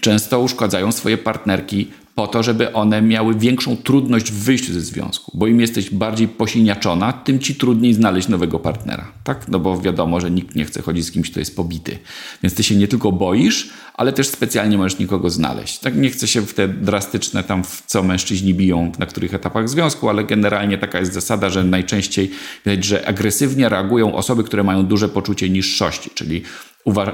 często 0.00 0.40
uszkadzają 0.40 0.92
swoje 0.92 1.18
partnerki 1.18 1.90
po 2.16 2.26
to, 2.26 2.42
żeby 2.42 2.72
one 2.72 3.02
miały 3.02 3.34
większą 3.34 3.76
trudność 3.76 4.32
w 4.32 4.44
wyjściu 4.44 4.72
ze 4.72 4.80
związku, 4.80 5.32
bo 5.34 5.46
im 5.46 5.60
jesteś 5.60 5.90
bardziej 5.90 6.28
posiniaczona, 6.28 7.12
tym 7.12 7.38
ci 7.38 7.54
trudniej 7.54 7.94
znaleźć 7.94 8.28
nowego 8.28 8.58
partnera, 8.58 9.12
tak? 9.24 9.48
No 9.48 9.58
bo 9.58 9.80
wiadomo, 9.80 10.20
że 10.20 10.30
nikt 10.30 10.54
nie 10.54 10.64
chce 10.64 10.82
chodzić 10.82 11.04
z 11.04 11.10
kimś, 11.10 11.30
kto 11.30 11.40
jest 11.40 11.56
pobity. 11.56 11.98
Więc 12.42 12.54
ty 12.54 12.62
się 12.62 12.76
nie 12.76 12.88
tylko 12.88 13.12
boisz, 13.12 13.70
ale 13.94 14.12
też 14.12 14.28
specjalnie 14.28 14.78
możesz 14.78 14.98
nikogo 14.98 15.30
znaleźć. 15.30 15.78
Tak 15.78 15.96
nie 15.96 16.10
chcę 16.10 16.28
się 16.28 16.40
w 16.40 16.54
te 16.54 16.68
drastyczne 16.68 17.44
tam, 17.44 17.64
w 17.64 17.82
co 17.86 18.02
mężczyźni 18.02 18.54
biją 18.54 18.92
na 18.98 19.06
których 19.06 19.34
etapach 19.34 19.68
związku, 19.68 20.08
ale 20.08 20.24
generalnie 20.24 20.78
taka 20.78 20.98
jest 20.98 21.12
zasada, 21.12 21.50
że 21.50 21.64
najczęściej 21.64 22.30
widać, 22.66 22.84
że 22.84 23.06
agresywnie 23.06 23.68
reagują 23.68 24.14
osoby, 24.14 24.44
które 24.44 24.62
mają 24.62 24.86
duże 24.86 25.08
poczucie 25.08 25.50
niższości, 25.50 26.10
czyli 26.14 26.42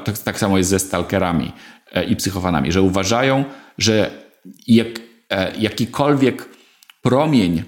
tak, 0.05 0.19
tak 0.19 0.39
samo 0.39 0.59
jest 0.59 0.71
ze 0.71 0.79
stalkerami 0.79 1.53
e, 1.93 2.05
i 2.05 2.17
psychofanami, 2.17 2.73
że 2.73 2.83
uważają, 2.83 3.45
że 3.79 4.22
jak, 4.67 4.89
e, 5.31 5.57
jakikolwiek 5.59 6.49
promień, 7.03 7.63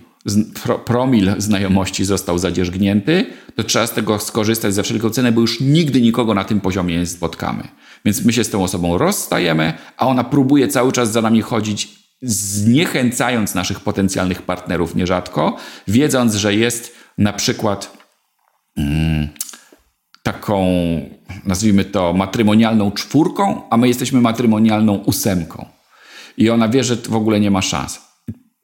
pro, 0.62 0.79
promil 0.79 1.35
znajomości 1.39 2.05
został 2.05 2.39
zadzierzgnięty, 2.39 3.27
to 3.57 3.64
trzeba 3.64 3.87
z 3.87 3.93
tego 3.93 4.18
skorzystać 4.18 4.75
za 4.75 4.83
wszelką 4.83 5.11
cenę, 5.11 5.33
bo 5.33 5.41
już 5.41 5.61
nigdy 5.61 6.01
nikogo 6.01 6.35
na 6.35 6.45
tym 6.45 6.61
poziomie 6.61 6.99
nie 6.99 7.07
spotkamy. 7.07 7.68
Więc 8.05 8.25
my 8.25 8.33
się 8.33 8.45
z 8.45 8.51
tą 8.51 8.64
osobą 8.64 8.99
rozstajemy, 8.99 9.72
a 9.97 10.07
ona 10.07 10.25
próbuje 10.25 10.68
cały 10.68 10.93
czas 10.93 11.12
za 11.12 11.22
nami 11.22 11.43
chodzić, 11.43 11.89
zniechęcając 12.22 13.55
naszych 13.55 13.81
potencjalnych 13.81 14.43
partnerów 14.43 14.95
nierzadko, 14.95 15.57
wiedząc, 15.89 16.35
że 16.35 16.55
jest 16.55 16.95
na 17.18 17.33
przykład 17.33 17.97
mm, 18.77 19.29
taką, 20.22 20.66
nazwijmy 21.45 21.85
to, 21.85 22.12
matrymonialną 22.12 22.93
czwórką, 22.93 23.62
a 23.70 23.77
my 23.77 23.89
jesteśmy 23.89 24.20
matrymonialną 24.20 24.95
ósemką 24.95 25.74
i 26.37 26.51
ona 26.51 26.68
wie, 26.68 26.85
że 26.85 26.97
w 26.97 27.14
ogóle 27.14 27.41
nie 27.41 27.51
ma 27.51 27.62
szans. 27.62 28.01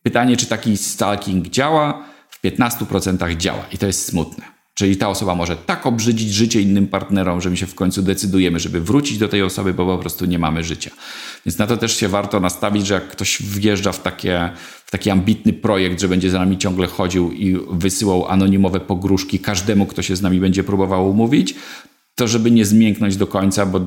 Pytanie, 0.03 0.37
czy 0.37 0.47
taki 0.47 0.77
stalking 0.77 1.49
działa? 1.49 2.05
W 2.31 2.45
15% 2.45 3.37
działa 3.37 3.65
i 3.73 3.79
to 3.79 3.87
jest 3.87 4.05
smutne. 4.05 4.61
Czyli 4.75 4.97
ta 4.97 5.09
osoba 5.09 5.35
może 5.35 5.57
tak 5.57 5.87
obrzydzić 5.87 6.33
życie 6.33 6.61
innym 6.61 6.87
partnerom, 6.87 7.41
że 7.41 7.51
my 7.51 7.57
się 7.57 7.67
w 7.67 7.75
końcu 7.75 8.03
decydujemy, 8.03 8.61
żeby 8.61 8.81
wrócić 8.81 9.19
do 9.19 9.29
tej 9.29 9.43
osoby, 9.43 9.75
bo 9.75 9.87
po 9.87 9.99
prostu 9.99 10.25
nie 10.25 10.39
mamy 10.39 10.65
życia. 10.65 10.91
Więc 11.47 11.59
na 11.59 11.67
to 11.67 11.77
też 11.77 11.97
się 11.97 12.09
warto 12.09 12.41
nastawić, 12.41 12.87
że 12.87 12.95
jak 12.95 13.09
ktoś 13.09 13.43
wjeżdża 13.43 13.93
w, 13.93 14.03
takie, 14.03 14.51
w 14.87 14.91
taki 14.91 15.11
ambitny 15.11 15.53
projekt, 15.53 16.01
że 16.01 16.09
będzie 16.09 16.31
za 16.31 16.39
nami 16.39 16.59
ciągle 16.59 16.87
chodził 16.87 17.33
i 17.33 17.57
wysyłał 17.71 18.27
anonimowe 18.29 18.81
pogróżki 18.81 19.39
każdemu, 19.39 19.87
kto 19.87 20.03
się 20.03 20.17
z 20.17 20.23
nami 20.23 20.41
będzie 20.41 20.65
próbował 20.65 21.11
umówić, 21.11 21.55
to 22.21 22.29
żeby 22.29 22.51
nie 22.51 22.65
zmięknąć 22.65 23.17
do 23.17 23.27
końca, 23.27 23.67
bo 23.67 23.81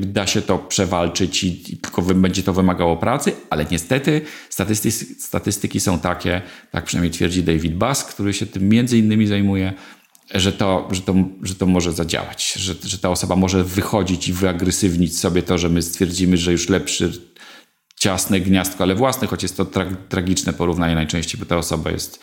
da 0.00 0.26
się 0.26 0.42
to 0.42 0.58
przewalczyć 0.58 1.44
i, 1.44 1.78
tylko 1.78 2.02
będzie 2.02 2.42
to 2.42 2.52
wymagało 2.52 2.96
pracy, 2.96 3.32
ale 3.50 3.66
niestety 3.70 4.20
statystyki, 4.50 5.14
statystyki 5.20 5.80
są 5.80 5.98
takie, 5.98 6.42
tak 6.70 6.84
przynajmniej 6.84 7.12
twierdzi 7.12 7.42
David 7.42 7.74
Bass, 7.74 8.04
który 8.04 8.34
się 8.34 8.46
tym 8.46 8.68
między 8.68 8.98
innymi 8.98 9.26
zajmuje, 9.26 9.72
że 10.34 10.52
to, 10.52 10.88
że 10.90 11.00
to, 11.00 11.14
że 11.42 11.54
to 11.54 11.66
może 11.66 11.92
zadziałać, 11.92 12.52
że, 12.52 12.74
że 12.84 12.98
ta 12.98 13.10
osoba 13.10 13.36
może 13.36 13.64
wychodzić 13.64 14.28
i 14.28 14.32
wyagresywnić 14.32 15.18
sobie 15.18 15.42
to, 15.42 15.58
że 15.58 15.68
my 15.68 15.82
stwierdzimy, 15.82 16.36
że 16.36 16.52
już 16.52 16.68
lepszy 16.68 17.12
ciasne 17.96 18.40
gniazdko, 18.40 18.84
ale 18.84 18.94
własne, 18.94 19.26
choć 19.26 19.42
jest 19.42 19.56
to 19.56 19.64
tra 19.64 19.86
tragiczne 20.08 20.52
porównanie 20.52 20.94
najczęściej, 20.94 21.40
bo 21.40 21.46
ta 21.46 21.56
osoba 21.56 21.90
jest 21.90 22.20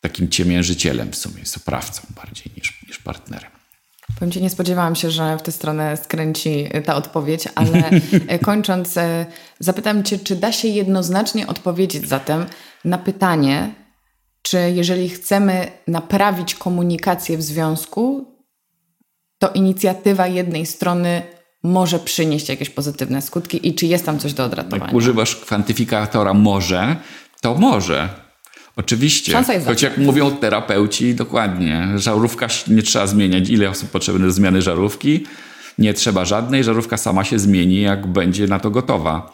takim 0.00 0.28
ciemiężycielem 0.28 1.12
w 1.12 1.16
sumie, 1.16 1.38
jest 1.40 1.56
oprawcą 1.56 2.02
bardziej 2.16 2.52
niż, 2.56 2.82
niż 2.88 2.98
partnerem. 2.98 3.63
Powiem 4.18 4.32
Ci, 4.32 4.42
nie 4.42 4.50
spodziewałam 4.50 4.96
się, 4.96 5.10
że 5.10 5.36
w 5.38 5.42
tę 5.42 5.52
stronę 5.52 5.96
skręci 5.96 6.68
ta 6.84 6.94
odpowiedź, 6.94 7.48
ale 7.54 7.90
e, 8.28 8.38
kończąc, 8.38 8.96
e, 8.96 9.26
zapytam 9.58 10.02
Cię, 10.02 10.18
czy 10.18 10.36
da 10.36 10.52
się 10.52 10.68
jednoznacznie 10.68 11.46
odpowiedzieć 11.46 12.08
zatem 12.08 12.46
na 12.84 12.98
pytanie, 12.98 13.74
czy 14.42 14.58
jeżeli 14.74 15.08
chcemy 15.08 15.66
naprawić 15.88 16.54
komunikację 16.54 17.38
w 17.38 17.42
związku, 17.42 18.34
to 19.38 19.48
inicjatywa 19.48 20.26
jednej 20.26 20.66
strony 20.66 21.22
może 21.62 21.98
przynieść 21.98 22.48
jakieś 22.48 22.70
pozytywne 22.70 23.22
skutki 23.22 23.68
i 23.68 23.74
czy 23.74 23.86
jest 23.86 24.06
tam 24.06 24.18
coś 24.18 24.32
do 24.32 24.44
odratowania? 24.44 24.84
Jak 24.84 24.94
używasz 24.94 25.36
kwantyfikatora 25.36 26.34
może, 26.34 26.96
to 27.40 27.54
może. 27.54 28.23
Oczywiście. 28.76 29.32
Szansa 29.32 29.54
jest 29.54 29.66
Choć 29.66 29.82
jak 29.82 29.98
mówią 29.98 30.30
terapeuci, 30.30 31.14
dokładnie, 31.14 31.88
żarówka 31.96 32.46
nie 32.68 32.82
trzeba 32.82 33.06
zmieniać. 33.06 33.48
Ile 33.48 33.70
osób 33.70 33.90
potrzebne 33.90 34.26
do 34.26 34.32
zmiany 34.32 34.62
żarówki? 34.62 35.24
Nie 35.78 35.94
trzeba 35.94 36.24
żadnej. 36.24 36.64
Żarówka 36.64 36.96
sama 36.96 37.24
się 37.24 37.38
zmieni, 37.38 37.80
jak 37.80 38.06
będzie 38.06 38.46
na 38.46 38.60
to 38.60 38.70
gotowa. 38.70 39.32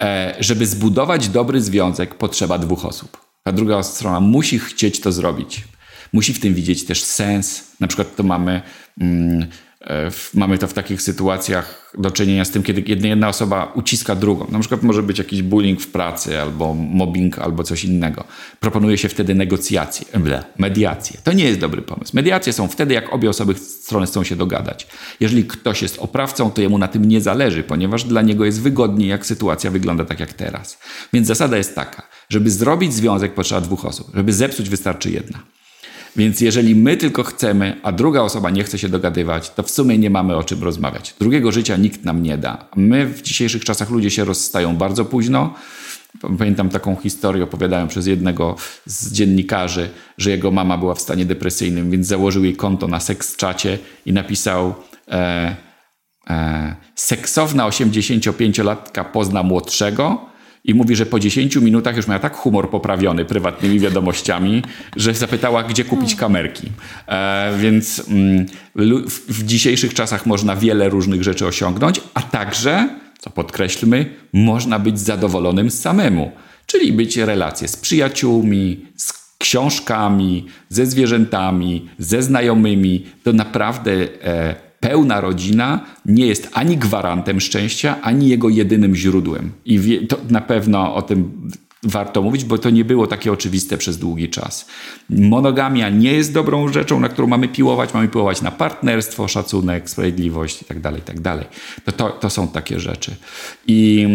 E, 0.00 0.34
żeby 0.40 0.66
zbudować 0.66 1.28
dobry 1.28 1.60
związek, 1.60 2.14
potrzeba 2.14 2.58
dwóch 2.58 2.84
osób. 2.84 3.16
A 3.44 3.52
druga 3.52 3.82
strona 3.82 4.20
musi 4.20 4.58
chcieć 4.58 5.00
to 5.00 5.12
zrobić. 5.12 5.64
Musi 6.12 6.34
w 6.34 6.40
tym 6.40 6.54
widzieć 6.54 6.84
też 6.84 7.04
sens. 7.04 7.64
Na 7.80 7.86
przykład 7.86 8.16
to 8.16 8.22
mamy. 8.22 8.62
Mm, 9.00 9.46
mamy 10.34 10.58
to 10.58 10.68
w 10.68 10.72
takich 10.72 11.02
sytuacjach 11.02 11.92
do 11.98 12.10
czynienia 12.10 12.44
z 12.44 12.50
tym, 12.50 12.62
kiedy 12.62 13.08
jedna 13.08 13.28
osoba 13.28 13.72
uciska 13.74 14.14
drugą. 14.14 14.46
Na 14.50 14.58
przykład 14.58 14.82
może 14.82 15.02
być 15.02 15.18
jakiś 15.18 15.42
bullying 15.42 15.80
w 15.80 15.86
pracy, 15.86 16.40
albo 16.40 16.74
mobbing, 16.74 17.38
albo 17.38 17.64
coś 17.64 17.84
innego. 17.84 18.24
Proponuje 18.60 18.98
się 18.98 19.08
wtedy 19.08 19.34
negocjacje, 19.34 20.06
mediacje. 20.58 21.20
To 21.24 21.32
nie 21.32 21.44
jest 21.44 21.60
dobry 21.60 21.82
pomysł. 21.82 22.12
Mediacje 22.14 22.52
są 22.52 22.68
wtedy, 22.68 22.94
jak 22.94 23.12
obie 23.12 23.30
osoby 23.30 23.54
strony 23.54 24.06
chcą 24.06 24.24
się 24.24 24.36
dogadać. 24.36 24.86
Jeżeli 25.20 25.44
ktoś 25.44 25.82
jest 25.82 25.98
oprawcą, 25.98 26.50
to 26.50 26.60
jemu 26.60 26.78
na 26.78 26.88
tym 26.88 27.04
nie 27.04 27.20
zależy, 27.20 27.62
ponieważ 27.62 28.04
dla 28.04 28.22
niego 28.22 28.44
jest 28.44 28.60
wygodniej, 28.60 29.08
jak 29.08 29.26
sytuacja 29.26 29.70
wygląda 29.70 30.04
tak 30.04 30.20
jak 30.20 30.32
teraz. 30.32 30.78
Więc 31.12 31.26
zasada 31.26 31.56
jest 31.56 31.74
taka, 31.74 32.02
żeby 32.28 32.50
zrobić 32.50 32.94
związek 32.94 33.34
potrzeba 33.34 33.60
dwóch 33.60 33.84
osób. 33.84 34.10
Żeby 34.14 34.32
zepsuć 34.32 34.68
wystarczy 34.68 35.10
jedna. 35.10 35.38
Więc 36.16 36.40
jeżeli 36.40 36.74
my 36.74 36.96
tylko 36.96 37.22
chcemy, 37.22 37.80
a 37.82 37.92
druga 37.92 38.20
osoba 38.20 38.50
nie 38.50 38.64
chce 38.64 38.78
się 38.78 38.88
dogadywać, 38.88 39.50
to 39.50 39.62
w 39.62 39.70
sumie 39.70 39.98
nie 39.98 40.10
mamy 40.10 40.36
o 40.36 40.44
czym 40.44 40.62
rozmawiać. 40.62 41.14
Drugiego 41.20 41.52
życia 41.52 41.76
nikt 41.76 42.04
nam 42.04 42.22
nie 42.22 42.38
da. 42.38 42.68
My 42.76 43.06
w 43.06 43.22
dzisiejszych 43.22 43.64
czasach 43.64 43.90
ludzie 43.90 44.10
się 44.10 44.24
rozstają 44.24 44.76
bardzo 44.76 45.04
późno. 45.04 45.54
Pamiętam 46.38 46.68
taką 46.68 46.96
historię, 46.96 47.44
opowiadałem 47.44 47.88
przez 47.88 48.06
jednego 48.06 48.56
z 48.86 49.12
dziennikarzy, 49.12 49.90
że 50.18 50.30
jego 50.30 50.50
mama 50.50 50.78
była 50.78 50.94
w 50.94 51.00
stanie 51.00 51.24
depresyjnym, 51.24 51.90
więc 51.90 52.06
założył 52.06 52.44
jej 52.44 52.56
konto 52.56 52.88
na 52.88 53.00
seks 53.00 53.36
czacie 53.36 53.78
i 54.06 54.12
napisał 54.12 54.74
e, 55.08 55.56
e, 56.30 56.76
seksowna 56.94 57.68
85-latka 57.68 59.04
pozna 59.04 59.42
młodszego, 59.42 60.31
i 60.64 60.74
mówi, 60.74 60.96
że 60.96 61.06
po 61.06 61.20
10 61.20 61.56
minutach 61.56 61.96
już 61.96 62.08
miała 62.08 62.20
tak 62.20 62.36
humor 62.36 62.70
poprawiony 62.70 63.24
prywatnymi 63.24 63.80
wiadomościami, 63.80 64.62
że 64.96 65.14
zapytała, 65.14 65.62
gdzie 65.62 65.84
kupić 65.84 66.14
kamerki. 66.14 66.68
E, 67.06 67.52
więc 67.58 68.02
mm, 68.08 68.46
w 69.28 69.44
dzisiejszych 69.44 69.94
czasach 69.94 70.26
można 70.26 70.56
wiele 70.56 70.88
różnych 70.88 71.22
rzeczy 71.22 71.46
osiągnąć, 71.46 72.00
a 72.14 72.22
także, 72.22 72.88
co 73.18 73.30
podkreślmy, 73.30 74.06
można 74.32 74.78
być 74.78 75.00
zadowolonym 75.00 75.70
samemu. 75.70 76.32
Czyli 76.66 76.92
być 76.92 77.16
relacje 77.16 77.68
z 77.68 77.76
przyjaciółmi, 77.76 78.86
z 78.96 79.12
książkami, 79.38 80.46
ze 80.68 80.86
zwierzętami, 80.86 81.88
ze 81.98 82.22
znajomymi. 82.22 83.06
To 83.22 83.32
naprawdę 83.32 83.92
e, 84.24 84.71
pełna 84.82 85.20
rodzina 85.20 85.80
nie 86.06 86.26
jest 86.26 86.48
ani 86.52 86.76
gwarantem 86.76 87.40
szczęścia, 87.40 87.96
ani 88.02 88.28
jego 88.28 88.48
jedynym 88.48 88.96
źródłem. 88.96 89.52
I 89.64 89.78
wie, 89.78 90.06
to 90.06 90.16
na 90.30 90.40
pewno 90.40 90.94
o 90.94 91.02
tym 91.02 91.48
warto 91.82 92.22
mówić, 92.22 92.44
bo 92.44 92.58
to 92.58 92.70
nie 92.70 92.84
było 92.84 93.06
takie 93.06 93.32
oczywiste 93.32 93.78
przez 93.78 93.98
długi 93.98 94.28
czas. 94.28 94.66
Monogamia 95.10 95.88
nie 95.88 96.12
jest 96.12 96.32
dobrą 96.32 96.68
rzeczą, 96.68 97.00
na 97.00 97.08
którą 97.08 97.26
mamy 97.28 97.48
piłować. 97.48 97.94
Mamy 97.94 98.08
piłować 98.08 98.42
na 98.42 98.50
partnerstwo, 98.50 99.28
szacunek, 99.28 99.90
sprawiedliwość 99.90 100.62
itd. 100.62 100.92
Itd. 100.94 101.44
To, 101.84 101.92
to, 101.92 102.10
to 102.10 102.30
są 102.30 102.48
takie 102.48 102.80
rzeczy. 102.80 103.16
I, 103.66 104.08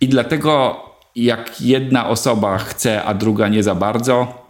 I 0.00 0.08
dlatego 0.08 0.76
jak 1.16 1.60
jedna 1.60 2.08
osoba 2.08 2.58
chce, 2.58 3.04
a 3.04 3.14
druga 3.14 3.48
nie 3.48 3.62
za 3.62 3.74
bardzo, 3.74 4.46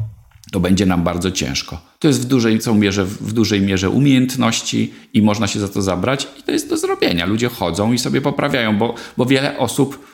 to 0.52 0.60
będzie 0.60 0.86
nam 0.86 1.04
bardzo 1.04 1.30
ciężko. 1.30 1.80
To 1.98 2.08
jest 2.08 2.22
w 2.22 2.24
dużej, 2.24 2.58
mierze, 2.74 3.04
w 3.04 3.32
dużej 3.32 3.60
mierze 3.60 3.90
umiejętności 3.90 4.94
i 5.14 5.22
można 5.22 5.46
się 5.46 5.60
za 5.60 5.68
to 5.68 5.82
zabrać 5.82 6.28
i 6.40 6.42
to 6.42 6.52
jest 6.52 6.68
do 6.68 6.76
zrobienia. 6.76 7.26
Ludzie 7.26 7.48
chodzą 7.48 7.92
i 7.92 7.98
sobie 7.98 8.20
poprawiają, 8.20 8.78
bo, 8.78 8.94
bo 9.16 9.26
wiele 9.26 9.58
osób 9.58 10.06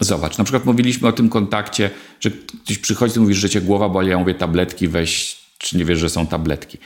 Zobacz, 0.00 0.38
na 0.38 0.44
przykład 0.44 0.64
mówiliśmy 0.64 1.08
o 1.08 1.12
tym 1.12 1.28
kontakcie, 1.28 1.90
że 2.20 2.30
ktoś 2.64 2.78
przychodzi 2.78 3.16
i 3.16 3.20
mówi, 3.20 3.34
że 3.34 3.50
cię 3.50 3.60
głowa 3.60 3.88
boli, 3.88 4.10
ja 4.10 4.18
mówię 4.18 4.34
tabletki 4.34 4.88
weź, 4.88 5.36
czy 5.58 5.78
nie 5.78 5.84
wiesz, 5.84 5.98
że 5.98 6.10
są 6.10 6.26
tabletki. 6.26 6.78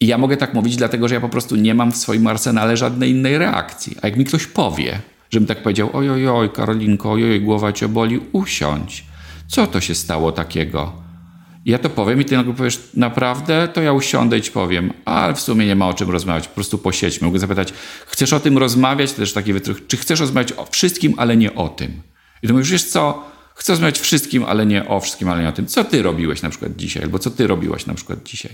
I 0.00 0.06
ja 0.06 0.18
mogę 0.18 0.36
tak 0.36 0.54
mówić, 0.54 0.76
dlatego 0.76 1.08
że 1.08 1.14
ja 1.14 1.20
po 1.20 1.28
prostu 1.28 1.56
nie 1.56 1.74
mam 1.74 1.92
w 1.92 1.96
swoim 1.96 2.26
arsenale 2.26 2.76
żadnej 2.76 3.10
innej 3.10 3.38
reakcji. 3.38 3.96
A 4.02 4.06
jak 4.06 4.16
mi 4.16 4.24
ktoś 4.24 4.46
powie, 4.46 5.00
żebym 5.30 5.46
tak 5.46 5.62
powiedział, 5.62 5.90
oj, 5.92 6.28
oj, 6.28 6.50
Karolinko, 6.50 7.12
oj, 7.12 7.40
głowa 7.40 7.72
cię 7.72 7.88
boli, 7.88 8.20
usiądź. 8.32 9.04
Co 9.48 9.66
to 9.66 9.80
się 9.80 9.94
stało 9.94 10.32
takiego? 10.32 11.07
Ja 11.68 11.78
to 11.78 11.90
powiem 11.90 12.20
i 12.20 12.24
ty 12.24 12.36
nagle 12.36 12.54
powiesz, 12.54 12.80
naprawdę? 12.94 13.68
To 13.72 13.82
ja 13.82 13.92
usiądę 13.92 14.38
i 14.38 14.42
ci 14.42 14.50
powiem, 14.50 14.92
ale 15.04 15.34
w 15.34 15.40
sumie 15.40 15.66
nie 15.66 15.76
ma 15.76 15.88
o 15.88 15.94
czym 15.94 16.10
rozmawiać, 16.10 16.48
po 16.48 16.54
prostu 16.54 16.78
posiedźmy. 16.78 17.26
Mogę 17.26 17.38
zapytać, 17.38 17.72
chcesz 18.06 18.32
o 18.32 18.40
tym 18.40 18.58
rozmawiać? 18.58 19.12
To 19.12 19.16
też 19.18 19.32
taki 19.32 19.52
wytrych, 19.52 19.86
czy 19.86 19.96
chcesz 19.96 20.20
rozmawiać 20.20 20.52
o 20.52 20.66
wszystkim, 20.70 21.14
ale 21.16 21.36
nie 21.36 21.54
o 21.54 21.68
tym? 21.68 22.02
I 22.42 22.46
ty 22.46 22.52
mówisz, 22.52 22.70
wiesz 22.70 22.84
co, 22.84 23.24
chcę 23.54 23.72
rozmawiać 23.72 23.98
wszystkim, 23.98 24.44
ale 24.44 24.66
nie 24.66 24.88
o 24.88 25.00
wszystkim, 25.00 25.28
ale 25.28 25.42
nie 25.42 25.48
o 25.48 25.52
tym. 25.52 25.66
Co 25.66 25.84
ty 25.84 26.02
robiłeś 26.02 26.42
na 26.42 26.50
przykład 26.50 26.76
dzisiaj? 26.76 27.02
Albo 27.02 27.18
co 27.18 27.30
ty 27.30 27.46
robiłaś 27.46 27.86
na 27.86 27.94
przykład 27.94 28.22
dzisiaj? 28.22 28.52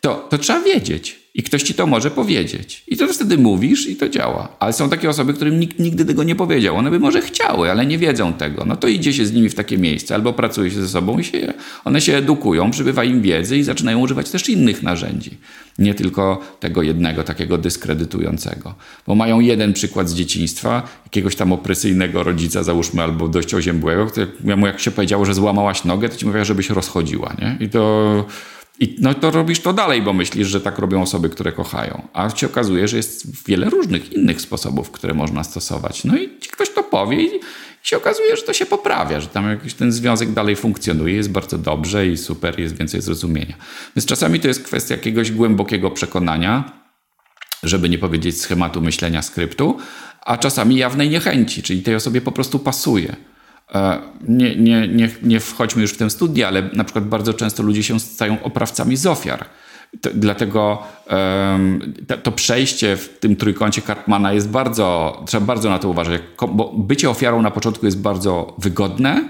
To, 0.00 0.26
to 0.30 0.38
trzeba 0.38 0.60
wiedzieć. 0.60 1.23
I 1.34 1.42
ktoś 1.42 1.62
ci 1.62 1.74
to 1.74 1.86
może 1.86 2.10
powiedzieć. 2.10 2.84
I 2.88 2.96
to 2.96 3.06
wtedy 3.06 3.38
mówisz 3.38 3.88
i 3.88 3.96
to 3.96 4.08
działa. 4.08 4.48
Ale 4.60 4.72
są 4.72 4.88
takie 4.88 5.10
osoby, 5.10 5.34
którym 5.34 5.60
nikt 5.60 5.78
nigdy 5.78 6.04
tego 6.04 6.22
nie 6.22 6.34
powiedział. 6.34 6.76
One 6.76 6.90
by 6.90 7.00
może 7.00 7.20
chciały, 7.20 7.70
ale 7.70 7.86
nie 7.86 7.98
wiedzą 7.98 8.32
tego. 8.32 8.64
No 8.64 8.76
to 8.76 8.88
idzie 8.88 9.12
się 9.12 9.26
z 9.26 9.32
nimi 9.32 9.48
w 9.48 9.54
takie 9.54 9.78
miejsce, 9.78 10.14
albo 10.14 10.32
pracuje 10.32 10.70
się 10.70 10.82
ze 10.82 10.88
sobą 10.88 11.18
i 11.18 11.24
się, 11.24 11.52
one 11.84 12.00
się 12.00 12.16
edukują, 12.16 12.70
przybywa 12.70 13.04
im 13.04 13.22
wiedzy 13.22 13.58
i 13.58 13.62
zaczynają 13.62 14.00
używać 14.00 14.30
też 14.30 14.48
innych 14.48 14.82
narzędzi. 14.82 15.30
Nie 15.78 15.94
tylko 15.94 16.40
tego 16.60 16.82
jednego, 16.82 17.22
takiego 17.22 17.58
dyskredytującego. 17.58 18.74
Bo 19.06 19.14
mają 19.14 19.40
jeden 19.40 19.72
przykład 19.72 20.10
z 20.10 20.14
dzieciństwa, 20.14 20.82
jakiegoś 21.04 21.36
tam 21.36 21.52
opresyjnego 21.52 22.22
rodzica, 22.22 22.62
załóżmy, 22.62 23.02
albo 23.02 23.28
dość 23.28 23.54
oziębłego, 23.54 24.06
który 24.06 24.28
jak 24.62 24.80
się 24.80 24.90
powiedziało, 24.90 25.24
że 25.24 25.34
złamałaś 25.34 25.84
nogę, 25.84 26.08
to 26.08 26.16
ci 26.16 26.26
mówiła, 26.26 26.44
żebyś 26.44 26.70
rozchodziła. 26.70 27.34
Nie? 27.38 27.66
I 27.66 27.68
to 27.68 28.24
i 28.78 28.96
no 29.00 29.14
to 29.14 29.30
robisz 29.30 29.60
to 29.60 29.72
dalej, 29.72 30.02
bo 30.02 30.12
myślisz, 30.12 30.48
że 30.48 30.60
tak 30.60 30.78
robią 30.78 31.02
osoby, 31.02 31.28
które 31.28 31.52
kochają. 31.52 32.08
A 32.12 32.30
się 32.30 32.46
okazuje, 32.46 32.88
że 32.88 32.96
jest 32.96 33.46
wiele 33.48 33.70
różnych 33.70 34.12
innych 34.12 34.40
sposobów, 34.40 34.90
które 34.90 35.14
można 35.14 35.44
stosować. 35.44 36.04
No 36.04 36.16
i 36.16 36.28
ktoś 36.28 36.70
to 36.70 36.82
powie 36.82 37.22
i 37.22 37.40
się 37.82 37.96
okazuje, 37.96 38.36
że 38.36 38.42
to 38.42 38.52
się 38.52 38.66
poprawia, 38.66 39.20
że 39.20 39.26
tam 39.26 39.48
jakiś 39.48 39.74
ten 39.74 39.92
związek 39.92 40.32
dalej 40.32 40.56
funkcjonuje, 40.56 41.14
jest 41.14 41.30
bardzo 41.30 41.58
dobrze 41.58 42.06
i 42.06 42.16
super, 42.16 42.60
jest 42.60 42.78
więcej 42.78 43.00
zrozumienia. 43.00 43.54
Więc 43.96 44.06
czasami 44.06 44.40
to 44.40 44.48
jest 44.48 44.62
kwestia 44.62 44.94
jakiegoś 44.94 45.30
głębokiego 45.30 45.90
przekonania, 45.90 46.72
żeby 47.62 47.88
nie 47.88 47.98
powiedzieć 47.98 48.40
schematu 48.40 48.80
myślenia 48.80 49.22
skryptu, 49.22 49.78
a 50.20 50.36
czasami 50.36 50.76
jawnej 50.76 51.10
niechęci, 51.10 51.62
czyli 51.62 51.82
tej 51.82 51.94
osobie 51.94 52.20
po 52.20 52.32
prostu 52.32 52.58
pasuje. 52.58 53.16
E, 53.74 53.98
nie, 54.28 54.56
nie, 54.56 54.88
nie, 54.88 55.10
nie 55.22 55.40
wchodźmy 55.40 55.82
już 55.82 55.92
w 55.92 55.96
tę 55.96 56.10
studię, 56.10 56.48
ale 56.48 56.62
na 56.72 56.84
przykład 56.84 57.04
bardzo 57.04 57.34
często 57.34 57.62
ludzie 57.62 57.82
się 57.82 58.00
stają 58.00 58.42
oprawcami 58.42 58.96
z 58.96 59.06
ofiar. 59.06 59.44
Dlatego 60.14 60.82
um, 61.10 61.94
to, 62.22 62.32
przejście 62.32 62.96
w 62.96 63.18
tym 63.18 63.36
trójkącie 63.36 63.82
Karpmana 63.82 64.32
jest 64.32 64.48
bardzo, 64.48 65.22
trzeba 65.26 65.46
bardzo 65.46 65.70
na 65.70 65.78
to 65.78 65.88
uważać, 65.88 66.22
bo 66.48 66.72
bycie 66.72 67.10
ofiarą 67.10 67.42
na 67.42 67.50
początku 67.50 67.86
jest 67.86 68.00
bardzo 68.00 68.54
wygodne, 68.58 69.28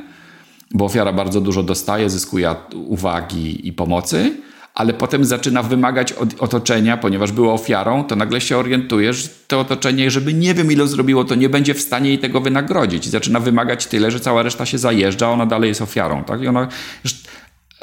bo 0.70 0.84
ofiara 0.84 1.12
bardzo 1.12 1.40
dużo 1.40 1.62
dostaje, 1.62 2.10
zyskuje 2.10 2.54
uwagi 2.74 3.68
i 3.68 3.72
pomocy, 3.72 4.36
ale 4.74 4.94
potem 4.94 5.24
zaczyna 5.24 5.62
wymagać 5.62 6.12
od 6.12 6.42
otoczenia, 6.42 6.96
ponieważ 6.96 7.32
była 7.32 7.52
ofiarą, 7.52 8.04
to 8.04 8.16
nagle 8.16 8.40
się 8.40 8.56
orientuje, 8.56 9.12
że 9.12 9.28
to 9.48 9.60
otoczenie, 9.60 10.10
żeby 10.10 10.34
nie 10.34 10.54
wiem 10.54 10.72
ile 10.72 10.86
zrobiło, 10.86 11.24
to 11.24 11.34
nie 11.34 11.48
będzie 11.48 11.74
w 11.74 11.80
stanie 11.80 12.08
jej 12.08 12.18
tego 12.18 12.40
wynagrodzić. 12.40 13.06
Zaczyna 13.06 13.40
wymagać 13.40 13.86
tyle, 13.86 14.10
że 14.10 14.20
cała 14.20 14.42
reszta 14.42 14.66
się 14.66 14.78
zajeżdża, 14.78 15.30
ona 15.30 15.46
dalej 15.46 15.68
jest 15.68 15.82
ofiarą. 15.82 16.24
Tak? 16.24 16.42
I 16.42 16.48
ona 16.48 16.68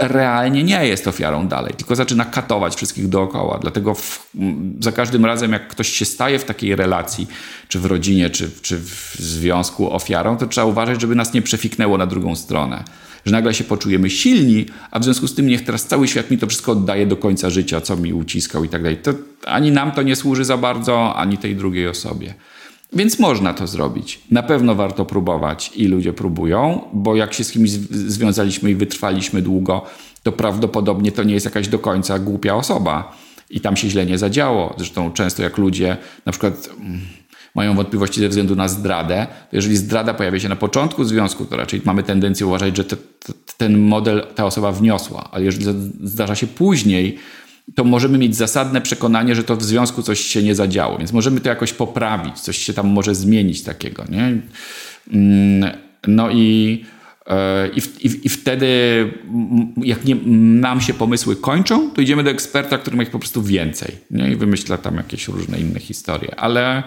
realnie 0.08 0.64
nie 0.64 0.88
jest 0.88 1.08
ofiarą 1.08 1.48
dalej, 1.48 1.74
tylko 1.78 1.96
zaczyna 1.96 2.26
katować 2.26 2.76
wszystkich 2.76 3.10
dookoła. 3.10 3.60
Dlatego 3.62 3.96
w, 3.96 4.30
za 4.80 4.92
każdym 4.92 5.26
razem, 5.26 5.52
jak 5.52 5.68
ktoś 5.68 5.90
się 5.90 6.06
staje 6.06 6.40
w 6.40 6.44
takiej 6.44 6.76
relacji, 6.76 7.28
czy 7.68 7.80
w 7.80 7.86
rodzinie, 7.86 8.30
czy, 8.30 8.50
czy 8.62 8.78
w 8.78 9.16
związku 9.20 9.94
ofiarą, 9.94 10.38
to 10.38 10.48
trzeba 10.48 10.68
uważać, 10.68 11.02
żeby 11.02 11.16
nas 11.16 11.34
nie 11.34 11.42
przefiknęło 11.42 11.98
na 11.98 12.06
drugą 12.06 12.36
stronę 12.36 12.84
że 13.26 13.32
nagle 13.32 13.54
się 13.54 13.64
poczujemy 13.64 14.10
silni, 14.10 14.66
a 14.92 15.00
w 15.00 15.04
związku 15.04 15.28
z 15.28 15.36
tym 15.36 15.48
niech 15.48 15.64
teraz 15.64 15.86
cały 15.86 16.08
świat 16.08 16.32
mi 16.32 16.38
to 16.38 16.48
wszystko 16.48 16.72
oddaje 16.72 17.08
do 17.08 17.18
końca 17.18 17.50
życia, 17.50 17.82
co 17.82 17.96
mi 17.96 18.14
uciskał 18.14 18.64
i 18.64 18.70
tak 18.70 18.84
dalej. 18.84 18.98
To 18.98 19.14
ani 19.46 19.72
nam 19.72 19.92
to 19.92 20.02
nie 20.02 20.16
służy 20.16 20.46
za 20.46 20.58
bardzo, 20.58 21.16
ani 21.16 21.38
tej 21.38 21.56
drugiej 21.56 21.88
osobie. 21.88 22.34
Więc 22.94 23.20
można 23.20 23.54
to 23.54 23.68
zrobić. 23.68 24.20
Na 24.32 24.44
pewno 24.44 24.76
warto 24.76 25.06
próbować 25.06 25.72
i 25.76 25.88
ludzie 25.88 26.14
próbują, 26.14 26.82
bo 26.94 27.16
jak 27.16 27.34
się 27.34 27.44
z 27.44 27.52
kimś 27.52 27.70
związaliśmy 27.92 28.72
i 28.72 28.76
wytrwaliśmy 28.76 29.42
długo, 29.42 29.86
to 30.24 30.32
prawdopodobnie 30.32 31.12
to 31.12 31.24
nie 31.24 31.34
jest 31.34 31.46
jakaś 31.46 31.68
do 31.68 31.80
końca 31.80 32.20
głupia 32.20 32.56
osoba 32.56 33.18
i 33.50 33.62
tam 33.62 33.78
się 33.78 33.90
źle 33.90 34.06
nie 34.06 34.18
zadziało. 34.18 34.74
Zresztą 34.78 35.12
często 35.12 35.44
jak 35.44 35.58
ludzie 35.58 35.98
na 36.26 36.32
przykład 36.32 36.70
mm, 36.80 37.00
mają 37.56 37.76
wątpliwości 37.76 38.20
ze 38.20 38.30
względu 38.30 38.56
na 38.56 38.68
zdradę, 38.68 39.28
to 39.50 39.56
jeżeli 39.56 39.78
zdrada 39.78 40.14
pojawia 40.14 40.40
się 40.40 40.50
na 40.50 40.56
początku 40.56 41.04
związku, 41.04 41.46
to 41.46 41.58
raczej 41.58 41.82
mamy 41.86 42.04
tendencję 42.04 42.46
uważać, 42.46 42.78
że 42.78 42.86
te, 42.86 42.96
te, 42.96 43.34
ten 43.58 43.78
model 43.78 44.28
ta 44.36 44.46
osoba 44.46 44.72
wniosła, 44.72 45.30
ale 45.32 45.46
jeżeli 45.46 45.66
zdarza 46.04 46.36
się 46.36 46.48
później, 46.48 47.18
to 47.76 47.84
możemy 47.84 48.18
mieć 48.18 48.36
zasadne 48.36 48.82
przekonanie, 48.82 49.36
że 49.36 49.44
to 49.44 49.56
w 49.56 49.64
związku 49.64 50.04
coś 50.04 50.20
się 50.20 50.44
nie 50.44 50.56
zadziało, 50.56 50.98
więc 50.98 51.14
możemy 51.14 51.40
to 51.40 51.50
jakoś 51.50 51.74
poprawić, 51.74 52.40
coś 52.40 52.58
się 52.58 52.74
tam 52.74 52.88
może 52.88 53.16
zmienić 53.16 53.64
takiego, 53.64 54.06
nie? 54.10 54.42
Mm, 55.14 55.78
no 56.08 56.32
i, 56.32 56.86
e, 57.28 57.68
i, 57.68 58.08
i, 58.08 58.26
i 58.26 58.30
wtedy, 58.30 58.68
jak 59.78 60.06
nie, 60.06 60.16
nam 60.62 60.82
się 60.82 60.94
pomysły 60.94 61.36
kończą, 61.36 61.92
to 61.92 62.02
idziemy 62.02 62.24
do 62.24 62.30
eksperta, 62.30 62.78
który 62.78 62.98
ma 62.98 63.04
ich 63.04 63.10
po 63.10 63.20
prostu 63.20 63.44
więcej 63.44 63.98
nie? 64.12 64.32
i 64.32 64.36
wymyśla 64.36 64.78
tam 64.78 64.96
jakieś 64.96 65.28
różne 65.28 65.60
inne 65.60 65.80
historie, 65.80 66.40
ale, 66.40 66.84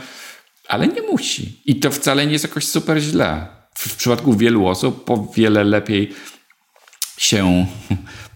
ale 0.69 0.89
nie 0.89 1.03
musi. 1.03 1.63
I 1.67 1.77
to 1.77 1.91
wcale 1.91 2.27
nie 2.27 2.33
jest 2.33 2.45
jakoś 2.45 2.67
super 2.67 3.01
źle. 3.01 3.47
W, 3.75 3.89
w 3.89 3.97
przypadku 3.97 4.35
wielu 4.35 4.67
osób 4.67 5.05
po 5.05 5.33
wiele 5.37 5.65
lepiej 5.65 6.13
się 7.19 7.67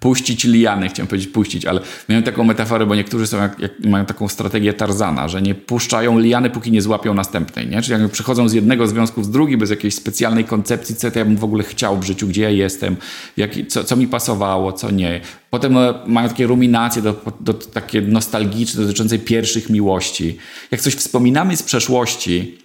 puścić 0.00 0.44
liany, 0.44 0.88
chciałem 0.88 1.08
powiedzieć 1.08 1.28
puścić, 1.30 1.66
ale 1.66 1.80
miałem 2.08 2.24
taką 2.24 2.44
metaforę, 2.44 2.86
bo 2.86 2.94
niektórzy 2.94 3.26
są 3.26 3.36
jak, 3.36 3.60
jak 3.60 3.84
mają 3.84 4.06
taką 4.06 4.28
strategię 4.28 4.72
Tarzana, 4.72 5.28
że 5.28 5.42
nie 5.42 5.54
puszczają 5.54 6.18
liany, 6.18 6.50
póki 6.50 6.72
nie 6.72 6.82
złapią 6.82 7.14
następnej, 7.14 7.66
nie? 7.66 7.82
Czyli 7.82 8.02
jak 8.02 8.10
przychodzą 8.10 8.48
z 8.48 8.52
jednego 8.52 8.86
związku 8.86 9.22
w 9.22 9.30
drugi 9.30 9.56
bez 9.56 9.70
jakiejś 9.70 9.94
specjalnej 9.94 10.44
koncepcji, 10.44 10.96
co 10.96 11.06
ja 11.14 11.24
bym 11.24 11.36
w 11.36 11.44
ogóle 11.44 11.64
chciał 11.64 11.98
w 12.00 12.04
życiu, 12.04 12.28
gdzie 12.28 12.42
ja 12.42 12.50
jestem, 12.50 12.96
jak, 13.36 13.50
co, 13.68 13.84
co 13.84 13.96
mi 13.96 14.08
pasowało, 14.08 14.72
co 14.72 14.90
nie. 14.90 15.20
Potem 15.50 15.76
e, 15.76 15.94
mają 16.06 16.28
takie 16.28 16.46
ruminacje 16.46 17.02
do, 17.02 17.22
do, 17.40 17.54
takie 17.54 18.00
nostalgiczne, 18.00 18.82
dotyczące 18.82 19.18
pierwszych 19.18 19.70
miłości. 19.70 20.38
Jak 20.70 20.80
coś 20.80 20.94
wspominamy 20.94 21.56
z 21.56 21.62
przeszłości, 21.62 22.58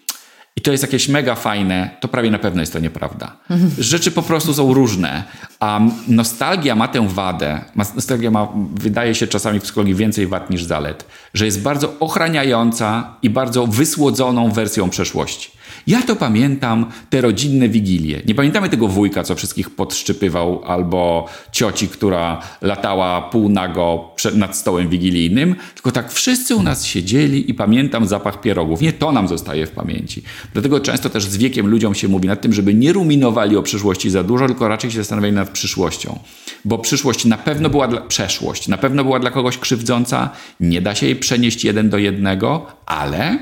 i 0.55 0.61
to 0.61 0.71
jest 0.71 0.83
jakieś 0.83 1.09
mega 1.09 1.35
fajne, 1.35 1.89
to 1.99 2.07
prawie 2.07 2.31
na 2.31 2.39
pewno 2.39 2.61
jest 2.61 2.73
to 2.73 2.79
nieprawda. 2.79 3.37
Rzeczy 3.79 4.11
po 4.11 4.21
prostu 4.21 4.53
są 4.53 4.73
różne, 4.73 5.23
a 5.59 5.79
nostalgia 6.07 6.75
ma 6.75 6.87
tę 6.87 7.07
wadę, 7.07 7.61
nostalgia 7.75 8.31
ma, 8.31 8.47
wydaje 8.73 9.15
się 9.15 9.27
czasami 9.27 9.59
w 9.59 9.63
psychologii 9.63 9.95
więcej 9.95 10.27
wad 10.27 10.49
niż 10.49 10.63
zalet, 10.63 11.05
że 11.33 11.45
jest 11.45 11.61
bardzo 11.61 11.99
ochraniająca 11.99 13.15
i 13.21 13.29
bardzo 13.29 13.67
wysłodzoną 13.67 14.51
wersją 14.51 14.89
przeszłości. 14.89 15.51
Ja 15.87 16.01
to 16.01 16.15
pamiętam, 16.15 16.85
te 17.09 17.21
rodzinne 17.21 17.69
wigilie. 17.69 18.21
Nie 18.25 18.35
pamiętamy 18.35 18.69
tego 18.69 18.87
wujka, 18.87 19.23
co 19.23 19.35
wszystkich 19.35 19.69
podszczypywał, 19.69 20.63
albo 20.65 21.25
cioci, 21.51 21.87
która 21.87 22.41
latała 22.61 23.21
półnago 23.21 24.11
przed, 24.15 24.35
nad 24.35 24.57
stołem 24.57 24.89
wigilijnym, 24.89 25.55
tylko 25.73 25.91
tak 25.91 26.11
wszyscy 26.11 26.55
u 26.55 26.63
nas 26.63 26.85
siedzieli 26.85 27.51
i 27.51 27.53
pamiętam 27.53 28.07
zapach 28.07 28.41
pierogów. 28.41 28.81
Nie 28.81 28.93
to 28.93 29.11
nam 29.11 29.27
zostaje 29.27 29.67
w 29.67 29.71
pamięci. 29.71 30.23
Dlatego 30.53 30.79
często 30.79 31.09
też 31.09 31.25
z 31.25 31.37
wiekiem 31.37 31.67
ludziom 31.67 31.95
się 31.95 32.07
mówi 32.07 32.27
nad 32.27 32.41
tym, 32.41 32.53
żeby 32.53 32.73
nie 32.73 32.93
ruminowali 32.93 33.57
o 33.57 33.63
przyszłości 33.63 34.09
za 34.09 34.23
dużo, 34.23 34.47
tylko 34.47 34.67
raczej 34.67 34.91
się 34.91 34.97
zastanawiali 34.97 35.35
nad 35.35 35.49
przyszłością. 35.49 36.19
Bo 36.65 36.77
przyszłość 36.77 37.25
na 37.25 37.37
pewno 37.37 37.69
była 37.69 37.87
dla, 37.87 38.01
przeszłość, 38.01 38.67
na 38.67 38.77
pewno 38.77 39.03
była 39.03 39.19
dla 39.19 39.31
kogoś 39.31 39.57
krzywdząca, 39.57 40.29
nie 40.59 40.81
da 40.81 40.95
się 40.95 41.05
jej 41.05 41.15
przenieść 41.15 41.63
jeden 41.63 41.89
do 41.89 41.97
jednego, 41.97 42.65
ale 42.85 43.39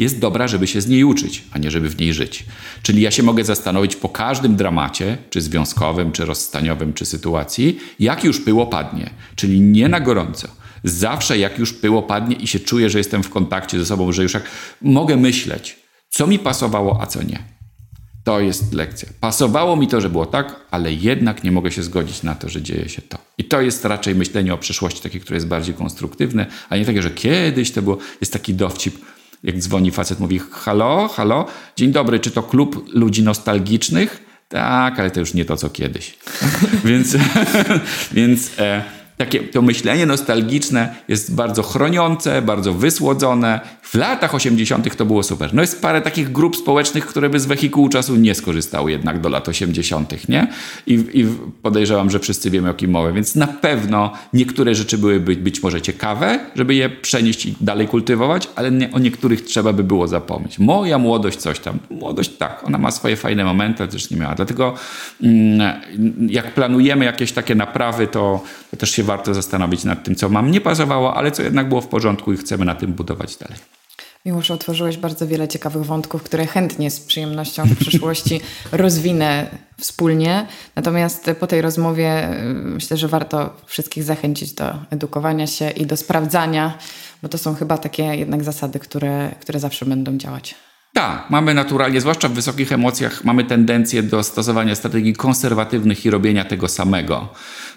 jest 0.00 0.18
dobra, 0.18 0.48
żeby 0.48 0.66
się 0.66 0.80
z 0.80 0.86
niej 0.86 1.04
uczyć, 1.04 1.44
a 1.52 1.58
nie 1.58 1.70
żeby 1.70 1.88
w 1.88 2.00
niej 2.00 2.14
żyć. 2.14 2.44
Czyli 2.82 3.02
ja 3.02 3.10
się 3.10 3.22
mogę 3.22 3.44
zastanowić 3.44 3.96
po 3.96 4.08
każdym 4.08 4.56
dramacie, 4.56 5.18
czy 5.30 5.40
związkowym, 5.40 6.12
czy 6.12 6.24
rozstaniowym, 6.24 6.92
czy 6.92 7.06
sytuacji, 7.06 7.78
jak 7.98 8.24
już 8.24 8.40
pyło 8.40 8.66
padnie. 8.66 9.10
Czyli 9.36 9.60
nie 9.60 9.88
na 9.88 10.00
gorąco. 10.00 10.48
Zawsze 10.84 11.38
jak 11.38 11.58
już 11.58 11.72
pyło 11.72 12.02
padnie 12.02 12.36
i 12.36 12.46
się 12.46 12.60
czuję, 12.60 12.90
że 12.90 12.98
jestem 12.98 13.22
w 13.22 13.30
kontakcie 13.30 13.78
ze 13.78 13.86
sobą, 13.86 14.12
że 14.12 14.22
już 14.22 14.34
jak 14.34 14.44
mogę 14.82 15.16
myśleć, 15.16 15.76
co 16.10 16.26
mi 16.26 16.38
pasowało, 16.38 17.02
a 17.02 17.06
co 17.06 17.22
nie. 17.22 17.38
To 18.24 18.40
jest 18.40 18.72
lekcja. 18.72 19.08
Pasowało 19.20 19.76
mi 19.76 19.88
to, 19.88 20.00
że 20.00 20.10
było 20.10 20.26
tak, 20.26 20.60
ale 20.70 20.92
jednak 20.92 21.44
nie 21.44 21.52
mogę 21.52 21.72
się 21.72 21.82
zgodzić 21.82 22.22
na 22.22 22.34
to, 22.34 22.48
że 22.48 22.62
dzieje 22.62 22.88
się 22.88 23.02
to. 23.02 23.18
I 23.38 23.44
to 23.44 23.60
jest 23.60 23.84
raczej 23.84 24.14
myślenie 24.14 24.54
o 24.54 24.58
przyszłości, 24.58 25.02
takie, 25.02 25.20
które 25.20 25.36
jest 25.36 25.46
bardziej 25.46 25.74
konstruktywne, 25.74 26.46
a 26.68 26.76
nie 26.76 26.84
takie, 26.84 27.02
że 27.02 27.10
kiedyś 27.10 27.70
to 27.70 27.82
było, 27.82 27.98
jest 28.20 28.32
taki 28.32 28.54
dowcip, 28.54 28.98
jak 29.42 29.58
dzwoni 29.58 29.90
facet, 29.90 30.20
mówi 30.20 30.40
halo, 30.50 31.08
halo, 31.08 31.46
dzień 31.76 31.92
dobry, 31.92 32.20
czy 32.20 32.30
to 32.30 32.42
klub 32.42 32.88
ludzi 32.94 33.22
nostalgicznych? 33.22 34.30
Tak, 34.48 35.00
ale 35.00 35.10
to 35.10 35.20
już 35.20 35.34
nie 35.34 35.44
to, 35.44 35.56
co 35.56 35.70
kiedyś. 35.70 36.18
więc 36.84 37.16
więc 38.12 38.50
e, 38.58 38.84
takie 39.16 39.40
to 39.40 39.62
myślenie 39.62 40.06
nostalgiczne 40.06 40.94
jest 41.08 41.34
bardzo 41.34 41.62
chroniące, 41.62 42.42
bardzo 42.42 42.74
wysłodzone. 42.74 43.60
W 43.90 43.94
latach 43.94 44.34
80. 44.34 44.96
to 44.96 45.06
było 45.06 45.22
super. 45.22 45.54
No 45.54 45.62
jest 45.62 45.82
parę 45.82 46.02
takich 46.02 46.32
grup 46.32 46.56
społecznych, 46.56 47.06
które 47.06 47.30
by 47.30 47.40
z 47.40 47.46
wehikułu 47.46 47.88
czasu 47.88 48.16
nie 48.16 48.34
skorzystały 48.34 48.90
jednak 48.90 49.20
do 49.20 49.28
lat 49.28 49.48
80., 49.48 50.28
nie? 50.28 50.46
I, 50.86 50.92
I, 50.94 51.26
podejrzewam, 51.62 52.10
że 52.10 52.18
wszyscy 52.18 52.50
wiemy 52.50 52.70
o 52.70 52.74
kim 52.74 52.90
mowa, 52.90 53.12
więc 53.12 53.34
na 53.34 53.46
pewno 53.46 54.12
niektóre 54.32 54.74
rzeczy 54.74 54.98
byłyby 54.98 55.36
być 55.36 55.62
może 55.62 55.82
ciekawe, 55.82 56.40
żeby 56.54 56.74
je 56.74 56.90
przenieść 56.90 57.46
i 57.46 57.54
dalej 57.60 57.88
kultywować, 57.88 58.48
ale 58.56 58.70
nie, 58.70 58.92
o 58.92 58.98
niektórych 58.98 59.44
trzeba 59.44 59.72
by 59.72 59.84
było 59.84 60.08
zapomnieć. 60.08 60.58
Moja 60.58 60.98
młodość, 60.98 61.38
coś 61.38 61.60
tam. 61.60 61.78
Młodość 61.90 62.30
tak, 62.36 62.64
ona 62.66 62.78
ma 62.78 62.90
swoje 62.90 63.16
fajne 63.16 63.44
momenty, 63.44 63.82
ale 63.82 63.92
też 63.92 64.10
nie 64.10 64.16
miała. 64.16 64.34
Dlatego 64.34 64.74
mm, 65.22 65.80
jak 66.28 66.54
planujemy 66.54 67.04
jakieś 67.04 67.32
takie 67.32 67.54
naprawy, 67.54 68.06
to, 68.06 68.44
to 68.70 68.76
też 68.76 68.90
się 68.90 69.02
warto 69.02 69.34
zastanowić 69.34 69.84
nad 69.84 70.04
tym, 70.04 70.14
co 70.14 70.28
mam 70.28 70.50
nie 70.50 70.60
pasowało, 70.60 71.14
ale 71.14 71.30
co 71.30 71.42
jednak 71.42 71.68
było 71.68 71.80
w 71.80 71.88
porządku 71.88 72.32
i 72.32 72.36
chcemy 72.36 72.64
na 72.64 72.74
tym 72.74 72.92
budować 72.92 73.36
dalej. 73.36 73.79
Miłosz, 74.24 74.50
otworzyłeś 74.50 74.96
bardzo 74.96 75.26
wiele 75.26 75.48
ciekawych 75.48 75.84
wątków, 75.84 76.22
które 76.22 76.46
chętnie 76.46 76.90
z 76.90 77.00
przyjemnością 77.00 77.64
w 77.64 77.76
przyszłości 77.76 78.40
rozwinę 78.72 79.46
wspólnie. 79.78 80.46
Natomiast 80.76 81.30
po 81.40 81.46
tej 81.46 81.62
rozmowie 81.62 82.30
y, 82.40 82.44
myślę, 82.54 82.96
że 82.96 83.08
warto 83.08 83.56
wszystkich 83.66 84.04
zachęcić 84.04 84.52
do 84.52 84.74
edukowania 84.90 85.46
się 85.46 85.70
i 85.70 85.86
do 85.86 85.96
sprawdzania, 85.96 86.78
bo 87.22 87.28
to 87.28 87.38
są 87.38 87.54
chyba 87.54 87.78
takie 87.78 88.02
jednak 88.02 88.44
zasady, 88.44 88.78
które, 88.78 89.34
które 89.40 89.60
zawsze 89.60 89.86
będą 89.86 90.16
działać. 90.16 90.54
Tak, 90.92 91.30
mamy 91.30 91.54
naturalnie, 91.54 92.00
zwłaszcza 92.00 92.28
w 92.28 92.32
wysokich 92.32 92.72
emocjach, 92.72 93.24
mamy 93.24 93.44
tendencję 93.44 94.02
do 94.02 94.22
stosowania 94.22 94.74
strategii 94.74 95.12
konserwatywnych 95.12 96.06
i 96.06 96.10
robienia 96.10 96.44
tego 96.44 96.68
samego. 96.68 97.28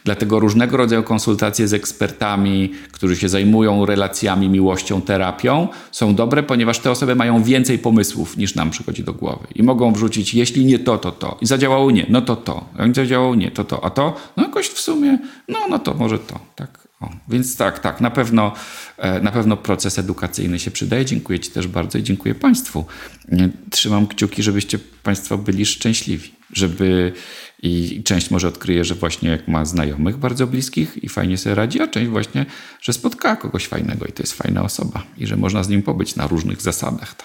Dlatego 0.03 0.39
różnego 0.39 0.77
rodzaju 0.77 1.03
konsultacje 1.03 1.67
z 1.67 1.73
ekspertami, 1.73 2.71
którzy 2.91 3.15
się 3.15 3.29
zajmują 3.29 3.85
relacjami, 3.85 4.49
miłością, 4.49 5.01
terapią, 5.01 5.67
są 5.91 6.15
dobre, 6.15 6.43
ponieważ 6.43 6.79
te 6.79 6.91
osoby 6.91 7.15
mają 7.15 7.43
więcej 7.43 7.79
pomysłów 7.79 8.37
niż 8.37 8.55
nam 8.55 8.69
przychodzi 8.69 9.03
do 9.03 9.13
głowy. 9.13 9.47
I 9.55 9.63
mogą 9.63 9.93
wrzucić, 9.93 10.33
jeśli 10.33 10.65
nie 10.65 10.79
to, 10.79 10.97
to 10.97 11.11
to. 11.11 11.37
I 11.41 11.45
zadziałało 11.45 11.91
nie, 11.91 12.05
no 12.09 12.21
to 12.21 12.35
to. 12.35 12.65
Nie 12.87 12.93
zadziałało 12.93 13.35
nie, 13.35 13.51
to 13.51 13.63
to. 13.63 13.85
A 13.85 13.89
to, 13.89 14.15
no 14.37 14.43
jakoś 14.43 14.67
w 14.67 14.79
sumie, 14.79 15.17
no, 15.47 15.59
no 15.69 15.79
to 15.79 15.93
może 15.93 16.19
to. 16.19 16.39
Tak. 16.55 16.87
O, 17.03 17.09
więc 17.29 17.57
tak, 17.57 17.79
tak, 17.79 18.01
na 18.01 18.11
pewno, 18.11 18.53
e, 18.97 19.19
na 19.19 19.31
pewno 19.31 19.57
proces 19.57 19.99
edukacyjny 19.99 20.59
się 20.59 20.71
przydaje. 20.71 21.05
Dziękuję 21.05 21.39
Ci 21.39 21.51
też 21.51 21.67
bardzo 21.67 21.97
i 21.97 22.03
dziękuję 22.03 22.35
Państwu. 22.35 22.85
Trzymam 23.69 24.07
kciuki, 24.07 24.43
żebyście 24.43 24.79
Państwo 25.03 25.37
byli 25.37 25.65
szczęśliwi, 25.65 26.31
żeby 26.53 27.13
i 27.63 28.03
część 28.03 28.31
może 28.31 28.47
odkryje, 28.47 28.85
że 28.85 28.95
właśnie 28.95 29.29
jak 29.29 29.47
ma 29.47 29.65
znajomych 29.65 30.17
bardzo 30.17 30.47
bliskich 30.47 31.03
i 31.03 31.09
fajnie 31.09 31.37
sobie 31.37 31.55
radzi, 31.55 31.81
a 31.81 31.87
część 31.87 32.09
właśnie, 32.09 32.45
że 32.81 32.93
spotkała 32.93 33.35
kogoś 33.35 33.67
fajnego 33.67 34.05
i 34.05 34.11
to 34.11 34.23
jest 34.23 34.33
fajna 34.33 34.63
osoba 34.63 35.03
i 35.17 35.27
że 35.27 35.37
można 35.37 35.63
z 35.63 35.69
nim 35.69 35.83
pobyć 35.83 36.15
na 36.15 36.27
różnych 36.27 36.61
zasadach. 36.61 37.15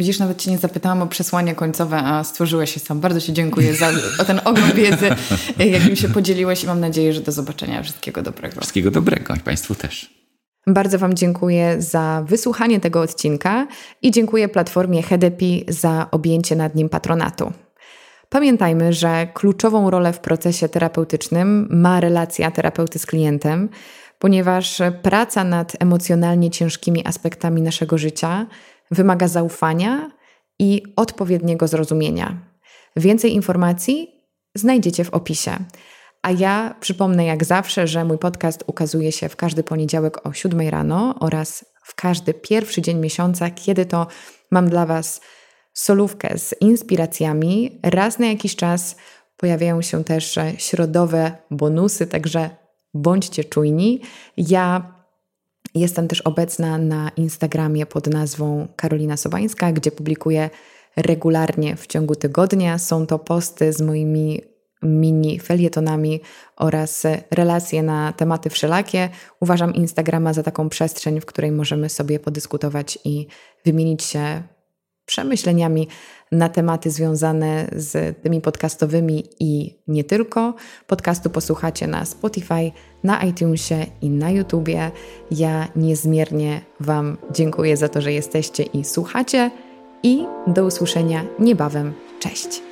Widzisz, 0.00 0.18
nawet 0.18 0.42
Cię 0.42 0.50
nie 0.50 0.58
zapytałam 0.58 1.02
o 1.02 1.06
przesłanie 1.06 1.54
końcowe, 1.54 1.96
a 1.96 2.24
stworzyłeś 2.24 2.74
się 2.74 2.80
sam. 2.80 3.00
Bardzo 3.00 3.20
Ci 3.20 3.32
dziękuję 3.32 3.74
za 3.74 3.90
o 4.18 4.24
ten 4.24 4.40
ogrom 4.44 4.72
wiedzy, 4.72 5.10
jakim 5.72 5.96
się 5.96 6.08
podzieliłeś 6.08 6.64
i 6.64 6.66
mam 6.66 6.80
nadzieję, 6.80 7.12
że 7.12 7.20
do 7.20 7.32
zobaczenia. 7.32 7.82
Wszystkiego 7.82 8.22
dobrego. 8.22 8.60
Wszystkiego 8.60 8.90
dobrego 8.90 9.34
i 9.34 9.40
Państwu 9.40 9.74
też. 9.74 10.14
Bardzo 10.66 10.98
Wam 10.98 11.14
dziękuję 11.14 11.76
za 11.78 12.24
wysłuchanie 12.26 12.80
tego 12.80 13.00
odcinka 13.00 13.66
i 14.02 14.10
dziękuję 14.10 14.48
platformie 14.48 15.02
Hedepi 15.02 15.64
za 15.68 16.08
objęcie 16.10 16.56
nad 16.56 16.74
nim 16.74 16.88
patronatu. 16.88 17.52
Pamiętajmy, 18.28 18.92
że 18.92 19.28
kluczową 19.34 19.90
rolę 19.90 20.12
w 20.12 20.20
procesie 20.20 20.68
terapeutycznym 20.68 21.68
ma 21.70 22.00
relacja 22.00 22.50
terapeuty 22.50 22.98
z 22.98 23.06
klientem, 23.06 23.68
ponieważ 24.18 24.82
praca 25.02 25.44
nad 25.44 25.76
emocjonalnie 25.78 26.50
ciężkimi 26.50 27.06
aspektami 27.06 27.62
naszego 27.62 27.98
życia 27.98 28.46
wymaga 28.90 29.28
zaufania 29.28 30.10
i 30.58 30.82
odpowiedniego 30.96 31.68
zrozumienia. 31.68 32.38
Więcej 32.96 33.34
informacji 33.34 34.08
znajdziecie 34.54 35.04
w 35.04 35.10
opisie. 35.10 35.56
A 36.22 36.30
ja 36.30 36.74
przypomnę 36.80 37.24
jak 37.24 37.44
zawsze, 37.44 37.86
że 37.86 38.04
mój 38.04 38.18
podcast 38.18 38.64
ukazuje 38.66 39.12
się 39.12 39.28
w 39.28 39.36
każdy 39.36 39.62
poniedziałek 39.62 40.26
o 40.26 40.32
7 40.32 40.68
rano 40.68 41.14
oraz 41.20 41.64
w 41.84 41.94
każdy 41.94 42.34
pierwszy 42.34 42.82
dzień 42.82 42.98
miesiąca, 42.98 43.50
kiedy 43.50 43.86
to 43.86 44.06
mam 44.50 44.70
dla 44.70 44.86
Was 44.86 45.20
solówkę 45.72 46.38
z 46.38 46.54
inspiracjami. 46.60 47.80
Raz 47.82 48.18
na 48.18 48.26
jakiś 48.26 48.56
czas 48.56 48.96
pojawiają 49.36 49.82
się 49.82 50.04
też 50.04 50.38
środowe 50.58 51.32
bonusy, 51.50 52.06
także 52.06 52.50
bądźcie 52.94 53.44
czujni. 53.44 54.02
Ja 54.36 54.94
jestem 55.74 56.08
też 56.08 56.20
obecna 56.20 56.78
na 56.78 57.10
Instagramie 57.16 57.86
pod 57.86 58.06
nazwą 58.06 58.68
Karolina 58.76 59.16
Sobańska, 59.16 59.72
gdzie 59.72 59.90
publikuję 59.90 60.50
regularnie 60.96 61.76
w 61.76 61.86
ciągu 61.86 62.14
tygodnia. 62.14 62.78
Są 62.78 63.06
to 63.06 63.18
posty 63.18 63.72
z 63.72 63.80
moimi 63.80 64.40
mini 64.82 65.40
felietonami 65.40 66.20
oraz 66.56 67.06
relacje 67.30 67.82
na 67.82 68.12
tematy 68.12 68.50
wszelakie. 68.50 69.08
Uważam 69.40 69.74
Instagrama 69.74 70.32
za 70.32 70.42
taką 70.42 70.68
przestrzeń, 70.68 71.20
w 71.20 71.26
której 71.26 71.52
możemy 71.52 71.88
sobie 71.88 72.20
podyskutować 72.20 72.98
i 73.04 73.26
wymienić 73.64 74.02
się 74.04 74.42
przemyśleniami 75.06 75.88
na 76.32 76.48
tematy 76.48 76.90
związane 76.90 77.68
z 77.72 78.22
tymi 78.22 78.40
podcastowymi 78.40 79.24
i 79.40 79.78
nie 79.88 80.04
tylko. 80.04 80.54
Podcastu 80.86 81.30
posłuchacie 81.30 81.86
na 81.86 82.04
Spotify, 82.04 82.72
na 83.04 83.24
iTunesie 83.24 83.86
i 84.02 84.10
na 84.10 84.30
YouTubie. 84.30 84.90
Ja 85.30 85.68
niezmiernie 85.76 86.60
Wam 86.80 87.16
dziękuję 87.32 87.76
za 87.76 87.88
to, 87.88 88.00
że 88.00 88.12
jesteście 88.12 88.62
i 88.62 88.84
słuchacie 88.84 89.50
i 90.02 90.24
do 90.46 90.64
usłyszenia 90.64 91.24
niebawem. 91.38 91.92
Cześć! 92.20 92.62